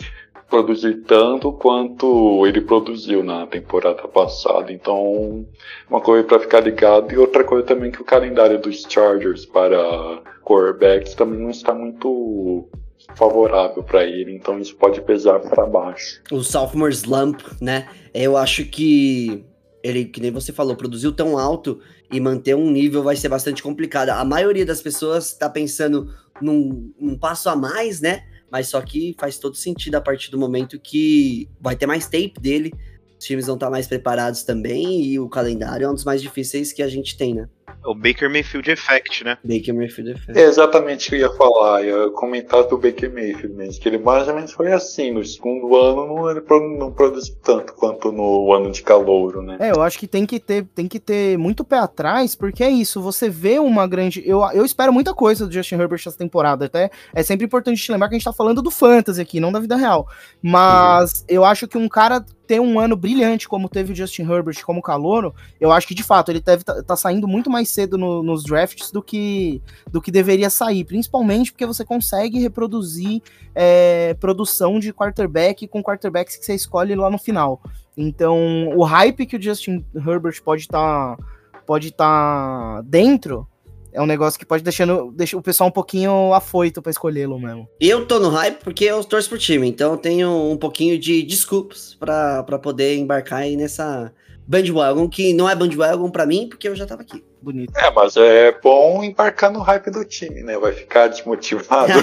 produzir 0.48 1.02
tanto 1.06 1.52
quanto 1.52 2.46
ele 2.46 2.60
produziu 2.60 3.22
na 3.22 3.46
temporada 3.46 4.08
passada. 4.08 4.72
Então, 4.72 5.46
uma 5.88 6.00
coisa 6.00 6.24
para 6.24 6.40
ficar 6.40 6.60
ligado 6.60 7.12
e 7.12 7.18
outra 7.18 7.44
coisa 7.44 7.66
também 7.66 7.90
que 7.90 8.00
o 8.00 8.04
calendário 8.04 8.60
dos 8.60 8.82
Chargers 8.88 9.44
para 9.44 10.22
quarterbacks 10.42 11.14
também 11.14 11.38
não 11.38 11.50
está 11.50 11.74
muito 11.74 12.68
favorável 13.14 13.82
para 13.82 14.04
ele, 14.04 14.34
então 14.34 14.58
isso 14.58 14.74
pode 14.76 15.00
pesar 15.02 15.40
para 15.40 15.66
baixo. 15.66 16.20
O 16.30 16.42
sophomore 16.42 16.92
slump, 16.92 17.40
né? 17.60 17.88
Eu 18.14 18.36
acho 18.36 18.64
que 18.64 19.44
ele, 19.82 20.06
que 20.06 20.20
nem 20.20 20.30
você 20.30 20.52
falou, 20.52 20.76
produziu 20.76 21.12
tão 21.12 21.38
alto 21.38 21.80
e 22.10 22.20
manter 22.20 22.54
um 22.54 22.70
nível 22.70 23.02
vai 23.02 23.16
ser 23.16 23.28
bastante 23.28 23.62
complicado. 23.62 24.10
A 24.10 24.24
maioria 24.24 24.64
das 24.64 24.80
pessoas 24.80 25.32
está 25.32 25.48
pensando 25.48 26.12
num, 26.40 26.92
num 26.98 27.18
passo 27.18 27.48
a 27.48 27.56
mais, 27.56 28.00
né? 28.00 28.24
Mas 28.50 28.68
só 28.68 28.80
que 28.80 29.14
faz 29.18 29.38
todo 29.38 29.56
sentido 29.56 29.96
a 29.96 30.00
partir 30.00 30.30
do 30.30 30.38
momento 30.38 30.78
que 30.78 31.48
vai 31.60 31.76
ter 31.76 31.86
mais 31.86 32.06
tape 32.06 32.34
dele, 32.40 32.72
os 33.18 33.24
times 33.24 33.46
vão 33.46 33.56
estar 33.56 33.70
mais 33.70 33.86
preparados 33.86 34.42
também, 34.42 35.02
e 35.04 35.18
o 35.18 35.28
calendário 35.28 35.84
é 35.84 35.90
um 35.90 35.94
dos 35.94 36.04
mais 36.04 36.22
difíceis 36.22 36.72
que 36.72 36.82
a 36.82 36.88
gente 36.88 37.16
tem, 37.16 37.34
né? 37.34 37.48
O 37.84 37.94
Baker 37.94 38.30
Mayfield 38.30 38.70
Effect, 38.70 39.24
né? 39.24 39.38
Baker 39.44 39.74
Mayfield 39.74 40.12
Effect. 40.12 40.38
É 40.38 40.44
exatamente 40.44 41.06
o 41.06 41.10
que 41.10 41.16
eu 41.16 41.20
ia 41.20 41.36
falar. 41.36 41.82
Eu 41.84 42.04
ia 42.04 42.10
comentar 42.10 42.64
do 42.64 42.76
Baker 42.76 43.12
Mayfield 43.12 43.54
mesmo. 43.56 43.80
Que 43.80 43.88
ele 43.88 43.98
mais 43.98 44.28
ou 44.28 44.34
menos 44.34 44.52
foi 44.52 44.72
assim. 44.72 45.12
No 45.12 45.24
segundo 45.24 45.74
ano 45.76 46.06
não, 46.06 46.30
ele 46.30 46.42
não 46.78 46.92
produziu 46.92 47.34
tanto 47.42 47.72
quanto 47.74 48.12
no 48.12 48.52
ano 48.52 48.70
de 48.70 48.82
calouro, 48.82 49.42
né? 49.42 49.56
É, 49.60 49.70
eu 49.70 49.82
acho 49.82 49.98
que 49.98 50.06
tem 50.06 50.26
que 50.26 50.38
ter, 50.38 50.64
tem 50.74 50.86
que 50.86 51.00
ter 51.00 51.38
muito 51.38 51.64
pé 51.64 51.78
atrás, 51.78 52.34
porque 52.34 52.62
é 52.62 52.70
isso. 52.70 53.00
Você 53.00 53.28
vê 53.28 53.58
uma 53.58 53.86
grande. 53.86 54.22
Eu, 54.26 54.42
eu 54.52 54.64
espero 54.64 54.92
muita 54.92 55.14
coisa 55.14 55.46
do 55.46 55.52
Justin 55.52 55.76
Herbert 55.76 56.00
essa 56.06 56.18
temporada. 56.18 56.66
Até 56.66 56.90
é 57.14 57.22
sempre 57.22 57.46
importante 57.46 57.82
te 57.82 57.92
lembrar 57.92 58.08
que 58.08 58.14
a 58.14 58.18
gente 58.18 58.24
tá 58.24 58.32
falando 58.32 58.62
do 58.62 58.70
fantasy 58.70 59.20
aqui, 59.20 59.40
não 59.40 59.52
da 59.52 59.60
vida 59.60 59.76
real. 59.76 60.08
Mas 60.42 61.20
uhum. 61.20 61.24
eu 61.28 61.44
acho 61.44 61.66
que 61.66 61.78
um 61.78 61.88
cara 61.88 62.24
ter 62.48 62.60
um 62.60 62.80
ano 62.80 62.96
brilhante 62.96 63.46
como 63.46 63.68
teve 63.68 63.92
o 63.92 63.94
Justin 63.94 64.22
Herbert 64.22 64.64
como 64.64 64.80
calouro, 64.80 65.34
eu 65.60 65.70
acho 65.70 65.86
que 65.86 65.94
de 65.94 66.02
fato 66.02 66.30
ele 66.30 66.40
deve 66.40 66.62
estar 66.62 66.76
tá, 66.76 66.82
tá 66.82 66.96
saindo 66.96 67.28
muito 67.28 67.50
mais 67.50 67.57
cedo 67.64 67.96
no, 67.96 68.22
nos 68.22 68.44
drafts 68.44 68.90
do 68.90 69.02
que, 69.02 69.62
do 69.90 70.00
que 70.00 70.10
deveria 70.10 70.50
sair, 70.50 70.84
principalmente 70.84 71.52
porque 71.52 71.66
você 71.66 71.84
consegue 71.84 72.38
reproduzir 72.40 73.22
é, 73.54 74.14
produção 74.14 74.78
de 74.78 74.92
quarterback 74.92 75.66
com 75.66 75.82
quarterbacks 75.82 76.36
que 76.36 76.44
você 76.44 76.54
escolhe 76.54 76.94
lá 76.94 77.10
no 77.10 77.18
final. 77.18 77.60
Então, 77.96 78.68
o 78.76 78.84
hype 78.84 79.26
que 79.26 79.36
o 79.36 79.42
Justin 79.42 79.84
Herbert 79.94 80.42
pode 80.42 80.62
estar 80.62 81.16
tá, 81.16 81.24
pode 81.66 81.92
tá 81.92 82.82
dentro 82.82 83.46
é 83.92 84.02
um 84.02 84.06
negócio 84.06 84.38
que 84.38 84.46
pode 84.46 84.62
deixando, 84.62 85.10
deixar 85.12 85.38
o 85.38 85.42
pessoal 85.42 85.68
um 85.68 85.72
pouquinho 85.72 86.32
afoito 86.32 86.80
para 86.82 86.90
escolhê-lo 86.90 87.38
mesmo. 87.38 87.68
Eu 87.80 88.06
tô 88.06 88.20
no 88.20 88.28
hype 88.28 88.62
porque 88.62 88.84
eu 88.84 89.02
torço 89.02 89.28
pro 89.28 89.38
time, 89.38 89.66
então 89.66 89.92
eu 89.92 89.98
tenho 89.98 90.30
um 90.30 90.56
pouquinho 90.56 90.98
de 90.98 91.22
desculpas 91.22 91.96
para 91.98 92.58
poder 92.58 92.96
embarcar 92.96 93.40
aí 93.40 93.56
nessa 93.56 94.12
bandwagon, 94.46 95.08
que 95.08 95.32
não 95.32 95.48
é 95.48 95.54
bandwagon 95.54 96.10
para 96.10 96.26
mim, 96.26 96.48
porque 96.48 96.68
eu 96.68 96.76
já 96.76 96.86
tava 96.86 97.02
aqui. 97.02 97.24
Bonito. 97.40 97.72
É, 97.76 97.90
mas 97.90 98.16
é 98.16 98.52
bom 98.60 99.02
embarcar 99.02 99.52
no 99.52 99.60
hype 99.60 99.90
do 99.90 100.04
time, 100.04 100.42
né? 100.42 100.58
Vai 100.58 100.72
ficar 100.72 101.06
desmotivado. 101.06 101.92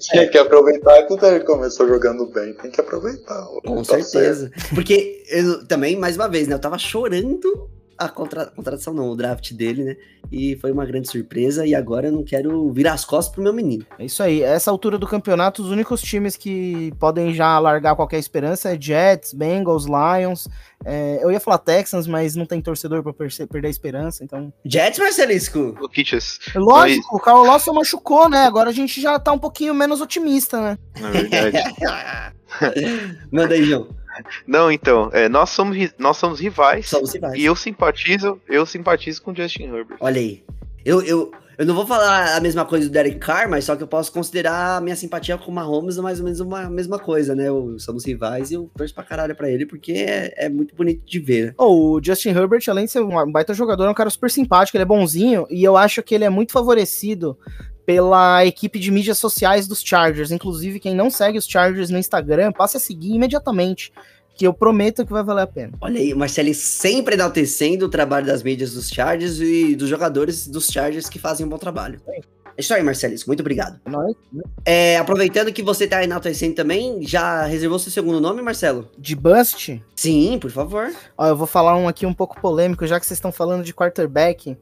Tinha 0.00 0.28
que 0.28 0.38
aproveitar 0.38 1.06
que 1.06 1.12
ele 1.24 1.40
começou 1.40 1.86
jogando 1.86 2.26
bem. 2.26 2.54
Tem 2.54 2.70
que 2.70 2.80
aproveitar. 2.80 3.46
Com 3.64 3.82
tá 3.82 4.00
certeza. 4.00 4.50
Certo. 4.50 4.74
Porque 4.74 5.22
eu 5.28 5.66
também, 5.66 5.96
mais 5.96 6.16
uma 6.16 6.28
vez, 6.28 6.48
né? 6.48 6.54
Eu 6.54 6.58
tava 6.58 6.78
chorando 6.78 7.68
a 7.98 8.08
contra, 8.08 8.46
contratação 8.46 8.92
não, 8.92 9.10
o 9.10 9.16
draft 9.16 9.52
dele, 9.52 9.84
né? 9.84 9.96
E 10.30 10.56
foi 10.56 10.72
uma 10.72 10.84
grande 10.84 11.08
surpresa 11.08 11.64
e 11.66 11.74
agora 11.74 12.08
eu 12.08 12.12
não 12.12 12.24
quero 12.24 12.70
virar 12.72 12.94
as 12.94 13.04
costas 13.04 13.32
pro 13.32 13.42
meu 13.42 13.52
menino. 13.52 13.86
É 13.98 14.04
isso 14.04 14.22
aí. 14.22 14.42
Essa 14.42 14.70
altura 14.70 14.98
do 14.98 15.06
campeonato, 15.06 15.62
os 15.62 15.70
únicos 15.70 16.02
times 16.02 16.36
que 16.36 16.92
podem 16.98 17.32
já 17.32 17.58
largar 17.58 17.94
qualquer 17.94 18.18
esperança 18.18 18.74
é 18.74 18.80
Jets, 18.80 19.32
Bengals, 19.32 19.86
Lions. 19.86 20.48
É, 20.84 21.20
eu 21.22 21.30
ia 21.30 21.40
falar 21.40 21.58
Texans, 21.58 22.06
mas 22.06 22.34
não 22.34 22.44
tem 22.44 22.60
torcedor 22.60 23.02
pra 23.02 23.12
perder 23.12 23.68
a 23.68 23.70
esperança, 23.70 24.24
então... 24.24 24.52
Jets, 24.64 24.98
Marcelisco? 24.98 25.76
O 25.80 25.88
Kitchens. 25.88 26.38
Lógico, 26.54 27.08
mas... 27.12 27.20
o 27.20 27.24
Carl 27.24 27.44
Lawson 27.44 27.72
machucou, 27.72 28.28
né? 28.28 28.46
Agora 28.46 28.70
a 28.70 28.72
gente 28.72 29.00
já 29.00 29.18
tá 29.18 29.32
um 29.32 29.38
pouquinho 29.38 29.74
menos 29.74 30.00
otimista, 30.00 30.60
né? 30.60 30.78
Na 31.00 31.10
verdade. 31.10 31.58
Manda 33.30 33.54
aí, 33.54 33.64
João. 33.64 33.88
Não, 34.46 34.70
então, 34.70 35.10
é, 35.12 35.28
nós, 35.28 35.50
somos, 35.50 35.76
nós 35.98 36.16
somos 36.16 36.40
rivais. 36.40 36.88
Somos 36.88 37.12
rivais. 37.12 37.34
E 37.34 37.44
eu 37.44 37.56
simpatizo, 37.56 38.40
eu 38.48 38.64
simpatizo 38.66 39.22
com 39.22 39.34
Justin 39.34 39.64
Herbert. 39.64 39.96
Olha 40.00 40.20
aí. 40.20 40.44
Eu, 40.84 41.02
eu, 41.02 41.32
eu 41.58 41.64
não 41.64 41.74
vou 41.74 41.86
falar 41.86 42.36
a 42.36 42.40
mesma 42.40 42.66
coisa 42.66 42.86
do 42.86 42.92
Derek 42.92 43.18
Carr, 43.18 43.48
mas 43.48 43.64
só 43.64 43.74
que 43.74 43.82
eu 43.82 43.86
posso 43.88 44.12
considerar 44.12 44.76
a 44.76 44.80
minha 44.80 44.94
simpatia 44.94 45.38
com 45.38 45.50
o 45.50 45.54
Mahomes 45.54 45.96
mais 45.96 46.18
ou 46.18 46.24
menos 46.24 46.38
uma 46.38 46.68
mesma 46.68 46.98
coisa, 46.98 47.34
né? 47.34 47.48
Eu, 47.48 47.78
somos 47.78 48.04
rivais 48.04 48.50
e 48.50 48.54
eu 48.54 48.70
torço 48.76 48.94
pra 48.94 49.02
caralho 49.02 49.34
pra 49.34 49.50
ele, 49.50 49.64
porque 49.64 49.92
é, 49.92 50.34
é 50.36 50.48
muito 50.50 50.76
bonito 50.76 51.02
de 51.06 51.18
ver. 51.18 51.54
Oh, 51.56 51.94
o 51.94 52.00
Justin 52.02 52.28
Herbert, 52.30 52.62
além 52.68 52.84
de 52.84 52.90
ser 52.90 53.00
um 53.00 53.32
baita 53.32 53.54
jogador, 53.54 53.86
é 53.86 53.90
um 53.90 53.94
cara 53.94 54.10
super 54.10 54.30
simpático, 54.30 54.76
ele 54.76 54.82
é 54.82 54.86
bonzinho, 54.86 55.46
e 55.48 55.64
eu 55.64 55.76
acho 55.76 56.02
que 56.02 56.14
ele 56.14 56.24
é 56.24 56.30
muito 56.30 56.52
favorecido 56.52 57.38
pela 57.86 58.44
equipe 58.44 58.80
de 58.80 58.90
mídias 58.90 59.16
sociais 59.16 59.68
dos 59.68 59.80
Chargers. 59.80 60.32
Inclusive, 60.32 60.80
quem 60.80 60.94
não 60.94 61.08
segue 61.08 61.38
os 61.38 61.46
Chargers 61.46 61.88
no 61.88 61.98
Instagram, 61.98 62.52
passe 62.52 62.76
a 62.76 62.80
seguir 62.80 63.14
imediatamente, 63.14 63.92
que 64.36 64.46
eu 64.46 64.52
prometo 64.52 65.06
que 65.06 65.12
vai 65.12 65.22
valer 65.22 65.42
a 65.42 65.46
pena. 65.46 65.72
Olha 65.80 66.00
aí, 66.00 66.12
o 66.12 66.18
Marcelo 66.18 66.52
sempre 66.52 67.14
enaltecendo 67.14 67.86
o 67.86 67.88
trabalho 67.88 68.26
das 68.26 68.42
mídias 68.42 68.74
dos 68.74 68.88
Chargers 68.88 69.40
e 69.40 69.76
dos 69.76 69.88
jogadores 69.88 70.48
dos 70.48 70.66
Chargers 70.66 71.08
que 71.08 71.18
fazem 71.18 71.46
um 71.46 71.48
bom 71.48 71.56
trabalho. 71.56 72.00
É 72.56 72.60
isso 72.62 72.72
aí, 72.72 72.82
Marcelisco. 72.82 73.28
Muito 73.28 73.40
obrigado. 73.40 73.78
É, 74.64 74.94
é, 74.94 74.98
aproveitando 74.98 75.52
que 75.52 75.62
você 75.62 75.86
tá 75.86 76.02
enaltecendo 76.02 76.54
também, 76.54 77.06
já 77.06 77.44
reservou 77.44 77.78
seu 77.78 77.92
segundo 77.92 78.18
nome, 78.18 78.40
Marcelo? 78.40 78.88
De 78.98 79.14
Bust? 79.14 79.82
Sim, 79.94 80.38
por 80.40 80.50
favor. 80.50 80.90
Ó, 81.18 81.26
eu 81.26 81.36
vou 81.36 81.46
falar 81.46 81.76
um 81.76 81.86
aqui 81.86 82.06
um 82.06 82.14
pouco 82.14 82.40
polêmico, 82.40 82.86
já 82.86 82.98
que 82.98 83.06
vocês 83.06 83.18
estão 83.18 83.30
falando 83.30 83.62
de 83.62 83.74
quarterback. 83.74 84.56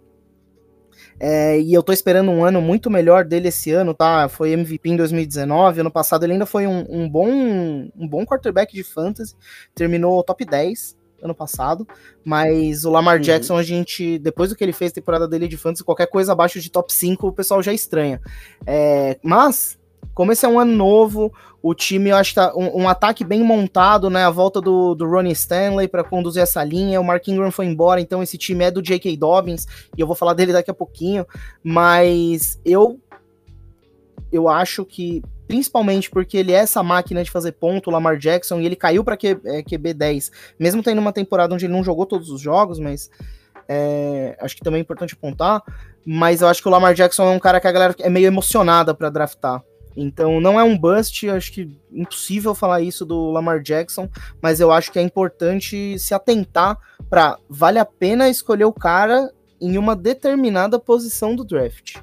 É, 1.18 1.58
e 1.60 1.72
eu 1.72 1.82
tô 1.82 1.92
esperando 1.92 2.30
um 2.30 2.44
ano 2.44 2.60
muito 2.60 2.90
melhor 2.90 3.24
dele 3.24 3.48
esse 3.48 3.70
ano, 3.70 3.94
tá? 3.94 4.28
Foi 4.28 4.52
MVP 4.52 4.90
em 4.90 4.96
2019. 4.96 5.80
Ano 5.80 5.90
passado 5.90 6.24
ele 6.24 6.34
ainda 6.34 6.46
foi 6.46 6.66
um, 6.66 6.84
um 6.88 7.08
bom, 7.08 7.28
um 7.28 8.08
bom 8.08 8.24
quarterback 8.24 8.74
de 8.74 8.82
fantasy. 8.82 9.34
Terminou 9.74 10.22
top 10.22 10.44
10 10.44 10.96
ano 11.22 11.34
passado. 11.34 11.86
Mas 12.24 12.84
o 12.84 12.90
Lamar 12.90 13.16
uhum. 13.16 13.22
Jackson, 13.22 13.56
a 13.56 13.62
gente, 13.62 14.18
depois 14.18 14.50
do 14.50 14.56
que 14.56 14.62
ele 14.62 14.72
fez, 14.72 14.92
temporada 14.92 15.26
dele 15.26 15.48
de 15.48 15.56
fantasy, 15.56 15.82
qualquer 15.82 16.06
coisa 16.06 16.32
abaixo 16.32 16.60
de 16.60 16.70
top 16.70 16.92
5, 16.92 17.26
o 17.26 17.32
pessoal 17.32 17.62
já 17.62 17.72
estranha. 17.72 18.20
É, 18.66 19.18
mas 19.22 19.78
como 20.12 20.32
esse 20.32 20.44
é 20.44 20.48
um 20.48 20.58
ano 20.58 20.72
novo, 20.72 21.32
o 21.62 21.74
time, 21.74 22.10
eu 22.10 22.16
acho 22.16 22.30
que 22.30 22.34
tá 22.34 22.54
um, 22.54 22.82
um 22.82 22.88
ataque 22.88 23.24
bem 23.24 23.42
montado, 23.42 24.10
né? 24.10 24.24
A 24.24 24.30
volta 24.30 24.60
do, 24.60 24.94
do 24.94 25.08
Ronnie 25.08 25.32
Stanley 25.32 25.88
para 25.88 26.04
conduzir 26.04 26.42
essa 26.42 26.62
linha. 26.62 27.00
O 27.00 27.04
Mark 27.04 27.26
Ingram 27.26 27.50
foi 27.50 27.64
embora, 27.64 28.00
então 28.00 28.22
esse 28.22 28.36
time 28.36 28.64
é 28.64 28.70
do 28.70 28.82
J.K. 28.82 29.16
Dobbins, 29.16 29.66
e 29.96 30.00
eu 30.00 30.06
vou 30.06 30.14
falar 30.14 30.34
dele 30.34 30.52
daqui 30.52 30.70
a 30.70 30.74
pouquinho. 30.74 31.26
Mas 31.62 32.60
eu, 32.66 33.00
eu 34.30 34.46
acho 34.46 34.84
que, 34.84 35.22
principalmente 35.48 36.10
porque 36.10 36.36
ele 36.36 36.52
é 36.52 36.56
essa 36.56 36.82
máquina 36.82 37.24
de 37.24 37.30
fazer 37.30 37.52
ponto, 37.52 37.88
o 37.88 37.92
Lamar 37.92 38.18
Jackson, 38.18 38.60
e 38.60 38.66
ele 38.66 38.76
caiu 38.76 39.02
para 39.02 39.16
é, 39.22 39.62
QB 39.62 39.94
10, 39.94 40.30
mesmo 40.58 40.82
tendo 40.82 40.98
uma 40.98 41.12
temporada 41.14 41.54
onde 41.54 41.64
ele 41.64 41.72
não 41.72 41.82
jogou 41.82 42.04
todos 42.04 42.28
os 42.28 42.42
jogos, 42.42 42.78
mas 42.78 43.10
é, 43.66 44.36
acho 44.38 44.54
que 44.54 44.62
também 44.62 44.80
é 44.80 44.82
importante 44.82 45.14
apontar. 45.14 45.62
Mas 46.06 46.42
eu 46.42 46.48
acho 46.48 46.60
que 46.60 46.68
o 46.68 46.70
Lamar 46.70 46.92
Jackson 46.92 47.24
é 47.24 47.30
um 47.30 47.38
cara 47.38 47.58
que 47.58 47.66
a 47.66 47.72
galera 47.72 47.94
é 48.00 48.10
meio 48.10 48.26
emocionada 48.26 48.94
para 48.94 49.08
draftar. 49.08 49.62
Então 49.96 50.40
não 50.40 50.58
é 50.58 50.64
um 50.64 50.76
bust, 50.76 51.28
acho 51.28 51.52
que 51.52 51.70
impossível 51.92 52.54
falar 52.54 52.80
isso 52.80 53.04
do 53.04 53.30
Lamar 53.30 53.60
Jackson, 53.60 54.08
mas 54.42 54.60
eu 54.60 54.72
acho 54.72 54.90
que 54.90 54.98
é 54.98 55.02
importante 55.02 55.98
se 55.98 56.14
atentar 56.14 56.78
para 57.08 57.38
vale 57.48 57.78
a 57.78 57.84
pena 57.84 58.28
escolher 58.28 58.64
o 58.64 58.72
cara 58.72 59.30
em 59.60 59.78
uma 59.78 59.94
determinada 59.94 60.78
posição 60.78 61.34
do 61.34 61.44
draft. 61.44 61.96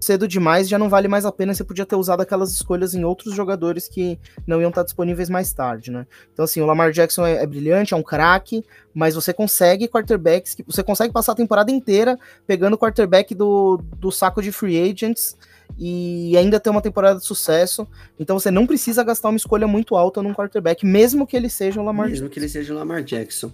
Cedo 0.00 0.28
demais 0.28 0.68
já 0.68 0.78
não 0.78 0.88
vale 0.88 1.08
mais 1.08 1.24
a 1.24 1.32
pena, 1.32 1.54
você 1.54 1.64
podia 1.64 1.86
ter 1.86 1.96
usado 1.96 2.20
aquelas 2.20 2.52
escolhas 2.52 2.94
em 2.94 3.04
outros 3.04 3.34
jogadores 3.34 3.88
que 3.88 4.18
não 4.46 4.60
iam 4.60 4.68
estar 4.68 4.84
disponíveis 4.84 5.28
mais 5.28 5.52
tarde, 5.52 5.90
né? 5.90 6.06
Então 6.32 6.44
assim, 6.44 6.60
o 6.60 6.66
Lamar 6.66 6.92
Jackson 6.92 7.26
é, 7.26 7.42
é 7.42 7.46
brilhante, 7.46 7.94
é 7.94 7.96
um 7.96 8.02
craque, 8.02 8.64
mas 8.94 9.14
você 9.14 9.32
consegue 9.32 9.88
quarterbacks 9.88 10.54
que 10.54 10.62
você 10.62 10.82
consegue 10.82 11.12
passar 11.12 11.32
a 11.32 11.36
temporada 11.36 11.72
inteira 11.72 12.18
pegando 12.46 12.74
o 12.74 12.78
quarterback 12.78 13.34
do, 13.34 13.80
do 13.96 14.12
saco 14.12 14.42
de 14.42 14.52
free 14.52 14.90
agents 14.90 15.36
e 15.78 16.36
ainda 16.36 16.60
ter 16.60 16.70
uma 16.70 16.82
temporada 16.82 17.18
de 17.18 17.24
sucesso. 17.24 17.86
Então 18.18 18.38
você 18.38 18.50
não 18.50 18.66
precisa 18.66 19.02
gastar 19.04 19.28
uma 19.28 19.36
escolha 19.36 19.66
muito 19.66 19.96
alta 19.96 20.22
num 20.22 20.34
quarterback, 20.34 20.84
mesmo 20.84 21.26
que 21.26 21.36
ele 21.36 21.48
seja 21.48 21.80
o 21.80 21.84
Lamar 21.84 22.08
Mesmo 22.08 22.24
Jackson. 22.24 22.32
que 22.32 22.38
ele 22.38 22.48
seja 22.48 22.72
o 22.72 22.76
Lamar 22.76 23.02
Jackson. 23.02 23.52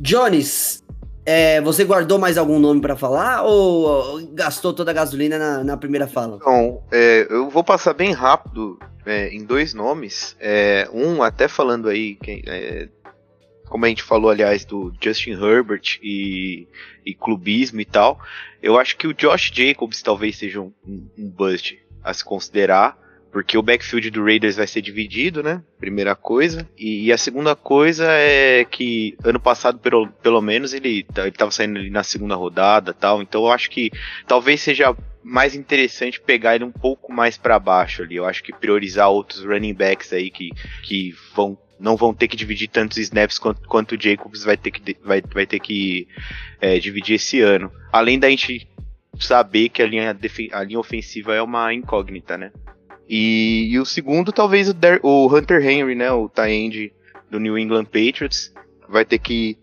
Jones, 0.00 0.82
é, 1.26 1.60
você 1.60 1.84
guardou 1.84 2.18
mais 2.18 2.36
algum 2.36 2.58
nome 2.58 2.80
para 2.80 2.96
falar 2.96 3.42
ou 3.42 4.20
gastou 4.32 4.72
toda 4.72 4.90
a 4.90 4.94
gasolina 4.94 5.38
na, 5.38 5.64
na 5.64 5.76
primeira 5.76 6.06
fala? 6.06 6.38
Bom, 6.38 6.82
é, 6.92 7.26
eu 7.30 7.48
vou 7.48 7.64
passar 7.64 7.94
bem 7.94 8.12
rápido 8.12 8.78
é, 9.06 9.28
em 9.28 9.44
dois 9.44 9.72
nomes. 9.72 10.36
É, 10.40 10.88
um, 10.92 11.22
até 11.22 11.48
falando 11.48 11.88
aí, 11.88 12.16
quem, 12.16 12.42
é, 12.46 12.88
como 13.74 13.86
a 13.86 13.88
gente 13.88 14.04
falou, 14.04 14.30
aliás, 14.30 14.64
do 14.64 14.94
Justin 15.02 15.32
Herbert 15.32 15.98
e, 16.00 16.68
e 17.04 17.12
clubismo 17.12 17.80
e 17.80 17.84
tal. 17.84 18.20
Eu 18.62 18.78
acho 18.78 18.96
que 18.96 19.08
o 19.08 19.12
Josh 19.12 19.50
Jacobs 19.52 20.00
talvez 20.00 20.36
seja 20.36 20.60
um, 20.60 20.72
um, 20.86 21.08
um 21.18 21.28
bust 21.28 21.76
a 22.00 22.14
se 22.14 22.24
considerar, 22.24 22.96
porque 23.32 23.58
o 23.58 23.62
backfield 23.62 24.10
do 24.10 24.22
Raiders 24.22 24.54
vai 24.54 24.68
ser 24.68 24.80
dividido, 24.80 25.42
né? 25.42 25.60
Primeira 25.76 26.14
coisa. 26.14 26.70
E, 26.78 27.06
e 27.06 27.12
a 27.12 27.18
segunda 27.18 27.56
coisa 27.56 28.06
é 28.12 28.64
que 28.64 29.16
ano 29.24 29.40
passado, 29.40 29.80
pelo, 29.80 30.06
pelo 30.22 30.40
menos, 30.40 30.72
ele, 30.72 31.04
ele 31.16 31.32
tava 31.32 31.50
saindo 31.50 31.76
ali 31.76 31.90
na 31.90 32.04
segunda 32.04 32.36
rodada 32.36 32.94
tal. 32.94 33.22
Então 33.22 33.42
eu 33.42 33.50
acho 33.50 33.68
que 33.68 33.90
talvez 34.24 34.60
seja 34.60 34.94
mais 35.24 35.54
interessante 35.54 36.20
pegar 36.20 36.54
ele 36.54 36.64
um 36.64 36.70
pouco 36.70 37.12
mais 37.12 37.38
para 37.38 37.58
baixo 37.58 38.02
ali. 38.02 38.16
Eu 38.16 38.26
acho 38.26 38.42
que 38.42 38.52
priorizar 38.52 39.08
outros 39.08 39.44
running 39.44 39.74
backs 39.74 40.12
aí 40.12 40.30
que, 40.30 40.50
que 40.82 41.14
vão 41.34 41.58
não 41.80 41.96
vão 41.96 42.14
ter 42.14 42.28
que 42.28 42.36
dividir 42.36 42.68
tantos 42.68 42.98
snaps 42.98 43.38
quanto, 43.38 43.68
quanto 43.68 43.92
o 43.94 44.00
Jacobs 44.00 44.44
vai 44.44 44.56
ter 44.56 44.70
que, 44.70 44.96
vai, 45.02 45.20
vai 45.20 45.44
ter 45.44 45.58
que 45.58 46.06
é, 46.60 46.78
dividir 46.78 47.16
esse 47.16 47.40
ano. 47.40 47.70
Além 47.92 48.18
da 48.18 48.30
gente 48.30 48.68
saber 49.18 49.68
que 49.68 49.82
a 49.82 49.86
linha, 49.86 50.16
a 50.52 50.62
linha 50.62 50.78
ofensiva 50.78 51.34
é 51.34 51.42
uma 51.42 51.74
incógnita, 51.74 52.38
né? 52.38 52.52
E, 53.08 53.68
e 53.70 53.78
o 53.78 53.84
segundo, 53.84 54.32
talvez 54.32 54.68
o, 54.68 54.74
Der, 54.74 55.00
o 55.02 55.26
Hunter 55.26 55.64
Henry, 55.66 55.94
né? 55.94 56.10
O 56.10 56.28
tie 56.28 56.92
do 57.30 57.38
New 57.38 57.58
England 57.58 57.86
Patriots. 57.86 58.52
Vai 58.88 59.04
ter 59.04 59.18
que 59.18 59.58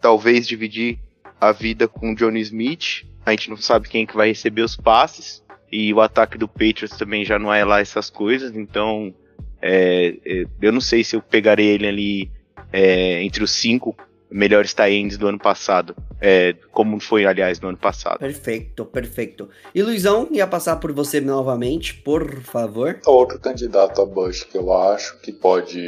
talvez 0.00 0.46
dividir 0.46 0.98
a 1.40 1.52
vida 1.52 1.86
com 1.86 2.12
o 2.12 2.14
Johnny 2.14 2.40
Smith. 2.40 3.04
A 3.30 3.36
gente 3.36 3.50
não 3.50 3.56
sabe 3.56 3.88
quem 3.88 4.06
que 4.06 4.16
vai 4.16 4.28
receber 4.28 4.62
os 4.62 4.76
passes. 4.76 5.42
E 5.70 5.94
o 5.94 6.00
ataque 6.00 6.36
do 6.36 6.48
Patriots 6.48 6.98
também 6.98 7.24
já 7.24 7.38
não 7.38 7.52
é 7.52 7.64
lá 7.64 7.80
essas 7.80 8.10
coisas. 8.10 8.54
Então 8.54 9.14
é, 9.62 10.16
é, 10.24 10.44
eu 10.60 10.72
não 10.72 10.80
sei 10.80 11.04
se 11.04 11.14
eu 11.14 11.22
pegarei 11.22 11.66
ele 11.66 11.86
ali 11.86 12.30
é, 12.72 13.22
entre 13.22 13.44
os 13.44 13.50
cinco 13.50 13.96
melhores 14.30 14.72
tie-ends 14.72 15.18
do 15.18 15.26
ano 15.26 15.38
passado. 15.38 15.94
É, 16.20 16.54
como 16.70 17.00
foi, 17.00 17.24
aliás, 17.24 17.60
no 17.60 17.68
ano 17.68 17.78
passado. 17.78 18.18
Perfeito, 18.18 18.84
perfeito. 18.84 19.48
E 19.74 19.82
Luizão, 19.82 20.28
ia 20.30 20.46
passar 20.46 20.76
por 20.76 20.92
você 20.92 21.20
novamente, 21.20 21.94
por 21.94 22.42
favor. 22.42 23.00
Outro 23.06 23.38
candidato 23.40 24.00
a 24.00 24.06
Bush 24.06 24.44
que 24.44 24.56
eu 24.56 24.72
acho 24.72 25.18
que 25.20 25.32
pode 25.32 25.80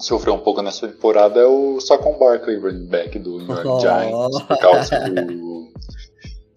sofrer 0.00 0.32
um 0.32 0.38
pouco 0.38 0.62
nessa 0.62 0.88
temporada 0.88 1.40
é 1.40 1.46
o 1.46 1.80
Saquon 1.80 2.18
Barkley, 2.18 2.56
running 2.56 2.86
back 2.86 3.18
do 3.18 3.38
New 3.38 3.46
York 3.46 3.68
Oh. 3.68 3.80
Giants, 3.80 4.42
por 4.42 4.58
causa 4.58 4.98
do 5.10 5.70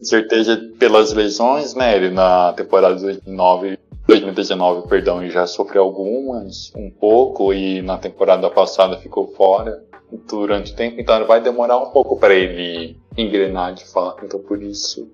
certeza 0.01 0.57
pelas 0.77 1.13
lesões, 1.13 1.73
né? 1.75 1.95
Ele 1.95 2.09
na 2.09 2.53
temporada 2.53 2.95
de 2.95 3.03
2009, 3.03 3.79
2019, 4.07 4.87
perdão, 4.87 5.29
já 5.29 5.47
sofreu 5.47 5.83
algumas, 5.83 6.73
um 6.75 6.89
pouco, 6.89 7.53
e 7.53 7.81
na 7.81 7.97
temporada 7.97 8.49
passada 8.49 8.97
ficou 8.97 9.27
fora 9.27 9.83
durante 10.27 10.73
o 10.73 10.75
tempo, 10.75 10.99
então 10.99 11.25
vai 11.25 11.41
demorar 11.41 11.77
um 11.77 11.89
pouco 11.89 12.17
para 12.17 12.33
ele 12.33 12.97
engrenar 13.17 13.73
de 13.73 13.85
fato, 13.85 14.25
então 14.25 14.39
por 14.39 14.61
isso 14.61 15.09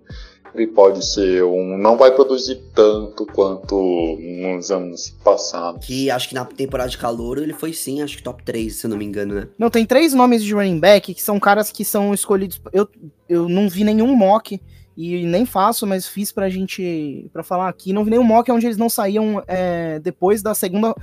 ele 0.54 0.68
pode 0.68 1.06
ser 1.06 1.44
um. 1.44 1.78
não 1.78 1.98
vai 1.98 2.12
produzir 2.12 2.62
tanto 2.74 3.26
quanto 3.26 4.18
nos 4.20 4.72
anos 4.72 5.16
passados. 5.24 5.86
Que 5.86 6.10
acho 6.10 6.30
que 6.30 6.36
na 6.36 6.46
temporada 6.46 6.90
de 6.90 6.98
calor 6.98 7.38
ele 7.38 7.54
foi 7.54 7.74
sim, 7.74 8.02
acho 8.02 8.18
que 8.18 8.24
top 8.24 8.44
3, 8.44 8.74
se 8.74 8.86
eu 8.86 8.90
não 8.90 8.98
me 8.98 9.06
engano, 9.06 9.36
né? 9.36 9.48
Não, 9.58 9.70
tem 9.70 9.86
três 9.86 10.14
nomes 10.14 10.44
de 10.44 10.54
running 10.54 10.80
back 10.80 11.14
que 11.14 11.22
são 11.22 11.40
caras 11.40 11.72
que 11.72 11.86
são 11.86 12.14
escolhidos. 12.14 12.62
Eu, 12.74 12.88
eu 13.28 13.48
não 13.48 13.70
vi 13.70 13.84
nenhum 13.84 14.16
mock 14.16 14.60
e 14.98 15.24
nem 15.24 15.46
faço, 15.46 15.88
mas 15.88 16.08
fiz 16.08 16.32
pra 16.32 16.50
gente. 16.50 17.30
pra 17.32 17.44
falar 17.44 17.70
aqui. 17.70 17.94
Não 17.94 18.04
vi 18.04 18.10
nenhum 18.10 18.24
mock 18.24 18.52
onde 18.52 18.66
eles 18.66 18.78
não 18.78 18.90
saíam 18.90 19.42
é, 19.48 20.00
depois 20.00 20.42
da 20.42 20.54
segunda. 20.54 20.94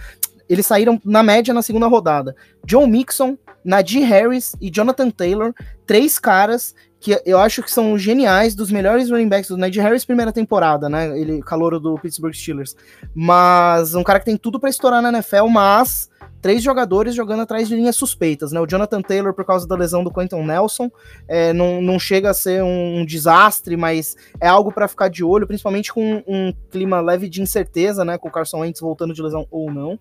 Eles 0.49 0.66
saíram 0.66 1.01
na 1.05 1.22
média 1.22 1.55
na 1.55 1.62
segunda 1.62 1.86
rodada. 1.86 2.36
John 2.64 2.86
Mixon, 2.86 3.38
Najee 3.64 4.05
Harris 4.05 4.55
e 4.61 4.70
Jonathan 4.70 5.11
Taylor, 5.11 5.53
três 5.86 6.18
caras 6.18 6.74
que 7.07 7.22
eu 7.24 7.38
acho 7.38 7.62
que 7.62 7.70
são 7.70 7.96
geniais, 7.96 8.57
dos 8.57 8.72
melhores 8.72 9.09
running 9.09 9.28
backs 9.28 9.48
do 9.48 9.57
Najee 9.57 9.80
Harris 9.80 10.04
primeira 10.04 10.32
temporada, 10.32 10.88
né? 10.88 11.16
Ele 11.16 11.40
calouro 11.40 11.78
do 11.78 11.96
Pittsburgh 11.96 12.34
Steelers. 12.34 12.74
Mas 13.14 13.94
um 13.94 14.02
cara 14.02 14.18
que 14.18 14.24
tem 14.24 14.36
tudo 14.36 14.59
pra 14.59 14.68
estourar 14.68 15.00
na 15.00 15.11
NFL, 15.11 15.46
mas 15.46 16.11
três 16.42 16.64
jogadores 16.64 17.14
jogando 17.14 17.42
atrás 17.42 17.68
de 17.68 17.76
linhas 17.76 17.94
suspeitas, 17.94 18.50
né? 18.50 18.61
O 18.61 18.66
Jonathan 18.66 19.00
Taylor, 19.02 19.32
por 19.32 19.44
causa 19.44 19.68
da 19.68 19.76
lesão 19.76 20.02
do 20.02 20.12
Quentin 20.12 20.42
Nelson, 20.42 20.90
é, 21.28 21.52
não, 21.52 21.80
não 21.80 21.96
chega 21.96 22.30
a 22.30 22.34
ser 22.34 22.61
um, 22.64 22.98
um 22.98 23.07
desastre, 23.07 23.76
mas 23.76 24.16
é 24.40 24.48
algo 24.48 24.72
para 24.72 24.88
ficar 24.88 25.09
de 25.09 25.22
olho, 25.22 25.46
principalmente 25.46 25.92
com 25.92 26.24
um 26.26 26.52
clima 26.72 27.00
leve 27.00 27.28
de 27.28 27.40
incerteza, 27.40 28.04
né? 28.04 28.18
Com 28.18 28.26
o 28.26 28.32
Carson 28.32 28.62
Wentz 28.62 28.80
voltando 28.80 29.14
de 29.14 29.22
lesão 29.22 29.46
ou 29.48 29.72
não. 29.72 29.96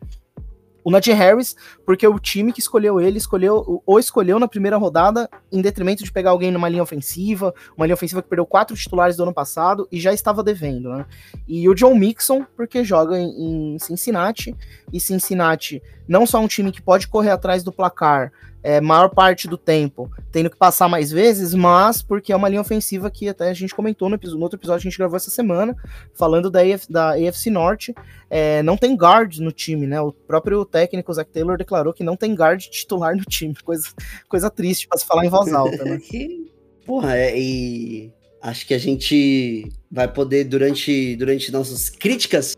O 0.86 0.92
Najee 0.92 1.14
Harris, 1.14 1.56
porque 1.84 2.08
o 2.08 2.20
time 2.20 2.54
que 2.54 2.60
escolheu 2.60 3.02
ele 3.02 3.18
escolheu 3.18 3.82
ou 3.84 4.00
escolheu 4.00 4.38
na 4.38 4.48
primeira 4.48 4.78
rodada 4.78 5.28
em 5.52 5.60
detrimento 5.60 6.04
de 6.04 6.12
pegar 6.12 6.30
alguém 6.30 6.52
numa 6.52 6.70
linha 6.70 6.84
ofensiva, 6.84 7.52
uma 7.76 7.88
linha 7.88 7.96
ofensiva 7.96 8.22
que 8.22 8.30
perdeu 8.30 8.46
quatro 8.46 8.76
titulares 8.76 9.18
do 9.18 9.24
ano 9.24 9.34
passado 9.34 9.88
e 9.92 10.00
já 10.00 10.14
estava 10.14 10.44
devendo, 10.44 10.90
né? 10.90 11.08
E 11.48 11.68
o 11.68 11.74
John 11.74 11.96
Mixon, 11.96 12.46
porque 12.56 12.84
joga 12.84 13.18
em, 13.18 13.76
em 13.76 13.80
Cincinnati, 13.80 14.56
e 14.94 15.00
Cincinnati 15.00 15.82
não 16.08 16.28
só 16.28 16.40
um 16.40 16.48
time 16.48 16.72
que 16.72 16.84
pode 16.84 17.08
correr 17.08 17.32
atrás 17.32 17.64
do 17.64 17.72
placar 17.72 18.32
é, 18.66 18.82
maior 18.82 19.10
parte 19.10 19.48
do 19.48 19.60
tempo, 19.60 20.10
tendo 20.32 20.50
que 20.50 20.58
passar 20.58 20.90
mais 20.90 21.12
vezes, 21.12 21.54
mas 21.54 22.02
porque 22.02 22.34
é 22.34 22.36
uma 22.36 22.50
linha 22.50 22.60
ofensiva 22.60 23.12
que 23.12 23.30
até 23.30 23.52
a 23.52 23.54
gente 23.54 23.76
comentou 23.76 24.10
no, 24.10 24.18
no 24.18 24.42
outro 24.42 24.58
episódio 24.58 24.82
que 24.82 24.88
a 24.88 24.90
gente 24.90 24.98
gravou 24.98 25.16
essa 25.16 25.30
semana, 25.30 25.76
falando 26.16 26.50
da, 26.50 26.62
AF, 26.62 26.92
da 26.92 27.12
AFC 27.12 27.52
Norte, 27.52 27.94
é, 28.28 28.64
não 28.64 28.76
tem 28.76 28.96
guard 28.96 29.38
no 29.38 29.52
time, 29.52 29.86
né? 29.86 30.02
O 30.02 30.12
próprio 30.12 30.66
técnico 30.66 31.14
Zach 31.14 31.30
Taylor 31.32 31.60
declarou 31.60 31.94
que 31.94 32.04
não 32.04 32.18
tem 32.18 32.34
guard 32.34 32.60
titular 32.60 33.16
no 33.16 33.24
time, 33.24 33.54
coisa, 33.64 33.88
coisa 34.28 34.50
triste 34.50 34.88
para 34.88 34.98
se 34.98 35.06
falar 35.06 35.24
em 35.24 35.30
voz 35.30 35.54
alta, 35.54 35.86
né? 35.86 36.02
Porra, 36.88 37.16
é, 37.16 37.40
e 37.40 38.12
acho 38.42 38.66
que 38.66 38.74
a 38.74 38.80
gente 38.80 39.72
vai 39.92 40.12
poder, 40.12 40.44
durante, 40.44 41.16
durante 41.18 41.52
nossas 41.52 41.88
críticas 41.88 42.56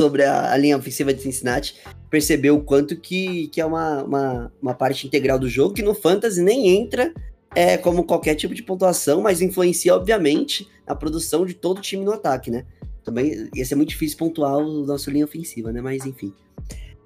sobre 0.00 0.24
a, 0.24 0.52
a 0.52 0.56
linha 0.56 0.76
ofensiva 0.76 1.12
de 1.12 1.22
Cincinnati, 1.22 1.76
perceber 2.10 2.50
o 2.50 2.60
quanto 2.60 2.96
que, 2.96 3.48
que 3.48 3.60
é 3.60 3.66
uma, 3.66 4.02
uma, 4.02 4.52
uma 4.60 4.74
parte 4.74 5.06
integral 5.06 5.38
do 5.38 5.48
jogo, 5.48 5.74
que 5.74 5.82
no 5.82 5.94
Fantasy 5.94 6.42
nem 6.42 6.68
entra 6.68 7.12
é, 7.54 7.76
como 7.76 8.04
qualquer 8.04 8.34
tipo 8.34 8.54
de 8.54 8.62
pontuação, 8.62 9.22
mas 9.22 9.40
influencia, 9.40 9.94
obviamente, 9.94 10.68
a 10.86 10.94
produção 10.94 11.46
de 11.46 11.54
todo 11.54 11.78
o 11.78 11.80
time 11.80 12.04
no 12.04 12.12
ataque, 12.12 12.50
né? 12.50 12.64
Também 13.02 13.48
ia 13.54 13.64
ser 13.64 13.76
muito 13.76 13.88
difícil 13.88 14.18
pontuar 14.18 14.58
o 14.58 14.84
nosso 14.84 15.10
linha 15.10 15.24
ofensiva, 15.24 15.72
né? 15.72 15.80
Mas 15.80 16.04
enfim. 16.04 16.34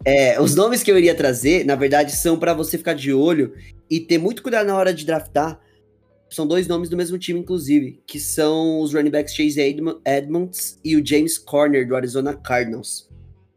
É, 0.05 0.41
os 0.41 0.55
nomes 0.55 0.82
que 0.82 0.91
eu 0.91 0.99
iria 0.99 1.14
trazer, 1.14 1.64
na 1.64 1.76
verdade, 1.76 2.16
são 2.16 2.38
para 2.38 2.55
você 2.55 2.78
ficar 2.78 2.95
de 2.95 3.12
olho 3.12 3.53
e 3.88 4.01
ter 4.01 4.18
muito 4.18 4.43
cuidado 4.43 4.66
na 4.66 4.76
hora 4.76 4.95
de 4.95 5.05
draftar. 5.05 5.61
São 6.31 6.47
dois 6.47 6.68
nomes 6.68 6.89
do 6.89 6.97
mesmo 6.97 7.18
time, 7.18 7.41
inclusive, 7.41 8.01
que 8.07 8.20
são 8.20 8.81
os 8.81 8.95
running 8.95 9.11
backs 9.11 9.35
Chase 9.35 9.61
Edmond, 9.61 9.99
Edmonds 10.07 10.78
e 10.85 10.97
o 10.97 11.05
James 11.05 11.37
Corner 11.37 11.87
do 11.87 11.97
Arizona 11.97 12.35
Cardinals. 12.35 13.09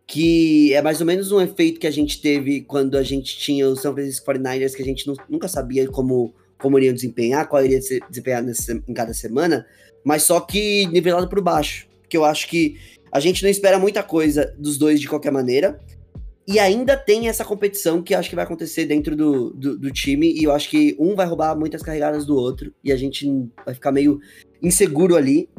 Que 0.07 0.73
é 0.73 0.81
mais 0.81 0.99
ou 0.99 1.05
menos 1.05 1.31
um 1.31 1.39
efeito 1.39 1.79
que 1.79 1.87
a 1.87 1.91
gente 1.91 2.19
teve 2.21 2.61
quando 2.61 2.97
a 2.97 3.03
gente 3.03 3.37
tinha 3.37 3.67
os 3.67 3.79
San 3.81 3.93
Francisco 3.93 4.25
49ers, 4.25 4.73
que 4.75 4.81
a 4.81 4.85
gente 4.85 5.07
nu- 5.07 5.15
nunca 5.29 5.47
sabia 5.47 5.87
como, 5.87 6.33
como 6.59 6.77
iriam 6.79 6.93
desempenhar, 6.93 7.47
qual 7.47 7.63
iria 7.63 7.81
se- 7.81 8.01
desempenhar 8.09 8.41
nesse- 8.43 8.81
em 8.87 8.93
cada 8.93 9.13
semana, 9.13 9.65
mas 10.03 10.23
só 10.23 10.39
que 10.41 10.85
nivelado 10.87 11.29
por 11.29 11.41
baixo. 11.41 11.87
Porque 12.01 12.17
eu 12.17 12.25
acho 12.25 12.47
que 12.49 12.77
a 13.11 13.19
gente 13.19 13.41
não 13.43 13.49
espera 13.49 13.77
muita 13.79 14.03
coisa 14.03 14.53
dos 14.57 14.77
dois 14.77 14.99
de 14.99 15.07
qualquer 15.07 15.31
maneira. 15.31 15.79
E 16.45 16.59
ainda 16.59 16.97
tem 16.97 17.29
essa 17.29 17.45
competição 17.45 18.01
que 18.01 18.13
acho 18.13 18.29
que 18.29 18.35
vai 18.35 18.43
acontecer 18.43 18.85
dentro 18.85 19.15
do, 19.15 19.51
do, 19.51 19.77
do 19.77 19.91
time. 19.91 20.33
E 20.33 20.43
eu 20.43 20.51
acho 20.51 20.69
que 20.69 20.95
um 20.99 21.15
vai 21.15 21.25
roubar 21.25 21.57
muitas 21.57 21.81
carregadas 21.81 22.25
do 22.25 22.35
outro. 22.35 22.73
E 22.83 22.91
a 22.91 22.97
gente 22.97 23.25
vai 23.65 23.73
ficar 23.73 23.91
meio 23.91 24.19
inseguro 24.61 25.15
ali. 25.15 25.49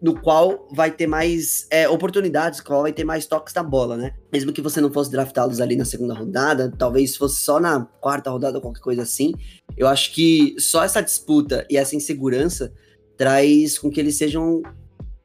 No 0.00 0.20
qual 0.20 0.68
vai 0.70 0.92
ter 0.92 1.08
mais 1.08 1.66
é, 1.72 1.88
oportunidades, 1.88 2.60
qual 2.60 2.82
vai 2.82 2.92
ter 2.92 3.02
mais 3.02 3.26
toques 3.26 3.52
na 3.52 3.64
bola, 3.64 3.96
né? 3.96 4.14
Mesmo 4.32 4.52
que 4.52 4.62
você 4.62 4.80
não 4.80 4.92
fosse 4.92 5.10
draftá-los 5.10 5.60
ali 5.60 5.74
na 5.74 5.84
segunda 5.84 6.14
rodada, 6.14 6.72
talvez 6.78 7.16
fosse 7.16 7.42
só 7.42 7.58
na 7.58 7.84
quarta 8.00 8.30
rodada 8.30 8.58
ou 8.58 8.62
qualquer 8.62 8.80
coisa 8.80 9.02
assim. 9.02 9.34
Eu 9.76 9.88
acho 9.88 10.14
que 10.14 10.54
só 10.56 10.84
essa 10.84 11.00
disputa 11.00 11.66
e 11.68 11.76
essa 11.76 11.96
insegurança 11.96 12.72
traz 13.16 13.76
com 13.76 13.90
que 13.90 13.98
eles 13.98 14.16
sejam 14.16 14.62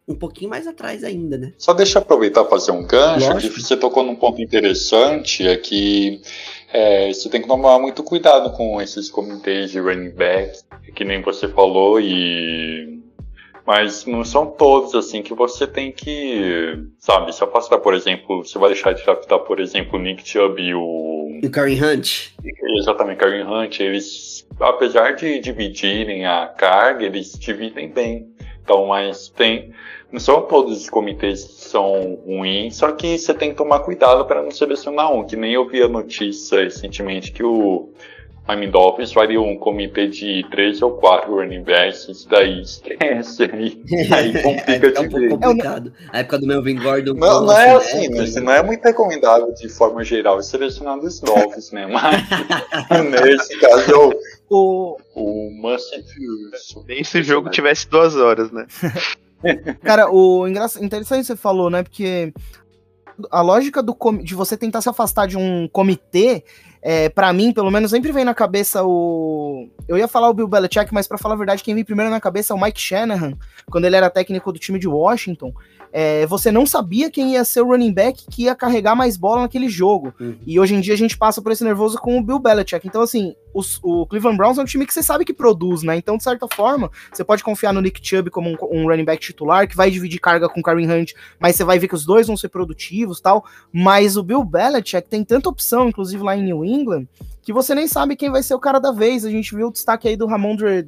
um 0.08 0.16
pouquinho 0.16 0.49
mais 0.49 0.68
atrás 0.68 1.04
ainda, 1.04 1.38
né? 1.38 1.54
Só 1.58 1.74
deixa 1.74 1.97
eu 1.97 2.01
aproveitar 2.01 2.43
e 2.43 2.49
fazer 2.49 2.72
um 2.72 2.86
gancho, 2.86 3.30
Lógico. 3.30 3.54
que 3.54 3.62
você 3.62 3.78
tocou 3.78 4.04
num 4.04 4.16
ponto 4.16 4.41
interessante, 4.41 5.47
é 5.47 5.56
que 5.56 6.22
é, 6.72 7.14
você 7.14 7.30
tem 7.30 7.41
que 7.41 7.47
tomar 7.47 7.80
muito 7.80 8.04
cuidado 8.04 8.51
com 8.51 8.82
esses 8.82 9.10
comitês 9.10 9.72
de 9.72 9.80
running 9.80 10.12
backs, 10.12 10.66
que 10.93 11.06
nem 11.06 11.22
você 11.22 11.47
falou, 11.47 11.99
e 11.99 13.01
mas 13.66 14.06
não 14.06 14.26
são 14.26 14.45
todos 14.45 14.93
assim 14.93 15.22
que 15.22 15.34
você 15.34 15.66
tem 15.66 15.91
que, 15.91 16.86
sabe, 16.97 17.34
se 17.34 17.43
afastar, 17.43 17.78
por 17.80 17.93
exemplo, 17.93 18.43
você 18.43 18.60
vai 18.60 18.72
deixar 18.72 18.93
de 18.93 19.04
draftar, 19.04 19.39
por 19.39 19.60
exemplo, 19.60 19.97
o 19.97 20.01
Nick 20.01 20.28
Chubb 20.28 20.62
e 20.62 20.74
o 20.76 21.39
E 21.41 21.47
o 21.47 21.49
Karen 21.49 21.82
Hunt, 21.82 22.34
exatamente 22.78 23.18
Karen 23.18 23.45
Hunt, 23.45 23.80
eles, 23.80 24.45
apesar 24.60 25.16
de 25.16 25.39
dividirem 25.39 26.26
a 26.26 26.47
carga, 26.47 27.06
eles 27.06 27.38
dividem 27.39 27.89
bem. 27.89 28.32
Então, 28.64 28.88
mas 28.88 29.28
tem, 29.30 29.72
não 30.11 30.20
são 30.20 30.41
todos 30.43 30.82
os 30.82 30.89
comitês 30.89 31.43
que 31.43 31.66
são 31.66 32.20
ruins, 32.26 32.78
só 32.78 32.91
que 32.91 33.18
você 33.18 33.34
tem 33.34 33.49
que 33.49 33.57
tomar 33.57 33.80
cuidado 33.80 34.26
para 34.26 34.41
não 34.41 34.51
selecionar 34.51 35.11
um, 35.11 35.26
que 35.26 35.36
nem 35.36 35.53
eu 35.53 35.68
vi 35.68 35.82
a 35.82 35.88
notícia 35.89 36.64
recentemente 36.64 37.32
que 37.32 37.43
o 37.43 37.89
Miami 38.47 38.68
Dolphins 38.68 39.14
faria 39.14 39.41
um 39.41 39.57
comitê 39.57 40.07
de 40.07 40.45
três 40.51 40.82
ou 40.82 40.91
quatro 40.91 41.36
running 41.36 41.64
backs, 41.64 42.09
isso 42.09 42.28
daí 42.28 42.61
esquece, 42.61 43.43
aí, 43.43 43.82
aí 44.11 44.41
complica 44.41 44.88
é 44.88 44.99
um 44.99 45.03
de 45.03 45.09
pouco 45.09 45.20
ver. 45.20 45.30
complicado. 45.30 45.93
A 46.11 46.20
época 46.20 46.39
do 46.39 46.47
Melvin 46.47 46.76
Gordon. 46.76 47.14
Não, 47.14 47.45
não 47.45 47.57
é 47.57 47.68
né? 47.68 47.76
assim, 47.76 48.09
não, 48.09 48.24
isso 48.24 48.41
não 48.41 48.51
é 48.51 48.61
muito 48.61 48.84
recomendado 48.84 49.53
de 49.53 49.70
forma 49.70 50.03
geral 50.03 50.41
selecionar 50.41 50.99
dos 50.99 51.22
Dolphins, 51.22 51.72
né? 51.72 51.88
Mas 51.88 52.22
nesse 53.24 53.57
caso 53.59 53.91
eu, 53.91 54.14
O, 54.49 54.97
o 55.16 55.49
Must. 55.51 55.91
Nem 56.88 57.03
se 57.03 57.20
o 57.20 57.24
jogo 57.24 57.49
tivesse 57.49 57.89
duas 57.89 58.16
horas, 58.16 58.51
né? 58.51 58.66
Cara, 59.84 60.09
o 60.09 60.47
engraçado, 60.47 60.84
interessante 60.84 61.20
que 61.22 61.26
você 61.28 61.36
falou, 61.36 61.70
né? 61.70 61.84
Porque 61.84 62.34
a 63.30 63.41
lógica 63.41 63.84
do 63.84 63.93
com- 63.93 64.18
de 64.18 64.34
você 64.36 64.55
tentar 64.57 64.82
se 64.82 64.89
afastar 64.89 65.28
de 65.28 65.38
um 65.38 65.68
comitê, 65.68 66.43
é, 66.82 67.09
para 67.09 67.32
mim, 67.34 67.51
pelo 67.53 67.70
menos, 67.70 67.91
sempre 67.91 68.11
vem 68.11 68.26
na 68.26 68.34
cabeça 68.34 68.84
o. 68.84 69.70
Eu 69.88 69.97
ia 69.97 70.07
falar 70.07 70.30
o 70.30 70.34
Bill 70.34 70.47
Belichick, 70.47 70.93
mas 70.93 71.07
pra 71.07 71.18
falar 71.18 71.36
a 71.36 71.38
verdade, 71.38 71.64
quem 71.64 71.76
vem 71.76 71.84
primeiro 71.84 72.09
na 72.09 72.20
cabeça 72.20 72.53
é 72.53 72.55
o 72.55 72.61
Mike 72.61 72.80
Shanahan, 72.80 73.34
quando 73.70 73.86
ele 73.86 73.95
era 73.95 74.09
técnico 74.09 74.51
do 74.51 74.59
time 74.59 74.80
de 74.80 74.88
Washington. 74.88 75.53
É, 75.95 76.25
você 76.25 76.51
não 76.51 76.65
sabia 76.65 77.11
quem 77.11 77.33
ia 77.33 77.45
ser 77.45 77.61
o 77.61 77.67
running 77.67 77.93
back 77.93 78.25
que 78.31 78.45
ia 78.45 78.55
carregar 78.55 78.95
mais 78.95 79.15
bola 79.15 79.41
naquele 79.41 79.69
jogo. 79.69 80.11
Uhum. 80.19 80.35
E 80.43 80.59
hoje 80.59 80.73
em 80.73 80.81
dia 80.81 80.95
a 80.95 80.97
gente 80.97 81.15
passa 81.15 81.39
por 81.39 81.51
esse 81.51 81.63
nervoso 81.63 81.99
com 81.99 82.17
o 82.17 82.23
Bill 82.23 82.39
Belichick. 82.39 82.87
Então, 82.87 83.03
assim, 83.03 83.35
os- 83.53 83.79
o 83.83 84.07
Cleveland 84.07 84.35
Browns 84.35 84.57
é 84.57 84.61
um 84.63 84.65
time 84.65 84.87
que 84.87 84.93
você 84.93 85.03
sabe 85.03 85.23
que 85.23 85.31
produz, 85.33 85.83
né? 85.83 85.95
Então, 85.95 86.17
de 86.17 86.23
certa 86.23 86.47
forma, 86.51 86.89
você 87.11 87.23
pode 87.23 87.43
confiar 87.43 87.71
no 87.71 87.79
Nick 87.79 87.99
Chubb 88.01 88.31
como 88.31 88.49
um, 88.49 88.57
um 88.71 88.87
running 88.87 89.05
back 89.05 89.21
titular, 89.21 89.67
que 89.67 89.75
vai 89.75 89.91
dividir 89.91 90.19
carga 90.19 90.49
com 90.49 90.59
o 90.61 90.63
Karen 90.63 90.91
Hunt, 90.91 91.11
mas 91.39 91.55
você 91.55 91.63
vai 91.63 91.77
ver 91.77 91.87
que 91.87 91.93
os 91.95 92.05
dois 92.05 92.25
vão 92.25 92.35
ser 92.35 92.49
produtivos 92.49 93.21
tal. 93.21 93.45
Mas 93.71 94.17
o 94.17 94.23
Bill 94.23 94.43
Belichick 94.43 95.07
tem 95.07 95.23
tanta 95.23 95.47
opção, 95.47 95.89
inclusive 95.89 96.23
lá 96.23 96.35
em 96.35 96.41
New 96.43 96.65
England, 96.65 97.05
que 97.43 97.53
você 97.53 97.75
nem 97.75 97.87
sabe 97.87 98.15
quem 98.15 98.31
vai 98.31 98.41
ser 98.41 98.55
o 98.55 98.59
cara 98.59 98.79
da 98.79 98.91
vez. 98.91 99.25
A 99.25 99.29
gente 99.29 99.53
viu 99.53 99.67
o 99.67 99.71
destaque 99.71 100.07
aí 100.07 100.15
do 100.15 100.25
Ramondre 100.25 100.85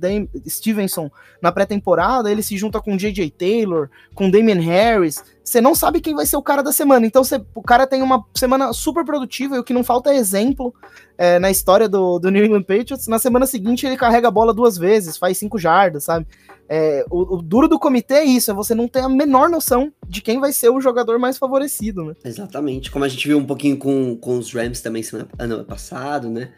Stevenson 0.47 1.11
na 1.41 1.51
pré-temporada, 1.51 2.31
ele 2.31 2.41
se 2.41 2.57
junta 2.57 2.81
com 2.81 2.97
J.J. 2.97 3.29
Taylor, 3.31 3.89
com 4.13 4.31
Damian 4.31 4.61
Harris. 4.61 5.23
Você 5.45 5.61
não 5.61 5.75
sabe 5.75 6.01
quem 6.01 6.15
vai 6.15 6.25
ser 6.25 6.37
o 6.37 6.41
cara 6.41 6.63
da 6.63 6.71
semana. 6.71 7.05
Então 7.05 7.21
o 7.53 7.61
cara 7.61 7.85
tem 7.85 8.01
uma 8.01 8.25
semana 8.33 8.73
super 8.73 9.05
produtiva 9.05 9.55
e 9.55 9.59
o 9.59 9.63
que 9.63 9.75
não 9.75 9.83
falta 9.83 10.09
é 10.09 10.17
exemplo 10.17 10.73
é, 11.15 11.37
na 11.37 11.51
história 11.51 11.87
do, 11.87 12.17
do 12.17 12.31
New 12.31 12.43
England 12.43 12.63
Patriots. 12.63 13.07
Na 13.07 13.19
semana 13.19 13.45
seguinte 13.45 13.85
ele 13.85 13.95
carrega 13.95 14.27
a 14.27 14.31
bola 14.31 14.51
duas 14.51 14.75
vezes, 14.75 15.17
faz 15.17 15.37
cinco 15.37 15.59
jardas, 15.59 16.05
sabe? 16.05 16.25
É, 16.67 17.05
o, 17.11 17.35
o, 17.35 17.41
duro 17.43 17.67
do 17.67 17.77
comitê 17.77 18.15
é 18.15 18.23
isso, 18.23 18.49
é 18.49 18.53
você 18.55 18.73
não 18.73 18.87
ter 18.87 19.01
a 19.01 19.09
menor 19.09 19.47
noção 19.47 19.93
de 20.07 20.19
quem 20.19 20.39
vai 20.39 20.51
ser 20.51 20.69
o 20.69 20.81
jogador 20.81 21.19
mais 21.19 21.37
favorecido, 21.37 22.03
né? 22.03 22.15
Exatamente, 22.25 22.89
como 22.89 23.05
a 23.05 23.07
gente 23.07 23.27
viu 23.27 23.37
um 23.37 23.45
pouquinho 23.45 23.77
com, 23.77 24.17
com 24.17 24.39
os 24.39 24.51
Rams 24.51 24.81
também 24.81 25.03
ano 25.37 25.63
passado, 25.63 26.27
né? 26.27 26.51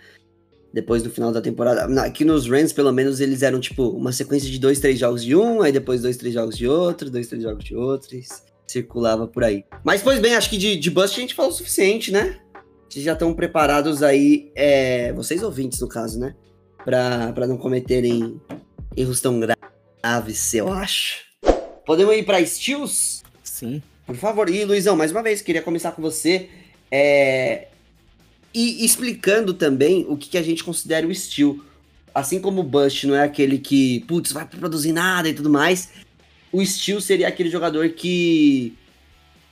Depois 0.73 1.03
do 1.03 1.09
final 1.09 1.31
da 1.31 1.41
temporada. 1.41 2.01
Aqui 2.03 2.23
nos 2.23 2.47
Rams, 2.49 2.71
pelo 2.71 2.93
menos, 2.93 3.19
eles 3.19 3.41
eram 3.41 3.59
tipo 3.59 3.89
uma 3.89 4.13
sequência 4.13 4.49
de 4.49 4.59
dois, 4.59 4.79
três 4.79 4.97
jogos 4.97 5.25
de 5.25 5.35
um, 5.35 5.61
aí 5.61 5.73
depois 5.73 6.01
dois, 6.01 6.15
três 6.15 6.33
jogos 6.33 6.55
de 6.55 6.67
outro, 6.67 7.09
dois, 7.09 7.27
três 7.27 7.43
jogos 7.43 7.65
de 7.65 7.75
outro, 7.75 8.15
e 8.15 8.23
circulava 8.67 9.27
por 9.27 9.43
aí. 9.43 9.63
Mas, 9.83 10.01
pois 10.01 10.19
bem, 10.19 10.35
acho 10.35 10.49
que 10.49 10.57
de, 10.57 10.75
de 10.75 10.89
Bust 10.89 11.17
a 11.17 11.21
gente 11.21 11.35
falou 11.35 11.51
o 11.51 11.55
suficiente, 11.55 12.11
né? 12.11 12.39
Vocês 12.89 13.03
já 13.03 13.13
estão 13.13 13.33
preparados 13.33 14.03
aí, 14.03 14.51
é, 14.55 15.11
vocês 15.13 15.43
ouvintes 15.43 15.79
no 15.79 15.87
caso, 15.87 16.19
né? 16.19 16.35
Para 16.83 17.47
não 17.47 17.57
cometerem 17.57 18.39
erros 18.95 19.19
tão 19.19 19.39
graves 19.39 19.67
aves, 20.01 20.53
eu 20.53 20.71
acho. 20.71 21.25
Podemos 21.85 22.15
ir 22.15 22.23
para 22.23 22.43
Steels? 22.45 23.23
Sim. 23.43 23.81
Por 24.05 24.15
favor. 24.15 24.49
E, 24.49 24.63
Luizão, 24.63 24.95
mais 24.95 25.11
uma 25.11 25.23
vez, 25.23 25.41
queria 25.41 25.61
começar 25.61 25.91
com 25.91 26.01
você. 26.01 26.49
É... 26.91 27.67
E 28.53 28.85
explicando 28.85 29.53
também 29.53 30.05
o 30.07 30.15
que, 30.17 30.29
que 30.29 30.37
a 30.37 30.41
gente 30.41 30.63
considera 30.63 31.05
o 31.05 31.13
Steel. 31.13 31.59
Assim 32.13 32.39
como 32.39 32.61
o 32.61 32.63
Bust 32.63 33.05
não 33.05 33.15
é 33.15 33.23
aquele 33.23 33.59
que, 33.59 33.99
putz, 34.07 34.31
vai 34.31 34.45
produzir 34.45 34.91
nada 34.91 35.29
e 35.29 35.33
tudo 35.33 35.49
mais, 35.49 35.89
o 36.51 36.63
Steel 36.65 37.01
seria 37.01 37.27
aquele 37.27 37.49
jogador 37.49 37.89
que 37.89 38.73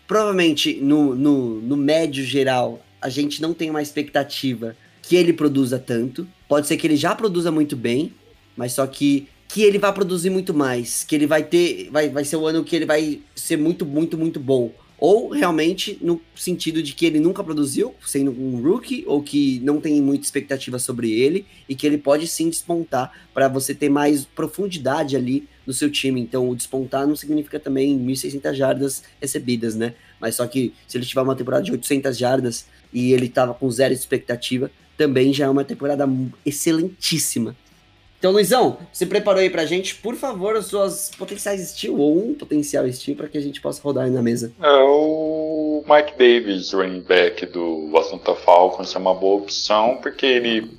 provavelmente 0.08 0.76
no, 0.76 1.16
no, 1.16 1.62
no 1.62 1.78
médio 1.78 2.24
geral 2.24 2.84
a 3.02 3.10
gente 3.10 3.42
não 3.42 3.54
tem 3.54 3.70
uma 3.70 3.82
expectativa 3.82 4.76
que 5.02 5.16
ele 5.16 5.34
produza 5.34 5.78
tanto. 5.78 6.28
Pode 6.48 6.68
ser 6.68 6.78
que 6.78 6.88
ele 6.88 6.96
já 6.96 7.14
produza 7.14 7.52
muito 7.52 7.76
bem, 7.76 8.14
mas 8.56 8.74
só 8.74 8.86
que 8.88 9.28
que 9.48 9.62
ele 9.62 9.78
vai 9.78 9.94
produzir 9.94 10.30
muito 10.32 10.54
mais, 10.54 11.04
que 11.04 11.16
ele 11.16 11.28
vai 11.28 11.44
ter, 11.44 11.90
vai, 11.92 12.10
vai 12.10 12.26
ser 12.26 12.36
o 12.36 12.48
ano 12.48 12.64
que 12.64 12.76
ele 12.76 12.86
vai 12.86 13.22
ser 13.36 13.58
muito, 13.58 13.86
muito, 13.86 14.18
muito 14.18 14.40
bom. 14.40 14.74
Ou 14.98 15.30
realmente 15.30 15.98
no 16.02 16.22
sentido 16.36 16.82
de 16.82 16.94
que 16.94 17.06
ele 17.06 17.20
nunca 17.20 17.44
produziu, 17.44 17.94
sendo 18.06 18.32
um 18.32 18.62
rookie, 18.62 19.04
ou 19.06 19.22
que 19.22 19.60
não 19.60 19.82
tem 19.82 20.02
muita 20.02 20.24
expectativa 20.24 20.80
sobre 20.80 21.12
ele, 21.12 21.46
e 21.68 21.76
que 21.76 21.86
ele 21.86 21.98
pode 21.98 22.28
sim 22.28 22.50
despontar 22.50 23.12
para 23.34 23.48
você 23.48 23.76
ter 23.76 23.90
mais 23.90 24.26
profundidade 24.26 25.16
ali 25.16 25.48
no 25.66 25.74
seu 25.74 25.90
time. 25.90 26.22
Então, 26.22 26.50
o 26.50 26.56
despontar 26.56 27.06
não 27.06 27.16
significa 27.16 27.60
também 27.60 28.00
1.600 28.00 28.54
jardas 28.54 29.04
recebidas, 29.20 29.76
né? 29.76 29.96
Mas 30.20 30.36
só 30.36 30.48
que 30.48 30.74
se 30.88 30.98
ele 30.98 31.06
tiver 31.06 31.22
uma 31.22 31.36
temporada 31.36 31.64
de 31.64 31.72
800 31.72 32.18
jardas 32.18 32.66
e 32.94 33.12
ele 33.12 33.28
tava 33.28 33.54
com 33.54 33.70
zero 33.70 33.94
expectativa, 33.94 34.72
também 34.98 35.34
já 35.34 35.46
é 35.46 35.50
uma 35.50 35.66
temporada 35.66 36.08
excelentíssima 36.46 37.56
então, 38.18 38.32
Luizão, 38.32 38.78
você 38.92 39.06
preparou 39.06 39.42
aí 39.42 39.50
pra 39.50 39.66
gente, 39.66 39.96
por 39.96 40.16
favor, 40.16 40.56
as 40.56 40.66
suas 40.66 41.12
potenciais 41.18 41.62
estilo 41.62 42.00
ou 42.00 42.18
um 42.18 42.34
potencial 42.34 42.88
estilo 42.88 43.18
para 43.18 43.28
que 43.28 43.38
a 43.38 43.42
gente 43.42 43.62
possa 43.62 43.82
rodar 43.84 44.06
aí 44.06 44.12
na 44.12 44.22
mesa. 44.22 44.52
É, 44.62 44.68
o 44.84 45.84
Mike 45.88 46.18
Davis, 46.18 46.74
running 46.74 47.02
back 47.02 47.46
do 47.46 47.92
Atlanta 47.96 48.34
Falcons, 48.34 48.96
é 48.96 48.98
uma 48.98 49.14
boa 49.14 49.42
opção, 49.42 50.00
porque 50.02 50.26
ele 50.26 50.72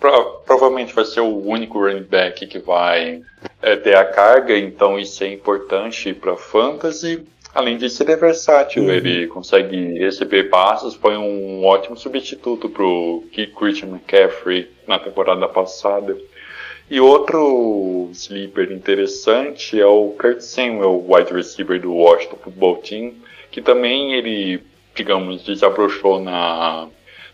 pro, 0.00 0.40
provavelmente 0.46 0.94
vai 0.94 1.04
ser 1.04 1.20
o 1.20 1.44
único 1.44 1.78
running 1.78 2.04
back 2.04 2.46
que 2.46 2.58
vai 2.58 3.20
é, 3.60 3.76
ter 3.76 3.96
a 3.96 4.04
carga, 4.04 4.56
então 4.56 4.98
isso 4.98 5.22
é 5.24 5.32
importante 5.32 6.14
para 6.14 6.36
fantasy. 6.36 7.26
Além 7.54 7.76
disso, 7.76 8.02
ele 8.02 8.12
é 8.12 8.16
versátil, 8.16 8.84
uhum. 8.84 8.90
ele 8.90 9.26
consegue 9.26 9.98
receber 9.98 10.44
passos, 10.44 10.94
foi 10.94 11.16
um 11.16 11.64
ótimo 11.64 11.96
substituto 11.96 12.68
para 12.68 12.84
o 12.84 13.24
Christian 13.58 13.88
McCaffrey 13.88 14.70
na 14.86 14.98
temporada 14.98 15.48
passada. 15.48 16.16
E 16.90 17.00
outro 17.02 18.08
sleeper 18.14 18.72
interessante 18.72 19.78
é 19.78 19.84
o 19.84 20.14
Kurt 20.18 20.40
Samuel, 20.40 21.04
wide 21.06 21.34
receiver 21.34 21.78
do 21.78 21.92
Washington 21.94 22.38
Football 22.42 22.76
Team, 22.76 23.14
que 23.50 23.60
também 23.60 24.14
ele, 24.14 24.62
digamos, 24.94 25.44
desabrochou 25.44 26.18
na 26.18 26.88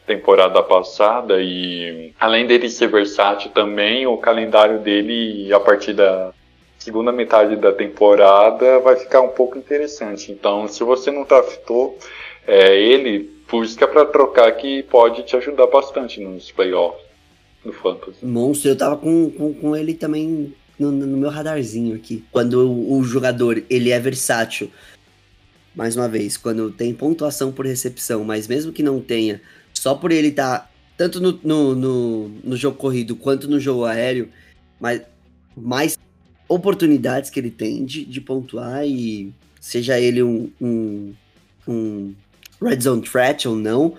temporada 0.05 0.61
passada 0.61 1.41
e 1.41 2.13
além 2.19 2.49
dele 2.49 2.69
ser 2.69 2.89
versátil 2.89 3.53
também, 3.53 4.09
o 4.09 4.17
calendário 4.17 4.81
dele 4.81 5.53
a 5.53 5.61
partir 5.61 5.93
da 5.93 6.33
segunda 6.77 7.13
metade 7.13 7.55
da 7.55 7.73
temporada 7.73 8.81
vai 8.81 8.97
ficar 8.97 9.21
um 9.21 9.29
pouco 9.29 9.57
interessante. 9.57 10.33
Então, 10.33 10.67
se 10.67 10.83
você 10.83 11.13
não 11.13 11.23
draftou 11.23 11.97
é, 12.45 12.77
ele, 12.77 13.31
busca 13.49 13.87
para 13.87 14.05
trocar 14.05 14.51
que 14.57 14.83
pode 14.83 15.23
te 15.23 15.37
ajudar 15.37 15.69
bastante 15.69 16.21
nos 16.21 16.51
playoffs 16.51 17.04
do 17.65 17.73
Fantasy. 17.73 18.25
Monstro, 18.25 18.71
eu 18.71 18.77
tava 18.77 18.97
com, 18.97 19.31
com, 19.31 19.55
com 19.55 19.77
ele 19.77 19.95
também 19.95 20.55
no, 20.79 20.93
no, 20.93 21.17
meu 21.17 21.31
radarzinho 21.31 21.97
aqui. 21.97 22.23
Quando 22.31 22.55
o, 22.69 22.99
o, 22.99 23.05
jogador 23.05 23.63
ele 23.71 23.91
é 23.91 23.99
versátil, 23.99 24.71
mais 25.75 25.97
uma 25.97 26.09
vez, 26.09 26.37
quando 26.37 26.71
tem 26.71 26.95
pontuação 26.95 27.51
por 27.51 27.67
recepção, 27.67 28.25
mas 28.25 28.47
mesmo 28.47 28.73
que 28.73 28.83
não 28.83 29.01
tenha, 29.01 29.41
só 29.73 29.95
por 29.95 30.13
ele 30.13 30.29
estar 30.29 30.61
tá, 30.61 30.71
tanto 30.97 31.21
no, 31.21 31.41
no, 31.43 31.75
no, 31.75 32.29
no, 32.45 32.57
jogo 32.57 32.77
corrido 32.77 33.17
quanto 33.17 33.49
no 33.49 33.59
jogo 33.59 33.85
aéreo, 33.85 34.29
mas 34.81 35.03
mais 35.57 35.99
oportunidades 36.49 37.31
que 37.31 37.41
ele 37.41 37.51
tem 37.51 37.85
de, 37.85 38.05
de 38.05 38.21
pontuar 38.21 38.87
e 38.87 39.33
seja 39.61 39.99
ele 39.99 40.23
um, 40.23 40.51
um, 40.61 41.15
um 41.67 42.15
red 42.63 42.81
zone 42.81 43.03
threat 43.03 43.49
ou 43.49 43.57
não, 43.57 43.95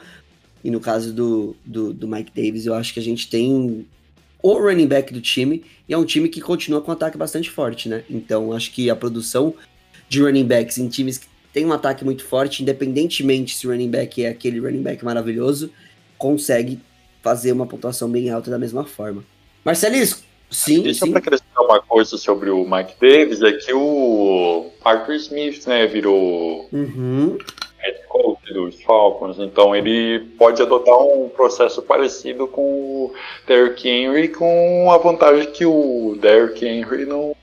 e 0.66 0.72
no 0.72 0.80
caso 0.80 1.14
do, 1.14 1.56
do, 1.64 1.94
do, 1.94 2.08
Mike 2.08 2.32
Davis, 2.36 2.66
eu 2.66 2.74
acho 2.74 2.92
que 2.92 3.00
a 3.00 3.04
gente 3.04 3.30
tem 3.30 3.86
o 4.42 4.54
running 4.54 4.88
back 4.88 5.14
do 5.14 5.22
time, 5.22 5.64
e 5.88 5.94
é 5.94 5.98
um 5.98 6.04
time 6.04 6.28
que 6.28 6.42
continua 6.42 6.82
com 6.82 6.90
um 6.90 6.94
ataque 6.96 7.20
bastante 7.20 7.52
forte, 7.52 7.88
né? 7.88 8.04
Então, 8.10 8.52
acho 8.52 8.72
que 8.72 8.90
a 8.90 8.96
produção 8.96 9.54
de 10.10 10.24
running 10.24 10.44
backs 10.44 10.80
em 10.80 10.90
times 10.90 11.20
que 11.20 11.28
tem 11.54 11.68
um 11.68 11.72
ataque 11.72 12.04
muito 12.04 12.26
forte, 12.26 12.64
independentemente 12.64 13.56
se 13.56 13.68
o 13.68 13.70
running 13.70 13.92
back 13.92 14.24
é 14.24 14.30
aquele 14.30 14.60
running 14.60 14.82
back 14.82 15.06
maravilhoso, 15.06 15.70
consegue 16.18 16.80
fazer 17.22 17.52
uma 17.52 17.68
pontuação 17.68 18.10
bem 18.10 18.32
alta 18.32 18.50
da 18.50 18.58
mesma 18.58 18.86
forma. 18.86 19.24
Marcelisco, 19.64 20.24
sim. 20.50 20.82
Deixa 20.82 21.06
sim. 21.06 21.12
para 21.12 21.20
acrescentar 21.20 21.64
uma 21.64 21.80
coisa 21.80 22.18
sobre 22.18 22.50
o 22.50 22.68
Mike 22.68 22.96
Davis, 23.00 23.44
é 23.44 23.52
que 23.52 23.72
o 23.72 24.72
Arthur 24.84 25.14
Smith, 25.14 25.68
né, 25.68 25.86
virou 25.86 26.68
uhum 26.74 27.38
head 27.86 28.02
coach 28.08 28.54
dos 28.54 28.82
Falcons, 28.82 29.38
então 29.40 29.76
ele 29.76 30.20
pode 30.38 30.62
adotar 30.62 30.98
um 30.98 31.30
processo 31.30 31.82
parecido 31.82 32.48
com 32.48 32.62
o 32.62 33.14
Derrick 33.48 33.88
Henry, 33.88 34.30
com 34.30 34.92
a 34.92 34.98
vantagem 34.98 35.52
que 35.52 35.66
o 35.66 36.18
Derrick 36.20 36.66
Henry 36.66 37.06
não 37.06 37.36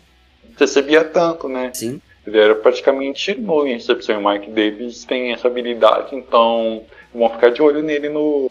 recebia 0.59 1.05
tanto, 1.05 1.49
né? 1.49 1.71
Sim. 1.73 2.01
Ele 2.27 2.39
era 2.39 2.55
praticamente 2.55 3.35
nulo 3.35 3.67
em 3.67 3.75
recepção. 3.75 4.21
O 4.21 4.31
Mike 4.31 4.51
Davis 4.51 5.05
tem 5.05 5.33
essa 5.33 5.49
habilidade, 5.49 6.15
então 6.15 6.85
vamos 7.13 7.33
ficar 7.33 7.51
de 7.51 7.61
olho 7.61 7.83
nele 7.83 8.09
no, 8.09 8.51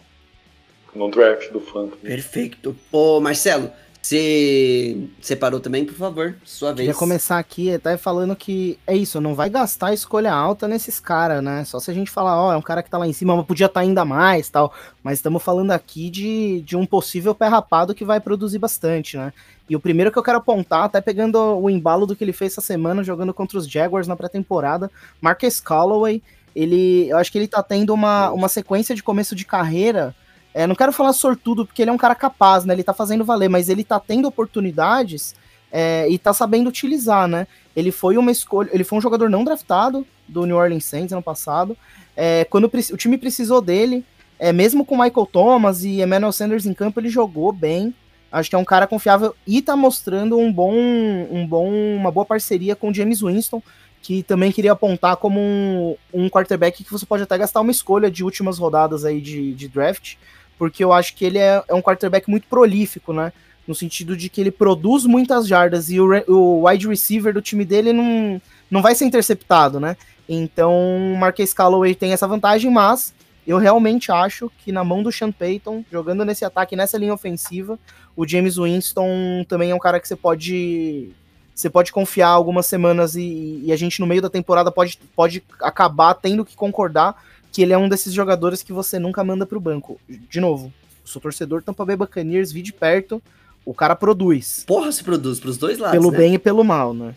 no 0.94 1.10
draft 1.10 1.50
do 1.50 1.60
Fantasy. 1.60 2.02
Perfeito. 2.02 2.76
Ô, 2.90 3.20
Marcelo, 3.20 3.70
você 4.02 5.08
separou 5.20 5.60
também, 5.60 5.84
por 5.84 5.94
favor, 5.94 6.34
sua 6.44 6.72
vez. 6.72 6.88
Queria 6.88 6.98
começar 6.98 7.38
aqui 7.38 7.72
até 7.72 7.96
falando 7.96 8.34
que 8.34 8.76
é 8.84 8.96
isso, 8.96 9.20
não 9.20 9.32
vai 9.32 9.48
gastar 9.48 9.94
escolha 9.94 10.32
alta 10.32 10.66
nesses 10.66 10.98
caras, 10.98 11.42
né? 11.42 11.64
Só 11.64 11.78
se 11.78 11.88
a 11.88 11.94
gente 11.94 12.10
falar, 12.10 12.36
ó, 12.36 12.48
oh, 12.48 12.52
é 12.52 12.56
um 12.56 12.62
cara 12.62 12.82
que 12.82 12.90
tá 12.90 12.98
lá 12.98 13.06
em 13.06 13.12
cima, 13.12 13.36
mas 13.36 13.46
podia 13.46 13.66
estar 13.66 13.78
tá 13.78 13.86
ainda 13.86 14.04
mais 14.04 14.48
tal. 14.48 14.74
Mas 15.04 15.18
estamos 15.18 15.40
falando 15.40 15.70
aqui 15.70 16.10
de, 16.10 16.62
de 16.62 16.76
um 16.76 16.84
possível 16.84 17.32
pé 17.32 17.46
rapado 17.46 17.94
que 17.94 18.04
vai 18.04 18.18
produzir 18.18 18.58
bastante, 18.58 19.16
né? 19.16 19.32
E 19.70 19.76
o 19.76 19.80
primeiro 19.80 20.10
que 20.10 20.18
eu 20.18 20.22
quero 20.22 20.38
apontar, 20.38 20.84
até 20.84 21.00
pegando 21.00 21.38
o 21.38 21.70
embalo 21.70 22.04
do 22.04 22.16
que 22.16 22.24
ele 22.24 22.32
fez 22.32 22.52
essa 22.52 22.60
semana 22.60 23.04
jogando 23.04 23.32
contra 23.32 23.56
os 23.56 23.70
Jaguars 23.70 24.08
na 24.08 24.16
pré-temporada, 24.16 24.90
Marcus 25.20 25.60
Callaway, 25.60 26.20
ele, 26.56 27.08
eu 27.08 27.16
acho 27.18 27.30
que 27.30 27.38
ele 27.38 27.46
tá 27.46 27.62
tendo 27.62 27.94
uma, 27.94 28.32
uma 28.32 28.48
sequência 28.48 28.96
de 28.96 29.02
começo 29.02 29.36
de 29.36 29.44
carreira 29.44 30.12
é, 30.54 30.66
não 30.66 30.74
quero 30.74 30.92
falar 30.92 31.12
sortudo, 31.12 31.66
porque 31.66 31.82
ele 31.82 31.90
é 31.90 31.94
um 31.94 31.98
cara 31.98 32.14
capaz, 32.14 32.64
né? 32.64 32.74
Ele 32.74 32.82
tá 32.82 32.92
fazendo 32.92 33.24
valer, 33.24 33.48
mas 33.48 33.68
ele 33.68 33.84
tá 33.84 33.98
tendo 33.98 34.28
oportunidades 34.28 35.34
é, 35.70 36.06
e 36.08 36.18
tá 36.18 36.32
sabendo 36.32 36.68
utilizar, 36.68 37.26
né? 37.26 37.46
Ele 37.74 37.90
foi 37.90 38.18
uma 38.18 38.30
escolha, 38.30 38.68
ele 38.72 38.84
foi 38.84 38.98
um 38.98 39.02
jogador 39.02 39.30
não 39.30 39.44
draftado 39.44 40.06
do 40.28 40.44
New 40.44 40.56
Orleans 40.56 40.84
Saints 40.84 41.12
ano 41.12 41.22
passado. 41.22 41.76
É, 42.14 42.44
quando 42.44 42.70
o 42.92 42.96
time 42.96 43.16
precisou 43.16 43.62
dele, 43.62 44.04
é, 44.38 44.52
mesmo 44.52 44.84
com 44.84 45.00
Michael 45.00 45.26
Thomas 45.26 45.84
e 45.84 46.02
Emmanuel 46.02 46.32
Sanders 46.32 46.66
em 46.66 46.74
campo, 46.74 47.00
ele 47.00 47.08
jogou 47.08 47.52
bem. 47.52 47.94
Acho 48.30 48.50
que 48.50 48.56
é 48.56 48.58
um 48.58 48.64
cara 48.64 48.86
confiável 48.86 49.34
e 49.46 49.60
tá 49.60 49.76
mostrando 49.76 50.38
um 50.38 50.52
bom, 50.52 50.74
um 50.74 51.46
bom, 51.46 51.70
uma 51.70 52.10
boa 52.10 52.24
parceria 52.24 52.74
com 52.74 52.88
o 52.88 52.94
James 52.94 53.20
Winston, 53.20 53.62
que 54.00 54.22
também 54.22 54.50
queria 54.50 54.72
apontar 54.72 55.16
como 55.16 55.38
um, 55.38 55.96
um 56.12 56.28
quarterback 56.28 56.82
que 56.82 56.90
você 56.90 57.06
pode 57.06 57.22
até 57.22 57.38
gastar 57.38 57.60
uma 57.60 57.70
escolha 57.70 58.10
de 58.10 58.24
últimas 58.24 58.58
rodadas 58.58 59.04
aí 59.04 59.20
de, 59.20 59.54
de 59.54 59.68
draft, 59.68 60.16
porque 60.58 60.82
eu 60.82 60.92
acho 60.92 61.14
que 61.14 61.24
ele 61.24 61.38
é, 61.38 61.62
é 61.68 61.74
um 61.74 61.82
quarterback 61.82 62.28
muito 62.30 62.46
prolífico, 62.46 63.12
né? 63.12 63.32
No 63.66 63.74
sentido 63.74 64.16
de 64.16 64.28
que 64.28 64.40
ele 64.40 64.50
produz 64.50 65.04
muitas 65.04 65.46
jardas 65.46 65.90
e 65.90 66.00
o, 66.00 66.08
o 66.28 66.66
wide 66.66 66.88
receiver 66.88 67.32
do 67.32 67.40
time 67.40 67.64
dele 67.64 67.92
não, 67.92 68.40
não 68.70 68.82
vai 68.82 68.94
ser 68.94 69.04
interceptado, 69.04 69.78
né? 69.78 69.96
Então 70.28 70.72
o 71.12 71.16
Marquês 71.16 71.52
Calloway 71.52 71.94
tem 71.94 72.12
essa 72.12 72.26
vantagem, 72.26 72.70
mas 72.70 73.14
eu 73.46 73.58
realmente 73.58 74.10
acho 74.12 74.50
que 74.58 74.70
na 74.70 74.84
mão 74.84 75.02
do 75.02 75.10
Sean 75.10 75.32
Payton, 75.32 75.84
jogando 75.90 76.24
nesse 76.24 76.44
ataque, 76.44 76.76
nessa 76.76 76.96
linha 76.96 77.14
ofensiva, 77.14 77.78
o 78.16 78.26
James 78.26 78.56
Winston 78.56 79.44
também 79.48 79.70
é 79.70 79.74
um 79.74 79.80
cara 79.80 79.98
que 79.98 80.06
você 80.06 80.16
pode 80.16 81.10
você 81.54 81.68
pode 81.68 81.92
confiar 81.92 82.28
algumas 82.28 82.66
semanas 82.66 83.14
e, 83.14 83.60
e, 83.62 83.72
a 83.72 83.76
gente 83.76 84.00
no 84.00 84.06
meio 84.06 84.22
da 84.22 84.30
temporada 84.30 84.72
pode, 84.72 84.98
pode 85.14 85.44
acabar 85.60 86.14
tendo 86.14 86.46
que 86.46 86.56
concordar 86.56 87.14
que 87.52 87.62
ele 87.62 87.74
é 87.74 87.78
um 87.78 87.88
desses 87.88 88.14
jogadores 88.14 88.62
que 88.62 88.72
você 88.72 88.98
nunca 88.98 89.22
manda 89.22 89.44
para 89.44 89.58
o 89.58 89.60
banco. 89.60 90.00
De 90.08 90.40
novo, 90.40 90.72
sou 91.04 91.20
torcedor 91.20 91.62
Tampa 91.62 91.84
Bay 91.84 91.96
Buccaneers, 91.96 92.50
vi 92.50 92.62
de 92.62 92.72
perto, 92.72 93.22
o 93.64 93.74
cara 93.74 93.94
produz. 93.94 94.64
Porra, 94.66 94.90
se 94.90 95.04
produz 95.04 95.38
pros 95.38 95.58
dois 95.58 95.78
lados, 95.78 95.98
Pelo 95.98 96.10
né? 96.10 96.18
bem 96.18 96.34
e 96.34 96.38
pelo 96.38 96.64
mal, 96.64 96.94
né? 96.94 97.14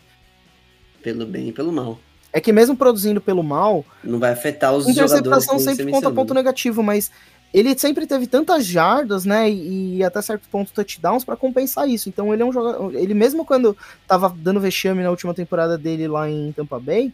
Pelo 1.01 1.25
bem 1.25 1.47
e 1.47 1.51
pelo 1.53 1.71
mal. 1.71 1.97
É 2.33 2.41
que 2.41 2.51
mesmo 2.51 2.75
produzindo 2.75 3.21
pelo 3.21 3.41
mal, 3.41 3.85
não 4.03 4.19
vai 4.19 4.33
afetar 4.33 4.73
os 4.73 4.85
jogadores. 4.85 5.11
Interceptação 5.11 5.57
sempre 5.57 5.89
conta 5.89 6.11
ponto 6.11 6.33
negativo, 6.33 6.83
mas 6.83 7.09
ele 7.53 7.77
sempre 7.77 8.05
teve 8.05 8.27
tantas 8.27 8.65
jardas, 8.65 9.23
né, 9.23 9.49
e, 9.49 9.97
e 9.97 10.03
até 10.03 10.21
certo 10.21 10.49
ponto 10.49 10.73
touchdowns 10.73 11.23
para 11.23 11.37
compensar 11.37 11.87
isso. 11.87 12.09
Então 12.09 12.33
ele 12.33 12.43
é 12.43 12.45
um 12.45 12.51
jogador, 12.51 12.93
ele 12.93 13.13
mesmo 13.13 13.45
quando 13.45 13.77
tava 14.05 14.35
dando 14.37 14.59
vexame 14.59 15.01
na 15.01 15.09
última 15.09 15.33
temporada 15.33 15.77
dele 15.77 16.09
lá 16.09 16.29
em 16.29 16.51
Tampa 16.51 16.77
Bay, 16.77 17.13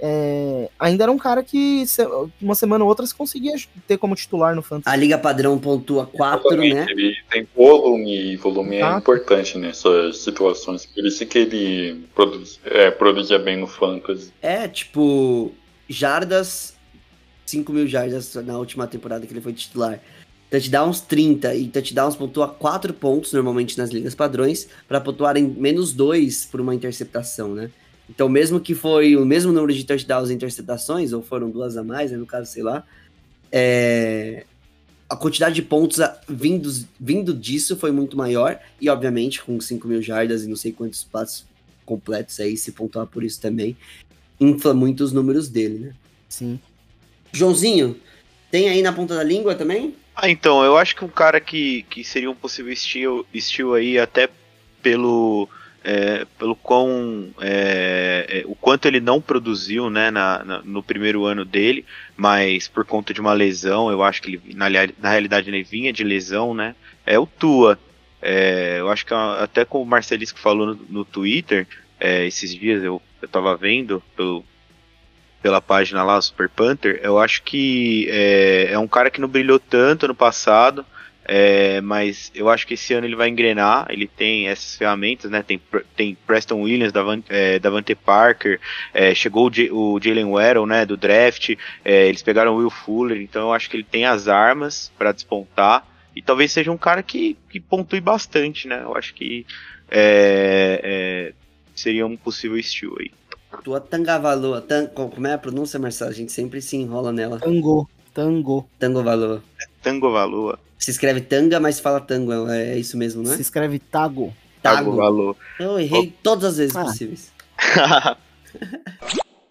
é, 0.00 0.68
ainda 0.78 1.04
era 1.04 1.12
um 1.12 1.16
cara 1.16 1.42
que 1.42 1.84
uma 2.40 2.54
semana 2.54 2.84
ou 2.84 2.88
outra 2.88 3.06
se 3.06 3.14
conseguia 3.14 3.54
ter 3.86 3.96
como 3.96 4.14
titular 4.14 4.54
no 4.54 4.62
Fantasy. 4.62 4.94
A 4.94 4.96
Liga 4.96 5.16
Padrão 5.16 5.58
pontua 5.58 6.06
4, 6.06 6.56
né? 6.56 6.86
Ele 6.88 7.14
tem 7.30 7.46
volume 7.56 8.32
e 8.32 8.36
volume 8.36 8.82
ah. 8.82 8.94
é 8.94 8.98
importante 8.98 9.56
nessas 9.58 10.18
situações. 10.18 10.84
Por 10.86 11.06
isso 11.06 11.24
que 11.24 11.38
ele 11.38 12.04
produz, 12.14 12.60
é, 12.64 12.90
produzia 12.90 13.38
bem 13.38 13.56
no 13.56 13.66
Fantasy. 13.66 14.32
É, 14.42 14.68
tipo, 14.68 15.52
jardas, 15.88 16.76
5 17.46 17.72
mil 17.72 17.86
jardas 17.86 18.34
na 18.34 18.58
última 18.58 18.86
temporada 18.86 19.26
que 19.26 19.32
ele 19.32 19.40
foi 19.40 19.54
titular. 19.54 20.00
Touchdowns 20.50 21.00
30 21.00 21.54
e 21.54 21.68
touchdowns 21.68 22.14
pontua 22.14 22.48
4 22.48 22.94
pontos 22.94 23.32
normalmente 23.32 23.76
nas 23.76 23.90
ligas 23.90 24.14
padrões 24.14 24.68
para 24.86 25.00
pontuar 25.00 25.36
em 25.36 25.44
menos 25.44 25.92
2 25.92 26.46
por 26.46 26.60
uma 26.60 26.74
interceptação, 26.74 27.54
né? 27.54 27.70
Então, 28.08 28.28
mesmo 28.28 28.60
que 28.60 28.74
foi 28.74 29.16
o 29.16 29.26
mesmo 29.26 29.52
número 29.52 29.72
de 29.72 29.84
touchdowns 29.84 30.30
e 30.30 30.34
interceptações, 30.34 31.12
ou 31.12 31.22
foram 31.22 31.50
duas 31.50 31.76
a 31.76 31.82
mais, 31.82 32.12
né, 32.12 32.16
no 32.16 32.26
caso, 32.26 32.50
sei 32.50 32.62
lá, 32.62 32.84
é, 33.50 34.44
a 35.08 35.16
quantidade 35.16 35.54
de 35.54 35.62
pontos 35.62 35.98
vindos, 36.28 36.86
vindo 36.98 37.34
disso 37.34 37.76
foi 37.76 37.90
muito 37.90 38.16
maior, 38.16 38.58
e 38.80 38.88
obviamente 38.88 39.42
com 39.42 39.60
5 39.60 39.86
mil 39.88 40.02
jardas 40.02 40.44
e 40.44 40.48
não 40.48 40.56
sei 40.56 40.72
quantos 40.72 41.04
passos 41.04 41.46
completos 41.84 42.38
aí, 42.40 42.56
se 42.56 42.72
pontuar 42.72 43.06
por 43.06 43.24
isso 43.24 43.40
também, 43.40 43.76
infla 44.40 44.74
muito 44.74 45.02
os 45.02 45.12
números 45.12 45.48
dele, 45.48 45.78
né? 45.78 45.94
Sim. 46.28 46.60
Joãozinho, 47.32 47.96
tem 48.50 48.68
aí 48.68 48.82
na 48.82 48.92
ponta 48.92 49.14
da 49.14 49.22
língua 49.22 49.54
também? 49.54 49.94
Ah, 50.14 50.30
então, 50.30 50.64
eu 50.64 50.76
acho 50.76 50.96
que 50.96 51.04
um 51.04 51.08
cara 51.08 51.40
que, 51.40 51.82
que 51.90 52.02
seria 52.02 52.30
um 52.30 52.34
possível 52.34 52.72
estilo, 52.72 53.26
estilo 53.32 53.74
aí, 53.74 53.98
até 53.98 54.28
pelo 54.82 55.48
é, 55.86 56.26
pelo 56.36 56.56
quão 56.56 57.28
é, 57.40 58.26
é, 58.28 58.44
o 58.46 58.56
quanto 58.56 58.86
ele 58.86 58.98
não 58.98 59.20
produziu 59.20 59.88
né, 59.88 60.10
na, 60.10 60.44
na, 60.44 60.62
no 60.64 60.82
primeiro 60.82 61.24
ano 61.24 61.44
dele, 61.44 61.84
mas 62.16 62.66
por 62.66 62.84
conta 62.84 63.14
de 63.14 63.20
uma 63.20 63.32
lesão, 63.32 63.88
eu 63.88 64.02
acho 64.02 64.20
que 64.20 64.30
ele, 64.30 64.54
na, 64.56 64.66
na 64.68 65.10
realidade 65.10 65.48
ele 65.48 65.62
vinha 65.62 65.92
de 65.92 66.02
lesão, 66.02 66.52
né? 66.52 66.74
É 67.06 67.16
o 67.20 67.24
Tua. 67.24 67.78
É, 68.20 68.78
eu 68.80 68.90
acho 68.90 69.06
que 69.06 69.14
até 69.14 69.64
como 69.64 69.84
o 69.84 69.86
Marcelisco 69.86 70.40
falou 70.40 70.66
no, 70.66 70.74
no 70.88 71.04
Twitter, 71.04 71.68
é, 72.00 72.26
esses 72.26 72.52
dias 72.52 72.82
eu, 72.82 73.00
eu 73.22 73.28
tava 73.28 73.56
vendo 73.56 74.02
pelo, 74.16 74.44
pela 75.40 75.60
página 75.60 76.02
lá, 76.02 76.20
Super 76.20 76.48
Panther, 76.48 76.98
eu 77.00 77.16
acho 77.16 77.44
que 77.44 78.08
é, 78.10 78.72
é 78.72 78.78
um 78.78 78.88
cara 78.88 79.08
que 79.08 79.20
não 79.20 79.28
brilhou 79.28 79.60
tanto 79.60 80.08
no 80.08 80.16
passado, 80.16 80.84
é, 81.28 81.80
mas 81.80 82.30
eu 82.34 82.48
acho 82.48 82.66
que 82.66 82.74
esse 82.74 82.94
ano 82.94 83.06
ele 83.06 83.16
vai 83.16 83.28
engrenar. 83.28 83.86
Ele 83.90 84.06
tem 84.06 84.48
essas 84.48 84.76
ferramentas, 84.76 85.30
né? 85.30 85.42
Tem, 85.42 85.60
tem 85.96 86.16
Preston 86.26 86.62
Williams, 86.62 86.92
Davante, 86.92 87.26
é, 87.28 87.58
Davante 87.58 87.94
Parker, 87.94 88.60
é, 88.94 89.14
chegou 89.14 89.50
o, 89.70 89.94
o 89.94 90.00
Jalen 90.00 90.26
Waddle, 90.26 90.66
né? 90.66 90.86
Do 90.86 90.96
draft. 90.96 91.56
É, 91.84 92.06
eles 92.06 92.22
pegaram 92.22 92.54
o 92.54 92.58
Will 92.58 92.70
Fuller, 92.70 93.20
então 93.20 93.42
eu 93.42 93.52
acho 93.52 93.68
que 93.68 93.76
ele 93.76 93.84
tem 93.84 94.04
as 94.06 94.28
armas 94.28 94.92
para 94.96 95.12
despontar. 95.12 95.86
E 96.14 96.22
talvez 96.22 96.52
seja 96.52 96.70
um 96.70 96.78
cara 96.78 97.02
que, 97.02 97.36
que 97.50 97.60
pontue 97.60 98.00
bastante, 98.00 98.68
né? 98.68 98.82
Eu 98.82 98.96
acho 98.96 99.12
que 99.12 99.44
é, 99.90 100.80
é, 100.82 101.32
seria 101.74 102.06
um 102.06 102.16
possível 102.16 102.56
estilo 102.56 102.96
aí. 103.00 103.10
Tua 103.64 103.80
Tangavaloa, 103.80 104.60
tang, 104.60 104.88
como 104.94 105.26
é 105.26 105.32
a 105.32 105.38
pronúncia, 105.38 105.78
Marcelo? 105.78 106.10
A 106.10 106.14
gente 106.14 106.30
sempre 106.30 106.62
se 106.62 106.76
enrola 106.76 107.12
nela. 107.12 107.38
Tango, 107.38 107.88
tango. 108.14 108.68
Tango 108.78 109.02
Valoa. 109.02 109.42
Tango 109.82 110.12
Valoa. 110.12 110.58
Se 110.78 110.90
escreve 110.90 111.20
tanga, 111.20 111.58
mas 111.58 111.80
fala 111.80 112.00
tango. 112.00 112.48
É 112.50 112.76
isso 112.76 112.96
mesmo, 112.96 113.22
né? 113.22 113.34
Se 113.34 113.42
escreve 113.42 113.78
tago. 113.78 114.34
Tago, 114.62 114.76
tago 114.76 114.96
valor. 114.96 115.36
Eu 115.58 115.78
errei 115.78 116.12
oh. 116.14 116.22
todas 116.22 116.52
as 116.52 116.56
vezes 116.58 116.76
ah. 116.76 116.84
possíveis. 116.84 117.32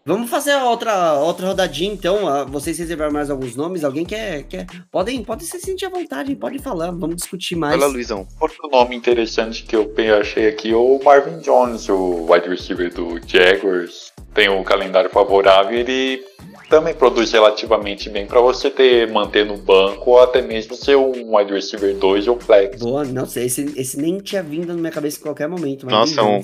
Vamos 0.07 0.29
fazer 0.29 0.55
outra, 0.57 1.15
outra 1.15 1.47
rodadinha, 1.47 1.91
então. 1.91 2.27
Ah, 2.27 2.43
vocês 2.43 2.77
reservaram 2.77 3.11
mais 3.11 3.31
alguns 3.31 3.55
nomes? 3.55 3.83
Alguém 3.83 4.05
quer. 4.05 4.43
quer... 4.43 4.67
Podem, 4.91 5.23
podem 5.23 5.47
se 5.47 5.59
sentir 5.59 5.85
à 5.85 5.89
vontade, 5.89 6.35
pode 6.35 6.59
falar. 6.59 6.91
Vamos 6.91 7.15
discutir 7.15 7.55
mais. 7.55 7.79
Fala, 7.79 7.91
Luizão. 7.91 8.27
Outro 8.39 8.69
nome 8.69 8.95
interessante 8.95 9.63
que 9.63 9.75
eu 9.75 9.91
achei 10.19 10.47
aqui 10.47 10.71
é 10.71 10.75
o 10.75 11.01
Marvin 11.03 11.39
Jones, 11.39 11.89
o 11.89 12.31
wide 12.31 12.47
receiver 12.47 12.93
do 12.93 13.19
Jaguars. 13.25 14.13
Tem 14.35 14.47
o 14.47 14.59
um 14.59 14.63
calendário 14.63 15.09
favorável 15.09 15.75
e 15.75 15.79
ele 15.79 16.23
também 16.69 16.93
produz 16.93 17.31
relativamente 17.31 18.09
bem 18.09 18.25
para 18.25 18.41
você 18.41 18.69
ter 18.69 19.11
manter 19.11 19.45
no 19.45 19.57
banco 19.57 20.11
ou 20.11 20.19
até 20.21 20.41
mesmo 20.41 20.75
ser 20.75 20.95
um 20.95 21.35
wide 21.35 21.53
receiver 21.53 21.95
2 21.95 22.27
ou 22.27 22.39
flex. 22.39 22.79
Boa, 22.79 23.03
não 23.03 23.25
sei, 23.25 23.45
esse, 23.45 23.73
esse 23.75 23.99
nem 23.99 24.17
tinha 24.19 24.43
vindo 24.43 24.67
na 24.67 24.73
minha 24.73 24.91
cabeça 24.91 25.19
em 25.19 25.21
qualquer 25.21 25.47
momento. 25.47 25.85
Nossa, 25.85 26.23
um, 26.23 26.41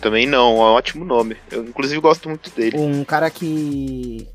também 0.00 0.26
não, 0.26 0.56
é 0.56 0.64
um 0.70 0.74
ótimo 0.74 1.04
nome. 1.04 1.36
Eu 1.50 1.64
inclusive 1.64 2.00
gosto 2.00 2.28
muito 2.28 2.50
dele. 2.50 2.78
Um 2.78 3.04
cara 3.04 3.30
que 3.30 4.26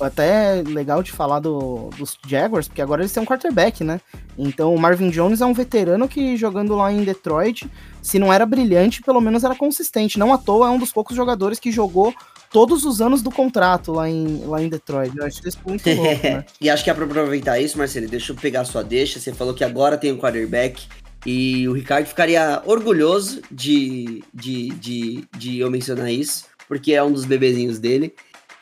até 0.00 0.62
legal 0.64 1.02
de 1.02 1.10
falar 1.10 1.40
do, 1.40 1.90
dos 1.96 2.16
Jaguars, 2.26 2.68
porque 2.68 2.82
agora 2.82 3.02
eles 3.02 3.12
têm 3.12 3.22
um 3.22 3.26
quarterback, 3.26 3.82
né? 3.82 4.00
Então 4.36 4.74
o 4.74 4.78
Marvin 4.78 5.10
Jones 5.10 5.40
é 5.40 5.46
um 5.46 5.52
veterano 5.52 6.08
que 6.08 6.36
jogando 6.36 6.76
lá 6.76 6.92
em 6.92 7.02
Detroit, 7.02 7.68
se 8.00 8.18
não 8.18 8.32
era 8.32 8.46
brilhante, 8.46 9.02
pelo 9.02 9.20
menos 9.20 9.42
era 9.44 9.56
consistente. 9.56 10.18
Não 10.18 10.32
à 10.32 10.38
toa 10.38 10.68
é 10.68 10.70
um 10.70 10.78
dos 10.78 10.92
poucos 10.92 11.16
jogadores 11.16 11.58
que 11.58 11.72
jogou 11.72 12.14
todos 12.50 12.84
os 12.84 13.00
anos 13.00 13.22
do 13.22 13.30
contrato 13.30 13.92
lá 13.92 14.08
em, 14.08 14.44
lá 14.44 14.62
em 14.62 14.68
Detroit. 14.68 15.16
Eu 15.16 15.24
acho 15.24 15.46
isso 15.46 15.58
muito 15.66 15.88
louco, 15.90 16.22
né? 16.26 16.44
e 16.60 16.70
acho 16.70 16.84
que 16.84 16.90
é 16.90 16.94
pra 16.94 17.04
aproveitar 17.04 17.58
isso, 17.58 17.78
Marcelo, 17.78 18.08
deixa 18.08 18.32
eu 18.32 18.36
pegar 18.36 18.62
a 18.62 18.64
sua 18.64 18.82
deixa. 18.82 19.20
Você 19.20 19.32
falou 19.32 19.54
que 19.54 19.64
agora 19.64 19.98
tem 19.98 20.12
um 20.12 20.18
quarterback 20.18 20.86
e 21.26 21.68
o 21.68 21.72
Ricardo 21.72 22.06
ficaria 22.06 22.62
orgulhoso 22.64 23.42
de, 23.50 24.22
de, 24.32 24.70
de, 24.70 25.24
de 25.36 25.58
eu 25.58 25.70
mencionar 25.70 26.10
isso, 26.10 26.44
porque 26.66 26.92
é 26.94 27.02
um 27.02 27.12
dos 27.12 27.24
bebezinhos 27.24 27.78
dele. 27.78 28.14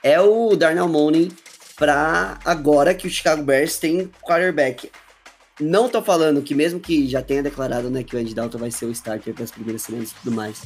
É 0.03 0.21
o 0.21 0.55
Darnell 0.57 0.89
Mooney 0.89 1.31
pra 1.77 2.39
agora 2.45 2.95
que 2.95 3.07
o 3.07 3.11
Chicago 3.11 3.43
Bears 3.43 3.79
tem 3.79 4.11
quarterback. 4.23 4.91
Não 5.61 5.89
tô 5.89 6.03
falando 6.03 6.43
que 6.43 6.55
mesmo 6.55 6.81
que 6.81 7.07
já 7.09 7.23
tenha 7.23 7.43
declarado 7.43 7.89
né, 7.91 8.03
que 8.03 8.15
o 8.15 8.19
Andy 8.19 8.35
Dalton 8.35 8.59
vai 8.59 8.71
ser 8.71 8.87
o 8.87 8.91
starter 8.91 9.33
para 9.33 9.45
as 9.45 9.51
primeiras 9.51 9.83
semanas 9.83 10.11
e 10.11 10.15
tudo 10.17 10.35
mais, 10.35 10.63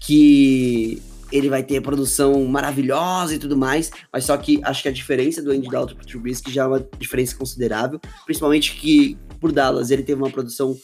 que 0.00 1.00
ele 1.32 1.48
vai 1.48 1.62
ter 1.62 1.80
produção 1.80 2.44
maravilhosa 2.44 3.34
e 3.34 3.38
tudo 3.38 3.56
mais, 3.56 3.90
mas 4.12 4.24
só 4.24 4.36
que 4.36 4.60
acho 4.62 4.82
que 4.82 4.88
a 4.88 4.92
diferença 4.92 5.42
do 5.42 5.50
Andy 5.50 5.68
Dalton 5.68 5.94
pro 5.94 6.06
Trubisky 6.06 6.52
já 6.52 6.64
é 6.64 6.66
uma 6.66 6.86
diferença 6.98 7.34
considerável, 7.34 7.98
principalmente 8.26 8.76
que 8.76 9.18
por 9.40 9.50
Dallas 9.50 9.90
ele 9.90 10.02
teve 10.02 10.20
uma 10.20 10.30
produção 10.30 10.76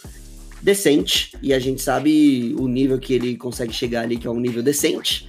decente 0.62 1.36
e 1.42 1.52
a 1.52 1.58
gente 1.58 1.82
sabe 1.82 2.54
o 2.58 2.66
nível 2.66 2.98
que 2.98 3.14
ele 3.14 3.36
consegue 3.36 3.72
chegar 3.72 4.02
ali, 4.02 4.16
que 4.16 4.26
é 4.26 4.30
um 4.30 4.40
nível 4.40 4.62
decente. 4.62 5.28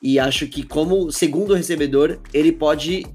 E 0.00 0.18
acho 0.18 0.46
que 0.46 0.62
como 0.62 1.12
segundo 1.12 1.54
recebedor, 1.54 2.18
ele 2.32 2.52
pode 2.52 3.06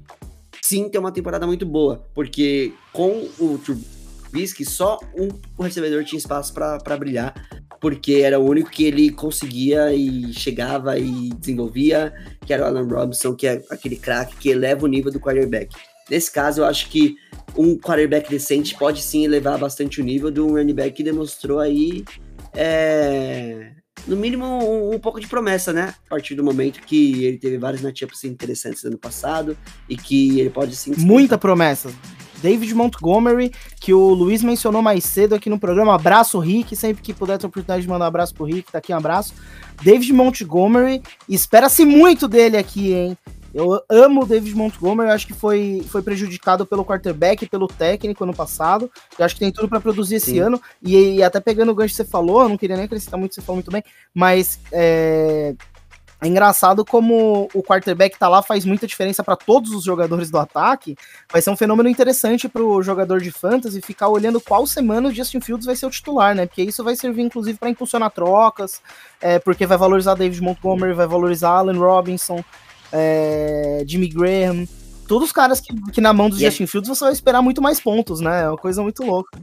sim 0.62 0.88
ter 0.88 0.98
uma 0.98 1.12
temporada 1.12 1.46
muito 1.46 1.66
boa, 1.66 2.06
porque 2.14 2.72
com 2.92 3.28
o 3.38 3.58
Trubisky 3.58 4.64
só 4.64 4.98
um 5.16 5.62
recebedor 5.62 6.04
tinha 6.04 6.18
espaço 6.18 6.52
para 6.52 6.96
brilhar 6.96 7.34
porque 7.80 8.14
era 8.24 8.38
o 8.38 8.48
único 8.48 8.70
que 8.70 8.84
ele 8.84 9.10
conseguia 9.10 9.92
e 9.92 10.32
chegava 10.32 10.98
e 10.98 11.30
desenvolvia, 11.30 12.12
que 12.44 12.52
era 12.52 12.64
o 12.64 12.66
Alan 12.66 12.86
Robinson, 12.86 13.34
que 13.34 13.46
é 13.46 13.62
aquele 13.70 13.96
craque 13.96 14.36
que 14.36 14.48
eleva 14.48 14.84
o 14.84 14.88
nível 14.88 15.12
do 15.12 15.20
quarterback. 15.20 15.74
Nesse 16.10 16.30
caso, 16.30 16.62
eu 16.62 16.64
acho 16.64 16.88
que 16.88 17.16
um 17.56 17.76
quarterback 17.76 18.30
decente 18.30 18.74
pode 18.76 19.02
sim 19.02 19.24
elevar 19.24 19.58
bastante 19.58 20.00
o 20.00 20.04
nível 20.04 20.32
um 20.38 20.52
running 20.52 20.74
back 20.74 20.92
que 20.92 21.02
demonstrou 21.02 21.58
aí, 21.58 22.04
é, 22.54 23.72
no 24.06 24.16
mínimo, 24.16 24.44
um, 24.44 24.94
um, 24.94 24.98
pouco 24.98 25.20
de 25.20 25.26
promessa, 25.26 25.72
né? 25.72 25.94
A 26.06 26.10
partir 26.10 26.34
do 26.34 26.42
momento 26.42 26.80
que 26.80 27.24
ele 27.24 27.38
teve 27.38 27.58
vários 27.58 27.82
matchups 27.82 28.24
interessantes 28.24 28.82
no 28.84 28.90
ano 28.90 28.98
passado 28.98 29.56
e 29.88 29.96
que 29.96 30.40
ele 30.40 30.50
pode 30.50 30.74
sim. 30.76 30.94
Muita 30.96 31.36
promessa. 31.36 31.90
David 32.42 32.74
Montgomery, 32.74 33.52
que 33.80 33.92
o 33.92 34.08
Luiz 34.10 34.42
mencionou 34.42 34.82
mais 34.82 35.04
cedo 35.04 35.34
aqui 35.34 35.48
no 35.50 35.58
programa. 35.58 35.94
Abraço, 35.94 36.38
Rick. 36.38 36.74
Sempre 36.76 37.02
que 37.02 37.12
puder 37.12 37.38
ter 37.38 37.46
a 37.46 37.48
oportunidade 37.48 37.82
de 37.82 37.88
mandar 37.88 38.04
um 38.06 38.08
abraço 38.08 38.34
pro 38.34 38.44
Rick, 38.44 38.72
tá 38.72 38.78
aqui 38.78 38.92
um 38.92 38.96
abraço. 38.96 39.34
David 39.82 40.12
Montgomery, 40.12 41.02
espera-se 41.28 41.84
muito 41.84 42.26
dele 42.26 42.56
aqui, 42.56 42.92
hein? 42.92 43.16
Eu 43.54 43.82
amo 43.88 44.22
o 44.22 44.26
David 44.26 44.54
Montgomery, 44.54 45.10
acho 45.10 45.26
que 45.26 45.32
foi, 45.32 45.82
foi 45.88 46.02
prejudicado 46.02 46.66
pelo 46.66 46.84
quarterback 46.84 47.44
e 47.44 47.48
pelo 47.48 47.66
técnico 47.66 48.24
ano 48.24 48.34
passado. 48.34 48.90
Eu 49.18 49.24
acho 49.24 49.34
que 49.34 49.40
tem 49.40 49.50
tudo 49.50 49.68
para 49.68 49.80
produzir 49.80 50.16
esse 50.16 50.32
Sim. 50.32 50.40
ano. 50.40 50.62
E, 50.82 51.16
e, 51.16 51.22
até 51.22 51.40
pegando 51.40 51.72
o 51.72 51.74
gancho 51.74 51.92
que 51.92 51.96
você 51.96 52.04
falou, 52.04 52.42
eu 52.42 52.48
não 52.48 52.58
queria 52.58 52.76
nem 52.76 52.84
acrescentar 52.84 53.18
muito, 53.18 53.34
você 53.34 53.40
falou 53.40 53.56
muito 53.56 53.70
bem, 53.70 53.82
mas 54.14 54.60
é, 54.70 55.54
é 56.20 56.26
engraçado 56.26 56.84
como 56.84 57.48
o 57.54 57.62
quarterback 57.62 58.18
tá 58.18 58.28
lá 58.28 58.42
faz 58.42 58.64
muita 58.64 58.86
diferença 58.86 59.22
para 59.22 59.36
todos 59.36 59.72
os 59.72 59.84
jogadores 59.84 60.30
do 60.30 60.38
ataque. 60.38 60.96
Vai 61.32 61.40
ser 61.40 61.50
um 61.50 61.56
fenômeno 61.56 61.88
interessante 61.88 62.48
para 62.48 62.62
o 62.62 62.82
jogador 62.82 63.20
de 63.20 63.30
fantasy 63.30 63.80
ficar 63.80 64.08
olhando 64.08 64.40
qual 64.40 64.66
semana 64.66 65.08
o 65.08 65.14
Justin 65.14 65.40
Fields 65.40 65.66
vai 65.66 65.76
ser 65.76 65.86
o 65.86 65.90
titular, 65.90 66.34
né? 66.34 66.46
Porque 66.46 66.62
isso 66.62 66.82
vai 66.82 66.96
servir 66.96 67.22
inclusive 67.22 67.56
para 67.56 67.70
impulsionar 67.70 68.10
trocas, 68.10 68.82
é, 69.20 69.38
porque 69.38 69.64
vai 69.64 69.78
valorizar 69.78 70.14
David 70.14 70.42
Montgomery, 70.42 70.92
vai 70.92 71.06
valorizar 71.06 71.50
Allen 71.50 71.78
Robinson, 71.78 72.42
é, 72.92 73.84
Jimmy 73.86 74.08
Graham 74.08 74.66
todos 75.08 75.28
os 75.28 75.32
caras 75.32 75.60
que, 75.60 75.74
que 75.90 76.00
na 76.00 76.12
mão 76.12 76.28
dos 76.28 76.40
e 76.40 76.44
é 76.44 76.50
Justin 76.50 76.64
é... 76.64 76.66
Fields 76.66 76.88
você 76.88 77.04
vai 77.04 77.12
esperar 77.12 77.42
muito 77.42 77.60
mais 77.62 77.80
pontos, 77.80 78.20
né? 78.20 78.42
É 78.42 78.48
uma 78.48 78.58
coisa 78.58 78.82
muito 78.82 79.02
louca. 79.02 79.38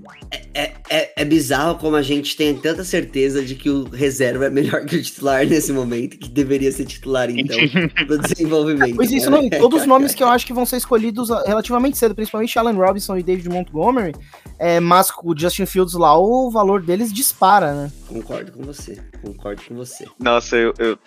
É, 0.53 0.71
é, 0.89 1.13
é, 1.17 1.25
bizarro 1.25 1.77
como 1.79 1.95
a 1.95 2.01
gente 2.01 2.37
tem 2.37 2.55
tanta 2.55 2.83
certeza 2.83 3.43
de 3.43 3.55
que 3.55 3.69
o 3.69 3.89
reserva 3.89 4.45
é 4.45 4.49
melhor 4.49 4.85
que 4.85 4.95
o 4.95 5.03
titular 5.03 5.45
nesse 5.45 5.73
momento, 5.73 6.17
que 6.17 6.29
deveria 6.29 6.71
ser 6.71 6.85
titular, 6.85 7.29
então, 7.29 7.57
do 8.07 8.19
desenvolvimento. 8.19 8.95
Pois 8.95 9.11
isso, 9.11 9.29
não, 9.29 9.49
todos 9.49 9.81
os 9.81 9.87
nomes 9.87 10.13
que 10.15 10.23
eu 10.23 10.27
acho 10.27 10.45
que 10.45 10.53
vão 10.53 10.65
ser 10.65 10.77
escolhidos 10.77 11.29
relativamente 11.45 11.97
cedo, 11.97 12.15
principalmente 12.15 12.57
Allen 12.57 12.75
Robinson 12.75 13.17
e 13.17 13.23
David 13.23 13.49
Montgomery, 13.49 14.13
é, 14.59 14.79
mas 14.79 15.09
com 15.09 15.31
o 15.31 15.37
Justin 15.37 15.65
Fields 15.65 15.95
lá, 15.95 16.17
o 16.17 16.49
valor 16.51 16.81
deles 16.81 17.11
dispara, 17.11 17.73
né? 17.73 17.91
Concordo 18.07 18.51
com 18.51 18.63
você, 18.63 19.01
concordo 19.21 19.61
com 19.67 19.75
você. 19.75 20.05
Nossa, 20.19 20.55
eu. 20.55 20.73
eu 20.77 20.97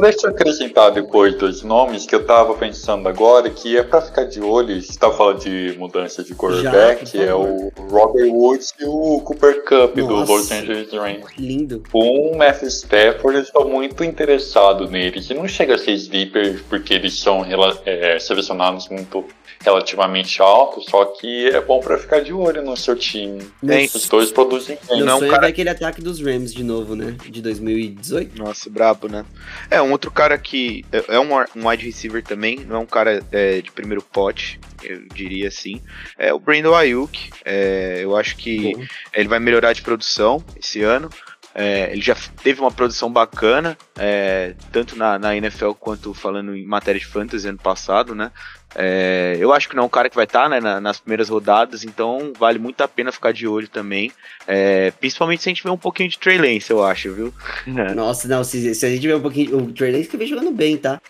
Deixa 0.00 0.26
eu 0.26 0.30
acrescentar 0.30 0.90
depois 0.92 1.36
dos 1.36 1.62
nomes 1.62 2.06
que 2.06 2.14
eu 2.14 2.24
tava 2.24 2.54
pensando 2.54 3.08
agora, 3.08 3.50
que 3.50 3.76
é 3.76 3.82
pra 3.82 4.00
ficar 4.06 4.24
de 4.24 4.40
olho, 4.40 4.74
a 4.74 4.78
gente 4.78 4.98
tá 4.98 5.10
falando 5.10 5.40
de 5.40 5.74
mudança 5.78 6.22
de 6.22 6.34
quarterback, 6.34 7.18
é 7.18 7.34
o 7.34 7.70
Robert 7.90 8.28
Woods 8.28 8.74
e 8.80 8.84
o 8.84 9.20
Cooper 9.20 9.64
Cup 9.64 9.96
Nossa, 9.96 10.24
do 10.26 10.32
Los 10.32 10.50
Angeles 10.50 10.92
Rams. 10.92 11.26
Lindo. 11.38 11.82
Com 11.90 12.32
o 12.32 12.38
Matthew 12.38 12.68
Stafford, 12.68 13.38
eu 13.38 13.42
estou 13.42 13.68
muito 13.68 14.02
interessado 14.02 14.88
neles. 14.88 15.28
E 15.30 15.34
não 15.34 15.46
chega 15.46 15.74
a 15.74 15.78
ser 15.78 15.92
sleeper 15.92 16.62
porque 16.68 16.94
eles 16.94 17.18
são 17.18 17.44
é, 17.84 18.18
selecionados 18.18 18.88
muito 18.88 19.24
relativamente 19.66 20.40
alto, 20.40 20.80
só 20.88 21.04
que 21.06 21.48
é 21.48 21.60
bom 21.60 21.80
para 21.80 21.98
ficar 21.98 22.20
de 22.20 22.32
olho 22.32 22.62
no 22.62 22.76
seu 22.76 22.94
time. 22.94 23.44
Bem, 23.60 23.90
os 23.92 24.08
dois 24.08 24.30
produzem 24.30 24.78
bem. 24.88 25.02
Não, 25.02 25.18
sonho 25.18 25.30
cara... 25.30 25.46
é 25.46 25.50
aquele 25.50 25.68
ataque 25.68 26.00
dos 26.00 26.20
Rams 26.20 26.54
de 26.54 26.62
novo, 26.62 26.94
né? 26.94 27.16
De 27.28 27.42
2018. 27.42 28.38
Nossa, 28.38 28.70
brabo, 28.70 29.08
né? 29.08 29.24
É, 29.70 29.82
um 29.82 29.90
outro 29.90 30.10
cara 30.10 30.38
que 30.38 30.84
é, 30.92 31.16
é 31.16 31.20
um, 31.20 31.30
um 31.56 31.68
wide 31.68 31.84
receiver 31.84 32.22
também, 32.22 32.60
não 32.60 32.76
é 32.76 32.78
um 32.78 32.86
cara 32.86 33.22
é, 33.32 33.60
de 33.60 33.72
primeiro 33.72 33.95
pote, 34.02 34.58
eu 34.82 35.06
diria 35.14 35.48
assim. 35.48 35.82
É 36.18 36.32
o 36.32 36.38
Brandon 36.38 36.74
Ayuk. 36.74 37.30
É, 37.44 38.00
eu 38.00 38.16
acho 38.16 38.36
que 38.36 38.72
ele 39.12 39.28
vai 39.28 39.38
melhorar 39.38 39.72
de 39.72 39.82
produção 39.82 40.44
esse 40.58 40.82
ano. 40.82 41.10
É, 41.58 41.90
ele 41.90 42.02
já 42.02 42.14
teve 42.42 42.60
uma 42.60 42.70
produção 42.70 43.10
bacana, 43.10 43.78
é, 43.98 44.54
tanto 44.70 44.94
na, 44.94 45.18
na, 45.18 45.34
NFL 45.34 45.70
quanto 45.70 46.12
falando 46.12 46.54
em 46.54 46.66
matéria 46.66 47.00
de 47.00 47.06
fantasy 47.06 47.48
ano 47.48 47.56
passado, 47.56 48.14
né? 48.14 48.30
É, 48.74 49.38
eu 49.40 49.54
acho 49.54 49.66
que 49.66 49.74
não 49.74 49.84
é 49.84 49.86
um 49.86 49.88
cara 49.88 50.10
que 50.10 50.14
vai 50.14 50.26
estar 50.26 50.42
tá, 50.42 50.48
né, 50.50 50.60
na, 50.60 50.82
nas 50.82 51.00
primeiras 51.00 51.30
rodadas, 51.30 51.82
então 51.82 52.34
vale 52.38 52.58
muito 52.58 52.82
a 52.82 52.88
pena 52.88 53.10
ficar 53.10 53.32
de 53.32 53.48
olho 53.48 53.68
também. 53.68 54.12
É, 54.46 54.90
principalmente 54.90 55.42
se 55.42 55.48
a 55.48 55.50
gente 55.50 55.62
vê 55.62 55.70
um 55.70 55.78
pouquinho 55.78 56.10
de 56.10 56.18
Trey 56.18 56.36
Lance, 56.36 56.70
eu 56.70 56.84
acho, 56.84 57.10
viu? 57.14 57.32
Nossa, 57.96 58.28
não, 58.28 58.44
se, 58.44 58.74
se, 58.74 58.84
a 58.84 58.90
gente 58.90 59.06
vê 59.06 59.14
um 59.14 59.22
pouquinho. 59.22 59.56
O 59.56 59.72
Trey 59.72 59.92
Lance 59.92 60.10
que 60.10 60.16
vem 60.18 60.28
jogando 60.28 60.50
bem, 60.50 60.76
tá? 60.76 61.00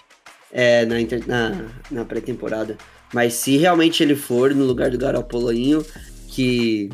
É, 0.59 0.87
na, 0.87 0.97
na, 1.27 1.65
na 1.91 2.05
pré-temporada. 2.07 2.79
Mas 3.13 3.35
se 3.35 3.59
realmente 3.59 4.03
ele 4.03 4.17
for 4.17 4.55
no 4.55 4.65
lugar 4.65 4.91
do 4.91 4.97
Garoppoloinho, 4.97 5.85
que, 6.29 6.89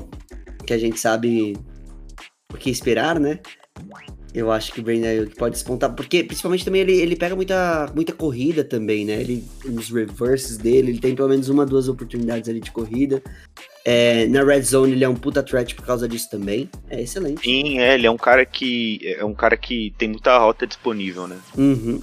que 0.66 0.72
a 0.72 0.78
gente 0.78 0.98
sabe 0.98 1.56
o 2.52 2.56
que 2.56 2.70
esperar, 2.70 3.20
né? 3.20 3.38
Eu 4.34 4.50
acho 4.50 4.72
que 4.72 4.80
o 4.80 4.82
Brandon 4.82 5.26
pode 5.36 5.54
despontar, 5.54 5.94
porque 5.94 6.24
principalmente 6.24 6.64
também 6.64 6.80
ele, 6.80 6.92
ele 6.92 7.14
pega 7.14 7.36
muita, 7.36 7.90
muita 7.94 8.14
corrida 8.14 8.64
também, 8.64 9.04
né? 9.04 9.20
Ele, 9.20 9.44
nos 9.64 9.90
reverses 9.90 10.56
dele, 10.56 10.90
ele 10.90 11.00
tem 11.00 11.14
pelo 11.14 11.28
menos 11.28 11.50
uma, 11.50 11.66
duas 11.66 11.86
oportunidades 11.86 12.48
ali 12.48 12.58
de 12.58 12.70
corrida. 12.70 13.22
É, 13.84 14.26
na 14.28 14.42
red 14.42 14.62
zone 14.62 14.92
ele 14.92 15.04
é 15.04 15.08
um 15.08 15.14
puta 15.14 15.42
threat 15.42 15.74
por 15.74 15.84
causa 15.84 16.08
disso 16.08 16.30
também. 16.30 16.70
É 16.88 17.02
excelente. 17.02 17.42
Sim, 17.42 17.78
é, 17.78 17.94
ele 17.94 18.06
é 18.06 18.10
um 18.10 18.16
cara 18.16 18.46
que 18.46 19.00
é 19.04 19.24
um 19.24 19.34
cara 19.34 19.56
que 19.56 19.92
tem 19.98 20.08
muita 20.08 20.38
rota 20.38 20.66
disponível, 20.66 21.26
né? 21.26 21.36
Uhum. 21.56 22.00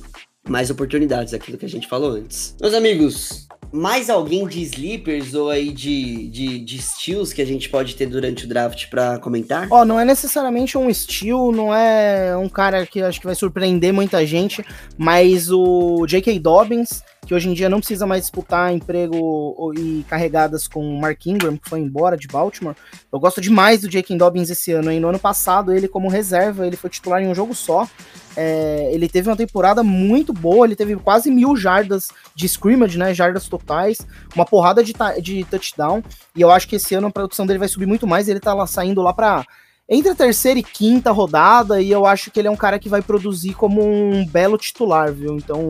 Mais 0.48 0.70
oportunidades, 0.70 1.34
aquilo 1.34 1.58
que 1.58 1.66
a 1.66 1.70
gente 1.70 1.88
falou 1.88 2.12
antes. 2.12 2.56
Meus 2.60 2.74
amigos, 2.74 3.48
mais 3.72 4.10
alguém 4.10 4.48
de 4.48 4.62
sleepers 4.62 5.34
ou 5.34 5.50
aí 5.50 5.72
de, 5.72 6.28
de, 6.30 6.60
de 6.60 6.82
steals 6.82 7.32
que 7.32 7.42
a 7.42 7.46
gente 7.46 7.70
pode 7.70 7.96
ter 7.96 8.08
durante 8.08 8.46
o 8.46 8.48
draft 8.48 8.90
para 8.90 9.20
comentar? 9.20 9.68
Ó, 9.70 9.82
oh, 9.82 9.86
não 9.86 10.00
é 10.00 10.06
necessariamente 10.06 10.78
um 10.78 10.92
steal, 10.94 11.52
não 11.52 11.74
é 11.74 12.36
um 12.36 12.50
cara 12.50 12.86
que 12.86 13.02
acho 13.02 13.20
que 13.20 13.26
vai 13.26 13.36
surpreender 13.36 13.94
muita 13.94 14.26
gente, 14.26 14.66
mas 14.98 15.52
o 15.52 16.06
J.K. 16.08 16.40
Dobbins, 16.40 17.04
que 17.30 17.36
hoje 17.36 17.48
em 17.48 17.54
dia 17.54 17.70
não 17.70 17.78
precisa 17.78 18.08
mais 18.08 18.24
disputar 18.24 18.74
emprego 18.74 19.72
e 19.78 20.04
carregadas 20.10 20.68
com 20.68 20.84
o 20.84 21.00
Mark 21.00 21.28
Ingram, 21.28 21.58
que 21.58 21.70
foi 21.70 21.80
embora 21.80 22.18
de 22.18 22.28
Baltimore. 22.28 22.76
Eu 23.14 23.20
gosto 23.20 23.40
demais 23.40 23.82
do 23.82 23.88
J.K. 23.88 24.18
Dobbins 24.18 24.50
esse 24.50 24.72
ano, 24.72 24.90
hein? 24.90 25.00
No 25.00 25.10
ano 25.10 25.20
passado, 25.20 25.72
ele 25.72 25.88
como 25.88 26.10
reserva, 26.10 26.66
ele 26.66 26.76
foi 26.76 26.90
titular 26.90 27.22
em 27.22 27.28
um 27.28 27.36
jogo 27.36 27.54
só. 27.54 27.88
É, 28.36 28.90
ele 28.92 29.08
teve 29.08 29.30
uma 29.30 29.36
temporada 29.36 29.84
muito 29.84 30.34
boa, 30.34 30.66
ele 30.66 30.76
teve 30.76 30.96
quase 30.96 31.30
mil 31.30 31.56
jardas 31.56 32.08
de 32.34 32.48
scrimmage, 32.48 32.98
né? 32.98 33.14
Jardas 33.14 33.48
totais, 33.48 34.00
uma 34.36 34.44
porrada 34.44 34.84
de, 34.84 34.96
de 35.22 35.44
touchdown. 35.44 36.02
E 36.36 36.42
eu 36.42 36.50
acho 36.50 36.68
que 36.68 36.78
esse 36.78 36.96
ano 36.96 37.06
a 37.06 37.12
produção 37.12 37.46
dele 37.46 37.60
vai 37.60 37.68
subir 37.68 37.86
muito 37.86 38.08
mais. 38.08 38.28
Ele 38.28 38.40
tá 38.40 38.56
lá 38.56 38.66
saindo 38.66 39.04
lá 39.04 39.14
para 39.14 39.46
entre 39.90 40.12
a 40.12 40.16
terceira 40.16 40.60
e 40.60 40.64
quinta 40.64 41.12
rodada, 41.12 41.82
e 41.82 41.90
eu 41.90 42.06
acho 42.06 42.30
que 42.30 42.40
ele 42.40 42.48
é 42.48 42.52
um 42.52 42.56
cara 42.56 42.78
que 42.78 42.88
vai 42.88 43.02
produzir 43.02 43.56
como 43.56 43.82
um 43.84 44.24
belo 44.24 44.56
titular, 44.56 45.12
viu? 45.12 45.36
Então, 45.36 45.68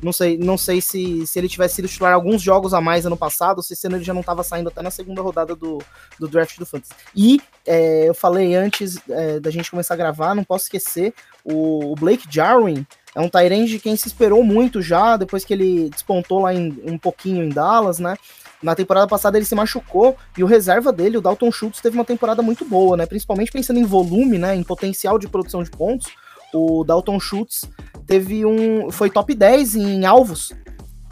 não 0.00 0.12
sei, 0.12 0.38
não 0.38 0.56
sei 0.56 0.80
se, 0.80 1.26
se 1.26 1.36
ele 1.36 1.48
tivesse 1.48 1.74
sido 1.74 1.88
titular 1.88 2.14
alguns 2.14 2.40
jogos 2.40 2.72
a 2.72 2.80
mais 2.80 3.04
ano 3.04 3.16
passado, 3.16 3.60
se 3.62 3.72
esse 3.72 3.86
ano 3.88 3.96
ele 3.96 4.04
já 4.04 4.14
não 4.14 4.20
estava 4.20 4.44
saindo 4.44 4.68
até 4.68 4.80
na 4.82 4.90
segunda 4.90 5.20
rodada 5.20 5.56
do, 5.56 5.82
do 6.20 6.28
draft 6.28 6.56
do 6.58 6.64
Fantasy. 6.64 6.92
E 7.14 7.40
é, 7.66 8.08
eu 8.08 8.14
falei 8.14 8.54
antes 8.54 8.98
é, 9.10 9.40
da 9.40 9.50
gente 9.50 9.68
começar 9.68 9.94
a 9.94 9.96
gravar, 9.96 10.36
não 10.36 10.44
posso 10.44 10.66
esquecer, 10.66 11.12
o, 11.44 11.92
o 11.92 11.94
Blake 11.96 12.28
Jarwin 12.30 12.86
é 13.16 13.20
um 13.20 13.28
Tyrande 13.28 13.70
de 13.70 13.78
quem 13.80 13.96
se 13.96 14.06
esperou 14.06 14.44
muito 14.44 14.80
já, 14.80 15.16
depois 15.16 15.44
que 15.44 15.52
ele 15.52 15.88
despontou 15.90 16.40
lá 16.40 16.54
em, 16.54 16.78
um 16.84 16.98
pouquinho 16.98 17.42
em 17.42 17.48
Dallas, 17.48 17.98
né? 17.98 18.14
Na 18.62 18.74
temporada 18.74 19.06
passada 19.06 19.36
ele 19.36 19.44
se 19.44 19.54
machucou 19.54 20.16
e 20.36 20.42
o 20.42 20.46
reserva 20.46 20.92
dele, 20.92 21.18
o 21.18 21.20
Dalton 21.20 21.50
Schultz, 21.52 21.80
teve 21.80 21.96
uma 21.96 22.04
temporada 22.04 22.42
muito 22.42 22.64
boa, 22.64 22.96
né? 22.96 23.06
Principalmente 23.06 23.52
pensando 23.52 23.78
em 23.78 23.84
volume, 23.84 24.38
né? 24.38 24.54
Em 24.54 24.62
potencial 24.62 25.18
de 25.18 25.28
produção 25.28 25.62
de 25.62 25.70
pontos. 25.70 26.08
O 26.54 26.84
Dalton 26.84 27.20
Schultz 27.20 27.68
teve 28.06 28.46
um. 28.46 28.90
foi 28.90 29.10
top 29.10 29.34
10 29.34 29.76
em 29.76 30.06
alvos. 30.06 30.52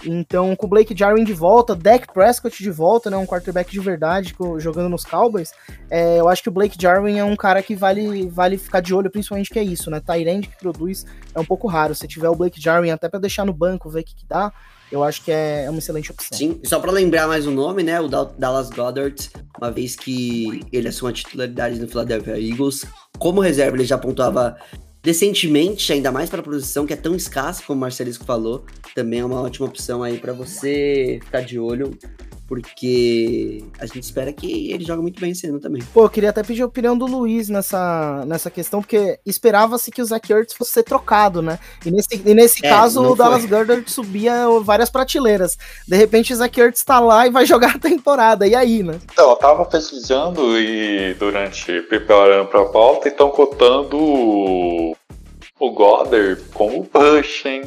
Então, 0.07 0.55
com 0.55 0.67
o 0.67 0.69
Blake 0.69 0.95
Jarwin 0.97 1.25
de 1.25 1.33
volta, 1.33 1.75
Dak 1.75 2.13
Prescott 2.13 2.63
de 2.63 2.71
volta, 2.71 3.11
né? 3.11 3.17
Um 3.17 3.27
quarterback 3.27 3.71
de 3.71 3.81
verdade 3.81 4.35
jogando 4.59 4.89
nos 4.89 5.05
Cowboys. 5.05 5.53
É, 5.91 6.21
eu 6.21 6.29
acho 6.29 6.43
que 6.43 6.49
o 6.49 6.53
Blake 6.53 6.77
Jarwin 6.81 7.19
é 7.19 7.25
um 7.25 7.37
cara 7.37 7.63
que 7.63 7.75
vale, 7.75 8.29
vale 8.29 8.59
ficar 8.59 8.81
de 8.81 8.95
olho, 8.95 9.11
principalmente 9.11 9.51
que 9.51 9.59
é 9.59 9.63
isso, 9.63 9.91
né? 9.91 10.01
Tyrande 10.01 10.49
que 10.49 10.59
produz 10.59 11.07
é 11.35 11.41
um 11.41 11.45
pouco 11.45 11.67
raro. 11.67 11.95
Se 11.95 12.07
tiver 12.07 12.29
o 12.29 12.35
Blake 12.35 12.61
Jarwin 12.61 12.91
até 12.91 13.09
para 13.09 13.21
deixar 13.21 13.45
no 13.45 13.53
banco, 13.53 13.89
ver 13.89 14.01
o 14.01 14.05
que, 14.05 14.15
que 14.15 14.27
dá, 14.27 14.53
eu 14.95 15.03
acho 15.03 15.25
que 15.25 15.33
é, 15.33 15.65
é 15.65 15.71
uma 15.71 15.81
excelente 15.81 16.13
opção. 16.13 16.39
Sim, 16.39 16.61
só 16.63 16.79
para 16.79 16.93
lembrar 16.93 17.27
mais 17.27 17.49
o 17.49 17.51
nome, 17.51 17.83
né? 17.83 18.01
O 18.01 18.07
Dallas 18.07 18.71
Goddard, 18.71 19.29
uma 19.59 19.69
vez 19.69 19.97
que 19.97 20.63
ele 20.73 20.87
assumiu 20.87 21.11
a 21.11 21.13
titularidade 21.13 21.81
no 21.81 21.89
Philadelphia 21.89 22.39
Eagles, 22.39 22.85
como 23.19 23.41
reserva 23.41 23.77
ele 23.77 23.85
já 23.85 23.99
pontuava 23.99 24.57
decentemente, 25.03 25.93
ainda 25.93 26.13
mais 26.13 26.31
para 26.31 26.41
a 26.41 26.45
posição 26.45 26.87
que 26.87 26.93
é 26.93 26.97
tão 26.97 27.15
escassa, 27.17 27.61
como 27.67 27.77
o 27.77 27.81
Marcelisco 27.81 28.25
falou, 28.25 28.65
também 28.95 29.19
é 29.19 29.25
uma 29.25 29.43
ótima 29.43 29.67
opção 29.67 30.01
aí 30.01 30.17
para 30.17 30.33
você 30.33 31.19
ficar 31.25 31.41
de 31.41 31.59
olho 31.59 31.99
porque 32.47 33.65
a 33.79 33.87
gente 33.87 34.03
espera 34.03 34.33
que 34.33 34.71
ele 34.71 34.85
joga 34.85 35.01
muito 35.01 35.21
bem 35.21 35.31
esse 35.31 35.47
ano 35.47 35.59
também. 35.59 35.83
Pô, 35.93 36.05
eu 36.05 36.11
queria 36.11 36.31
até 36.31 36.43
pedir 36.43 36.63
a 36.63 36.67
opinião 36.67 36.97
do 36.97 37.07
Luiz 37.07 37.49
nessa, 37.49 38.25
nessa 38.27 38.51
questão, 38.51 38.81
porque 38.81 39.19
esperava-se 39.25 39.91
que 39.91 40.03
o 40.03 40.05
Zach 40.05 40.31
Ertz 40.31 40.53
fosse 40.55 40.73
ser 40.73 40.83
trocado, 40.83 41.41
né? 41.41 41.59
E 41.85 41.91
nesse, 41.91 42.23
e 42.25 42.35
nesse 42.35 42.65
é, 42.65 42.69
caso, 42.69 43.03
o 43.03 43.17
Dallas 43.17 43.47
Goddard 43.47 43.91
subia 43.91 44.47
várias 44.63 44.91
prateleiras. 44.91 45.57
De 45.89 45.97
repente, 45.97 46.33
o 46.33 46.37
Zach 46.37 46.61
Ertz 46.61 46.85
tá 46.85 47.01
lá 47.01 47.27
e 47.27 47.31
vai 47.31 47.45
jogar 47.47 47.77
a 47.77 47.79
temporada, 47.79 48.47
e 48.47 48.55
aí, 48.55 48.83
né? 48.83 48.99
Então, 49.13 49.31
eu 49.31 49.37
tava 49.37 49.65
pesquisando 49.65 50.59
e 50.59 51.15
durante, 51.15 51.81
preparando 51.83 52.49
pra 52.49 52.65
pauta, 52.67 53.09
e 53.09 53.11
estão 53.11 53.31
cotando 53.31 53.97
o 53.99 55.71
Goddard 55.71 56.43
como 56.53 56.85
push, 56.85 57.47
hein? 57.47 57.63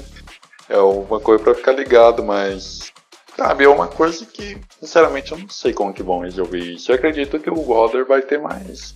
É 0.69 0.77
uma 0.77 1.19
coisa 1.19 1.43
pra 1.43 1.55
ficar 1.55 1.71
ligado, 1.71 2.21
mas 2.21 2.91
sabe, 3.37 3.63
é 3.63 3.69
uma 3.69 3.87
coisa 3.87 4.25
que, 4.25 4.57
sinceramente, 4.79 5.31
eu 5.31 5.37
não 5.37 5.47
sei 5.49 5.71
como 5.71 5.93
que 5.93 6.03
vão 6.03 6.19
resolver 6.19 6.59
isso. 6.59 6.91
Eu 6.91 6.95
acredito 6.95 7.39
que 7.39 7.49
o 7.49 7.61
Water 7.61 8.05
vai 8.05 8.21
ter 8.21 8.39
mais 8.39 8.95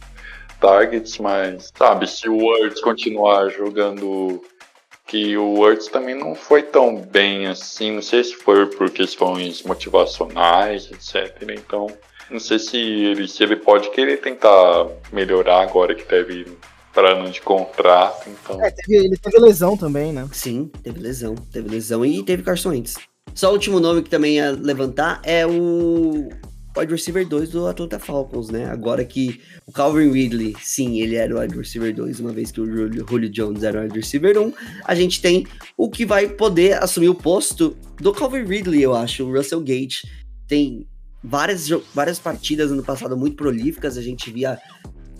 targets, 0.59 1.17
mas, 1.19 1.71
sabe, 1.77 2.07
se 2.07 2.27
o 2.27 2.37
Words 2.37 2.81
continuar 2.81 3.49
jogando 3.49 4.43
que 5.07 5.35
o 5.37 5.55
Words 5.55 5.87
também 5.87 6.15
não 6.15 6.35
foi 6.35 6.63
tão 6.63 6.95
bem 6.97 7.47
assim, 7.47 7.91
não 7.91 8.01
sei 8.01 8.23
se 8.23 8.35
foi 8.35 8.65
por 8.67 8.89
questões 8.89 9.61
motivacionais, 9.63 10.89
etc. 10.91 11.49
Então, 11.53 11.87
não 12.29 12.39
sei 12.39 12.59
se 12.59 12.77
ele, 12.77 13.27
se 13.27 13.43
ele 13.43 13.57
pode 13.57 13.89
querer 13.91 14.17
tentar 14.21 14.87
melhorar 15.11 15.61
agora 15.63 15.93
que 15.93 16.03
teve 16.05 16.57
para 16.93 17.13
ano 17.13 17.29
de 17.29 17.41
contrato, 17.41 18.29
então. 18.29 18.61
É, 18.63 18.69
teve- 18.71 18.97
ele 19.05 19.17
teve 19.17 19.39
lesão 19.39 19.75
também, 19.77 20.11
né? 20.13 20.27
Sim, 20.31 20.69
teve 20.83 20.99
lesão. 20.99 21.35
Teve 21.35 21.69
lesão 21.69 22.05
e 22.05 22.23
teve 22.23 22.43
Carson 22.43 22.69
Wentz. 22.69 22.95
Só 23.33 23.49
o 23.49 23.53
último 23.53 23.79
nome 23.79 24.01
que 24.01 24.09
também 24.09 24.35
ia 24.35 24.51
levantar 24.51 25.21
é 25.23 25.45
o 25.45 26.29
wide 26.77 26.91
receiver 26.91 27.27
2 27.27 27.49
do 27.49 27.67
Atlanta 27.67 27.99
Falcons, 27.99 28.49
né? 28.49 28.65
Agora 28.65 29.03
que 29.03 29.41
o 29.65 29.71
Calvin 29.71 30.11
Ridley, 30.11 30.55
sim, 30.61 31.01
ele 31.01 31.15
era 31.15 31.35
o 31.35 31.39
wide 31.39 31.57
receiver 31.57 31.93
2, 31.93 32.19
uma 32.19 32.31
vez 32.31 32.51
que 32.51 32.61
o 32.61 32.65
Julio, 32.65 33.29
Jones 33.29 33.63
era 33.63 33.79
o 33.79 33.83
wide 33.83 33.99
receiver 33.99 34.39
1, 34.39 34.53
a 34.85 34.95
gente 34.95 35.21
tem 35.21 35.45
o 35.77 35.89
que 35.89 36.05
vai 36.05 36.27
poder 36.27 36.81
assumir 36.81 37.09
o 37.09 37.15
posto 37.15 37.75
do 37.99 38.13
Calvin 38.13 38.45
Ridley, 38.45 38.81
eu 38.81 38.95
acho, 38.95 39.25
o 39.25 39.35
Russell 39.35 39.61
Gage. 39.61 40.07
Tem 40.47 40.87
várias, 41.23 41.69
várias 41.93 42.19
partidas 42.19 42.71
no 42.71 42.83
passado 42.83 43.17
muito 43.17 43.35
prolíficas, 43.35 43.97
a 43.97 44.01
gente 44.01 44.31
via 44.31 44.57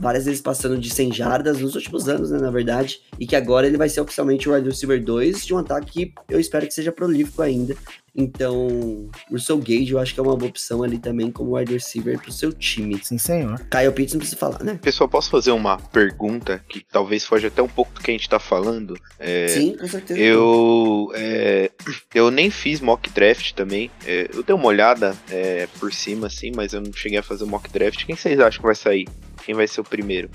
várias 0.01 0.25
vezes 0.25 0.41
passando 0.41 0.77
de 0.77 0.89
100 0.89 1.13
jardas 1.13 1.61
nos 1.61 1.75
últimos 1.75 2.09
anos, 2.09 2.31
né, 2.31 2.39
na 2.39 2.49
verdade, 2.49 2.99
e 3.19 3.27
que 3.27 3.35
agora 3.35 3.67
ele 3.67 3.77
vai 3.77 3.87
ser 3.87 4.01
oficialmente 4.01 4.49
o 4.49 4.53
wide 4.53 4.67
receiver 4.67 5.01
2 5.01 5.45
de 5.45 5.53
um 5.53 5.59
ataque 5.59 5.91
que 5.91 6.13
eu 6.27 6.39
espero 6.39 6.65
que 6.65 6.73
seja 6.73 6.91
prolífico 6.91 7.41
ainda. 7.41 7.75
Então, 8.13 9.09
Russell 9.31 9.57
Gage 9.59 9.91
eu 9.91 9.99
acho 9.99 10.13
que 10.13 10.19
é 10.19 10.23
uma 10.23 10.35
boa 10.35 10.49
opção 10.49 10.83
ali 10.83 10.97
também 10.97 11.31
como 11.31 11.55
wide 11.55 11.71
receiver 11.71 12.19
pro 12.19 12.31
seu 12.31 12.51
time. 12.51 12.99
Sim, 13.01 13.17
senhor. 13.17 13.57
Kyle 13.69 13.91
Pitts 13.93 14.13
não 14.13 14.19
precisa 14.19 14.37
falar, 14.37 14.61
né? 14.63 14.77
Pessoal, 14.81 15.07
posso 15.07 15.29
fazer 15.29 15.51
uma 15.51 15.77
pergunta 15.77 16.61
que 16.67 16.83
talvez 16.91 17.23
foge 17.23 17.47
até 17.47 17.61
um 17.61 17.69
pouco 17.69 17.93
do 17.93 18.01
que 18.01 18.11
a 18.11 18.13
gente 18.13 18.27
tá 18.27 18.39
falando? 18.39 18.99
É, 19.17 19.47
Sim, 19.47 19.77
com 19.77 19.87
certeza. 19.87 20.19
Eu, 20.19 21.09
é, 21.15 21.71
eu 22.13 22.29
nem 22.29 22.49
fiz 22.49 22.81
mock 22.81 23.09
draft 23.11 23.53
também. 23.53 23.89
É, 24.05 24.29
eu 24.33 24.43
dei 24.43 24.53
uma 24.53 24.67
olhada 24.67 25.15
é, 25.29 25.67
por 25.79 25.93
cima, 25.93 26.27
assim, 26.27 26.51
mas 26.53 26.73
eu 26.73 26.81
não 26.81 26.91
cheguei 26.91 27.19
a 27.19 27.23
fazer 27.23 27.45
o 27.45 27.47
mock 27.47 27.71
draft. 27.71 28.05
Quem 28.05 28.15
vocês 28.15 28.37
acham 28.39 28.59
que 28.59 28.65
vai 28.65 28.75
sair? 28.75 29.07
Quem 29.45 29.55
vai 29.55 29.67
ser 29.67 29.81
o 29.81 29.83
primeiro? 29.83 30.29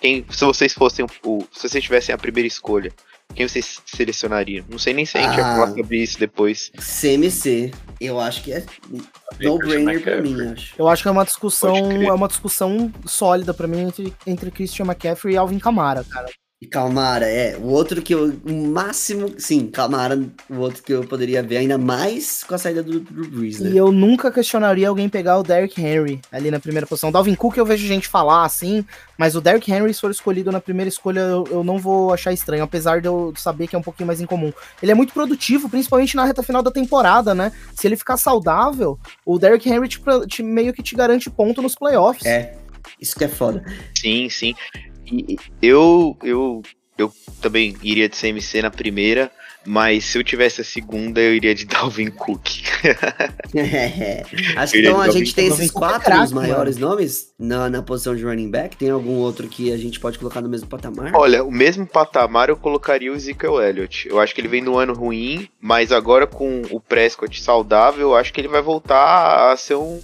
Quem, 0.00 0.24
se 0.30 0.44
vocês 0.44 0.72
fossem 0.72 1.04
o, 1.24 1.40
se 1.52 1.68
vocês 1.68 1.82
tivessem 1.82 2.14
a 2.14 2.18
primeira 2.18 2.46
escolha, 2.46 2.92
quem 3.34 3.46
vocês 3.46 3.80
selecionariam? 3.84 4.64
Não 4.68 4.78
sei 4.78 4.94
nem 4.94 5.04
se 5.04 5.18
a 5.18 5.22
gente 5.22 5.40
Ah. 5.40 5.42
vai 5.42 5.54
falar 5.66 5.76
sobre 5.76 5.98
isso 6.02 6.18
depois. 6.18 6.70
CMC, 6.78 7.72
eu 8.00 8.18
acho 8.18 8.42
que 8.42 8.52
é 8.52 8.64
no-brainer 9.40 10.02
pra 10.02 10.20
mim, 10.22 10.48
acho. 10.52 10.74
Eu 10.78 10.88
acho 10.88 11.02
que 11.02 11.08
é 11.08 11.12
uma 11.12 11.24
discussão, 11.24 11.76
é 11.76 12.12
uma 12.12 12.28
discussão 12.28 12.92
sólida 13.06 13.52
pra 13.52 13.66
mim 13.66 13.80
entre, 13.80 14.14
entre 14.26 14.50
Christian 14.50 14.86
McCaffrey 14.86 15.34
e 15.34 15.36
Alvin 15.36 15.58
Kamara, 15.58 16.04
cara. 16.04 16.28
E 16.60 16.66
Calmara, 16.66 17.24
é. 17.24 17.56
O 17.56 17.66
outro 17.68 18.02
que 18.02 18.12
eu. 18.12 18.36
O 18.44 18.52
máximo. 18.66 19.32
Sim, 19.38 19.68
Calmara, 19.68 20.20
o 20.50 20.56
outro 20.56 20.82
que 20.82 20.92
eu 20.92 21.04
poderia 21.04 21.40
ver 21.40 21.58
ainda 21.58 21.78
mais 21.78 22.42
com 22.42 22.52
a 22.52 22.58
saída 22.58 22.82
do, 22.82 22.98
do 22.98 23.28
Breeze, 23.28 23.62
né? 23.62 23.70
E 23.70 23.76
eu 23.76 23.92
nunca 23.92 24.28
questionaria 24.32 24.88
alguém 24.88 25.08
pegar 25.08 25.38
o 25.38 25.44
Derrick 25.44 25.80
Henry 25.80 26.20
ali 26.32 26.50
na 26.50 26.58
primeira 26.58 26.84
posição. 26.84 27.12
Dalvin 27.12 27.36
Cook 27.36 27.56
eu 27.56 27.64
vejo 27.64 27.86
gente 27.86 28.08
falar 28.08 28.44
assim, 28.44 28.84
mas 29.16 29.36
o 29.36 29.40
Derrick 29.40 29.70
Henry, 29.70 29.94
se 29.94 30.00
for 30.00 30.10
escolhido 30.10 30.50
na 30.50 30.60
primeira 30.60 30.88
escolha, 30.88 31.20
eu, 31.20 31.44
eu 31.48 31.62
não 31.62 31.78
vou 31.78 32.12
achar 32.12 32.32
estranho, 32.32 32.64
apesar 32.64 33.00
de 33.00 33.06
eu 33.06 33.32
saber 33.36 33.68
que 33.68 33.76
é 33.76 33.78
um 33.78 33.82
pouquinho 33.82 34.08
mais 34.08 34.20
incomum. 34.20 34.52
Ele 34.82 34.90
é 34.90 34.94
muito 34.96 35.12
produtivo, 35.12 35.68
principalmente 35.68 36.16
na 36.16 36.24
reta 36.24 36.42
final 36.42 36.60
da 36.60 36.72
temporada, 36.72 37.36
né? 37.36 37.52
Se 37.76 37.86
ele 37.86 37.94
ficar 37.96 38.16
saudável, 38.16 38.98
o 39.24 39.38
Derrick 39.38 39.68
Henry 39.70 39.86
te, 39.86 40.00
te- 40.26 40.42
meio 40.42 40.72
que 40.72 40.82
te 40.82 40.96
garante 40.96 41.30
ponto 41.30 41.62
nos 41.62 41.76
playoffs. 41.76 42.26
É, 42.26 42.56
isso 43.00 43.16
que 43.16 43.22
é 43.22 43.28
foda. 43.28 43.64
Sim, 43.96 44.28
sim. 44.28 44.56
Eu, 45.60 46.16
eu, 46.22 46.62
eu 46.96 47.12
também 47.40 47.76
iria 47.82 48.08
de 48.08 48.16
CMC 48.16 48.62
na 48.62 48.70
primeira, 48.70 49.30
mas 49.64 50.04
se 50.04 50.18
eu 50.18 50.24
tivesse 50.24 50.60
a 50.60 50.64
segunda, 50.64 51.20
eu 51.20 51.34
iria 51.34 51.54
de 51.54 51.66
Dalvin 51.66 52.10
Cook. 52.10 52.48
É. 53.54 54.24
Acho 54.56 54.72
que 54.72 54.80
então 54.80 55.00
a 55.00 55.08
é 55.08 55.10
gente 55.10 55.34
tem 55.34 55.48
Dalvin 55.48 55.64
esses 55.64 55.76
é 55.76 55.78
quatro 55.78 56.00
craque, 56.00 56.24
os 56.24 56.32
maiores 56.32 56.76
nomes 56.76 57.32
na, 57.38 57.68
na 57.68 57.82
posição 57.82 58.14
de 58.14 58.24
running 58.24 58.50
back. 58.50 58.76
Tem 58.76 58.90
algum 58.90 59.16
outro 59.16 59.48
que 59.48 59.72
a 59.72 59.76
gente 59.76 59.98
pode 60.00 60.18
colocar 60.18 60.40
no 60.40 60.48
mesmo 60.48 60.68
patamar? 60.68 61.12
Olha, 61.14 61.44
o 61.44 61.50
mesmo 61.50 61.86
patamar 61.86 62.48
eu 62.48 62.56
colocaria 62.56 63.12
o 63.12 63.16
Ezekiel 63.16 63.60
Elliott. 63.60 64.08
Eu 64.08 64.20
acho 64.20 64.34
que 64.34 64.40
ele 64.40 64.48
vem 64.48 64.62
no 64.62 64.78
ano 64.78 64.94
ruim, 64.94 65.48
mas 65.60 65.92
agora 65.92 66.26
com 66.26 66.62
o 66.70 66.80
Prescott 66.80 67.42
saudável, 67.42 68.08
eu 68.08 68.16
acho 68.16 68.32
que 68.32 68.40
ele 68.40 68.48
vai 68.48 68.62
voltar 68.62 69.52
a 69.52 69.56
ser 69.56 69.74
um, 69.74 70.00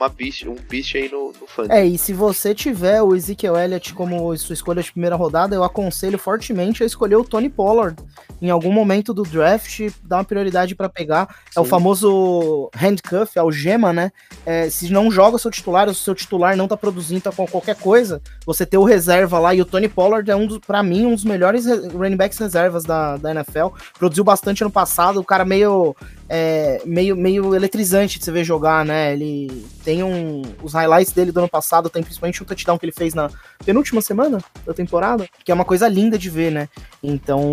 uma 0.00 0.06
um 0.08 0.56
beast 0.68 0.94
aí 0.96 1.10
no, 1.10 1.26
no 1.38 1.46
fantasy. 1.46 1.78
É, 1.78 1.84
e 1.84 1.98
se 1.98 2.14
você 2.14 2.54
tiver 2.54 3.02
o 3.02 3.14
Ezekiel 3.14 3.56
Elliott 3.56 3.92
como 3.92 4.34
sua 4.38 4.54
escolha 4.54 4.82
de 4.82 4.90
primeira 4.90 5.14
rodada, 5.14 5.54
eu 5.54 5.62
aconselho 5.62 6.18
fortemente 6.18 6.82
a 6.82 6.86
escolher 6.86 7.16
o 7.16 7.24
Tony 7.24 7.50
Pollard. 7.50 8.02
Em 8.40 8.48
algum 8.48 8.72
momento 8.72 9.12
do 9.12 9.22
draft, 9.22 9.90
dá 10.02 10.16
uma 10.16 10.24
prioridade 10.24 10.74
pra 10.74 10.88
pegar. 10.88 11.36
É 11.54 11.60
o 11.60 11.64
Sim. 11.64 11.70
famoso 11.70 12.70
handcuff, 12.74 13.38
algema, 13.38 13.92
né? 13.92 14.10
É, 14.46 14.70
se 14.70 14.90
não 14.90 15.10
joga 15.10 15.36
o 15.36 15.38
seu 15.38 15.50
titular, 15.50 15.86
ou 15.86 15.92
se 15.92 16.00
o 16.00 16.04
seu 16.04 16.14
titular 16.14 16.56
não 16.56 16.66
tá 16.66 16.76
produzindo 16.76 17.20
tá 17.20 17.32
com 17.32 17.46
qualquer 17.46 17.76
coisa, 17.76 18.22
você 18.46 18.64
ter 18.64 18.78
o 18.78 18.84
reserva 18.84 19.38
lá. 19.38 19.54
E 19.54 19.60
o 19.60 19.66
Tony 19.66 19.88
Pollard 19.88 20.30
é, 20.30 20.34
um 20.34 20.46
dos, 20.46 20.58
pra 20.58 20.82
mim, 20.82 21.04
um 21.04 21.14
dos 21.14 21.24
melhores 21.24 21.66
re- 21.66 21.88
running 21.88 22.16
backs 22.16 22.38
reservas 22.38 22.84
da, 22.84 23.18
da 23.18 23.30
NFL. 23.32 23.68
Produziu 23.98 24.24
bastante 24.24 24.62
ano 24.62 24.70
passado, 24.70 25.20
o 25.20 25.24
cara 25.24 25.44
meio, 25.44 25.94
é, 26.32 26.80
meio, 26.86 27.16
meio 27.16 27.56
eletrizante 27.56 28.16
de 28.16 28.24
você 28.24 28.30
ver 28.30 28.44
jogar, 28.44 28.84
né? 28.84 29.12
Ele 29.12 29.66
tem 29.82 30.04
um. 30.04 30.42
Os 30.62 30.74
highlights 30.74 31.12
dele 31.12 31.32
do 31.32 31.40
ano 31.40 31.48
passado, 31.48 31.90
tem 31.90 32.04
principalmente 32.04 32.40
o 32.40 32.44
touchdown 32.44 32.78
que 32.78 32.86
ele 32.86 32.92
fez 32.92 33.14
na 33.14 33.28
penúltima 33.64 34.00
semana 34.00 34.38
da 34.64 34.72
temporada, 34.72 35.28
que 35.44 35.50
é 35.50 35.54
uma 35.54 35.64
coisa 35.64 35.88
linda 35.88 36.16
de 36.16 36.30
ver, 36.30 36.52
né? 36.52 36.68
Então, 37.02 37.52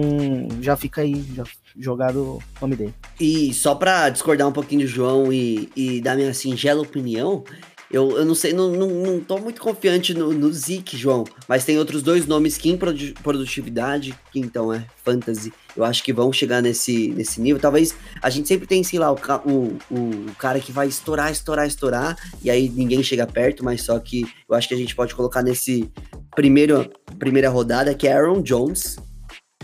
já 0.62 0.78
fica 0.78 1.02
aí, 1.02 1.26
já 1.36 1.44
jogado 1.76 2.38
o 2.38 2.42
nome 2.62 2.76
dele. 2.76 2.94
E 3.20 3.52
só 3.52 3.74
pra 3.74 4.10
discordar 4.10 4.48
um 4.48 4.52
pouquinho 4.52 4.82
do 4.82 4.88
João 4.88 5.34
e, 5.34 5.72
e 5.76 6.00
dar 6.00 6.16
minha 6.16 6.32
singela 6.32 6.84
opinião, 6.84 7.44
eu, 7.92 8.18
eu 8.18 8.26
não 8.26 8.36
sei, 8.36 8.54
não, 8.54 8.72
não, 8.72 8.88
não 8.88 9.20
tô 9.20 9.38
muito 9.38 9.62
confiante 9.62 10.14
no, 10.14 10.34
no 10.34 10.52
Zeke, 10.52 10.98
João, 10.98 11.24
mas 11.48 11.64
tem 11.64 11.78
outros 11.78 12.04
dois 12.04 12.26
nomes 12.26 12.58
que 12.58 12.70
em 12.70 12.78
produ- 12.78 13.14
produtividade, 13.24 14.18
que 14.32 14.40
então 14.40 14.74
é 14.74 14.86
fantasy, 15.06 15.54
eu 15.76 15.84
acho 15.84 16.04
que 16.04 16.12
vão 16.12 16.34
chegar 16.34 16.62
nesse, 16.62 17.10
nesse 17.10 17.40
nível. 17.40 17.62
Talvez 17.62 17.96
a 18.22 18.30
gente 18.30 18.48
sempre 18.48 18.68
tem, 18.68 18.84
sei 18.84 19.00
lá, 19.00 19.12
o, 19.12 19.16
o, 19.46 19.78
o 19.92 20.36
cara 20.38 20.60
que 20.60 20.72
vai 20.72 20.88
estourar, 20.88 21.32
estourar, 21.32 21.68
estourar, 21.68 22.18
e 22.44 22.50
aí 22.50 22.68
ninguém 22.70 23.02
chega 23.04 23.26
perto, 23.28 23.64
mas 23.64 23.84
só 23.84 23.98
que 24.00 24.26
eu 24.50 24.56
acho 24.56 24.68
que 24.68 24.74
a 24.74 24.78
gente 24.78 24.96
pode 24.96 25.16
colocar 25.16 25.42
nesse 25.42 25.90
primeiro, 26.36 26.90
primeira 27.18 27.50
rodada, 27.50 27.94
que 27.94 28.08
é 28.08 28.14
Aaron 28.14 28.42
Jones, 28.42 28.98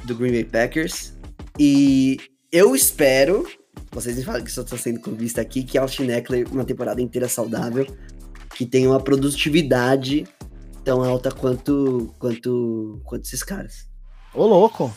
do 0.05 0.15
Green 0.15 0.31
Bay 0.31 0.43
Packers. 0.43 1.13
E 1.59 2.17
eu 2.51 2.75
espero, 2.75 3.47
vocês 3.91 4.15
me 4.17 4.23
falam 4.23 4.43
que 4.43 4.51
só 4.51 4.61
estou 4.61 4.77
sendo 4.77 4.99
clubista 4.99 5.41
aqui, 5.41 5.63
que 5.63 5.77
Austin 5.77 6.09
Eckler, 6.09 6.47
uma 6.51 6.65
temporada 6.65 7.01
inteira 7.01 7.27
saudável, 7.27 7.85
que 8.55 8.65
tenha 8.65 8.89
uma 8.89 8.99
produtividade 8.99 10.25
tão 10.83 11.03
alta 11.03 11.31
quanto, 11.31 12.13
quanto, 12.19 13.01
quanto 13.03 13.25
esses 13.25 13.43
caras. 13.43 13.87
Ô, 14.33 14.45
louco! 14.45 14.93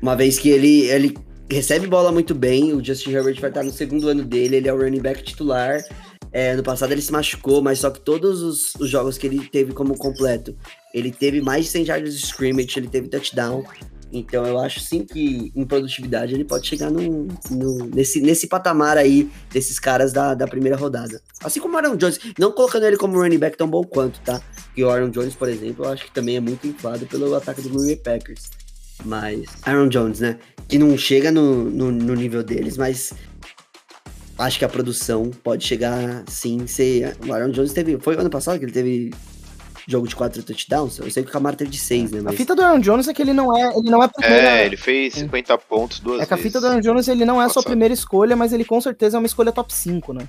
Uma 0.00 0.16
vez 0.16 0.38
que 0.38 0.48
ele, 0.48 0.82
ele 0.82 1.16
recebe 1.50 1.86
bola 1.86 2.10
muito 2.10 2.34
bem, 2.34 2.72
o 2.72 2.84
Justin 2.84 3.12
Herbert 3.12 3.40
vai 3.40 3.50
estar 3.50 3.62
no 3.62 3.72
segundo 3.72 4.08
ano 4.08 4.24
dele, 4.24 4.56
ele 4.56 4.68
é 4.68 4.72
o 4.72 4.78
running 4.78 5.00
back 5.00 5.22
titular. 5.22 5.82
É, 6.32 6.56
no 6.56 6.64
passado 6.64 6.90
ele 6.90 7.00
se 7.00 7.12
machucou, 7.12 7.62
mas 7.62 7.78
só 7.78 7.90
que 7.90 8.00
todos 8.00 8.42
os, 8.42 8.74
os 8.74 8.90
jogos 8.90 9.16
que 9.16 9.26
ele 9.26 9.46
teve 9.46 9.72
como 9.72 9.96
completo, 9.96 10.56
ele 10.92 11.12
teve 11.12 11.40
mais 11.40 11.66
de 11.66 11.70
100 11.70 11.84
yards 11.84 12.18
de 12.18 12.24
scrimmage, 12.26 12.76
ele 12.76 12.88
teve 12.88 13.08
touchdown. 13.08 13.62
Então 14.12 14.46
eu 14.46 14.58
acho 14.60 14.80
sim 14.80 15.04
que 15.04 15.52
em 15.56 15.64
produtividade 15.64 16.34
ele 16.34 16.44
pode 16.44 16.66
chegar 16.66 16.90
no, 16.90 17.26
no- 17.50 17.86
nesse, 17.94 18.20
nesse 18.20 18.46
patamar 18.46 18.96
aí 18.96 19.28
desses 19.52 19.78
caras 19.78 20.12
da, 20.12 20.34
da 20.34 20.46
primeira 20.46 20.76
rodada. 20.76 21.20
Assim 21.42 21.60
como 21.60 21.74
o 21.74 21.76
Aaron 21.78 21.96
Jones, 21.96 22.20
não 22.38 22.52
colocando 22.52 22.84
ele 22.86 22.96
como 22.96 23.18
running 23.20 23.38
back 23.38 23.56
tão 23.56 23.68
bom 23.68 23.82
quanto, 23.82 24.20
tá? 24.20 24.40
Porque 24.66 24.84
o 24.84 24.90
Aaron 24.90 25.10
Jones, 25.10 25.34
por 25.34 25.48
exemplo, 25.48 25.84
eu 25.84 25.90
acho 25.92 26.04
que 26.04 26.10
também 26.12 26.36
é 26.36 26.40
muito 26.40 26.66
inflado 26.66 27.06
pelo 27.06 27.34
ataque 27.34 27.60
do 27.62 27.68
Green 27.70 27.86
Bay 27.86 27.96
Packers. 27.96 28.50
Mas 29.04 29.44
Aaron 29.64 29.88
Jones, 29.88 30.20
né? 30.20 30.38
Que 30.68 30.78
não 30.78 30.96
chega 30.96 31.30
no, 31.32 31.64
no, 31.70 31.90
no 31.90 32.14
nível 32.14 32.42
deles, 32.42 32.76
mas 32.76 33.12
acho 34.38 34.58
que 34.58 34.64
a 34.64 34.68
produção 34.68 35.30
pode 35.42 35.64
chegar 35.64 36.24
sim. 36.28 36.66
Ser, 36.66 37.16
o 37.26 37.32
Aaron 37.32 37.50
Jones 37.50 37.72
teve. 37.72 37.98
Foi 37.98 38.14
ano 38.16 38.30
passado 38.30 38.58
que 38.58 38.64
ele 38.64 38.72
teve 38.72 39.12
jogo 39.86 40.08
de 40.08 40.16
quatro 40.16 40.42
touchdowns? 40.42 40.98
Eu 40.98 41.10
sei 41.10 41.22
que 41.22 41.28
o 41.28 41.32
Camaro 41.32 41.56
teve 41.56 41.70
de 41.70 41.78
seis, 41.78 42.10
né? 42.10 42.20
A 42.20 42.22
Mas 42.22 42.36
fita 42.36 42.54
do 42.54 42.62
Aaron 42.62 42.78
Jones 42.80 43.08
é 43.08 43.14
que 43.14 43.22
ele 43.22 43.32
não 43.32 43.56
é, 43.56 43.76
ele 43.76 43.90
não 43.90 44.02
é 44.02 44.06
a 44.06 44.08
primeira. 44.08 44.48
É, 44.60 44.66
ele 44.66 44.76
fez 44.76 45.14
50 45.14 45.56
pontos 45.58 46.00
duas 46.00 46.20
É 46.22 46.26
que 46.26 46.32
a 46.32 46.36
vezes. 46.36 46.50
fita 46.50 46.60
do 46.60 46.66
Aaron 46.68 46.80
Jones 46.80 47.08
ele 47.08 47.24
não 47.24 47.40
é 47.40 47.44
a 47.44 47.48
sua 47.48 47.62
primeira 47.62 47.92
escolha, 47.94 48.34
mas 48.36 48.52
ele 48.52 48.64
com 48.64 48.80
certeza 48.80 49.16
é 49.16 49.18
uma 49.18 49.26
escolha 49.26 49.52
top 49.52 49.72
5, 49.74 50.12
né? 50.12 50.28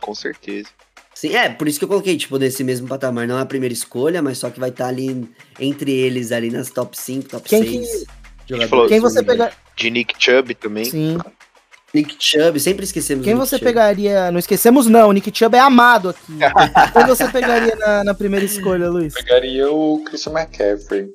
Com 0.00 0.14
certeza. 0.14 0.68
sim, 1.14 1.34
é, 1.34 1.48
por 1.48 1.66
isso 1.68 1.78
que 1.78 1.84
eu 1.84 1.88
coloquei, 1.88 2.16
tipo, 2.16 2.38
nesse 2.38 2.62
mesmo 2.64 2.86
patamar. 2.88 3.26
Não 3.26 3.38
é 3.38 3.42
a 3.42 3.46
primeira 3.46 3.72
escolha, 3.72 4.22
mas 4.22 4.38
só 4.38 4.48
que 4.50 4.58
vai 4.60 4.70
estar 4.70 4.86
ali 4.86 5.28
entre 5.60 5.90
eles, 5.92 6.32
ali 6.32 6.50
nas 6.50 6.70
top 6.70 6.96
5, 6.98 7.28
top 7.28 7.48
Quem 7.48 7.62
6. 7.62 8.06
que- 8.46 8.88
Quem 8.88 9.00
você 9.00 9.22
pegar. 9.22 9.52
De 9.76 9.90
Nick 9.90 10.14
Chubb 10.18 10.54
também. 10.54 10.84
Sim. 10.86 11.18
Nick 11.94 12.16
Chubb, 12.18 12.60
sempre 12.60 12.84
esquecemos 12.84 13.24
Quem 13.24 13.34
você 13.34 13.56
Chubb. 13.56 13.64
pegaria? 13.64 14.30
Não 14.30 14.38
esquecemos, 14.38 14.86
não. 14.86 15.10
Nick 15.12 15.30
Chubb 15.36 15.56
é 15.56 15.60
amado 15.60 16.10
aqui. 16.10 16.20
Quem 16.92 17.06
você 17.06 17.26
pegaria 17.28 17.74
na, 17.76 18.04
na 18.04 18.14
primeira 18.14 18.44
escolha, 18.44 18.88
Luiz? 18.90 19.14
Pegaria 19.14 19.70
o 19.72 20.02
Christian 20.04 20.32
McCaffrey. 20.32 21.08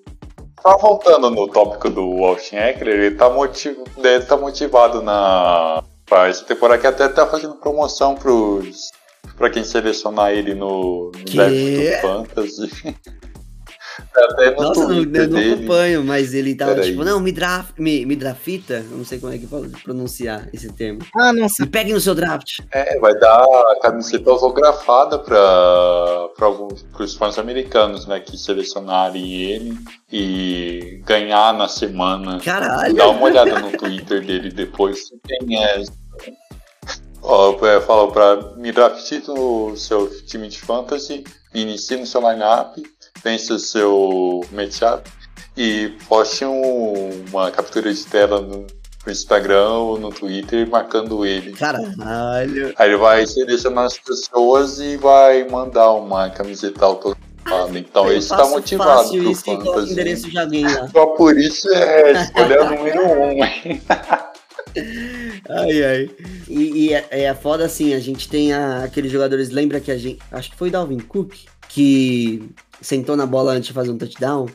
Só 0.61 0.77
voltando 0.77 1.29
no 1.29 1.47
tópico 1.47 1.89
do 1.89 2.23
Austin 2.23 2.55
Eckler, 2.55 2.95
ele 2.99 3.15
tá, 3.15 3.29
motiv... 3.29 3.75
ele 3.97 4.21
tá 4.23 4.37
motivado 4.37 5.01
na 5.01 5.83
pra 6.05 6.27
essa 6.27 6.43
temporada 6.45 6.79
que 6.79 6.87
até 6.87 7.07
tá 7.09 7.25
fazendo 7.27 7.55
promoção 7.55 8.15
pros 8.15 8.89
pra 9.37 9.49
quem 9.49 9.63
selecionar 9.63 10.31
ele 10.31 10.53
no, 10.53 11.11
no 11.13 11.25
Que? 11.25 11.35
draft 11.35 11.53
do 11.53 12.01
Fantasy. 12.01 12.95
Até 14.15 14.51
no 14.51 14.61
Nossa, 14.61 14.81
eu 14.81 14.87
não, 14.87 15.21
eu 15.21 15.27
não 15.29 15.53
acompanho, 15.53 16.03
mas 16.03 16.33
ele 16.33 16.55
tava 16.55 16.75
Peraí. 16.75 16.91
tipo, 16.91 17.03
não, 17.03 17.19
me, 17.19 17.31
draf, 17.31 17.71
me, 17.77 18.05
me 18.05 18.15
drafita, 18.15 18.85
eu 18.89 18.97
não 18.97 19.05
sei 19.05 19.19
como 19.19 19.33
é 19.33 19.37
que 19.37 19.47
pode 19.47 19.69
pronunciar 19.83 20.47
esse 20.53 20.71
termo. 20.71 20.99
Ah, 21.15 21.33
não 21.33 21.49
sei. 21.49 21.65
Me 21.65 21.71
pegue 21.71 21.93
no 21.93 21.99
seu 21.99 22.13
draft. 22.15 22.59
É, 22.71 22.99
vai 22.99 23.17
dar 23.17 23.43
a 23.43 23.79
camiseta 23.81 24.29
autografada 24.29 25.19
para 25.19 26.45
alguns 26.45 26.83
pros 26.83 27.15
fãs 27.15 27.37
americanos, 27.37 28.05
né, 28.05 28.19
que 28.19 28.37
selecionarem 28.37 29.33
ele 29.33 29.77
e 30.11 31.01
ganhar 31.05 31.53
na 31.53 31.67
semana. 31.67 32.39
Caralho. 32.39 32.95
Dá 32.95 33.09
uma 33.09 33.23
olhada 33.23 33.59
no 33.59 33.71
Twitter 33.77 34.25
dele 34.25 34.49
depois. 34.49 34.99
Quem 35.25 35.63
é? 35.63 35.83
Ó, 37.25 37.55
é, 37.65 37.79
fala 37.79 38.11
pra 38.11 38.35
me 38.57 38.71
drafte 38.71 39.23
no 39.27 39.77
seu 39.77 40.09
time 40.25 40.49
de 40.49 40.59
fantasy, 40.59 41.23
inicie 41.53 41.95
no 41.95 42.05
seu 42.05 42.19
lineup, 42.19 42.75
pense 43.23 43.51
o 43.53 43.59
seu 43.59 44.41
matchup 44.51 45.09
e 45.55 45.93
poste 46.07 46.45
um- 46.45 47.23
uma 47.29 47.49
captura 47.51 47.93
de 47.93 48.03
tela 48.05 48.41
no, 48.41 48.67
no 49.05 49.11
Instagram 49.11 49.69
ou 49.69 49.99
no 49.99 50.09
Twitter 50.11 50.69
marcando 50.69 51.25
ele. 51.25 51.53
Caralho. 51.53 52.73
Aí 52.77 52.89
ele 52.89 52.97
vai 52.97 53.25
selecionar 53.25 53.85
as 53.85 53.97
pessoas 53.97 54.79
e 54.79 54.97
vai 54.97 55.47
mandar 55.47 55.91
uma 55.93 56.29
camiseta 56.29 56.85
autografada. 56.85 57.23
Então 57.77 58.07
Eu 58.07 58.17
esse 58.17 58.29
tá 58.29 58.47
motivado 58.47 59.03
fácil 59.03 59.21
pro 59.21 59.31
isso 59.31 59.41
o 59.41 59.45
fantasy. 59.63 59.91
endereço 59.91 60.29
de 60.29 60.37
alguém 60.39 60.63
lá. 60.65 60.87
Só 60.89 61.05
por 61.07 61.37
isso 61.37 61.69
é 61.73 62.11
escolha 62.23 62.63
número 62.69 63.01
um. 63.11 63.43
hein? 63.43 63.81
Ai, 65.49 65.83
ai. 65.83 66.09
E, 66.47 66.87
e 66.87 66.93
é, 66.93 67.05
é 67.11 67.33
foda 67.35 67.65
assim, 67.65 67.93
a 67.93 67.99
gente 67.99 68.27
tem 68.27 68.53
a- 68.53 68.83
aqueles 68.83 69.11
jogadores, 69.11 69.49
lembra 69.49 69.79
que 69.79 69.91
a 69.91 69.97
gente. 69.97 70.19
Acho 70.31 70.49
que 70.51 70.57
foi 70.57 70.71
Dalvin 70.71 70.99
Cook, 70.99 71.33
que 71.69 72.49
sentou 72.83 73.15
na 73.15 73.25
bola 73.25 73.53
antes 73.53 73.67
de 73.67 73.73
fazer 73.73 73.89
um 73.89 73.97
touchdown, 73.97 74.47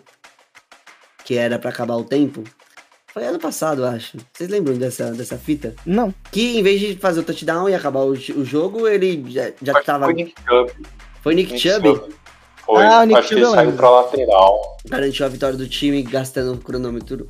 que 1.24 1.36
era 1.36 1.58
pra 1.58 1.70
acabar 1.70 1.96
o 1.96 2.04
tempo. 2.04 2.44
Foi 3.08 3.26
ano 3.26 3.38
passado, 3.38 3.82
eu 3.82 3.86
acho. 3.86 4.18
Vocês 4.32 4.48
lembram 4.48 4.76
dessa, 4.76 5.10
dessa 5.12 5.36
fita? 5.36 5.74
Não. 5.84 6.14
Que 6.30 6.58
em 6.58 6.62
vez 6.62 6.78
de 6.78 6.96
fazer 6.96 7.20
o 7.20 7.24
touchdown 7.24 7.68
e 7.68 7.74
acabar 7.74 8.00
o, 8.00 8.10
o 8.10 8.44
jogo, 8.44 8.86
ele 8.86 9.24
já, 9.30 9.50
já 9.60 9.74
que 9.74 9.86
tava. 9.86 10.04
Foi 10.04 10.14
Nick 10.14 10.34
Chubb. 10.46 10.72
Foi 11.22 11.34
Nick 11.34 11.52
Nick 11.52 11.68
Chubb? 11.68 11.88
Chubb. 11.88 12.14
Foi. 12.64 12.84
Ah, 12.84 13.00
o 13.00 13.04
Nick 13.06 13.18
Acho 13.18 13.28
que 13.28 13.34
Chubb 13.34 13.40
ele 13.40 13.50
eu 13.50 13.54
saiu 13.54 13.72
pra 13.72 13.90
lateral. 13.90 14.78
Garantiu 14.84 15.26
a 15.26 15.28
vitória 15.28 15.56
do 15.56 15.66
time 15.66 16.02
gastando 16.02 16.52
o 16.52 16.58
cronômetro, 16.58 17.28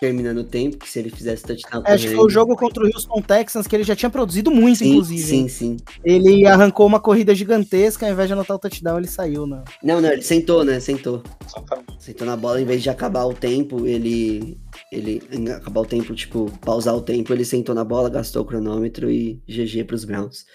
terminando 0.00 0.38
o 0.38 0.44
tempo, 0.44 0.78
que 0.78 0.88
se 0.88 0.98
ele 0.98 1.10
fizesse 1.10 1.44
touchdown. 1.44 1.82
Acho 1.84 2.08
que 2.08 2.14
foi 2.14 2.24
o 2.24 2.30
jogo 2.30 2.56
contra 2.56 2.82
o 2.82 2.86
Houston 2.86 3.20
Texans 3.20 3.66
que 3.66 3.76
ele 3.76 3.84
já 3.84 3.94
tinha 3.94 4.08
produzido 4.08 4.50
muito, 4.50 4.78
Sim, 4.78 4.92
inclusive. 4.92 5.22
sim, 5.22 5.48
sim. 5.48 5.76
Ele 6.02 6.46
arrancou 6.46 6.86
uma 6.86 6.98
corrida 6.98 7.34
gigantesca, 7.34 8.06
ao 8.06 8.12
invés 8.12 8.26
de 8.26 8.32
anotar 8.32 8.56
o 8.56 8.60
touchdown, 8.60 8.98
ele 8.98 9.06
saiu, 9.06 9.46
né? 9.46 9.62
Não, 9.82 10.00
não, 10.00 10.10
ele 10.10 10.22
sentou, 10.22 10.64
né? 10.64 10.80
Sentou. 10.80 11.22
Sentou 11.98 12.26
na 12.26 12.36
bola, 12.36 12.60
em 12.60 12.64
vez 12.64 12.82
de 12.82 12.88
acabar 12.88 13.26
o 13.26 13.34
tempo, 13.34 13.86
ele. 13.86 14.58
Ele. 14.90 15.22
Acabar 15.54 15.82
o 15.82 15.86
tempo, 15.86 16.14
tipo, 16.14 16.50
pausar 16.62 16.96
o 16.96 17.02
tempo, 17.02 17.32
ele 17.32 17.44
sentou 17.44 17.74
na 17.74 17.84
bola, 17.84 18.08
gastou 18.08 18.42
o 18.42 18.46
cronômetro 18.46 19.10
e 19.10 19.42
GG 19.46 19.84
pros 19.84 20.04
Browns. 20.04 20.46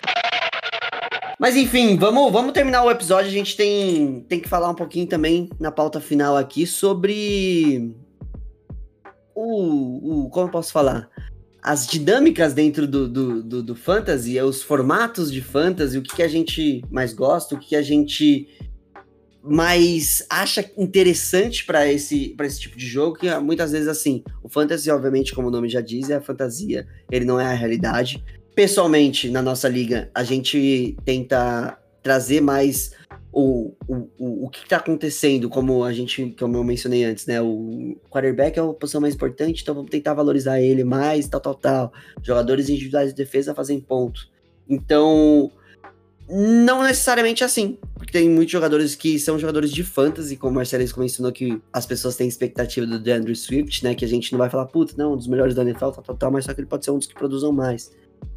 Mas 1.39 1.55
enfim, 1.55 1.97
vamos, 1.97 2.31
vamos 2.31 2.53
terminar 2.53 2.83
o 2.83 2.89
episódio. 2.89 3.29
A 3.29 3.33
gente 3.33 3.55
tem, 3.57 4.21
tem 4.21 4.39
que 4.39 4.47
falar 4.47 4.69
um 4.69 4.75
pouquinho 4.75 5.05
também 5.05 5.49
na 5.59 5.71
pauta 5.71 5.99
final 5.99 6.35
aqui 6.35 6.65
sobre. 6.65 7.93
O. 9.35 10.23
o 10.25 10.29
como 10.29 10.47
eu 10.47 10.51
posso 10.51 10.71
falar? 10.71 11.09
As 11.61 11.85
dinâmicas 11.85 12.53
dentro 12.53 12.87
do, 12.87 13.07
do, 13.07 13.43
do, 13.43 13.63
do 13.63 13.75
fantasy, 13.75 14.39
os 14.39 14.61
formatos 14.61 15.31
de 15.31 15.41
fantasy, 15.41 15.97
o 15.97 16.01
que, 16.01 16.15
que 16.15 16.23
a 16.23 16.27
gente 16.27 16.83
mais 16.91 17.11
gosta, 17.11 17.55
o 17.55 17.59
que, 17.59 17.69
que 17.69 17.75
a 17.75 17.81
gente 17.81 18.47
mais 19.43 20.25
acha 20.29 20.67
interessante 20.75 21.65
para 21.65 21.91
esse, 21.91 22.35
esse 22.39 22.59
tipo 22.59 22.77
de 22.77 22.87
jogo, 22.87 23.17
que 23.17 23.29
muitas 23.39 23.71
vezes 23.71 23.87
assim, 23.87 24.23
o 24.43 24.49
fantasy, 24.49 24.89
obviamente, 24.89 25.33
como 25.33 25.49
o 25.49 25.51
nome 25.51 25.69
já 25.69 25.81
diz, 25.81 26.09
é 26.09 26.15
a 26.15 26.21
fantasia, 26.21 26.87
ele 27.11 27.25
não 27.25 27.39
é 27.39 27.45
a 27.45 27.53
realidade. 27.53 28.23
Pessoalmente, 28.55 29.29
na 29.29 29.41
nossa 29.41 29.67
liga, 29.67 30.09
a 30.15 30.23
gente 30.23 30.95
tenta 31.03 31.77
trazer 32.05 32.39
mais 32.39 32.91
o, 33.33 33.73
o, 33.87 33.95
o, 34.19 34.45
o 34.45 34.49
que 34.49 34.59
está 34.59 34.77
acontecendo, 34.77 35.49
como 35.49 35.83
a 35.83 35.91
gente, 35.91 36.35
como 36.39 36.55
eu 36.55 36.63
mencionei 36.63 37.03
antes, 37.03 37.25
né? 37.25 37.41
O 37.41 37.97
quarterback 38.11 38.59
é 38.59 38.61
a 38.61 38.67
posição 38.67 39.01
mais 39.01 39.15
importante, 39.15 39.63
então 39.63 39.73
vamos 39.73 39.89
tentar 39.89 40.13
valorizar 40.13 40.61
ele 40.61 40.83
mais, 40.83 41.27
tal, 41.27 41.41
tal, 41.41 41.55
tal. 41.55 41.93
Jogadores 42.21 42.69
individuais 42.69 43.09
de 43.09 43.15
defesa 43.15 43.55
fazem 43.55 43.81
ponto. 43.81 44.29
Então, 44.69 45.51
não 46.29 46.83
necessariamente 46.83 47.43
assim, 47.43 47.79
porque 47.95 48.13
tem 48.13 48.29
muitos 48.29 48.51
jogadores 48.51 48.93
que 48.93 49.17
são 49.17 49.39
jogadores 49.39 49.71
de 49.71 49.83
fantasy, 49.83 50.37
como 50.37 50.51
o 50.51 50.55
Marcelo 50.57 50.85
mencionou 50.97 51.31
que 51.31 51.59
as 51.73 51.87
pessoas 51.87 52.15
têm 52.15 52.27
expectativa 52.27 52.85
do 52.85 52.99
DeAndre 52.99 53.35
Swift, 53.35 53.83
né? 53.83 53.95
Que 53.95 54.05
a 54.05 54.07
gente 54.07 54.31
não 54.31 54.37
vai 54.37 54.49
falar, 54.51 54.67
puta, 54.67 54.93
não, 54.95 55.13
um 55.13 55.17
dos 55.17 55.27
melhores 55.27 55.55
da 55.55 55.63
NFL, 55.63 55.89
tal, 55.89 56.03
tal, 56.03 56.15
tal, 56.15 56.31
mas 56.31 56.45
só 56.45 56.53
que 56.53 56.61
ele 56.61 56.67
pode 56.67 56.85
ser 56.85 56.91
um 56.91 56.99
dos 56.99 57.07
que 57.07 57.15
produzam 57.15 57.51
mais. 57.51 57.91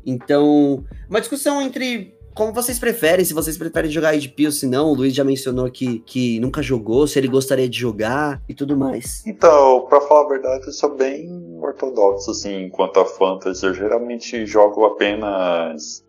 Então, 0.07 0.82
uma 1.07 1.20
discussão 1.20 1.61
entre 1.61 2.18
como 2.39 2.52
vocês 2.52 2.78
preferem, 2.78 3.24
se 3.24 3.35
vocês 3.35 3.59
preferem 3.59 3.90
jogar 3.90 4.10
ADP 4.10 4.47
ou 4.47 4.52
se 4.52 4.65
não, 4.65 4.93
o 4.93 4.94
Luiz 4.94 5.12
já 5.12 5.24
mencionou 5.24 5.69
que, 5.69 5.98
que 6.06 6.39
nunca 6.39 6.62
jogou, 6.62 7.05
se 7.05 7.19
ele 7.19 7.27
gostaria 7.27 7.69
de 7.69 7.77
jogar 7.77 8.40
e 8.48 8.55
tudo 8.55 8.77
mais. 8.77 9.27
Então, 9.27 9.85
pra 9.89 10.01
falar 10.02 10.24
a 10.24 10.28
verdade, 10.28 10.66
eu 10.69 10.73
sou 10.73 10.94
bem 10.94 11.59
ortodoxo, 11.60 12.31
assim, 12.31 12.69
quanto 12.69 13.01
a 13.01 13.05
fantasy. 13.05 13.66
Eu 13.66 13.74
geralmente 13.74 14.47
jogo 14.47 14.85
apenas 14.85 16.05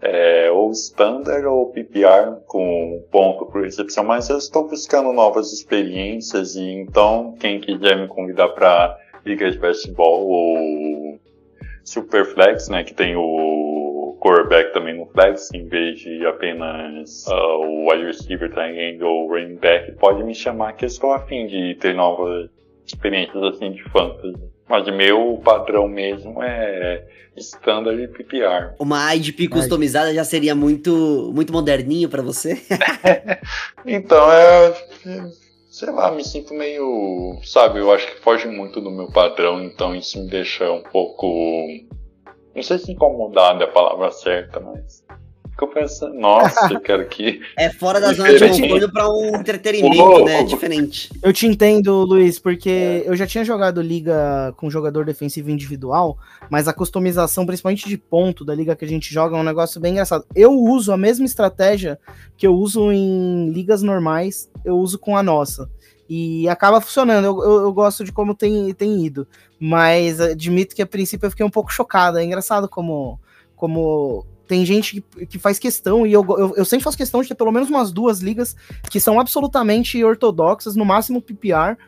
é, 0.00 0.50
ou 0.50 0.70
standard 0.70 1.44
ou 1.44 1.66
PPR 1.66 2.40
com 2.46 3.04
ponto 3.12 3.44
por 3.44 3.62
recepção, 3.62 4.04
mas 4.04 4.30
eu 4.30 4.38
estou 4.38 4.66
buscando 4.66 5.12
novas 5.12 5.52
experiências 5.52 6.56
e 6.56 6.62
então 6.62 7.34
quem 7.38 7.60
quiser 7.60 8.00
me 8.00 8.08
convidar 8.08 8.48
para 8.48 8.96
liga 9.26 9.50
de 9.50 9.58
baseball 9.58 10.26
ou 10.26 11.18
Superflex, 11.84 12.70
né, 12.70 12.82
que 12.82 12.94
tem 12.94 13.14
o 13.14 13.93
quarterback 14.18 14.72
também 14.72 14.96
no 14.96 15.06
flex, 15.06 15.48
em 15.52 15.66
vez 15.66 15.98
de 16.00 16.26
apenas 16.26 17.26
ah, 17.28 17.56
o 17.56 17.90
wide 17.90 18.04
receiver 18.04 18.52
tight 18.52 18.78
end 18.78 19.02
ou 19.02 19.28
running 19.28 19.56
back, 19.56 19.92
pode 19.92 20.22
me 20.22 20.34
chamar 20.34 20.72
que 20.74 20.84
eu 20.84 20.88
estou 20.88 21.12
afim 21.12 21.46
de 21.46 21.74
ter 21.76 21.94
novas 21.94 22.50
experiências 22.86 23.42
assim 23.42 23.72
de 23.72 23.82
fantasy. 23.84 24.38
Mas 24.68 24.86
meu 24.86 25.40
padrão 25.44 25.86
mesmo 25.86 26.42
é 26.42 27.04
standard 27.36 28.00
e 28.00 28.08
PPR. 28.08 28.74
Uma 28.78 29.10
ADP 29.10 29.48
customizada 29.48 30.14
já 30.14 30.24
seria 30.24 30.54
muito, 30.54 31.30
muito 31.34 31.52
moderninho 31.52 32.08
pra 32.08 32.22
você? 32.22 32.60
Então 33.86 34.32
é. 34.32 34.74
Sei 35.68 35.90
lá, 35.90 36.10
me 36.10 36.24
sinto 36.24 36.54
meio. 36.54 37.38
Sabe, 37.42 37.80
eu 37.80 37.92
acho 37.92 38.06
que 38.06 38.22
foge 38.22 38.48
muito 38.48 38.80
do 38.80 38.90
meu 38.90 39.08
padrão, 39.08 39.62
então 39.62 39.94
isso 39.94 40.22
me 40.22 40.30
deixa 40.30 40.70
um 40.70 40.82
pouco. 40.82 41.66
Não 42.54 42.62
sei 42.62 42.78
se 42.78 42.92
incomodado 42.92 43.62
é 43.62 43.66
a 43.66 43.70
palavra 43.70 44.10
certa, 44.10 44.60
mas. 44.60 45.04
Fico 45.50 45.68
pensando, 45.68 46.14
nossa, 46.14 46.72
eu 46.72 46.80
quero 46.80 47.06
que. 47.06 47.40
É 47.56 47.70
fora 47.70 48.00
da 48.00 48.12
zona 48.12 48.36
de 48.36 48.60
conforto 48.60 48.92
pra 48.92 49.08
um 49.08 49.36
entretenimento, 49.36 50.02
Ô, 50.02 50.24
né? 50.24 50.42
Diferente. 50.42 51.08
Eu 51.22 51.32
te 51.32 51.46
entendo, 51.46 52.02
Luiz, 52.02 52.40
porque 52.40 53.04
eu 53.06 53.14
já 53.14 53.24
tinha 53.24 53.44
jogado 53.44 53.80
liga 53.80 54.52
com 54.56 54.68
jogador 54.68 55.04
defensivo 55.04 55.50
individual, 55.50 56.18
mas 56.50 56.66
a 56.66 56.72
customização, 56.72 57.46
principalmente 57.46 57.88
de 57.88 57.96
ponto 57.96 58.44
da 58.44 58.52
liga 58.52 58.74
que 58.74 58.84
a 58.84 58.88
gente 58.88 59.14
joga, 59.14 59.36
é 59.36 59.40
um 59.40 59.44
negócio 59.44 59.80
bem 59.80 59.92
engraçado. 59.92 60.24
Eu 60.34 60.52
uso 60.52 60.90
a 60.90 60.96
mesma 60.96 61.24
estratégia 61.24 62.00
que 62.36 62.46
eu 62.48 62.52
uso 62.52 62.90
em 62.90 63.50
ligas 63.50 63.80
normais, 63.80 64.50
eu 64.64 64.76
uso 64.76 64.98
com 64.98 65.16
a 65.16 65.22
nossa. 65.22 65.70
E 66.16 66.48
acaba 66.48 66.80
funcionando. 66.80 67.24
Eu, 67.24 67.42
eu, 67.42 67.62
eu 67.62 67.72
gosto 67.72 68.04
de 68.04 68.12
como 68.12 68.36
tem, 68.36 68.72
tem 68.72 69.04
ido. 69.04 69.26
Mas 69.58 70.20
admito 70.20 70.72
que 70.72 70.80
a 70.80 70.86
princípio 70.86 71.26
eu 71.26 71.30
fiquei 71.30 71.44
um 71.44 71.50
pouco 71.50 71.72
chocado. 71.72 72.18
É 72.18 72.24
engraçado 72.24 72.68
como. 72.68 73.18
como 73.56 74.24
tem 74.46 74.64
gente 74.64 75.00
que, 75.00 75.26
que 75.26 75.38
faz 75.38 75.58
questão, 75.58 76.06
e 76.06 76.12
eu, 76.12 76.22
eu, 76.38 76.54
eu 76.54 76.64
sempre 76.66 76.84
faço 76.84 76.98
questão 76.98 77.22
de 77.22 77.28
ter 77.28 77.34
pelo 77.34 77.50
menos 77.50 77.70
umas 77.70 77.90
duas 77.90 78.20
ligas 78.20 78.54
que 78.90 79.00
são 79.00 79.18
absolutamente 79.18 80.04
ortodoxas, 80.04 80.76
no 80.76 80.84
máximo 80.84 81.20
PPR. 81.20 81.78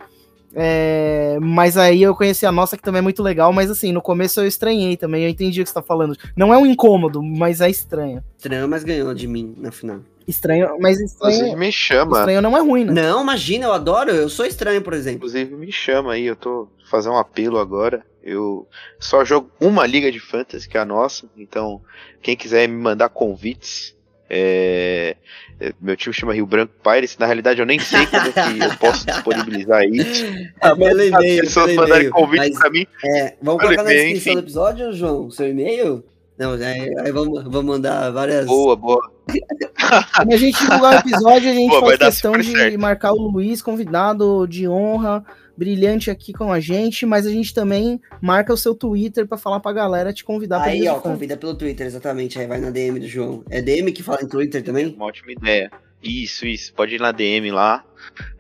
É, 0.55 1.39
mas 1.39 1.77
aí 1.77 2.03
eu 2.03 2.17
conheci 2.17 2.47
a 2.47 2.51
nossa, 2.51 2.77
que 2.77 2.83
também 2.83 3.01
é 3.01 3.03
muito 3.03 3.23
legal, 3.23 3.53
mas 3.53 3.71
assim, 3.71 3.93
no 3.93 4.01
começo 4.01 4.41
eu 4.41 4.47
estranhei 4.47 4.97
também, 4.97 5.25
eu 5.25 5.29
entendi 5.29 5.61
o 5.61 5.65
que 5.65 5.69
você 5.69 5.75
tá 5.75 5.83
falando. 5.83 6.17
Não 6.35 6.53
é 6.53 6.57
um 6.57 6.65
incômodo, 6.65 7.23
mas 7.23 7.61
é 7.61 7.69
estranho. 7.69 8.25
Estranho, 8.39 8.67
mas 8.67 8.83
ganhou 8.83 9.13
de 9.13 9.29
mim 9.29 9.55
na 9.59 9.71
final. 9.71 10.01
Estranho, 10.27 10.77
mas 10.81 11.01
Inclusive 11.01 11.33
estranho, 11.35 11.59
me 11.59 11.71
chama. 11.71 12.19
estranho 12.19 12.43
não 12.43 12.57
é 12.57 12.61
ruim, 12.61 12.85
né? 12.85 12.93
Não, 12.93 13.23
imagina, 13.23 13.67
eu 13.67 13.73
adoro, 13.73 14.11
eu 14.11 14.29
sou 14.29 14.45
estranho, 14.45 14.83
por 14.83 14.93
exemplo. 14.93 15.19
Inclusive 15.19 15.55
me 15.55 15.71
chama 15.71 16.15
aí, 16.15 16.27
eu 16.27 16.35
tô 16.35 16.69
fazendo 16.91 17.13
um 17.15 17.19
apelo 17.19 17.59
agora. 17.59 18.05
Eu 18.23 18.67
só 18.99 19.25
jogo 19.25 19.51
uma 19.61 19.87
liga 19.87 20.11
de 20.11 20.19
fantasy, 20.19 20.69
que 20.69 20.77
é 20.77 20.81
a 20.81 20.85
nossa. 20.85 21.29
Então, 21.37 21.81
quem 22.21 22.37
quiser 22.37 22.69
me 22.69 22.75
mandar 22.77 23.09
convites, 23.09 23.95
é, 24.29 25.15
é, 25.61 25.73
meu 25.81 25.97
time 25.97 26.13
chama 26.13 26.35
Rio 26.35 26.45
Branco 26.45 26.73
Pirates. 26.83 27.17
Na 27.19 27.27
realidade, 27.27 27.61
eu 27.61 27.67
nem 27.67 27.79
sei 27.79 28.05
como 28.07 28.33
que 28.33 28.65
eu 28.65 28.77
posso 28.79 29.07
disponibilizar 29.07 29.85
isso. 29.85 30.27
Ah, 30.61 30.75
pelo 30.75 31.03
e-mail, 31.05 31.41
As 31.41 31.47
pessoas 31.47 31.75
mandarem 31.77 32.11
convite 32.11 32.49
Mas, 32.51 32.59
pra 32.59 32.71
mim. 32.71 32.85
é, 33.05 33.37
vamos 33.41 33.63
colocar 33.63 33.85
na 33.85 33.91
descrição 33.91 34.33
enfim. 34.33 34.41
do 34.41 34.45
episódio, 34.45 34.93
João, 34.93 35.31
seu 35.31 35.49
e-mail? 35.49 36.05
Não, 36.37 36.53
aí, 36.53 36.99
aí 36.99 37.13
vamos, 37.13 37.45
vamos 37.45 37.65
mandar 37.65 38.11
várias. 38.11 38.45
Boa, 38.45 38.77
boa. 38.77 39.01
Quando 40.15 40.33
a 40.33 40.37
gente 40.37 40.59
divulgar 40.59 40.95
o 40.95 40.99
episódio, 40.99 41.51
a 41.51 41.55
gente 41.55 41.71
Pô, 41.81 41.81
faz 41.81 41.99
questão 41.99 42.33
de 42.33 42.51
certo. 42.53 42.79
marcar 42.79 43.13
o 43.13 43.17
Luiz, 43.17 43.63
convidado 43.63 44.47
de 44.49 44.69
honra, 44.69 45.25
brilhante 45.57 46.11
aqui 46.11 46.33
com 46.33 46.53
a 46.53 46.61
gente, 46.61 47.07
mas 47.07 47.27
a 47.27 47.31
gente 47.31 47.55
também 47.55 48.01
marca 48.21 48.53
o 48.53 48.57
seu 48.57 48.75
Twitter 48.75 49.27
pra 49.27 49.39
falar 49.39 49.61
pra 49.61 49.73
galera 49.73 50.13
te 50.13 50.25
convidar 50.25 50.61
pra 50.61 50.71
Aí, 50.71 50.87
ó, 50.89 50.97
convida 51.01 51.37
pelo 51.37 51.55
Twitter, 51.55 51.87
exatamente. 51.87 52.39
Aí 52.39 52.47
vai 52.47 52.61
na 52.61 52.71
DM 52.71 53.01
do 53.01 53.09
João. 53.09 53.43
É 53.51 53.63
DM 53.63 53.93
que 53.93 54.03
fala 54.03 54.23
em 54.23 54.29
Twitter 54.29 54.63
também? 54.63 54.95
Uma 54.95 55.07
ótima 55.07 55.33
ideia. 55.33 55.71
Isso, 56.03 56.47
isso. 56.47 56.73
Pode 56.75 56.95
ir 56.95 57.01
na 57.01 57.13
DM 57.13 57.51
lá. 57.51 57.85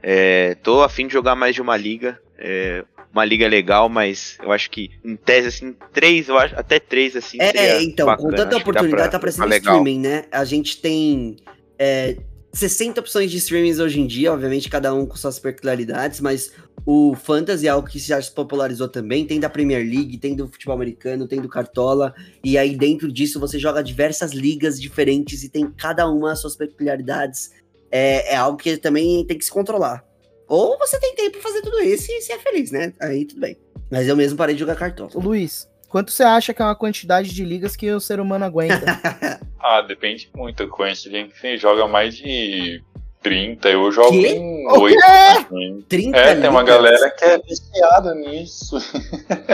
É, 0.02 0.54
tô 0.62 0.82
a 0.82 0.88
fim 0.88 1.06
de 1.06 1.12
jogar 1.12 1.34
mais 1.34 1.54
de 1.54 1.62
uma 1.62 1.76
liga. 1.76 2.20
É, 2.38 2.84
uma 3.12 3.24
liga 3.24 3.48
legal, 3.48 3.88
mas 3.88 4.36
eu 4.42 4.52
acho 4.52 4.70
que 4.70 4.90
em 5.04 5.16
tese, 5.16 5.48
assim, 5.48 5.74
três, 5.92 6.28
eu 6.28 6.38
acho, 6.38 6.54
até 6.54 6.78
três, 6.78 7.16
assim. 7.16 7.38
É, 7.40 7.82
então, 7.82 8.06
bacana. 8.06 8.28
com 8.28 8.36
tanta 8.36 8.56
oportunidade, 8.56 9.02
pra- 9.02 9.08
tá 9.10 9.18
parecendo 9.18 9.48
tá 9.48 9.56
streaming, 9.56 10.00
né? 10.00 10.24
A 10.30 10.44
gente 10.44 10.80
tem 10.80 11.36
é, 11.78 12.16
60 12.52 13.00
opções 13.00 13.30
de 13.30 13.36
streamings 13.36 13.78
hoje 13.78 14.00
em 14.00 14.06
dia, 14.06 14.32
obviamente, 14.32 14.68
cada 14.68 14.92
um 14.94 15.06
com 15.06 15.16
suas 15.16 15.38
peculiaridades, 15.38 16.20
mas 16.20 16.52
o 16.86 17.14
Fantasy 17.14 17.66
é 17.66 17.70
algo 17.70 17.88
que 17.88 17.98
já 17.98 18.20
se 18.20 18.30
popularizou 18.32 18.88
também. 18.88 19.26
Tem 19.26 19.38
da 19.38 19.48
Premier 19.48 19.84
League, 19.84 20.18
tem 20.18 20.34
do 20.34 20.48
futebol 20.48 20.74
americano, 20.74 21.28
tem 21.28 21.40
do 21.40 21.48
Cartola, 21.48 22.14
e 22.42 22.56
aí 22.56 22.76
dentro 22.76 23.12
disso 23.12 23.38
você 23.38 23.58
joga 23.58 23.82
diversas 23.82 24.32
ligas 24.32 24.80
diferentes 24.80 25.42
e 25.42 25.48
tem 25.48 25.70
cada 25.70 26.08
uma 26.08 26.32
as 26.32 26.40
suas 26.40 26.56
peculiaridades. 26.56 27.50
É, 27.90 28.34
é 28.34 28.36
algo 28.36 28.56
que 28.58 28.76
também 28.76 29.24
tem 29.26 29.36
que 29.36 29.44
se 29.44 29.50
controlar. 29.50 30.04
Ou 30.48 30.78
você 30.78 30.98
tem 31.00 31.14
tempo 31.14 31.32
pra 31.32 31.40
fazer 31.42 31.62
tudo 31.62 31.80
isso 31.80 32.10
e 32.10 32.20
ser 32.20 32.34
é 32.34 32.38
feliz, 32.38 32.70
né? 32.70 32.92
Aí 33.00 33.24
tudo 33.24 33.40
bem. 33.40 33.56
Mas 33.90 34.06
eu 34.08 34.16
mesmo 34.16 34.36
parei 34.38 34.54
de 34.54 34.60
jogar 34.60 34.76
Cartola. 34.76 35.10
Ô, 35.14 35.20
Luiz, 35.20 35.68
quanto 35.88 36.10
você 36.12 36.22
acha 36.22 36.52
que 36.54 36.60
é 36.62 36.64
uma 36.64 36.74
quantidade 36.76 37.32
de 37.34 37.44
ligas 37.44 37.74
que 37.76 37.90
o 37.92 38.00
ser 38.00 38.20
humano 38.20 38.44
aguenta? 38.44 38.84
Ah, 39.68 39.80
depende 39.80 40.30
muito. 40.36 40.68
Conheço 40.68 41.10
gente 41.10 41.34
que 41.40 41.56
joga 41.58 41.88
mais 41.88 42.14
de 42.14 42.80
30, 43.20 43.68
eu 43.68 43.90
jogo 43.90 44.10
Quê? 44.12 44.28
em 44.36 44.64
O 44.68 44.78
8. 44.82 44.96
quê? 44.96 45.04
assim. 45.04 45.84
30 45.88 46.16
É, 46.16 46.40
tem 46.40 46.48
uma 46.50 46.60
ligas? 46.60 46.76
galera 46.76 47.10
que 47.10 47.24
é 47.24 47.38
viciada 47.38 48.14
nisso. 48.14 48.76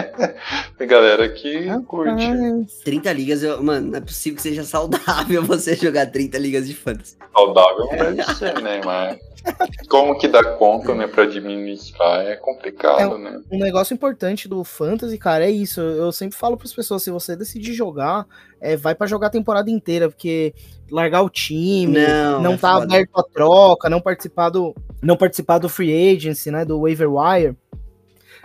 tem 0.76 0.86
galera 0.86 1.28
que 1.30 1.66
curte. 1.86 2.24
Rapaz. 2.26 2.74
30 2.84 3.12
ligas, 3.14 3.42
eu, 3.42 3.62
mano, 3.62 3.90
não 3.92 3.98
é 3.98 4.00
possível 4.02 4.36
que 4.36 4.42
seja 4.42 4.64
saudável 4.64 5.42
você 5.46 5.74
jogar 5.76 6.04
30 6.06 6.36
ligas 6.38 6.66
de 6.68 6.74
fantasy. 6.74 7.16
Saudável 7.34 7.86
não 7.86 7.96
deve 8.14 8.34
ser, 8.34 8.60
né? 8.60 8.82
Mas 8.84 9.18
como 9.88 10.18
que 10.18 10.28
dá 10.28 10.42
conta, 10.56 10.94
né, 10.94 11.06
pra 11.06 11.24
administrar 11.24 12.26
é 12.26 12.36
complicado, 12.36 13.18
né? 13.18 13.40
Um 13.50 13.58
negócio 13.58 13.94
importante 13.94 14.48
do 14.48 14.62
fantasy, 14.64 15.18
cara, 15.18 15.44
é 15.44 15.50
isso. 15.50 15.80
Eu 15.80 16.12
sempre 16.12 16.36
falo 16.36 16.56
para 16.56 16.66
as 16.66 16.74
pessoas, 16.74 17.02
se 17.02 17.10
você 17.10 17.36
decidir 17.36 17.72
jogar, 17.74 18.26
é, 18.60 18.76
vai 18.76 18.94
pra 18.94 19.06
jogar 19.06 19.28
a 19.28 19.30
temporada 19.30 19.70
inteira, 19.70 20.08
porque 20.08 20.54
largar 20.90 21.22
o 21.22 21.30
time, 21.30 21.98
Não, 21.98 22.42
não 22.42 22.52
é 22.54 22.56
tá 22.58 22.74
foda. 22.74 22.84
aberto 22.84 23.10
a 23.18 23.22
troca, 23.22 23.88
não 23.88 24.00
participar 24.00 24.50
do 24.50 24.74
não 25.00 25.16
participar 25.16 25.58
do 25.58 25.68
free 25.68 26.14
agency, 26.14 26.50
né, 26.50 26.64
do 26.64 26.80
waiver 26.82 27.12
wire. 27.12 27.56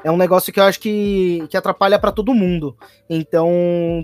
É 0.03 0.11
um 0.11 0.17
negócio 0.17 0.53
que 0.53 0.59
eu 0.59 0.63
acho 0.63 0.79
que, 0.79 1.45
que 1.49 1.57
atrapalha 1.57 1.97
pra 1.99 2.11
todo 2.11 2.33
mundo. 2.33 2.75
Então, 3.09 3.49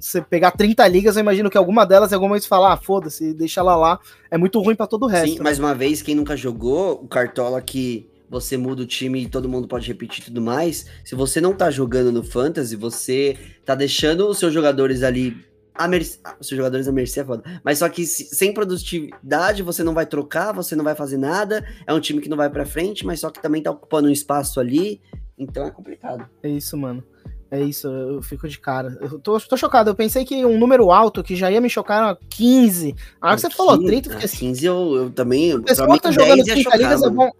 você 0.01 0.21
pegar 0.21 0.51
30 0.51 0.87
ligas, 0.87 1.15
eu 1.15 1.21
imagino 1.21 1.49
que 1.49 1.57
alguma 1.57 1.85
delas, 1.85 2.11
em 2.11 2.15
algum 2.15 2.27
momento, 2.27 2.43
você 2.43 2.47
fala, 2.49 2.73
ah, 2.73 2.77
foda-se, 2.77 3.33
deixa 3.33 3.59
ela 3.61 3.75
lá. 3.75 3.99
É 4.31 4.37
muito 4.37 4.59
ruim 4.61 4.75
pra 4.75 4.87
todo 4.87 5.03
o 5.03 5.07
resto. 5.07 5.37
Sim, 5.37 5.43
mais 5.43 5.59
uma 5.59 5.73
vez, 5.75 6.01
quem 6.01 6.15
nunca 6.15 6.35
jogou, 6.35 6.93
o 7.03 7.07
Cartola 7.07 7.61
que 7.61 8.09
você 8.29 8.57
muda 8.57 8.81
o 8.81 8.85
time 8.87 9.21
e 9.23 9.29
todo 9.29 9.47
mundo 9.47 9.67
pode 9.67 9.87
repetir 9.87 10.23
e 10.23 10.25
tudo 10.25 10.41
mais. 10.41 10.87
Se 11.05 11.13
você 11.13 11.39
não 11.39 11.53
tá 11.53 11.69
jogando 11.69 12.11
no 12.11 12.23
Fantasy, 12.23 12.75
você 12.75 13.37
tá 13.63 13.75
deixando 13.75 14.27
os 14.27 14.39
seus 14.39 14.51
jogadores 14.53 15.03
ali. 15.03 15.37
A 15.75 15.87
mercê, 15.87 16.19
os 16.39 16.47
seus 16.47 16.57
jogadores 16.57 16.87
à 16.87 16.91
mercê 16.91 17.19
é 17.21 17.25
foda. 17.25 17.43
Mas 17.63 17.79
só 17.79 17.89
que 17.89 18.05
se- 18.05 18.25
sem 18.35 18.51
produtividade, 18.53 19.63
você 19.63 19.83
não 19.83 19.93
vai 19.93 20.05
trocar, 20.05 20.51
você 20.51 20.75
não 20.75 20.83
vai 20.83 20.95
fazer 20.95 21.17
nada. 21.17 21.63
É 21.85 21.93
um 21.93 21.99
time 21.99 22.21
que 22.21 22.29
não 22.29 22.37
vai 22.37 22.49
pra 22.49 22.65
frente, 22.65 23.05
mas 23.05 23.19
só 23.19 23.29
que 23.29 23.41
também 23.41 23.61
tá 23.61 23.71
ocupando 23.71 24.07
um 24.07 24.11
espaço 24.11 24.59
ali. 24.59 25.01
Então 25.37 25.65
é 25.65 25.71
complicado. 25.71 26.27
É 26.41 26.49
isso, 26.49 26.77
mano. 26.77 27.03
É 27.49 27.61
isso, 27.61 27.87
eu 27.87 28.21
fico 28.23 28.47
de 28.47 28.57
cara. 28.57 28.97
Eu 28.99 29.19
tô, 29.19 29.39
tô 29.39 29.55
chocado. 29.55 29.91
Eu 29.91 29.95
pensei 29.95 30.25
que 30.25 30.43
um 30.43 30.57
número 30.57 30.89
alto 30.91 31.23
que 31.23 31.35
já 31.35 31.51
ia 31.51 31.61
me 31.61 31.69
chocar 31.69 31.97
era 32.03 32.17
15. 32.29 32.95
A 33.21 33.27
hora 33.27 33.35
que 33.35 33.41
você 33.43 33.49
falou 33.51 33.77
30, 33.77 34.07
eu 34.09 34.11
fiquei 34.13 34.25
assim. 34.25 34.37
15 34.47 34.65
eu, 34.65 34.95
eu 34.95 35.09
também. 35.11 35.51
A 35.53 35.61
pessoa 35.61 35.85
pra 35.87 35.93
mim, 35.93 35.99
que 35.99 36.03
tá 36.03 36.11
jogando 36.11 36.35
10 36.43 36.47
ia 36.47 36.53
30 36.55 36.63
chocar, 36.63 36.79
ligas 36.79 37.03
é 37.03 37.09
bom. 37.11 37.31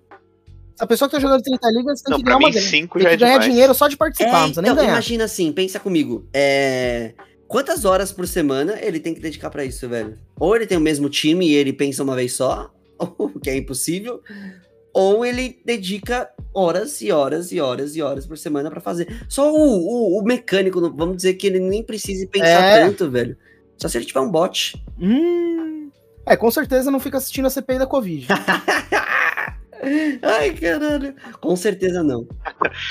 A 0.79 0.87
pessoa 0.87 1.09
que 1.09 1.15
tá 1.15 1.19
jogando 1.19 1.41
30 1.41 1.71
ligas 1.71 2.01
tem 2.01 2.11
Não, 2.11 2.17
que 2.19 2.23
ganhar 2.25 2.37
uma 2.37 2.51
grana. 2.51 2.69
Tem 2.69 2.81
já 2.83 2.89
que 2.89 2.97
é 2.97 3.17
ganhar 3.17 3.31
demais. 3.33 3.45
dinheiro 3.45 3.73
só 3.73 3.87
de 3.87 3.97
participar, 3.97 4.31
não 4.31 4.37
É, 4.37 4.41
precisa 4.41 4.61
nem 4.61 4.71
então, 4.71 4.83
ganhar. 4.83 4.93
imagina 4.93 5.23
assim, 5.23 5.51
pensa 5.51 5.79
comigo. 5.79 6.27
É... 6.33 7.13
Quantas 7.47 7.85
horas 7.85 8.11
por 8.11 8.27
semana 8.27 8.77
ele 8.81 8.99
tem 8.99 9.13
que 9.13 9.19
dedicar 9.19 9.49
pra 9.49 9.63
isso, 9.65 9.87
velho? 9.89 10.17
Ou 10.39 10.55
ele 10.55 10.65
tem 10.67 10.77
o 10.77 10.81
mesmo 10.81 11.09
time 11.09 11.47
e 11.47 11.53
ele 11.53 11.73
pensa 11.73 12.03
uma 12.03 12.15
vez 12.15 12.33
só, 12.33 12.71
o 13.17 13.39
que 13.39 13.49
é 13.49 13.55
impossível, 13.57 14.21
ou 14.93 15.25
ele 15.25 15.59
dedica 15.65 16.29
horas 16.53 17.01
e 17.01 17.11
horas 17.11 17.51
e 17.51 17.59
horas 17.59 17.95
e 17.95 18.01
horas 18.01 18.27
por 18.27 18.37
semana 18.37 18.69
pra 18.69 18.79
fazer. 18.79 19.25
Só 19.27 19.51
o, 19.51 19.57
o, 19.57 20.19
o 20.19 20.23
mecânico, 20.23 20.79
vamos 20.95 21.17
dizer 21.17 21.33
que 21.33 21.47
ele 21.47 21.59
nem 21.59 21.81
precise 21.83 22.27
pensar 22.27 22.47
É. 22.47 22.85
tanto, 22.85 23.09
velho. 23.09 23.35
Só 23.77 23.87
se 23.87 23.97
ele 23.97 24.05
tiver 24.05 24.19
um 24.19 24.29
bot. 24.29 24.81
Hum. 24.99 25.89
É, 26.25 26.37
com 26.37 26.49
certeza 26.51 26.91
não 26.91 26.99
fica 26.99 27.17
assistindo 27.17 27.47
a 27.47 27.49
CPI 27.49 27.79
da 27.79 27.87
Covid. 27.87 28.27
Ai, 30.21 30.51
caralho. 30.53 31.13
Com 31.41 31.55
certeza 31.55 32.01
não. 32.01 32.25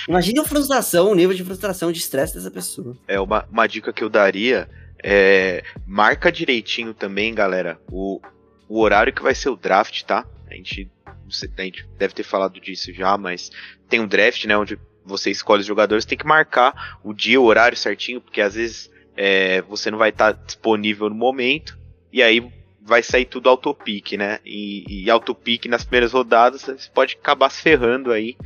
Imagina 0.09 0.43
a 0.43 0.45
frustração, 0.45 1.11
o 1.11 1.15
nível 1.15 1.35
de 1.35 1.43
frustração, 1.45 1.91
de 1.91 1.99
estresse 1.99 2.35
dessa 2.35 2.51
pessoa. 2.51 2.97
É 3.09 3.19
uma, 3.19 3.47
uma 3.51 3.66
dica 3.66 3.93
que 3.93 4.05
eu 4.05 4.11
daria 4.11 4.69
é 5.03 5.65
marca 5.87 6.31
direitinho 6.31 6.95
também, 6.95 7.35
galera, 7.35 7.81
o, 7.91 8.20
o 8.69 8.79
horário 8.81 9.12
que 9.12 9.23
vai 9.23 9.35
ser 9.35 9.49
o 9.49 9.57
draft, 9.57 10.03
tá? 10.05 10.24
A 10.49 10.55
gente, 10.55 10.89
a 11.32 11.62
gente 11.62 11.86
deve 11.98 12.14
ter 12.14 12.22
falado 12.22 12.60
disso 12.60 12.92
já, 12.92 13.16
mas 13.16 13.50
tem 13.88 14.00
um 14.00 14.06
draft, 14.06 14.44
né, 14.44 14.56
onde 14.56 14.78
você 15.04 15.30
escolhe 15.30 15.60
os 15.60 15.66
jogadores, 15.66 16.04
tem 16.04 16.18
que 16.18 16.26
marcar 16.26 16.98
o 17.02 17.12
dia, 17.12 17.40
o 17.40 17.44
horário 17.44 17.76
certinho, 17.76 18.20
porque 18.20 18.40
às 18.40 18.54
vezes 18.54 18.90
é, 19.16 19.62
você 19.62 19.90
não 19.90 19.98
vai 19.98 20.10
estar 20.10 20.32
disponível 20.32 21.09
no 21.09 21.14
momento 21.14 21.78
e 22.12 22.22
aí 22.22 22.50
vai 22.80 23.02
sair 23.02 23.24
tudo 23.24 23.48
autopique, 23.48 24.16
né? 24.16 24.40
E, 24.44 25.04
e 25.04 25.10
autopique 25.10 25.68
nas 25.68 25.84
primeiras 25.84 26.12
rodadas 26.12 26.62
você 26.62 26.90
pode 26.92 27.16
acabar 27.20 27.50
se 27.50 27.62
ferrando 27.62 28.12
aí. 28.12 28.36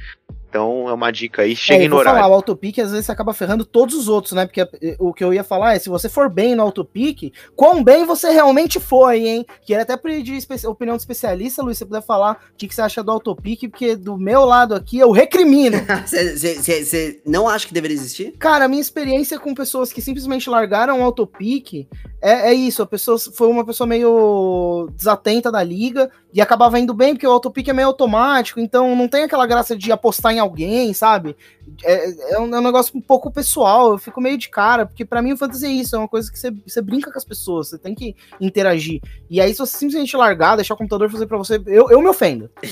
Então 0.49 0.89
é 0.89 0.93
uma 0.93 1.11
dica 1.11 1.43
aí, 1.43 1.53
é, 1.53 1.57
cheguem 1.57 1.85
eu 1.85 1.91
no 1.91 1.97
horário. 1.97 2.21
falar, 2.21 2.33
o 2.33 2.35
autopique 2.35 2.81
às 2.81 2.91
vezes 2.91 3.07
você 3.07 3.13
acaba 3.13 3.35
ferrando 3.35 3.65
todos 3.65 3.95
os 3.95 4.09
outros, 4.09 4.33
né? 4.33 4.47
Porque 4.47 4.61
eh, 4.61 4.97
o 4.99 5.13
que 5.13 5.23
eu 5.23 5.35
ia 5.35 5.45
falar 5.45 5.75
é, 5.75 5.79
se 5.79 5.89
você 5.89 6.09
for 6.09 6.31
bem 6.31 6.55
no 6.55 6.63
autopique, 6.63 7.33
quão 7.55 7.83
bem 7.83 8.05
você 8.05 8.31
realmente 8.31 8.81
foi, 8.81 9.27
hein? 9.27 9.47
Queria 9.65 9.83
até 9.83 9.97
pedir 9.97 10.39
opinião 10.67 10.97
de 10.97 11.03
especialista, 11.03 11.63
Luiz, 11.63 11.77
se 11.77 11.81
você 11.81 11.87
puder 11.87 12.03
falar 12.03 12.41
o 12.53 12.57
que, 12.57 12.69
que 12.69 12.75
você 12.75 12.83
acha 12.83 13.03
do 13.03 13.11
autopique, 13.11 13.69
porque 13.69 13.97
do 13.97 14.17
meu 14.17 14.45
lado 14.45 14.75
aqui 14.75 14.99
eu 14.99 15.11
recrimino. 15.11 15.77
Você 16.07 17.21
não 17.25 17.49
acha 17.49 17.67
que 17.67 17.75
deveria 17.75 17.97
existir? 17.97 18.33
Cara, 18.39 18.65
a 18.65 18.69
minha 18.69 18.81
experiência 18.81 19.39
com 19.39 19.55
pessoas 19.55 19.93
que 19.93 20.01
simplesmente 20.01 20.49
largaram 20.49 21.01
o 21.01 21.03
autopique 21.03 21.89
é, 22.21 22.51
é 22.51 22.55
isso. 22.55 22.83
A 22.83 22.87
pessoa 22.87 23.19
foi 23.19 23.49
uma 23.49 23.65
pessoa 23.65 23.87
meio 23.87 24.89
desatenta 24.97 25.51
da 25.51 25.63
liga 25.63 26.11
e 26.33 26.41
acabava 26.41 26.79
indo 26.79 26.93
bem, 26.93 27.15
porque 27.15 27.27
o 27.27 27.31
autopique 27.31 27.71
é 27.71 27.73
meio 27.73 27.89
automático, 27.89 28.61
então 28.61 28.95
não 28.95 29.09
tem 29.09 29.25
aquela 29.25 29.47
graça 29.47 29.77
de 29.77 29.91
apostar 29.93 30.33
em 30.33 30.36
alguém, 30.39 30.93
sabe? 30.93 31.37
É, 31.83 32.35
é 32.35 32.39
um, 32.39 32.55
é 32.55 32.59
um 32.59 32.63
negócio 32.63 32.97
um 32.97 33.01
pouco 33.01 33.31
pessoal. 33.31 33.93
Eu 33.93 33.99
fico 33.99 34.21
meio 34.21 34.39
de 34.39 34.49
cara, 34.49 34.87
porque 34.87 35.05
pra 35.05 35.21
mim 35.21 35.33
o 35.33 35.37
fantasy 35.37 35.67
é 35.67 35.71
isso, 35.71 35.97
é 35.97 35.99
uma 35.99 36.09
coisa 36.09 36.31
que 36.31 36.39
você, 36.39 36.51
você 36.67 36.81
brinca 36.81 37.11
com 37.11 37.19
as 37.19 37.25
pessoas, 37.25 37.69
você 37.69 37.79
tem 37.79 37.95
que 37.95 38.15
interagir. 38.41 39.01
E 39.29 39.41
aí, 39.41 39.53
se 39.53 39.59
você 39.59 39.77
simplesmente 39.77 40.17
largar, 40.17 40.57
deixar 40.57 40.75
o 40.75 40.77
computador 40.77 41.11
fazer 41.11 41.27
pra 41.27 41.39
você, 41.39 41.61
eu, 41.67 41.91
eu 41.91 42.01
me 42.01 42.09
ofendo. 42.09 42.51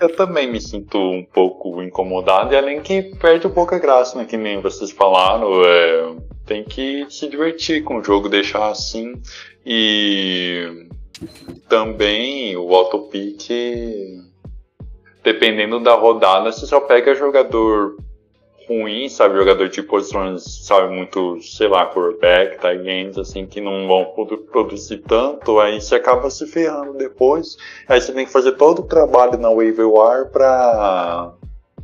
Eu 0.00 0.16
também 0.16 0.50
me 0.50 0.60
sinto 0.60 0.98
um 0.98 1.24
pouco 1.24 1.80
incomodado, 1.82 2.52
e 2.52 2.56
além 2.56 2.80
que 2.80 3.02
perde 3.20 3.46
um 3.46 3.50
pouco 3.50 3.74
a 3.74 3.78
graça, 3.78 4.18
né? 4.18 4.24
Que 4.24 4.36
nem 4.36 4.60
vocês 4.60 4.90
falaram, 4.90 5.64
é, 5.64 6.14
tem 6.44 6.64
que 6.64 7.06
se 7.08 7.28
divertir 7.28 7.84
com 7.84 7.98
o 7.98 8.04
jogo, 8.04 8.28
deixar 8.28 8.68
assim. 8.68 9.14
E 9.64 10.86
também 11.68 12.56
o 12.56 12.74
autopique, 12.74 14.20
dependendo 15.22 15.78
da 15.80 15.94
rodada, 15.94 16.50
você 16.50 16.66
só 16.66 16.80
pega 16.80 17.14
jogador 17.14 17.96
ruim, 18.68 19.08
sabe? 19.08 19.36
Jogador 19.36 19.68
de 19.68 19.82
posições, 19.82 20.64
sabe? 20.64 20.94
Muito, 20.94 21.40
sei 21.42 21.68
lá, 21.68 21.86
quarterback, 21.86 22.60
tight 22.60 22.88
ends, 22.88 23.18
assim, 23.18 23.44
que 23.46 23.60
não 23.60 23.86
vão 23.88 24.04
produ- 24.14 24.38
produzir 24.38 24.98
tanto, 24.98 25.58
aí 25.58 25.80
você 25.80 25.96
acaba 25.96 26.30
se 26.30 26.46
ferrando 26.46 26.94
depois. 26.94 27.56
Aí 27.88 28.00
você 28.00 28.12
tem 28.12 28.24
que 28.24 28.32
fazer 28.32 28.52
todo 28.52 28.80
o 28.80 28.86
trabalho 28.86 29.36
na 29.38 29.50
waiver 29.50 29.86
wire 29.88 30.28
pra, 30.30 31.32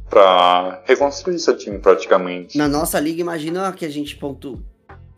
pra 0.08 0.82
reconstruir 0.86 1.38
seu 1.38 1.56
time 1.56 1.78
praticamente. 1.78 2.56
Na 2.56 2.68
nossa 2.68 2.98
liga, 3.00 3.20
imagina 3.20 3.72
que 3.72 3.84
a 3.84 3.90
gente 3.90 4.16
pontua. 4.16 4.58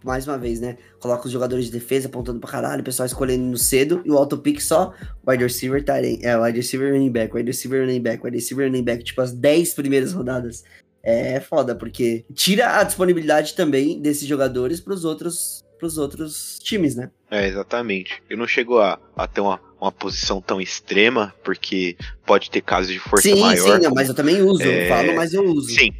Mais 0.05 0.27
uma 0.27 0.39
vez, 0.39 0.61
né? 0.61 0.79
Coloca 0.99 1.27
os 1.27 1.33
jogadores 1.33 1.67
de 1.67 1.73
defesa 1.73 2.09
apontando 2.09 2.41
pra 2.41 2.51
caralho, 2.51 2.81
o 2.81 2.85
pessoal 2.85 3.07
escolhendo 3.07 3.45
no 3.45 3.59
cedo 3.59 4.01
e 4.05 4.11
o 4.11 4.17
autopick 4.17 4.61
só 4.61 4.95
wide 5.27 5.43
receiver, 5.43 5.85
tight 5.85 6.25
é, 6.25 6.39
wide 6.39 6.57
receiver 6.57 6.93
running 6.93 7.11
back, 7.11 7.35
wide 7.35 7.47
receiver 7.47 7.81
running 7.83 8.01
back, 8.01 8.25
wide 8.25 8.37
receiver 8.37 8.67
running 8.67 8.85
back, 8.85 9.05
tipo 9.05 9.21
as 9.21 9.33
10 9.33 9.75
primeiras 9.75 10.13
rodadas. 10.13 10.65
É 11.03 11.41
foda, 11.41 11.75
porque 11.75 12.25
tira 12.35 12.79
a 12.79 12.83
disponibilidade 12.83 13.55
também 13.55 14.01
desses 14.01 14.29
jogadores 14.29 14.81
pros 14.81 15.05
outros, 15.05 15.65
pros 15.79 15.97
outros 15.97 16.59
times, 16.63 16.95
né? 16.95 17.11
É, 17.31 17.47
exatamente. 17.49 18.23
Eu 18.29 18.37
não 18.37 18.47
chego 18.47 18.79
a, 18.79 18.99
a 19.17 19.27
ter 19.27 19.41
uma, 19.41 19.59
uma 19.81 19.91
posição 19.91 20.43
tão 20.43 20.61
extrema, 20.61 21.35
porque 21.43 21.97
pode 22.27 22.51
ter 22.51 22.61
casos 22.61 22.93
de 22.93 22.99
força 22.99 23.29
sim, 23.29 23.41
maior. 23.41 23.81
sim, 23.81 23.85
não, 23.87 23.95
mas 23.95 24.09
eu 24.11 24.15
também 24.15 24.43
uso. 24.43 24.63
É, 24.63 24.85
Eu 24.85 24.89
falo, 24.89 25.17
mas 25.17 25.33
eu 25.33 25.43
uso. 25.43 25.71
Sim, 25.71 25.91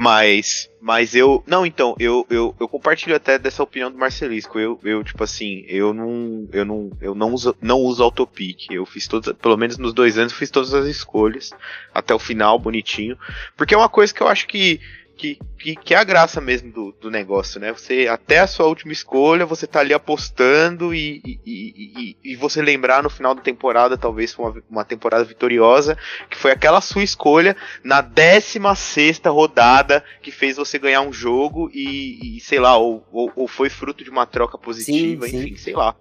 mas, 0.00 0.70
mas 0.80 1.14
eu. 1.14 1.44
Não, 1.46 1.66
então, 1.66 1.94
eu, 1.98 2.26
eu, 2.30 2.56
eu 2.58 2.66
compartilho 2.66 3.14
até 3.14 3.38
dessa 3.38 3.62
opinião 3.62 3.92
do 3.92 3.98
Marcelisco. 3.98 4.58
Eu, 4.58 4.80
eu 4.82 5.04
tipo 5.04 5.22
assim, 5.22 5.62
eu 5.68 5.92
não. 5.92 6.48
Eu 6.50 6.64
não, 6.64 6.90
eu 7.02 7.14
não 7.14 7.34
uso, 7.34 7.54
não 7.60 7.76
uso 7.80 8.02
autopic. 8.02 8.70
Eu 8.70 8.86
fiz 8.86 9.06
todas, 9.06 9.30
pelo 9.36 9.58
menos 9.58 9.76
nos 9.76 9.92
dois 9.92 10.16
anos, 10.16 10.32
eu 10.32 10.38
fiz 10.38 10.50
todas 10.50 10.72
as 10.72 10.86
escolhas. 10.86 11.50
Até 11.92 12.14
o 12.14 12.18
final, 12.18 12.58
bonitinho. 12.58 13.18
Porque 13.54 13.74
é 13.74 13.76
uma 13.76 13.90
coisa 13.90 14.14
que 14.14 14.22
eu 14.22 14.28
acho 14.28 14.46
que. 14.46 14.80
Que, 15.20 15.38
que, 15.58 15.76
que 15.76 15.92
é 15.92 15.98
a 15.98 16.02
graça 16.04 16.40
mesmo 16.40 16.72
do, 16.72 16.92
do 16.92 17.10
negócio, 17.10 17.60
né? 17.60 17.70
Você, 17.72 18.08
até 18.08 18.38
a 18.38 18.46
sua 18.46 18.64
última 18.64 18.90
escolha, 18.90 19.44
você 19.44 19.66
tá 19.66 19.80
ali 19.80 19.92
apostando 19.92 20.94
e, 20.94 21.20
e, 21.22 21.40
e, 21.44 22.16
e- 22.32 22.36
você 22.36 22.62
lembrar 22.62 23.02
no 23.02 23.10
final 23.10 23.34
da 23.34 23.42
temporada, 23.42 23.98
talvez 23.98 24.34
uma, 24.38 24.54
uma 24.70 24.82
temporada 24.82 25.22
vitoriosa, 25.22 25.98
que 26.30 26.38
foi 26.38 26.52
aquela 26.52 26.80
sua 26.80 27.02
escolha 27.02 27.54
na 27.84 28.00
16 28.00 29.20
rodada 29.26 30.02
que 30.22 30.30
fez 30.30 30.56
você 30.56 30.78
ganhar 30.78 31.02
um 31.02 31.12
jogo 31.12 31.70
e, 31.74 32.38
e, 32.38 32.40
sei 32.40 32.58
lá, 32.58 32.78
ou, 32.78 33.06
ou, 33.12 33.30
ou 33.36 33.46
foi 33.46 33.68
fruto 33.68 34.02
de 34.02 34.08
uma 34.08 34.24
troca 34.24 34.56
positiva, 34.56 35.26
Sim, 35.26 35.32
sim. 35.32 35.42
enfim, 35.42 35.56
sei 35.56 35.74
lá. 35.74 35.94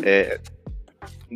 É, 0.00 0.38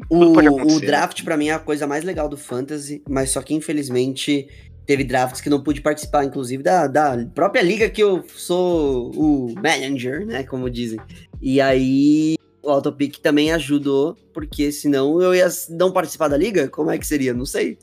O, 0.09 0.35
o 0.35 0.39
acontecer. 0.39 0.87
draft, 0.87 1.25
pra 1.25 1.37
mim, 1.37 1.49
é 1.49 1.55
a 1.55 1.59
coisa 1.59 1.85
mais 1.85 2.05
legal 2.05 2.29
do 2.29 2.37
Fantasy, 2.37 3.03
mas 3.09 3.31
só 3.31 3.43
que, 3.43 3.55
infelizmente, 3.55 4.47
teve 4.87 5.05
drafts 5.05 5.41
que 5.41 5.51
não 5.51 5.63
pude 5.63 5.81
participar, 5.81 6.25
inclusive, 6.25 6.63
da, 6.63 6.87
da 6.87 7.27
própria 7.35 7.63
liga 7.63 7.89
que 7.89 8.03
eu 8.03 8.25
sou 8.29 9.11
o 9.15 9.55
manager, 9.55 10.27
né? 10.27 10.43
Como 10.45 10.69
dizem. 10.69 10.99
E 11.41 11.61
aí, 11.61 12.37
o 12.63 12.71
Autopic 12.71 13.19
também 13.19 13.53
ajudou, 13.53 14.17
porque 14.33 14.71
senão 14.73 15.21
eu 15.21 15.35
ia 15.35 15.49
não 15.71 15.93
participar 15.93 16.29
da 16.29 16.37
liga? 16.37 16.69
Como 16.69 16.91
é 16.91 16.99
que 16.99 17.07
seria? 17.07 17.33
Não 17.33 17.47
sei. 17.47 17.79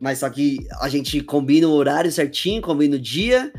Mas 0.00 0.18
só 0.18 0.30
que 0.30 0.66
a 0.80 0.88
gente 0.88 1.20
combina 1.20 1.66
o 1.66 1.72
horário 1.72 2.10
certinho, 2.10 2.62
combina 2.62 2.96
o 2.96 3.00
dia, 3.00 3.52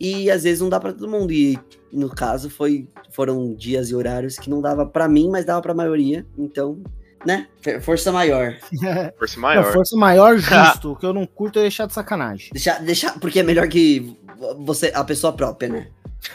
e 0.00 0.30
às 0.30 0.42
vezes 0.42 0.60
não 0.60 0.68
dá 0.68 0.80
pra 0.80 0.92
todo 0.92 1.08
mundo. 1.08 1.32
E 1.32 1.58
no 1.92 2.08
caso 2.08 2.50
foi 2.50 2.88
foram 3.12 3.54
dias 3.54 3.90
e 3.90 3.94
horários 3.94 4.36
que 4.36 4.50
não 4.50 4.60
dava 4.60 4.84
pra 4.84 5.08
mim, 5.08 5.28
mas 5.30 5.44
dava 5.44 5.62
pra 5.62 5.74
maioria. 5.74 6.26
Então, 6.36 6.82
né? 7.26 7.46
For- 7.60 7.80
Força 7.80 8.12
maior. 8.12 8.54
força 9.18 9.34
Não, 9.36 9.42
maior. 9.42 9.72
força 9.72 9.96
maior, 9.96 10.38
justo. 10.38 10.92
O 10.92 10.96
que 10.96 11.04
eu 11.06 11.12
não 11.12 11.26
curto 11.26 11.58
é 11.58 11.62
deixar 11.62 11.86
de 11.86 11.92
sacanagem. 11.92 12.50
Deixar, 12.52 12.80
deixar, 12.82 13.18
porque 13.18 13.40
é 13.40 13.42
melhor 13.42 13.68
que 13.68 14.16
você, 14.58 14.92
a 14.94 15.02
pessoa 15.04 15.32
própria, 15.32 15.68
né? 15.68 15.88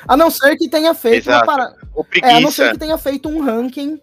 A 0.07 0.15
não 0.15 0.30
ser 0.30 0.55
que 0.57 0.69
tenha 0.69 0.93
feito 0.93 1.27
uma 1.27 1.34
Exato. 1.35 1.45
parada. 1.45 1.76
Ou 1.93 2.05
É, 2.22 2.35
a 2.35 2.39
não 2.39 2.51
ser 2.51 2.72
que 2.72 2.77
tenha 2.77 2.97
feito 2.97 3.27
um 3.27 3.41
ranking. 3.43 3.99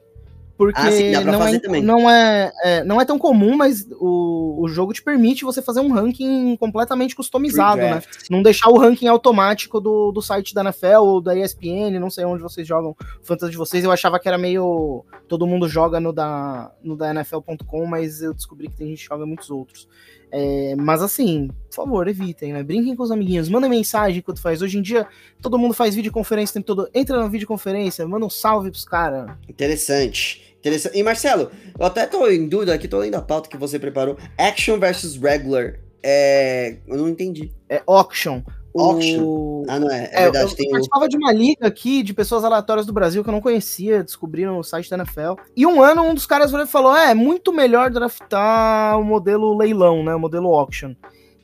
Porque 0.58 0.80
Ah, 0.80 0.90
sim, 0.90 1.12
não, 1.12 1.46
é, 1.46 1.80
não, 1.80 2.10
é, 2.10 2.52
é, 2.64 2.84
não 2.84 3.00
é 3.00 3.04
tão 3.04 3.16
comum, 3.16 3.56
mas 3.56 3.86
o, 3.92 4.64
o 4.64 4.68
jogo 4.68 4.92
te 4.92 5.00
permite 5.00 5.44
você 5.44 5.62
fazer 5.62 5.78
um 5.78 5.92
ranking 5.92 6.56
completamente 6.56 7.14
customizado, 7.14 7.80
né? 7.80 8.02
Não 8.28 8.42
deixar 8.42 8.68
o 8.68 8.76
ranking 8.76 9.06
automático 9.06 9.80
do, 9.80 10.10
do 10.10 10.20
site 10.20 10.52
da 10.52 10.62
NFL 10.62 10.98
ou 10.98 11.20
da 11.20 11.38
ESPN, 11.38 12.00
não 12.00 12.10
sei 12.10 12.24
onde 12.24 12.42
vocês 12.42 12.66
jogam 12.66 12.96
fantasy 13.22 13.52
de 13.52 13.56
vocês. 13.56 13.84
Eu 13.84 13.92
achava 13.92 14.18
que 14.18 14.26
era 14.26 14.36
meio. 14.36 15.04
Todo 15.28 15.46
mundo 15.46 15.68
joga 15.68 16.00
no 16.00 16.12
da, 16.12 16.72
no 16.82 16.96
da 16.96 17.10
NFL.com, 17.10 17.86
mas 17.86 18.20
eu 18.20 18.34
descobri 18.34 18.68
que 18.68 18.76
tem 18.76 18.88
gente 18.88 19.04
que 19.04 19.08
joga 19.08 19.24
muitos 19.24 19.52
outros. 19.52 19.88
É, 20.30 20.74
mas 20.76 21.00
assim, 21.02 21.48
por 21.70 21.76
favor, 21.76 22.08
evitem, 22.08 22.52
né? 22.52 22.62
Brinquem 22.64 22.96
com 22.96 23.02
os 23.02 23.12
amiguinhos, 23.12 23.48
mandem 23.48 23.70
mensagem 23.70 24.18
enquanto 24.18 24.42
faz. 24.42 24.60
Hoje 24.60 24.78
em 24.78 24.82
dia, 24.82 25.06
todo 25.40 25.56
mundo 25.56 25.72
faz 25.72 25.94
videoconferência 25.94 26.50
o 26.50 26.54
tempo 26.54 26.66
todo. 26.66 26.90
Entra 26.92 27.18
na 27.18 27.28
videoconferência, 27.28 28.06
manda 28.08 28.26
um 28.26 28.30
salve 28.30 28.70
pros 28.70 28.84
caras. 28.84 29.30
Interessante. 29.48 30.47
Interessante. 30.60 30.98
E 30.98 31.02
Marcelo, 31.02 31.50
eu 31.78 31.86
até 31.86 32.06
tô 32.06 32.26
em 32.28 32.48
dúvida 32.48 32.74
aqui, 32.74 32.88
tô 32.88 32.98
lendo 32.98 33.14
a 33.14 33.22
pauta 33.22 33.48
que 33.48 33.56
você 33.56 33.78
preparou. 33.78 34.16
Action 34.36 34.78
versus 34.78 35.16
regular. 35.16 35.78
É. 36.02 36.78
Eu 36.86 36.96
não 36.96 37.08
entendi. 37.08 37.52
É 37.68 37.82
auction. 37.86 38.42
Auction? 38.74 39.22
O... 39.22 39.64
Ah, 39.68 39.78
não 39.78 39.90
é. 39.90 40.04
É, 40.04 40.10
É, 40.12 40.22
verdade, 40.24 40.52
eu, 40.52 40.56
tem 40.56 40.66
eu 40.66 40.70
o. 40.70 40.72
participava 40.72 41.08
de 41.08 41.16
uma 41.16 41.32
liga 41.32 41.66
aqui 41.66 42.02
de 42.02 42.12
pessoas 42.12 42.44
aleatórias 42.44 42.86
do 42.86 42.92
Brasil 42.92 43.22
que 43.22 43.30
eu 43.30 43.32
não 43.32 43.40
conhecia, 43.40 44.04
descobri 44.04 44.44
no 44.44 44.62
site 44.62 44.90
da 44.90 44.96
NFL. 44.96 45.34
E 45.56 45.66
um 45.66 45.82
ano 45.82 46.02
um 46.02 46.14
dos 46.14 46.26
caras 46.26 46.50
falou: 46.68 46.96
é, 46.96 47.10
é 47.10 47.14
muito 47.14 47.52
melhor 47.52 47.90
draftar 47.90 48.98
o 48.98 49.04
modelo 49.04 49.56
leilão, 49.56 50.04
né? 50.04 50.14
O 50.14 50.20
modelo 50.20 50.54
auction. 50.54 50.94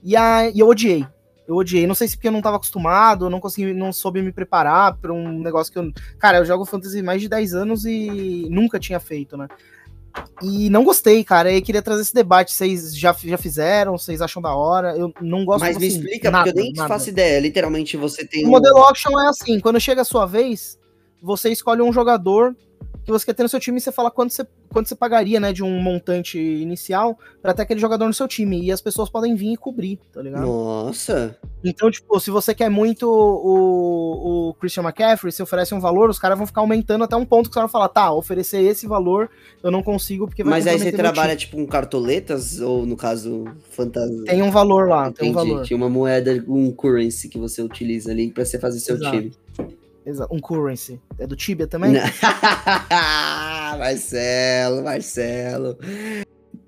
E, 0.02 0.16
a, 0.16 0.48
e 0.50 0.60
eu 0.60 0.68
odiei. 0.68 1.06
Eu 1.46 1.56
odiei. 1.56 1.86
Não 1.86 1.94
sei 1.94 2.08
se 2.08 2.16
porque 2.16 2.28
eu 2.28 2.32
não 2.32 2.40
tava 2.40 2.56
acostumado, 2.56 3.26
eu 3.26 3.30
não 3.30 3.40
consegui, 3.40 3.72
não 3.74 3.92
soube 3.92 4.22
me 4.22 4.32
preparar 4.32 4.96
pra 4.96 5.12
um 5.12 5.38
negócio 5.40 5.72
que 5.72 5.78
eu. 5.78 5.92
Cara, 6.18 6.38
eu 6.38 6.44
jogo 6.44 6.64
fantasy 6.64 7.02
mais 7.02 7.20
de 7.20 7.28
10 7.28 7.54
anos 7.54 7.84
e 7.84 8.46
nunca 8.50 8.78
tinha 8.78 8.98
feito, 8.98 9.36
né? 9.36 9.48
E 10.42 10.70
não 10.70 10.84
gostei, 10.84 11.22
cara. 11.24 11.52
E 11.52 11.60
queria 11.60 11.82
trazer 11.82 12.02
esse 12.02 12.14
debate. 12.14 12.52
Vocês 12.52 12.96
já, 12.96 13.12
já 13.12 13.36
fizeram? 13.36 13.98
Vocês 13.98 14.20
acham 14.22 14.40
da 14.40 14.54
hora? 14.54 14.96
Eu 14.96 15.12
não 15.20 15.44
gosto 15.44 15.60
Mas 15.60 15.76
me 15.76 15.86
assim, 15.86 15.96
explica, 15.96 16.30
nada, 16.30 16.44
porque 16.44 16.58
eu 16.58 16.62
nem 16.64 16.72
nada. 16.72 16.88
faço 16.88 17.08
ideia. 17.08 17.40
Literalmente 17.40 17.96
você 17.96 18.24
tem 18.26 18.46
O 18.46 18.48
modelo 18.48 18.78
auction 18.78 19.18
é 19.20 19.28
assim, 19.28 19.60
quando 19.60 19.80
chega 19.80 20.02
a 20.02 20.04
sua 20.04 20.24
vez, 20.26 20.78
você 21.20 21.50
escolhe 21.50 21.82
um 21.82 21.92
jogador 21.92 22.56
que 23.05 23.10
você 23.10 23.26
quer 23.26 23.35
ter 23.35 23.43
no 23.43 23.48
seu 23.48 23.60
time 23.60 23.78
e 23.78 23.81
você 23.81 23.93
fala 23.93 24.10
quanto 24.10 24.32
você, 24.32 24.47
quanto 24.70 24.89
você 24.89 24.94
pagaria, 24.94 25.39
né, 25.39 25.52
de 25.52 25.62
um 25.62 25.81
montante 25.81 26.39
inicial 26.39 27.18
pra 27.43 27.52
ter 27.52 27.62
aquele 27.62 27.81
jogador 27.81 28.06
no 28.06 28.14
seu 28.14 28.26
time. 28.26 28.62
E 28.62 28.72
as 28.72 28.81
pessoas 28.81 29.10
podem 29.10 29.35
vir 29.35 29.52
e 29.52 29.56
cobrir, 29.56 29.98
tá 30.12 30.22
ligado? 30.22 30.47
Nossa. 30.47 31.36
Então, 31.62 31.90
tipo, 31.90 32.18
se 32.18 32.31
você 32.31 32.55
quer 32.55 32.70
muito 32.70 33.09
o, 33.09 34.51
o 34.51 34.55
Christian 34.55 34.82
McCaffrey, 34.82 35.32
você 35.32 35.43
oferece 35.43 35.74
um 35.74 35.81
valor, 35.81 36.10
os 36.10 36.18
caras 36.18 36.36
vão 36.36 36.47
ficar 36.47 36.60
aumentando 36.62 37.05
até 37.05 37.16
um 37.16 37.24
ponto 37.24 37.48
que 37.48 37.55
você 37.55 37.60
vai 37.60 37.68
falar, 37.68 37.89
tá, 37.89 38.12
oferecer 38.12 38.62
esse 38.62 38.86
valor 38.86 39.31
eu 39.62 39.70
não 39.70 39.82
consigo 39.82 40.26
porque 40.26 40.44
vai 40.44 40.52
Mas 40.52 40.66
aí 40.66 40.78
você 40.78 40.93
trabalha 40.93 41.35
tipo 41.35 41.56
com 41.56 41.66
cartoletas, 41.66 42.60
ou 42.60 42.85
no 42.85 42.97
caso, 42.97 43.44
fantasia. 43.70 44.14
time. 44.14 44.26
Tem 44.26 44.43
um 44.43 44.51
valor 44.51 44.89
lá, 44.89 45.10
tem 45.10 45.28
um 45.28 45.32
Entendi. 45.32 45.51
valor. 45.51 45.64
Tinha 45.64 45.76
uma 45.76 45.89
moeda, 45.89 46.44
um 46.47 46.70
currency 46.70 47.31
que 47.31 47.39
você 47.39 47.62
utiliza 47.62 48.10
ali 48.10 48.31
pra 48.31 48.44
você 48.44 48.59
fazer 48.59 48.78
seu 48.81 48.97
Exato. 48.97 49.16
time. 49.16 49.32
Exa- 50.06 50.28
Um 50.31 50.39
currency. 50.39 51.01
É 51.18 51.26
do 51.26 51.35
Tibia 51.36 51.66
também? 51.66 51.93
Marcelo, 53.78 54.82
Marcelo. 54.82 55.78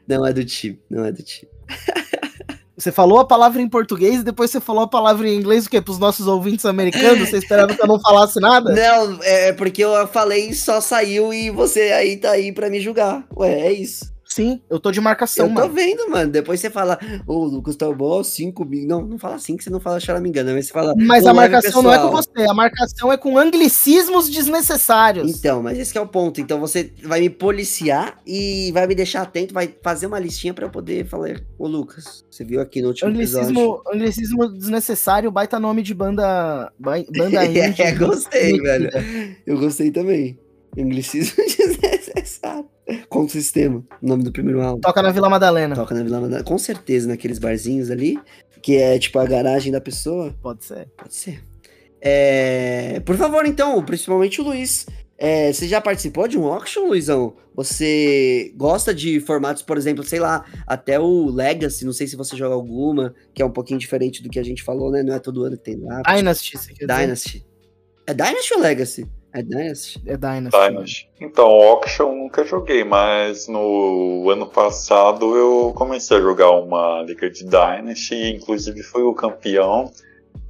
Não 0.09 0.27
é 0.27 0.33
do 0.33 0.45
time, 0.45 0.79
não 0.91 1.05
é 1.05 1.13
do 1.13 1.23
time. 1.23 1.51
Você 2.79 2.93
falou 2.93 3.19
a 3.19 3.25
palavra 3.27 3.63
em 3.63 3.69
português 3.71 4.21
e 4.21 4.23
depois 4.23 4.51
você 4.51 4.61
falou 4.61 4.83
a 4.83 4.87
palavra 4.87 5.27
em 5.27 5.35
inglês, 5.35 5.65
o 5.65 5.71
quê? 5.71 5.81
Pros 5.81 5.99
nossos 5.99 6.27
ouvintes 6.27 6.67
americanos? 6.67 7.31
Você 7.31 7.39
esperava 7.39 7.75
que 7.75 7.81
eu 7.83 7.87
não 7.87 7.99
falasse 7.99 8.39
nada? 8.39 8.71
Não, 8.75 9.19
é 9.23 9.51
porque 9.55 9.83
eu 9.83 10.07
falei 10.09 10.53
só 10.53 10.79
saiu 10.79 11.33
e 11.33 11.49
você 11.49 11.81
aí 11.93 12.19
tá 12.19 12.33
aí 12.33 12.53
pra 12.53 12.69
me 12.69 12.79
julgar. 12.79 13.27
Ué, 13.35 13.61
é 13.63 13.73
isso. 13.73 14.13
Sim, 14.37 14.61
eu 14.69 14.79
tô 14.79 14.91
de 14.93 15.01
marcação, 15.01 15.47
eu 15.47 15.55
tô 15.55 15.61
mano. 15.63 15.73
vendo, 15.73 16.11
mano. 16.11 16.31
Depois 16.31 16.61
você 16.61 16.69
fala, 16.69 16.99
ô, 17.27 17.39
o 17.39 17.45
Lucas 17.45 17.75
tá 17.75 17.91
bom, 17.91 18.23
5 18.23 18.67
mil. 18.67 18.87
Não, 18.87 19.01
não 19.01 19.19
fala 19.19 19.37
assim 19.37 19.57
que 19.57 19.65
você 19.65 19.71
não 19.71 19.81
fala 19.81 19.99
choramingando, 19.99 20.53
mas 20.53 20.67
você 20.67 20.73
fala. 20.75 20.95
Mas 20.95 21.25
"Ô, 21.25 21.29
a 21.29 21.35
marcação 21.35 21.81
não 21.83 21.91
é 21.91 21.97
com 21.97 22.11
pessoal." 22.15 22.23
você, 22.37 22.51
a 22.51 22.53
marcação 22.53 23.11
é 23.11 23.17
com 23.17 23.39
anglicismos 23.39 24.29
desnecessários. 24.29 25.39
Então, 25.39 25.63
mas 25.63 25.79
esse 25.79 25.91
que 25.91 25.97
é 25.97 26.03
o 26.03 26.07
ponto. 26.07 26.39
Então 26.39 26.61
você 26.61 26.93
vai 27.03 27.21
me 27.21 27.31
policiar 27.31 28.19
e 28.27 28.71
vai 28.73 28.87
me 28.87 28.95
deixar 28.95 29.23
atento, 29.23 29.55
vai 29.55 29.75
fazer 29.83 30.07
uma 30.07 30.19
listinha 30.19 30.53
pra 30.53 30.67
eu 30.67 30.71
poder 30.71 31.07
falar, 31.07 31.41
ô 31.59 31.67
Lucas, 31.67 32.23
você 32.31 32.45
viu 32.45 32.61
aqui 32.61 32.83
no 32.83 32.89
último 32.89 33.09
episódio. 33.11 33.49
Anglicismo, 33.49 33.83
anglicismo 33.91 34.53
desnecessário, 34.53 35.31
baita 35.31 35.59
nome 35.59 35.83
de 35.83 35.95
banda. 35.95 36.71
ba- 36.79 36.97
Banda 37.17 37.43
é, 37.43 37.93
gostei, 37.95 38.61
velho. 38.61 38.91
Eu 39.47 39.59
gostei 39.59 39.91
também. 39.91 40.39
Anglicismo 40.79 41.37
desnecessário. 41.43 41.96
Com 43.09 43.25
o 43.25 43.29
sistema, 43.29 43.85
o 44.03 44.07
nome 44.07 44.23
do 44.23 44.33
primeiro 44.33 44.61
álbum. 44.63 44.81
Toca 44.81 45.03
na 45.03 45.11
Vila 45.11 45.29
Madalena. 45.29 45.75
Toca 45.75 45.95
na 45.95 46.03
Vila 46.03 46.21
Madalena. 46.21 46.45
Com 46.45 46.57
certeza, 46.59 47.09
naqueles 47.09 47.39
barzinhos 47.39 47.91
ali, 47.91 48.19
que 48.63 48.77
é 48.77 48.99
tipo 48.99 49.19
a 49.19 49.27
garagem 49.27 49.73
da 49.73 49.81
pessoa. 49.81 50.35
Pode 50.41 50.65
ser. 50.65 50.89
Pode 50.97 51.15
ser. 51.15 51.43
É, 52.01 53.01
Por 53.01 53.17
favor, 53.17 53.45
então, 53.47 53.83
principalmente 53.85 54.41
o 54.41 54.45
Luiz. 54.45 54.87
é, 55.19 55.53
Você 55.53 55.67
já 55.67 55.81
participou 55.81 56.29
de 56.29 56.39
um 56.39 56.47
auction, 56.47 56.87
Luizão? 56.87 57.35
Você 57.55 58.53
gosta 58.55 58.95
de 58.95 59.19
formatos, 59.19 59.63
por 59.63 59.77
exemplo, 59.79 60.05
sei 60.05 60.21
lá, 60.21 60.45
até 60.67 61.01
o 61.01 61.27
Legacy, 61.31 61.85
não 61.87 61.93
sei 61.93 62.07
se 62.07 62.15
você 62.15 62.37
joga 62.37 62.55
alguma, 62.55 63.15
que 63.35 63.41
é 63.43 63.45
um 63.47 63.51
pouquinho 63.51 63.81
diferente 63.81 64.23
do 64.23 64.29
que 64.29 64.39
a 64.39 64.45
gente 64.45 64.63
falou, 64.63 64.91
né? 64.93 65.03
Não 65.03 65.15
é 65.15 65.19
todo 65.19 65.43
ano 65.43 65.57
que 65.57 65.65
tem 65.65 65.77
lá. 65.77 66.03
Dynasty, 66.03 66.57
você 66.59 66.73
quer 66.75 66.87
dizer? 66.87 67.01
Dynasty. 67.01 67.47
É 68.07 68.15
Dynasty 68.15 68.55
ou 68.55 68.61
Legacy? 68.61 69.07
É 69.37 69.43
Dynasty? 69.43 70.03
É 70.07 70.17
Dynasty. 70.17 70.59
Dynasty. 70.59 71.09
Então, 71.21 71.45
Auction 71.47 72.09
eu 72.09 72.15
nunca 72.15 72.43
joguei, 72.43 72.83
mas 72.85 73.47
no 73.47 74.31
ano 74.31 74.47
passado 74.47 75.37
eu 75.37 75.75
comecei 75.77 76.17
a 76.17 76.21
jogar 76.23 76.53
uma 76.53 77.03
liga 77.03 77.29
de 77.29 77.45
Dynasty, 77.45 78.15
e 78.15 78.35
inclusive 78.35 78.83
fui 78.83 79.03
o 79.03 79.13
campeão. 79.13 79.93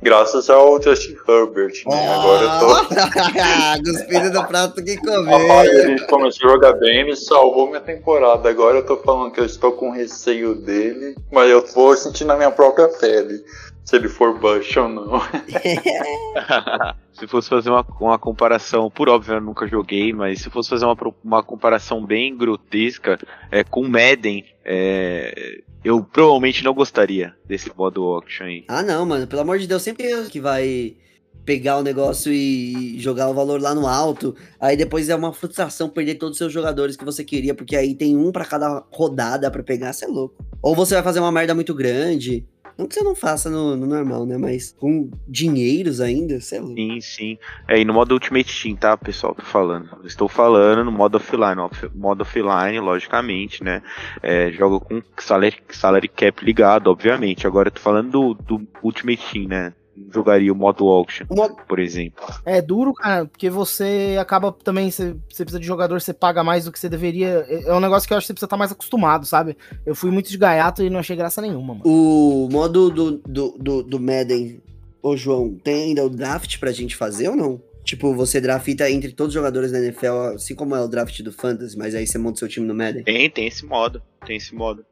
Graças 0.01 0.49
ao 0.49 0.81
Justin 0.81 1.17
Herbert, 1.27 1.83
né? 1.87 2.09
Agora 2.15 2.45
eu 2.45 2.61
tô. 2.61 3.91
Cuspindo 3.91 4.31
do 4.31 4.47
prato 4.47 4.85
que 4.85 4.95
Rapaz, 4.95 5.69
comer. 5.69 5.91
ele 5.91 6.07
começou 6.07 6.49
a 6.49 6.53
jogar 6.53 6.73
bem, 6.75 7.01
ele 7.01 7.17
salvou 7.17 7.67
minha 7.67 7.81
temporada. 7.81 8.49
Agora 8.49 8.77
eu 8.77 8.87
tô 8.87 8.99
falando 8.99 9.33
que 9.33 9.41
eu 9.41 9.47
estou 9.47 9.73
com 9.73 9.91
receio 9.91 10.55
dele, 10.55 11.17
mas 11.33 11.51
eu 11.51 11.65
vou 11.75 11.97
sentir 11.97 12.25
na 12.25 12.37
minha 12.37 12.53
própria 12.53 12.89
pele 12.89 13.43
se 13.87 13.95
ele 13.95 14.09
for 14.09 14.37
baixo 14.39 14.81
ou 14.81 14.89
não. 14.89 15.21
se 17.15 17.27
fosse 17.29 17.49
fazer 17.49 17.71
uma, 17.71 17.87
uma 18.01 18.19
comparação, 18.19 18.91
por 18.91 19.09
óbvio 19.09 19.35
eu 19.35 19.41
nunca 19.41 19.67
joguei, 19.69 20.13
mas 20.13 20.41
se 20.41 20.51
fosse 20.51 20.69
fazer 20.69 20.85
uma, 20.85 20.97
uma 21.23 21.43
comparação 21.43 22.05
bem 22.05 22.37
grotesca 22.37 23.17
é, 23.49 23.63
com 23.63 23.87
Madden, 23.87 24.45
é, 24.65 25.61
eu 25.85 26.03
provavelmente 26.03 26.65
não 26.65 26.75
gostaria 26.75 27.33
desse 27.47 27.71
modo 27.77 28.03
auction 28.03 28.47
aí. 28.47 28.65
Ah, 28.67 28.83
não, 28.83 29.07
mano. 29.07 29.25
Pelo 29.29 29.43
amor 29.43 29.61
de 29.61 29.69
Deus, 29.69 29.83
sempre 29.83 30.11
eu 30.11 30.25
que 30.25 30.41
vai 30.41 30.97
pegar 31.45 31.79
o 31.79 31.83
negócio 31.83 32.33
e 32.33 32.99
jogar 32.99 33.29
o 33.29 33.35
valor 33.35 33.63
lá 33.63 33.73
no 33.73 33.87
alto. 33.87 34.35
Aí 34.59 34.77
depois 34.77 35.09
é 35.09 35.15
uma 35.15 35.33
frustração 35.33 35.89
perder 35.89 36.17
todos 36.17 36.33
os 36.33 36.39
seus 36.39 36.53
jogadores 36.53 36.97
que 36.97 37.05
você 37.05 37.23
queria, 37.23 37.55
porque 37.55 37.77
aí 37.77 37.95
tem 37.95 38.17
um 38.17 38.33
pra 38.33 38.45
cada 38.45 38.85
rodada 38.91 39.49
pra 39.49 39.63
pegar, 39.63 39.93
você 39.93 40.07
é 40.07 40.09
louco. 40.09 40.45
Ou 40.61 40.75
você 40.75 40.95
vai 40.95 41.05
fazer 41.05 41.21
uma 41.21 41.31
merda 41.31 41.55
muito 41.55 41.73
grande. 41.73 42.45
Não 42.77 42.87
que 42.87 42.95
você 42.95 43.03
não 43.03 43.15
faça 43.15 43.49
no, 43.49 43.75
no 43.77 43.87
normal, 43.87 44.27
né? 44.27 44.37
Mas 44.37 44.75
com 44.79 45.11
dinheiros 45.27 46.01
ainda, 46.01 46.35
é 46.53 46.61
louco. 46.61 46.75
Sim, 46.77 47.01
sim. 47.01 47.39
É, 47.67 47.81
e 47.81 47.85
no 47.85 47.95
modo 47.95 48.13
Ultimate 48.13 48.63
Team, 48.63 48.77
tá, 48.77 48.97
pessoal? 48.97 49.35
Tô 49.35 49.43
falando. 49.45 49.89
Estou 50.05 50.29
falando 50.29 50.85
no 50.85 50.93
modo 50.93 51.17
offline. 51.17 51.59
Off- 51.61 51.91
modo 51.95 52.21
offline, 52.23 52.79
logicamente, 52.81 53.65
né? 53.65 53.83
É, 54.23 54.51
jogo 54.51 54.79
com 54.81 55.01
salary, 55.19 55.57
salary 55.71 56.09
cap 56.09 56.45
ligado, 56.45 56.89
obviamente. 56.89 57.47
Agora 57.47 57.69
eu 57.69 57.73
tô 57.73 57.81
falando 57.81 58.11
do, 58.11 58.35
do 58.35 58.69
Ultimate 58.83 59.23
Team, 59.33 59.49
né? 59.49 59.73
Jogaria 60.13 60.53
o 60.53 60.57
modo 60.57 60.87
auction, 60.87 61.27
O 61.29 61.35
modo- 61.35 61.57
por 61.67 61.79
exemplo. 61.79 62.23
É 62.45 62.61
duro, 62.61 62.93
cara, 62.93 63.27
porque 63.27 63.49
você 63.51 64.17
acaba 64.21 64.53
também, 64.53 64.91
você, 64.91 65.17
você 65.29 65.45
precisa 65.45 65.59
de 65.61 65.67
jogador, 65.67 66.01
você 66.01 66.13
paga 66.13 66.45
mais 66.45 66.65
do 66.67 66.73
que 66.73 66.79
você 66.79 66.89
deveria. 66.89 67.45
É 67.49 67.63
é 67.69 67.75
um 67.75 67.81
negócio 67.81 68.07
que 68.07 68.13
eu 68.13 68.19
acho 68.19 68.25
que 68.25 68.29
você 68.29 68.35
precisa 68.35 68.47
estar 68.47 68.57
mais 68.57 68.73
acostumado, 68.73 69.27
sabe? 69.27 69.57
Eu 69.85 69.95
fui 69.95 70.11
muito 70.11 70.31
de 70.31 70.39
gaiato 70.39 70.83
e 70.83 70.91
não 70.91 71.01
achei 71.01 71.17
graça 71.17 71.41
nenhuma, 71.43 71.75
mano. 71.75 71.83
O 71.85 72.49
modo 72.53 72.91
do, 72.91 73.13
do, 73.27 73.57
do, 73.59 73.83
do 73.83 73.99
Madden, 74.01 74.61
ô 75.03 75.17
João, 75.17 75.55
tem 75.63 75.85
ainda 75.85 76.05
o 76.05 76.11
draft 76.11 76.59
pra 76.59 76.73
gente 76.73 76.95
fazer 76.97 77.29
ou 77.29 77.37
não? 77.37 77.61
Tipo, 77.83 78.13
você 78.15 78.41
drafta 78.41 78.91
entre 78.91 79.13
todos 79.13 79.29
os 79.31 79.35
jogadores 79.35 79.71
da 79.71 79.79
NFL, 79.79 80.35
assim 80.35 80.55
como 80.57 80.75
é 80.75 80.81
o 80.81 80.89
draft 80.89 81.23
do 81.23 81.33
Fantasy, 81.33 81.79
mas 81.79 81.95
aí 81.95 82.05
você 82.07 82.19
monta 82.19 82.39
seu 82.41 82.49
time 82.49 82.67
no 82.67 82.75
Madden. 82.75 83.05
Tem, 83.05 83.31
tem 83.31 83.47
esse 83.47 83.65
modo. 83.65 84.03
Tem 84.27 84.37
esse 84.37 84.55
modo. 84.55 84.85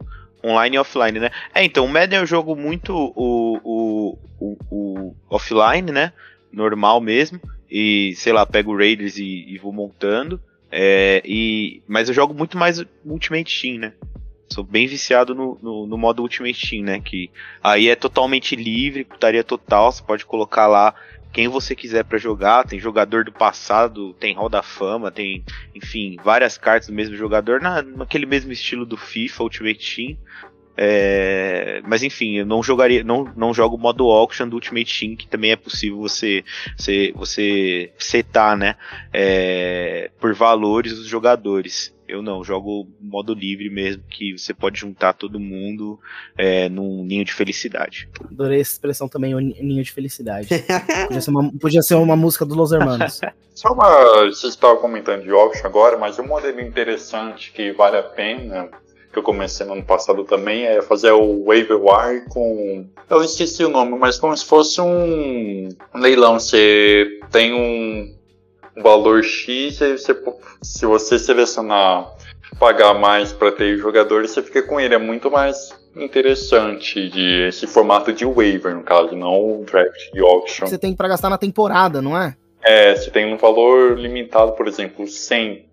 Online 0.45 0.77
e 0.77 0.79
offline, 0.79 1.19
né? 1.19 1.31
É, 1.55 1.65
então, 1.65 1.87
o 1.87 1.89
Madden 1.89 2.19
eu 2.19 2.27
jogo 2.27 2.55
muito 2.55 2.95
o, 2.95 3.61
o, 3.65 4.19
o, 4.39 4.57
o 4.71 5.17
offline, 5.31 5.91
né? 5.91 6.13
Normal 6.53 7.01
mesmo. 7.01 7.41
E, 7.71 8.15
sei 8.17 8.33
lá, 8.33 8.45
pego 8.45 8.73
o 8.73 8.77
Raiders 8.77 9.17
e, 9.17 9.47
e 9.49 9.59
vou 9.59 9.73
montando. 9.73 10.41
É, 10.71 11.23
e, 11.25 11.83
mas 11.89 12.09
eu 12.09 12.15
jogo 12.15 12.35
muito 12.35 12.59
mais 12.59 12.85
Ultimate 13.05 13.61
Team, 13.61 13.79
né? 13.79 13.93
Sou 14.53 14.63
bem 14.63 14.87
viciado 14.87 15.35
no, 15.35 15.59
no, 15.63 15.87
no 15.87 15.97
modo 15.97 16.23
Ultimate 16.23 16.69
Team, 16.69 16.85
né? 16.85 17.01
Que 17.01 17.31
aí 17.63 17.89
é 17.89 17.97
totalmente 17.97 18.55
livre, 18.55 19.05
putaria 19.05 19.43
total. 19.43 19.91
Você 19.91 20.03
pode 20.03 20.27
colocar 20.27 20.67
lá 20.67 20.95
quem 21.35 21.49
você 21.49 21.75
quiser 21.75 22.05
pra 22.05 22.17
jogar. 22.17 22.65
Tem 22.65 22.79
jogador 22.79 23.25
do 23.25 23.33
passado, 23.33 24.15
tem 24.15 24.35
Hall 24.35 24.49
da 24.49 24.63
Fama, 24.63 25.11
tem 25.11 25.45
enfim, 25.75 26.17
várias 26.23 26.57
cartas 26.57 26.89
do 26.89 26.95
mesmo 26.95 27.17
jogador 27.17 27.61
na, 27.61 27.83
naquele 27.83 28.25
mesmo 28.25 28.53
estilo 28.53 28.87
do 28.87 28.97
FIFA 28.97 29.43
Ultimate 29.43 29.97
Team. 29.97 30.17
É, 30.77 31.81
mas 31.87 32.03
enfim, 32.03 32.39
eu 32.39 32.47
não 32.47 32.63
jogaria, 32.63 33.05
não, 33.05 33.31
não 33.37 33.55
jogo 33.55 33.77
o 33.77 33.79
modo 33.79 34.11
auction 34.11 34.49
do 34.49 34.57
Ultimate 34.57 34.99
Team, 34.99 35.17
que 35.17 35.29
também 35.29 35.53
é 35.53 35.57
possível 35.57 35.99
você 35.99 36.45
você, 36.77 37.13
você 37.15 37.93
setar, 37.99 38.57
né, 38.57 38.77
é, 39.13 40.11
por 40.19 40.35
valores 40.35 40.93
os 40.93 41.07
jogadores. 41.07 41.95
Eu 42.07 42.21
não, 42.21 42.45
jogo 42.45 42.83
o 42.83 42.89
modo 43.01 43.33
livre 43.33 43.71
mesmo, 43.71 44.03
que 44.11 44.37
você 44.37 44.53
pode 44.53 44.79
juntar 44.79 45.15
todo 45.15 45.41
mundo 45.41 45.99
é, 46.37 46.69
num 46.69 47.03
ninho 47.03 47.25
de 47.25 47.33
felicidade. 47.33 48.11
Adorei 48.31 48.61
essa 48.61 48.73
expressão 48.73 49.09
também, 49.09 49.35
o 49.35 49.39
ni- 49.41 49.57
ninho 49.63 49.83
de 49.83 49.91
felicidade. 49.91 50.49
podia, 51.09 51.21
ser 51.23 51.31
uma, 51.31 51.53
podia 51.59 51.83
ser 51.83 51.95
uma 51.95 52.15
música 52.15 52.45
do 52.45 52.55
Los 52.55 52.73
Hermanos. 52.73 53.21
Só 53.55 53.73
uma. 53.73 54.27
Vocês 54.27 54.53
estavam 54.53 54.77
comentando 54.77 55.23
de 55.23 55.31
auction 55.31 55.67
agora, 55.67 55.97
mas 55.97 56.19
um 56.19 56.27
modelo 56.27 56.61
interessante 56.61 57.51
que 57.53 57.73
vale 57.73 57.97
a 57.97 58.03
pena, 58.03 58.69
que 59.15 59.19
eu 59.19 59.23
comecei 59.23 59.65
no 59.65 59.73
ano 59.73 59.85
passado 59.85 60.25
também, 60.25 60.67
é 60.67 60.83
fazer 60.83 61.13
o 61.13 61.45
waiver 61.45 61.79
wire 61.81 62.29
com. 62.29 62.85
Eu 63.09 63.23
esqueci 63.23 63.65
o 63.65 63.71
nome, 63.71 63.97
mas 63.97 64.19
como 64.19 64.37
se 64.37 64.45
fosse 64.45 64.81
um, 64.81 65.69
leilão. 65.95 66.39
Você 66.39 67.21
tem 67.31 67.55
um 67.55 68.13
valor 68.83 69.23
X, 69.23 69.81
e 69.81 69.97
você, 69.97 70.23
se 70.63 70.85
você 70.85 71.19
selecionar 71.19 72.13
pagar 72.59 72.95
mais 72.95 73.33
para 73.33 73.53
ter 73.53 73.77
jogadores, 73.79 74.33
você 74.33 74.43
fica 74.43 74.63
com 74.63 74.81
ele. 74.81 74.95
É 74.95 74.99
muito 74.99 75.31
mais 75.31 75.71
interessante 75.97 77.09
de 77.09 77.49
esse 77.49 77.67
formato 77.67 78.13
de 78.13 78.25
waiver, 78.25 78.75
no 78.75 78.83
caso, 78.83 79.15
não 79.15 79.61
o 79.61 79.65
draft 79.65 80.13
de 80.13 80.21
auction. 80.21 80.67
você 80.67 80.79
tem 80.79 80.95
pra 80.95 81.09
gastar 81.09 81.31
na 81.31 81.39
temporada, 81.39 82.03
não 82.03 82.21
é? 82.21 82.37
É, 82.63 82.97
você 82.97 83.11
tem 83.11 83.33
um 83.33 83.37
valor 83.37 83.99
limitado, 83.99 84.53
por 84.53 84.67
exemplo, 84.67 85.07
100. 85.07 85.67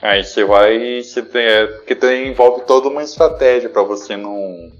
Aí 0.00 0.24
você 0.24 0.44
vai. 0.44 1.02
Você 1.02 1.22
tem, 1.22 1.42
é, 1.42 1.66
porque 1.66 1.94
tem, 1.94 2.28
envolve 2.28 2.64
toda 2.64 2.88
uma 2.88 3.02
estratégia 3.02 3.68
para 3.68 3.82
você 3.82 4.16
não 4.16 4.70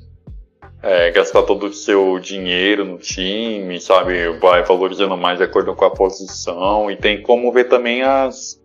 é, 0.83 1.11
gastar 1.11 1.43
todo 1.43 1.67
o 1.67 1.73
seu 1.73 2.19
dinheiro 2.19 2.85
no 2.85 2.99
time, 2.99 3.81
sabe? 3.81 4.39
Vai 4.39 4.63
valorizando 4.63 5.17
mais 5.17 5.39
de 5.39 5.45
acordo 5.45 5.75
com 5.75 5.85
a 5.85 5.91
posição. 5.91 6.91
E 6.91 6.97
tem 6.97 7.23
como 7.23 7.51
ver 7.53 7.65
também 7.65 8.03
as. 8.03 8.61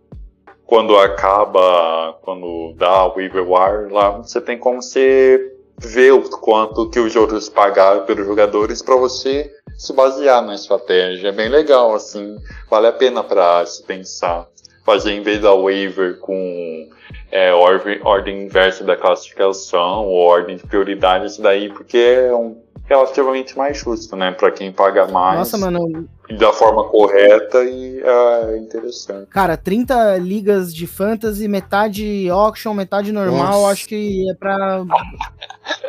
Quando 0.64 0.96
acaba, 0.96 2.18
quando 2.22 2.74
dá 2.78 3.06
o 3.06 3.16
wire 3.16 3.92
lá, 3.92 4.10
você 4.10 4.40
tem 4.40 4.56
como 4.56 4.80
você 4.80 5.52
ver 5.78 6.12
o 6.12 6.22
quanto 6.38 6.88
que 6.88 6.98
os 6.98 7.14
outros 7.16 7.48
pagaram 7.48 8.06
pelos 8.06 8.24
jogadores 8.24 8.80
para 8.80 8.96
você 8.96 9.50
se 9.76 9.92
basear 9.92 10.42
na 10.42 10.54
estratégia. 10.54 11.28
É 11.28 11.32
bem 11.32 11.48
legal, 11.48 11.94
assim, 11.94 12.36
vale 12.70 12.86
a 12.86 12.92
pena 12.92 13.22
para 13.22 13.66
se 13.66 13.82
pensar. 13.82 14.48
Fazer 14.84 15.12
em 15.12 15.22
vez 15.22 15.40
da 15.40 15.54
waiver 15.54 16.18
com 16.18 16.88
é, 17.30 17.52
ordem, 17.52 18.00
ordem 18.02 18.42
inversa 18.44 18.84
da 18.84 18.96
classificação 18.96 20.06
ou 20.06 20.14
ordem 20.16 20.56
de 20.56 20.62
prioridade, 20.64 21.26
isso 21.26 21.40
daí, 21.40 21.68
porque 21.68 21.96
é 21.96 22.34
um 22.34 22.60
relativamente 22.84 23.56
mais 23.56 23.78
justo, 23.78 24.14
né? 24.16 24.32
Para 24.32 24.50
quem 24.50 24.70
paga 24.70 25.06
mais 25.06 25.38
Nossa, 25.38 25.56
mano, 25.56 26.08
e 26.28 26.36
da 26.36 26.52
forma 26.52 26.84
correta 26.84 27.64
e 27.64 28.02
é 28.02 28.58
interessante. 28.58 29.28
cara, 29.28 29.56
30 29.56 30.18
ligas 30.18 30.74
de 30.74 30.86
fantasy, 30.86 31.48
metade 31.48 32.28
auction, 32.28 32.74
metade 32.74 33.12
normal, 33.12 33.62
Nossa. 33.62 33.72
acho 33.72 33.88
que 33.88 34.28
é 34.30 34.34
pra, 34.34 34.84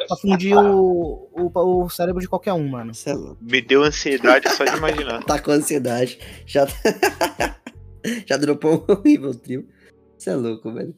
pra 0.08 0.18
fundir 0.22 0.56
o, 0.56 1.28
o, 1.34 1.84
o 1.84 1.90
cérebro 1.90 2.22
de 2.22 2.28
qualquer 2.28 2.54
um, 2.54 2.68
mano. 2.68 2.92
É. 3.06 3.14
Me 3.42 3.62
deu 3.62 3.84
ansiedade 3.84 4.50
só 4.50 4.64
de 4.64 4.78
imaginar. 4.78 5.24
Tá 5.26 5.40
com 5.40 5.52
ansiedade. 5.52 6.20
Já, 6.46 6.68
já 8.26 8.38
dropou 8.38 8.86
um 8.90 9.02
nível 9.04 9.34
trio. 9.34 9.68
Você 10.18 10.30
é 10.30 10.36
louco, 10.36 10.72
velho. 10.72 10.96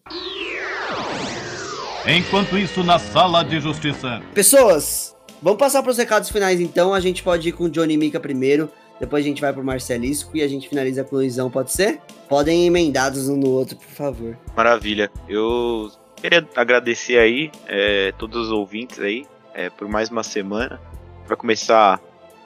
Enquanto 2.08 2.58
isso, 2.58 2.84
na 2.84 3.00
sala 3.00 3.44
de 3.44 3.60
justiça. 3.60 4.22
Pessoas, 4.34 5.16
vamos 5.42 5.58
passar 5.58 5.82
pros 5.82 5.98
recados 5.98 6.30
finais 6.30 6.62
então. 6.62 6.94
A 6.94 7.00
gente 7.00 7.24
pode 7.24 7.50
ir 7.50 7.52
com 7.52 7.64
o 7.64 7.70
Johnny 7.70 7.98
Mika 7.98 8.20
primeiro. 8.20 8.70
Depois 9.00 9.26
a 9.26 9.28
gente 9.28 9.42
vai 9.42 9.52
pro 9.52 9.64
Marcelisco 9.64 10.38
e 10.38 10.42
a 10.42 10.48
gente 10.48 10.70
finaliza 10.70 11.04
com 11.04 11.16
o 11.16 11.20
Luizão, 11.20 11.50
pode 11.50 11.72
ser? 11.74 12.00
Podem 12.30 12.66
emendados 12.66 13.28
um 13.28 13.36
no 13.36 13.50
outro, 13.50 13.76
por 13.76 13.88
favor. 13.88 14.38
Maravilha. 14.56 15.12
Eu 15.28 15.92
queria 16.16 16.48
agradecer 16.56 17.18
aí 17.18 17.52
é, 17.68 18.14
todos 18.14 18.48
os 18.48 18.52
ouvintes 18.52 19.00
aí 19.00 19.26
é, 19.54 19.70
por 19.70 19.88
mais 19.88 20.10
uma 20.10 20.24
semana. 20.24 20.80
Para 21.26 21.36
começar, 21.36 22.00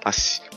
a 0.03 0.11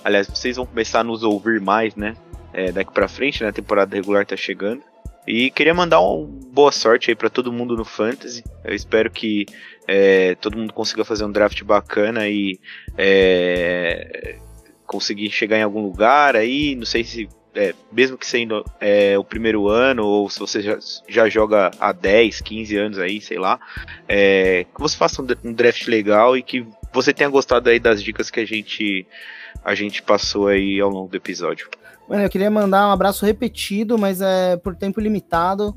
aliás, 0.04 0.28
vocês 0.28 0.56
vão 0.56 0.64
começar 0.64 1.00
a 1.00 1.04
nos 1.04 1.22
ouvir 1.22 1.60
mais, 1.60 1.96
né? 1.96 2.14
É, 2.52 2.72
daqui 2.72 2.92
pra 2.92 3.08
frente, 3.08 3.42
né? 3.42 3.48
A 3.48 3.52
temporada 3.52 3.94
regular 3.94 4.26
tá 4.26 4.36
chegando. 4.36 4.82
E 5.26 5.50
queria 5.50 5.72
mandar 5.72 6.00
uma 6.00 6.26
boa 6.48 6.72
sorte 6.72 7.10
aí 7.10 7.14
para 7.14 7.30
todo 7.30 7.52
mundo 7.52 7.76
no 7.76 7.84
Fantasy. 7.84 8.42
Eu 8.64 8.74
espero 8.74 9.10
que 9.10 9.46
é, 9.86 10.34
todo 10.36 10.58
mundo 10.58 10.72
consiga 10.72 11.04
fazer 11.04 11.24
um 11.24 11.30
draft 11.30 11.62
bacana 11.62 12.28
e 12.28 12.58
é, 12.98 14.36
conseguir 14.84 15.30
chegar 15.30 15.58
em 15.58 15.62
algum 15.62 15.80
lugar 15.80 16.34
aí. 16.34 16.74
Não 16.74 16.84
sei 16.84 17.04
se, 17.04 17.28
é, 17.54 17.72
mesmo 17.92 18.18
que 18.18 18.26
sendo 18.26 18.64
é, 18.80 19.16
o 19.16 19.22
primeiro 19.22 19.68
ano, 19.68 20.04
ou 20.04 20.28
se 20.28 20.40
você 20.40 20.60
já, 20.60 20.76
já 21.08 21.28
joga 21.28 21.70
há 21.78 21.92
10, 21.92 22.40
15 22.40 22.76
anos 22.76 22.98
aí, 22.98 23.20
sei 23.20 23.38
lá, 23.38 23.60
é, 24.08 24.66
que 24.74 24.80
você 24.80 24.96
faça 24.96 25.22
um, 25.22 25.26
um 25.44 25.52
draft 25.52 25.86
legal 25.86 26.36
e 26.36 26.42
que 26.42 26.66
você 26.92 27.12
tenha 27.12 27.30
gostado 27.30 27.70
aí 27.70 27.78
das 27.78 28.02
dicas 28.02 28.28
que 28.28 28.40
a 28.40 28.44
gente, 28.44 29.06
a 29.64 29.72
gente 29.74 30.02
passou 30.02 30.48
aí 30.48 30.80
ao 30.80 30.90
longo 30.90 31.08
do 31.08 31.16
episódio. 31.16 31.68
Mano, 32.08 32.22
eu 32.22 32.30
queria 32.30 32.50
mandar 32.50 32.88
um 32.88 32.92
abraço 32.92 33.24
repetido, 33.24 33.96
mas 33.96 34.20
é 34.20 34.56
por 34.56 34.74
tempo 34.74 35.00
limitado. 35.00 35.76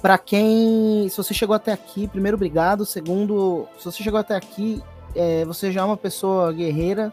Pra 0.00 0.18
quem. 0.18 1.08
Se 1.08 1.16
você 1.16 1.34
chegou 1.34 1.56
até 1.56 1.72
aqui, 1.72 2.06
primeiro, 2.06 2.36
obrigado. 2.36 2.86
Segundo, 2.86 3.66
se 3.78 3.84
você 3.84 4.02
chegou 4.02 4.20
até 4.20 4.36
aqui, 4.36 4.82
é, 5.14 5.44
você 5.44 5.72
já 5.72 5.80
é 5.80 5.84
uma 5.84 5.96
pessoa 5.96 6.52
guerreira. 6.52 7.12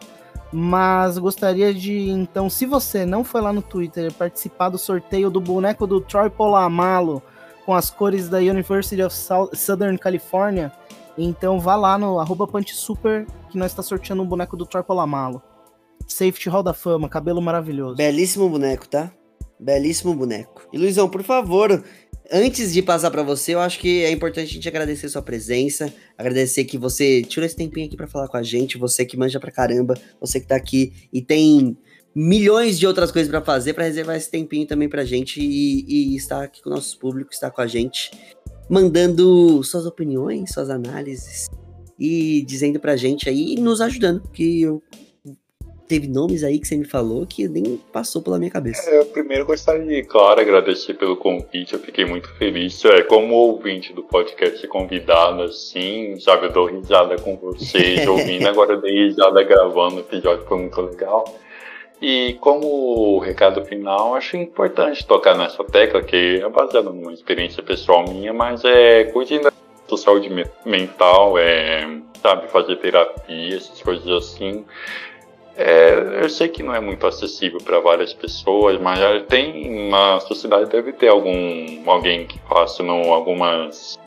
Mas 0.51 1.17
gostaria 1.17 1.73
de. 1.73 2.09
Então, 2.09 2.49
se 2.49 2.65
você 2.65 3.05
não 3.05 3.23
foi 3.23 3.41
lá 3.41 3.51
no 3.51 3.61
Twitter 3.61 4.13
participar 4.13 4.69
do 4.69 4.77
sorteio 4.77 5.31
do 5.31 5.41
boneco 5.41 5.87
do 5.87 5.99
Troy 5.99 6.29
Polamalu 6.29 7.23
com 7.65 7.73
as 7.73 7.89
cores 7.89 8.29
da 8.29 8.37
University 8.37 9.01
of 9.01 9.15
Southern 9.55 9.97
California, 9.97 10.71
então 11.17 11.59
vá 11.59 11.75
lá 11.75 11.97
no 11.97 12.19
arroba 12.19 12.47
Super 12.67 13.25
que 13.49 13.57
nós 13.57 13.71
está 13.71 13.81
sorteando 13.81 14.21
um 14.21 14.27
boneco 14.27 14.55
do 14.55 14.65
Troy 14.65 14.83
Polamalu. 14.83 15.41
Safety 16.07 16.49
Hall 16.49 16.63
da 16.63 16.73
Fama, 16.73 17.09
cabelo 17.09 17.41
maravilhoso. 17.41 17.95
Belíssimo 17.95 18.49
boneco, 18.49 18.87
tá? 18.87 19.13
Belíssimo 19.59 20.13
boneco. 20.13 20.67
E 20.73 20.77
Luizão, 20.77 21.09
por 21.09 21.23
favor, 21.23 21.83
antes 22.31 22.73
de 22.73 22.81
passar 22.81 23.11
para 23.11 23.23
você, 23.23 23.53
eu 23.53 23.59
acho 23.59 23.79
que 23.79 24.03
é 24.03 24.11
importante 24.11 24.49
a 24.49 24.53
gente 24.53 24.67
agradecer 24.67 25.09
sua 25.09 25.21
presença, 25.21 25.93
agradecer 26.17 26.65
que 26.65 26.77
você 26.77 27.21
tirou 27.21 27.45
esse 27.45 27.55
tempinho 27.55 27.87
aqui 27.87 27.95
para 27.95 28.07
falar 28.07 28.27
com 28.27 28.37
a 28.37 28.43
gente, 28.43 28.77
você 28.77 29.05
que 29.05 29.17
manja 29.17 29.39
pra 29.39 29.51
caramba, 29.51 29.95
você 30.19 30.39
que 30.39 30.47
tá 30.47 30.55
aqui 30.55 30.93
e 31.11 31.21
tem 31.21 31.77
milhões 32.15 32.77
de 32.77 32.85
outras 32.85 33.11
coisas 33.11 33.29
para 33.29 33.41
fazer, 33.41 33.73
para 33.73 33.85
reservar 33.85 34.15
esse 34.15 34.29
tempinho 34.29 34.67
também 34.67 34.87
pra 34.87 35.03
gente 35.03 35.41
e, 35.41 36.13
e 36.13 36.15
estar 36.15 36.43
aqui 36.43 36.61
com 36.61 36.69
o 36.69 36.73
nosso 36.73 36.97
público, 36.99 37.31
estar 37.31 37.49
com 37.49 37.61
a 37.61 37.67
gente, 37.67 38.11
mandando 38.69 39.63
suas 39.63 39.85
opiniões, 39.85 40.51
suas 40.51 40.69
análises 40.69 41.49
e 41.99 42.43
dizendo 42.45 42.79
pra 42.79 42.95
gente 42.95 43.29
aí 43.29 43.53
e 43.53 43.59
nos 43.59 43.81
ajudando, 43.81 44.27
que 44.29 44.61
eu 44.61 44.81
teve 45.87 46.07
nomes 46.07 46.43
aí 46.43 46.59
que 46.59 46.67
você 46.67 46.75
me 46.75 46.85
falou 46.85 47.25
que 47.25 47.47
nem 47.47 47.79
passou 47.91 48.21
pela 48.21 48.37
minha 48.39 48.51
cabeça. 48.51 48.89
É, 48.89 48.99
eu 48.99 49.05
primeiro 49.05 49.45
gostaria 49.45 49.85
de, 49.85 50.03
claro, 50.03 50.41
agradecer 50.41 50.93
pelo 50.95 51.17
convite, 51.17 51.73
eu 51.73 51.79
fiquei 51.79 52.05
muito 52.05 52.29
feliz. 52.35 52.83
É, 52.85 53.03
como 53.03 53.35
ouvinte 53.35 53.93
do 53.93 54.03
podcast 54.03 54.65
convidado, 54.67 55.43
assim, 55.43 56.19
sabe, 56.19 56.47
eu 56.47 56.51
dou 56.51 56.65
risada 56.65 57.15
com 57.17 57.37
vocês, 57.37 58.05
ouvindo, 58.07 58.47
agora 58.47 58.73
eu 58.73 58.81
dei 58.81 59.05
risada 59.05 59.43
gravando 59.43 59.97
o 59.97 59.99
episódio, 59.99 60.45
foi 60.45 60.57
muito 60.57 60.81
legal. 60.81 61.25
E 62.01 62.33
como 62.41 63.17
recado 63.19 63.63
final, 63.63 64.13
acho 64.15 64.35
importante 64.35 65.05
tocar 65.05 65.37
nessa 65.37 65.63
tecla, 65.63 66.03
que 66.03 66.41
é 66.43 66.49
baseada 66.49 66.89
numa 66.89 67.13
experiência 67.13 67.63
pessoal 67.63 68.03
minha, 68.03 68.33
mas 68.33 68.63
é 68.65 69.05
cuidando 69.05 69.53
da 69.89 69.97
saúde 69.97 70.29
mental, 70.65 71.37
é, 71.37 71.87
sabe, 72.21 72.47
fazer 72.49 72.75
terapia, 72.77 73.55
essas 73.55 73.81
coisas 73.81 74.07
assim. 74.09 74.65
É, 75.55 76.23
eu 76.23 76.29
sei 76.29 76.47
que 76.47 76.63
não 76.63 76.73
é 76.73 76.79
muito 76.79 77.05
acessível 77.05 77.59
para 77.59 77.79
várias 77.79 78.11
pessoas, 78.11 78.79
mas 78.81 78.99
tem 79.27 79.89
na 79.89 80.19
sociedade 80.19 80.69
deve 80.69 80.93
ter 80.93 81.09
algum 81.09 81.83
alguém 81.85 82.25
que 82.25 82.39
faça 82.49 82.81
não, 82.81 83.13
algumas 83.13 83.99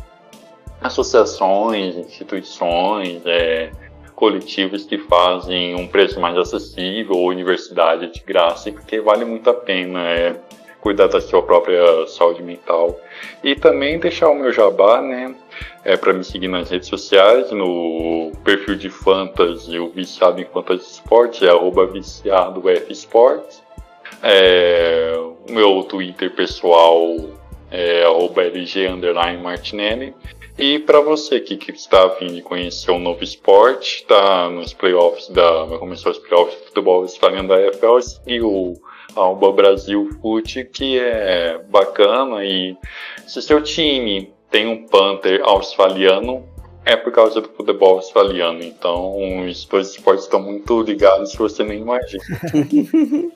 associações, 0.81 1.97
instituições, 1.97 3.23
é, 3.25 3.71
coletivos 4.17 4.85
que 4.85 4.99
fazem 4.99 5.75
um 5.77 5.87
preço 5.87 6.19
mais 6.19 6.37
acessível 6.37 7.17
ou 7.17 7.29
universidade 7.29 8.13
de 8.13 8.21
graça, 8.21 8.73
porque 8.73 9.01
vale 9.01 9.25
muito 9.25 9.49
a 9.49 9.55
pena 9.55 10.01
é, 10.01 10.41
cuidar 10.87 11.09
da 11.09 11.21
sua 11.21 11.43
própria 11.43 12.07
saúde 12.07 12.45
mental. 12.45 12.97
E 13.43 13.57
também 13.57 13.99
deixar 13.99 14.31
o 14.31 14.37
meu 14.37 14.53
jabá, 14.53 15.03
né? 15.03 15.35
é, 15.85 15.97
para 15.97 16.13
me 16.13 16.23
seguir 16.23 16.47
nas 16.47 16.71
redes 16.71 16.89
sociais, 16.89 17.51
no 17.51 18.31
perfil 18.45 18.77
de 18.77 18.89
Fantasy, 18.89 19.79
o 19.79 19.89
Viciado 19.89 20.41
em 20.41 20.45
Fantasy 20.45 20.93
Sports, 20.95 21.43
é 21.43 21.49
arroba 21.49 21.87
viciado 21.87 22.69
F 22.69 22.93
Sports. 22.93 23.63
É, 24.23 25.15
o 25.17 25.53
meu 25.53 25.83
Twitter 25.83 26.31
pessoal 26.35 27.17
é 27.71 28.05
arroba 28.05 28.45
LG 28.45 28.87
underline 28.87 29.43
Martinelli. 29.43 30.15
E 30.59 30.79
para 30.79 31.01
você 31.01 31.41
que, 31.41 31.57
que 31.57 31.71
está 31.73 32.07
afim 32.07 32.29
de 32.29 32.43
conhecer 32.43 32.93
um 32.93 32.99
novo 32.99 33.23
esporte, 33.23 34.03
está 34.03 34.49
nos 34.49 34.73
playoffs 34.73 35.29
da. 35.29 35.65
Vai 35.65 35.79
começar 35.79 36.11
os 36.11 36.19
playoffs 36.19 36.59
de 36.59 36.65
futebol 36.67 37.03
australiano 37.03 37.49
da 37.49 37.61
EFL 37.61 37.99
e 38.27 38.41
o 38.41 38.75
Alba 39.17 39.51
Brasil 39.53 40.11
Fute, 40.21 40.65
que 40.65 40.99
é 40.99 41.59
bacana. 41.69 42.45
E 42.45 42.77
se 43.27 43.41
seu 43.43 43.63
time 43.63 44.33
tem 44.51 44.67
um 44.67 44.87
Panther 44.87 45.43
australiano 45.43 46.47
é 46.87 46.97
por 46.97 47.13
causa 47.13 47.41
do 47.41 47.49
futebol 47.49 47.97
australiano. 47.97 48.63
Então, 48.63 49.45
os 49.45 49.65
dois 49.65 49.91
esportes 49.91 50.25
estão 50.25 50.41
muito 50.41 50.81
ligados 50.83 51.33
que 51.33 51.39
você 51.39 51.65
nem 51.65 51.81
imagina. 51.81 52.23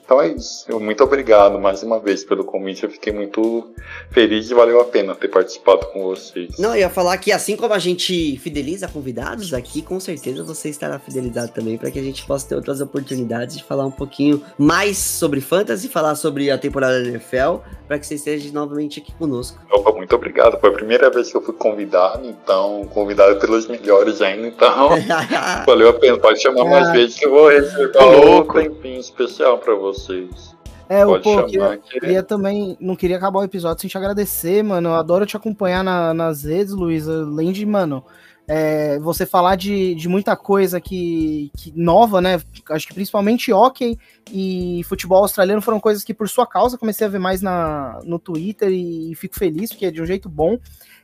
então 0.05 0.21
é 0.21 0.29
isso. 0.29 0.79
Muito 0.79 1.03
obrigado 1.03 1.59
mais 1.59 1.83
uma 1.83 1.99
vez 1.99 2.23
pelo 2.23 2.45
convite. 2.45 2.85
Eu 2.85 2.89
fiquei 2.89 3.11
muito 3.11 3.69
feliz 4.09 4.49
e 4.49 4.53
valeu 4.53 4.79
a 4.79 4.85
pena 4.85 5.13
ter 5.13 5.27
participado 5.27 5.85
com 5.87 6.03
vocês. 6.03 6.57
Não, 6.57 6.69
eu 6.69 6.79
ia 6.79 6.89
falar 6.89 7.17
que 7.17 7.29
assim 7.29 7.57
como 7.57 7.73
a 7.73 7.79
gente 7.79 8.37
fideliza 8.37 8.87
convidados 8.87 9.53
aqui, 9.53 9.81
com 9.81 9.99
certeza 9.99 10.43
você 10.45 10.69
estará 10.69 10.97
fidelizado 10.97 11.51
também 11.51 11.77
para 11.77 11.91
que 11.91 11.99
a 11.99 12.03
gente 12.03 12.25
possa 12.25 12.47
ter 12.47 12.55
outras 12.55 12.79
oportunidades 12.79 13.57
de 13.57 13.65
falar 13.65 13.85
um 13.85 13.91
pouquinho 13.91 14.41
mais 14.57 14.97
sobre 14.97 15.41
fantasy, 15.41 15.89
falar 15.89 16.15
sobre 16.15 16.49
a 16.49 16.57
temporada 16.57 17.03
da 17.03 17.09
NFL, 17.09 17.57
para 17.85 17.99
que 17.99 18.07
você 18.07 18.15
esteja 18.15 18.49
novamente 18.53 19.01
aqui 19.01 19.11
conosco. 19.15 19.59
Opa, 19.69 19.91
muito 19.91 20.15
obrigado. 20.15 20.57
Foi 20.57 20.69
a 20.69 20.73
primeira 20.73 21.09
vez 21.09 21.29
que 21.29 21.35
eu 21.35 21.41
fui 21.41 21.53
convidado, 21.53 22.25
então 22.25 22.87
convidado 22.93 23.40
pelos 23.41 23.67
melhores 23.67 24.21
ainda, 24.21 24.47
então 24.47 24.89
valeu 25.65 25.89
a 25.89 25.93
pena. 25.93 26.17
Pode 26.17 26.41
chamar 26.41 26.63
mais 26.65 26.87
ah. 26.87 26.91
vezes 26.91 27.17
que 27.17 27.25
eu 27.25 27.31
vou 27.31 27.49
reservar 27.49 28.07
um 28.07 28.47
tempinho 28.47 28.99
especial 28.99 29.57
para 29.57 29.75
vocês. 29.75 30.55
É, 30.87 31.05
Pode 31.05 31.23
pô, 31.23 31.43
queria, 31.45 31.77
que... 31.77 31.99
queria, 31.99 32.23
também, 32.23 32.77
não 32.79 32.95
queria 32.95 33.17
acabar 33.17 33.39
o 33.39 33.43
episódio 33.43 33.81
sem 33.81 33.89
te 33.89 33.97
agradecer, 33.97 34.61
mano. 34.61 34.89
Eu 34.89 34.95
adoro 34.95 35.25
te 35.25 35.37
acompanhar 35.37 35.83
na, 35.83 36.13
nas 36.13 36.43
redes, 36.43 36.73
Luiz. 36.73 37.07
Além 37.07 37.53
de, 37.53 37.65
mano, 37.65 38.03
é, 38.45 38.99
você 38.99 39.25
falar 39.25 39.55
de, 39.55 39.95
de 39.95 40.09
muita 40.09 40.35
coisa 40.35 40.81
que, 40.81 41.49
que 41.55 41.71
nova, 41.73 42.19
né? 42.19 42.41
Acho 42.69 42.87
que 42.87 42.93
principalmente 42.93 43.53
hockey 43.53 43.97
e 44.29 44.81
futebol 44.83 45.19
australiano 45.19 45.61
foram 45.61 45.79
coisas 45.79 46.03
que, 46.03 46.13
por 46.13 46.27
sua 46.27 46.45
causa, 46.45 46.77
comecei 46.77 47.07
a 47.07 47.09
ver 47.09 47.19
mais 47.19 47.41
na, 47.41 48.01
no 48.03 48.19
Twitter 48.19 48.69
e, 48.69 49.13
e 49.13 49.15
fico 49.15 49.35
feliz, 49.39 49.69
porque 49.69 49.85
é 49.85 49.91
de 49.91 50.01
um 50.01 50.05
jeito 50.05 50.27
bom. 50.27 50.57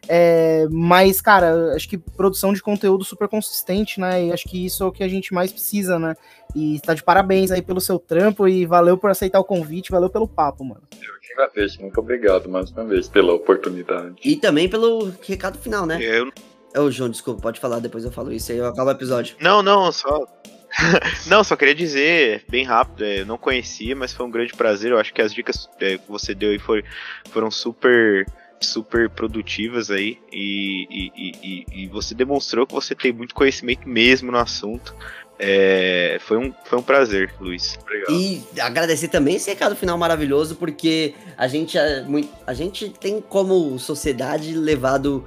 É, 0.07 0.67
mas, 0.71 1.19
cara, 1.19 1.73
acho 1.75 1.87
que 1.87 1.97
produção 1.97 2.53
de 2.53 2.61
conteúdo 2.61 3.03
super 3.03 3.27
consistente, 3.27 3.99
né? 3.99 4.25
E 4.25 4.31
acho 4.31 4.45
que 4.45 4.65
isso 4.65 4.83
é 4.83 4.87
o 4.87 4.91
que 4.91 5.03
a 5.03 5.07
gente 5.07 5.33
mais 5.33 5.51
precisa, 5.51 5.99
né? 5.99 6.15
E 6.55 6.79
tá 6.79 6.93
de 6.93 7.03
parabéns 7.03 7.51
aí 7.51 7.61
pelo 7.61 7.81
seu 7.81 7.99
trampo 7.99 8.47
e 8.47 8.65
valeu 8.65 8.97
por 8.97 9.09
aceitar 9.09 9.39
o 9.39 9.43
convite, 9.43 9.91
valeu 9.91 10.09
pelo 10.09 10.27
papo, 10.27 10.63
mano. 10.63 10.81
Eu 10.93 11.19
que 11.19 11.33
agradeço, 11.33 11.81
muito 11.81 11.99
obrigado 11.99 12.49
mais 12.49 12.71
uma 12.71 12.85
vez 12.85 13.09
pela 13.09 13.33
oportunidade. 13.33 14.15
E 14.23 14.35
também 14.37 14.69
pelo 14.69 15.11
recado 15.21 15.57
final, 15.57 15.85
né? 15.85 15.99
Eu... 16.01 16.31
Ô, 16.75 16.91
João, 16.91 17.09
desculpa, 17.09 17.41
pode 17.41 17.59
falar, 17.59 17.79
depois 17.79 18.05
eu 18.05 18.11
falo 18.11 18.31
isso 18.31 18.51
aí, 18.51 18.57
eu 18.59 18.67
acabo 18.67 18.89
o 18.89 18.93
episódio. 18.93 19.35
Não, 19.41 19.63
não, 19.63 19.91
só. 19.91 20.25
não, 21.27 21.43
só 21.43 21.55
queria 21.55 21.73
dizer, 21.73 22.45
bem 22.49 22.63
rápido, 22.63 23.03
é, 23.03 23.21
eu 23.21 23.25
não 23.25 23.37
conhecia, 23.37 23.95
mas 23.95 24.13
foi 24.13 24.25
um 24.25 24.31
grande 24.31 24.53
prazer. 24.53 24.91
Eu 24.91 24.99
acho 24.99 25.13
que 25.13 25.21
as 25.21 25.33
dicas 25.33 25.67
é, 25.79 25.97
que 25.97 26.07
você 26.07 26.35
deu 26.35 26.51
aí 26.51 26.59
foram, 26.59 26.83
foram 27.31 27.51
super 27.51 28.25
super 28.59 29.09
produtivas 29.09 29.91
aí 29.91 30.17
e, 30.31 30.87
e, 30.89 31.11
e, 31.15 31.83
e, 31.83 31.87
você 31.87 32.15
demonstrou 32.15 32.65
que 32.65 32.73
você 32.73 32.95
tem 32.95 33.13
muito 33.13 33.35
conhecimento 33.35 33.87
mesmo 33.87 34.31
no 34.31 34.37
assunto. 34.37 34.95
É, 35.39 36.17
foi, 36.21 36.37
um, 36.37 36.51
foi 36.65 36.79
um 36.79 36.81
prazer, 36.81 37.33
Luiz. 37.39 37.77
Obrigado. 37.81 38.11
E 38.11 38.43
agradecer 38.59 39.07
também 39.09 39.35
esse 39.35 39.49
recado 39.49 39.75
final 39.75 39.97
maravilhoso, 39.97 40.55
porque 40.55 41.13
a 41.37 41.47
gente, 41.47 41.77
a, 41.77 42.05
a 42.47 42.53
gente 42.53 42.89
tem 42.89 43.21
como 43.21 43.77
sociedade 43.77 44.55
levado 44.55 45.23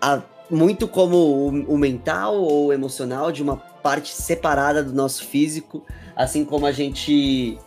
a, 0.00 0.22
muito 0.50 0.86
como 0.86 1.16
o, 1.16 1.74
o 1.74 1.78
mental 1.78 2.36
ou 2.36 2.72
emocional 2.72 3.32
de 3.32 3.42
uma 3.42 3.56
parte 3.56 4.12
separada 4.12 4.82
do 4.82 4.92
nosso 4.92 5.24
físico, 5.24 5.82
assim 6.14 6.44
como 6.44 6.66
a 6.66 6.72
gente 6.72 7.58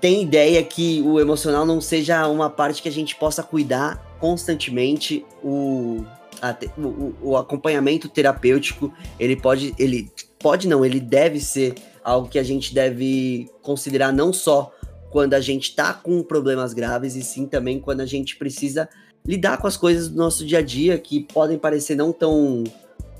tem 0.00 0.22
ideia 0.22 0.62
que 0.64 1.00
o 1.02 1.20
emocional 1.20 1.64
não 1.64 1.80
seja 1.80 2.26
uma 2.26 2.50
parte 2.50 2.82
que 2.82 2.88
a 2.88 2.92
gente 2.92 3.14
possa 3.14 3.42
cuidar 3.42 4.07
constantemente 4.20 5.24
o, 5.42 6.04
a, 6.40 6.56
o, 6.78 7.14
o, 7.30 7.36
acompanhamento 7.36 8.08
terapêutico 8.08 8.92
ele 9.18 9.36
pode 9.36 9.74
ele 9.78 10.10
pode 10.38 10.68
não 10.68 10.84
ele 10.84 11.00
deve 11.00 11.40
ser 11.40 11.74
algo 12.02 12.28
que 12.28 12.38
a 12.38 12.42
gente 12.42 12.74
deve 12.74 13.50
considerar 13.62 14.12
não 14.12 14.32
só 14.32 14.72
quando 15.10 15.34
a 15.34 15.40
gente 15.40 15.74
tá 15.74 15.92
com 15.92 16.22
problemas 16.22 16.72
graves 16.72 17.14
e 17.16 17.22
sim 17.22 17.46
também 17.46 17.80
quando 17.80 18.00
a 18.00 18.06
gente 18.06 18.36
precisa 18.36 18.88
lidar 19.26 19.58
com 19.58 19.66
as 19.66 19.76
coisas 19.76 20.08
do 20.08 20.16
nosso 20.16 20.44
dia 20.44 20.58
a 20.58 20.62
dia 20.62 20.98
que 20.98 21.20
podem 21.20 21.58
parecer 21.58 21.94
não 21.94 22.12
tão 22.12 22.64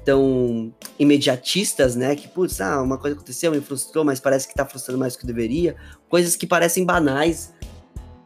tão 0.09 0.73
imediatistas, 0.99 1.95
né? 1.95 2.17
Que, 2.17 2.27
putz, 2.27 2.63
ah, 2.63 2.81
uma 2.81 2.97
coisa 2.97 3.15
aconteceu, 3.15 3.53
me 3.53 3.61
frustrou, 3.61 4.07
mas 4.07 4.19
parece 4.19 4.49
que 4.49 4.55
tá 4.55 4.65
frustrando 4.65 4.99
mais 4.99 5.13
do 5.13 5.19
que 5.19 5.27
deveria. 5.27 5.77
Coisas 6.09 6.35
que 6.35 6.47
parecem 6.47 6.83
banais, 6.83 7.53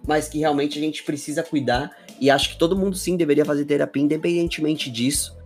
mas 0.07 0.28
que 0.28 0.39
realmente 0.39 0.78
a 0.78 0.81
gente 0.81 1.03
precisa 1.03 1.43
cuidar. 1.43 1.90
E 2.23 2.31
acho 2.31 2.51
que 2.51 2.57
todo 2.57 2.78
mundo 2.78 2.97
sim 2.97 3.16
deveria 3.16 3.44
fazer 3.44 3.65
terapia, 3.65 4.01
independentemente 4.01 4.89
disso. 4.89 5.36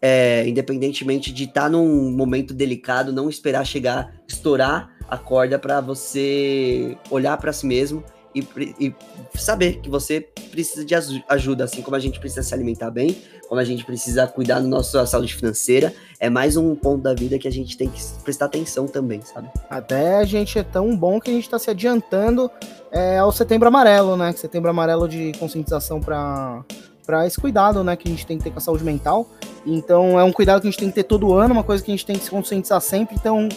É, 0.00 0.48
independentemente 0.48 1.32
de 1.32 1.42
estar 1.44 1.62
tá 1.62 1.68
num 1.68 2.12
momento 2.12 2.54
delicado, 2.54 3.12
não 3.12 3.28
esperar 3.28 3.66
chegar, 3.66 4.14
estourar 4.28 4.96
a 5.08 5.18
corda 5.18 5.58
para 5.58 5.80
você 5.80 6.96
olhar 7.10 7.36
para 7.36 7.52
si 7.52 7.66
mesmo 7.66 8.04
e, 8.34 8.46
e 8.78 8.94
saber 9.34 9.80
que 9.80 9.88
você 9.88 10.20
precisa 10.50 10.84
de 10.84 10.94
ajuda, 11.28 11.64
assim 11.64 11.82
como 11.82 11.96
a 11.96 12.00
gente 12.00 12.20
precisa 12.20 12.42
se 12.42 12.54
alimentar 12.54 12.90
bem, 12.90 13.16
como 13.48 13.60
a 13.60 13.64
gente 13.64 13.84
precisa 13.84 14.26
cuidar 14.26 14.60
da 14.60 14.66
nossa 14.66 15.04
saúde 15.06 15.34
financeira, 15.34 15.92
é 16.20 16.30
mais 16.30 16.56
um 16.56 16.74
ponto 16.74 17.02
da 17.02 17.12
vida 17.12 17.38
que 17.38 17.48
a 17.48 17.52
gente 17.52 17.76
tem 17.76 17.88
que 17.88 18.00
prestar 18.22 18.44
atenção 18.46 18.86
também, 18.86 19.20
sabe? 19.22 19.50
Até 19.68 20.18
a 20.18 20.24
gente 20.24 20.58
é 20.58 20.62
tão 20.62 20.96
bom 20.96 21.20
que 21.20 21.30
a 21.30 21.34
gente 21.34 21.44
está 21.44 21.58
se 21.58 21.70
adiantando 21.70 22.50
é, 22.92 23.18
ao 23.18 23.32
Setembro 23.32 23.66
Amarelo, 23.66 24.16
né? 24.16 24.32
Setembro 24.32 24.70
Amarelo 24.70 25.08
de 25.08 25.32
conscientização 25.38 26.00
para 26.00 26.64
para 27.10 27.26
esse 27.26 27.40
cuidado, 27.40 27.82
né, 27.82 27.96
que 27.96 28.06
a 28.06 28.10
gente 28.12 28.24
tem 28.24 28.38
que 28.38 28.44
ter 28.44 28.50
com 28.50 28.58
a 28.58 28.60
saúde 28.60 28.84
mental. 28.84 29.26
Então 29.66 30.20
é 30.20 30.22
um 30.22 30.30
cuidado 30.30 30.60
que 30.60 30.68
a 30.68 30.70
gente 30.70 30.78
tem 30.78 30.88
que 30.88 30.94
ter 30.94 31.02
todo 31.02 31.34
ano, 31.34 31.52
uma 31.52 31.64
coisa 31.64 31.82
que 31.82 31.90
a 31.90 31.94
gente 31.94 32.06
tem 32.06 32.16
que 32.16 32.22
se 32.22 32.30
conscientizar 32.30 32.80
sempre. 32.80 33.16
Então 33.16 33.48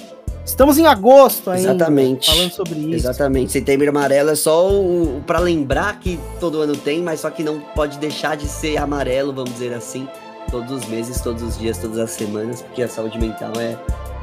estamos 0.46 0.78
em 0.78 0.86
agosto 0.86 1.50
ainda, 1.50 1.70
Exatamente. 1.70 2.32
falando 2.32 2.52
sobre 2.52 2.80
isso. 2.80 2.96
Exatamente. 2.96 3.52
Setembro 3.52 3.90
amarelo 3.90 4.30
é 4.30 4.36
só 4.36 4.70
o, 4.70 5.18
o 5.18 5.22
para 5.22 5.40
lembrar 5.40 6.00
que 6.00 6.20
todo 6.40 6.62
ano 6.62 6.76
tem, 6.76 7.02
mas 7.02 7.22
só 7.22 7.30
que 7.30 7.44
não 7.44 7.60
pode 7.60 7.98
deixar 7.98 8.36
de 8.36 8.48
ser 8.48 8.78
amarelo, 8.78 9.34
vamos 9.34 9.52
dizer 9.52 9.74
assim, 9.74 10.08
todos 10.52 10.72
os 10.72 10.86
meses, 10.88 11.22
todos 11.22 11.42
os 11.42 11.58
dias, 11.58 11.78
todas 11.78 11.98
as 11.98 12.12
semanas, 12.12 12.62
porque 12.62 12.84
a 12.84 12.88
saúde 12.88 13.20
mental 13.20 13.54
é 13.58 13.78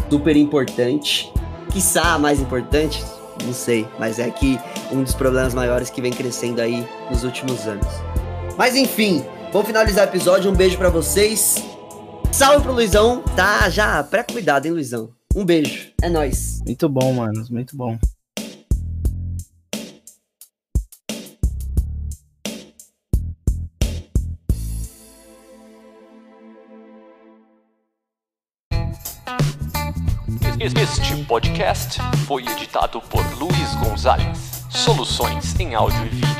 super 0.08 0.36
importante. 0.36 1.32
Quiçá 1.72 2.14
a 2.14 2.18
mais 2.18 2.40
importante, 2.40 3.04
não 3.44 3.52
sei, 3.52 3.86
mas 3.98 4.18
é 4.18 4.28
que 4.30 4.58
um 4.90 5.02
dos 5.02 5.14
problemas 5.14 5.54
maiores 5.54 5.88
que 5.88 6.00
vem 6.00 6.12
crescendo 6.12 6.60
aí 6.60 6.86
nos 7.10 7.24
últimos 7.24 7.66
anos. 7.66 7.86
Mas 8.56 8.74
enfim, 8.76 9.24
vamos 9.52 9.66
finalizar 9.66 10.06
o 10.06 10.10
episódio. 10.10 10.50
Um 10.50 10.54
beijo 10.54 10.76
para 10.76 10.90
vocês. 10.90 11.56
Salve 12.32 12.62
pro 12.62 12.72
Luizão. 12.72 13.22
Tá 13.34 13.70
já 13.70 14.02
pré-cuidado, 14.02 14.66
hein, 14.66 14.72
Luizão? 14.72 15.19
Um 15.34 15.44
beijo. 15.44 15.92
É 16.02 16.08
nós. 16.08 16.60
Muito 16.66 16.88
bom, 16.88 17.12
mano. 17.12 17.46
Muito 17.50 17.76
bom. 17.76 17.98
Este 30.58 31.24
podcast 31.24 31.98
foi 32.26 32.42
editado 32.42 33.00
por 33.02 33.24
Luiz 33.38 33.74
Gonzalez. 33.76 34.64
Soluções 34.68 35.58
em 35.58 35.74
áudio 35.74 36.04
e 36.06 36.08
vídeo. 36.08 36.39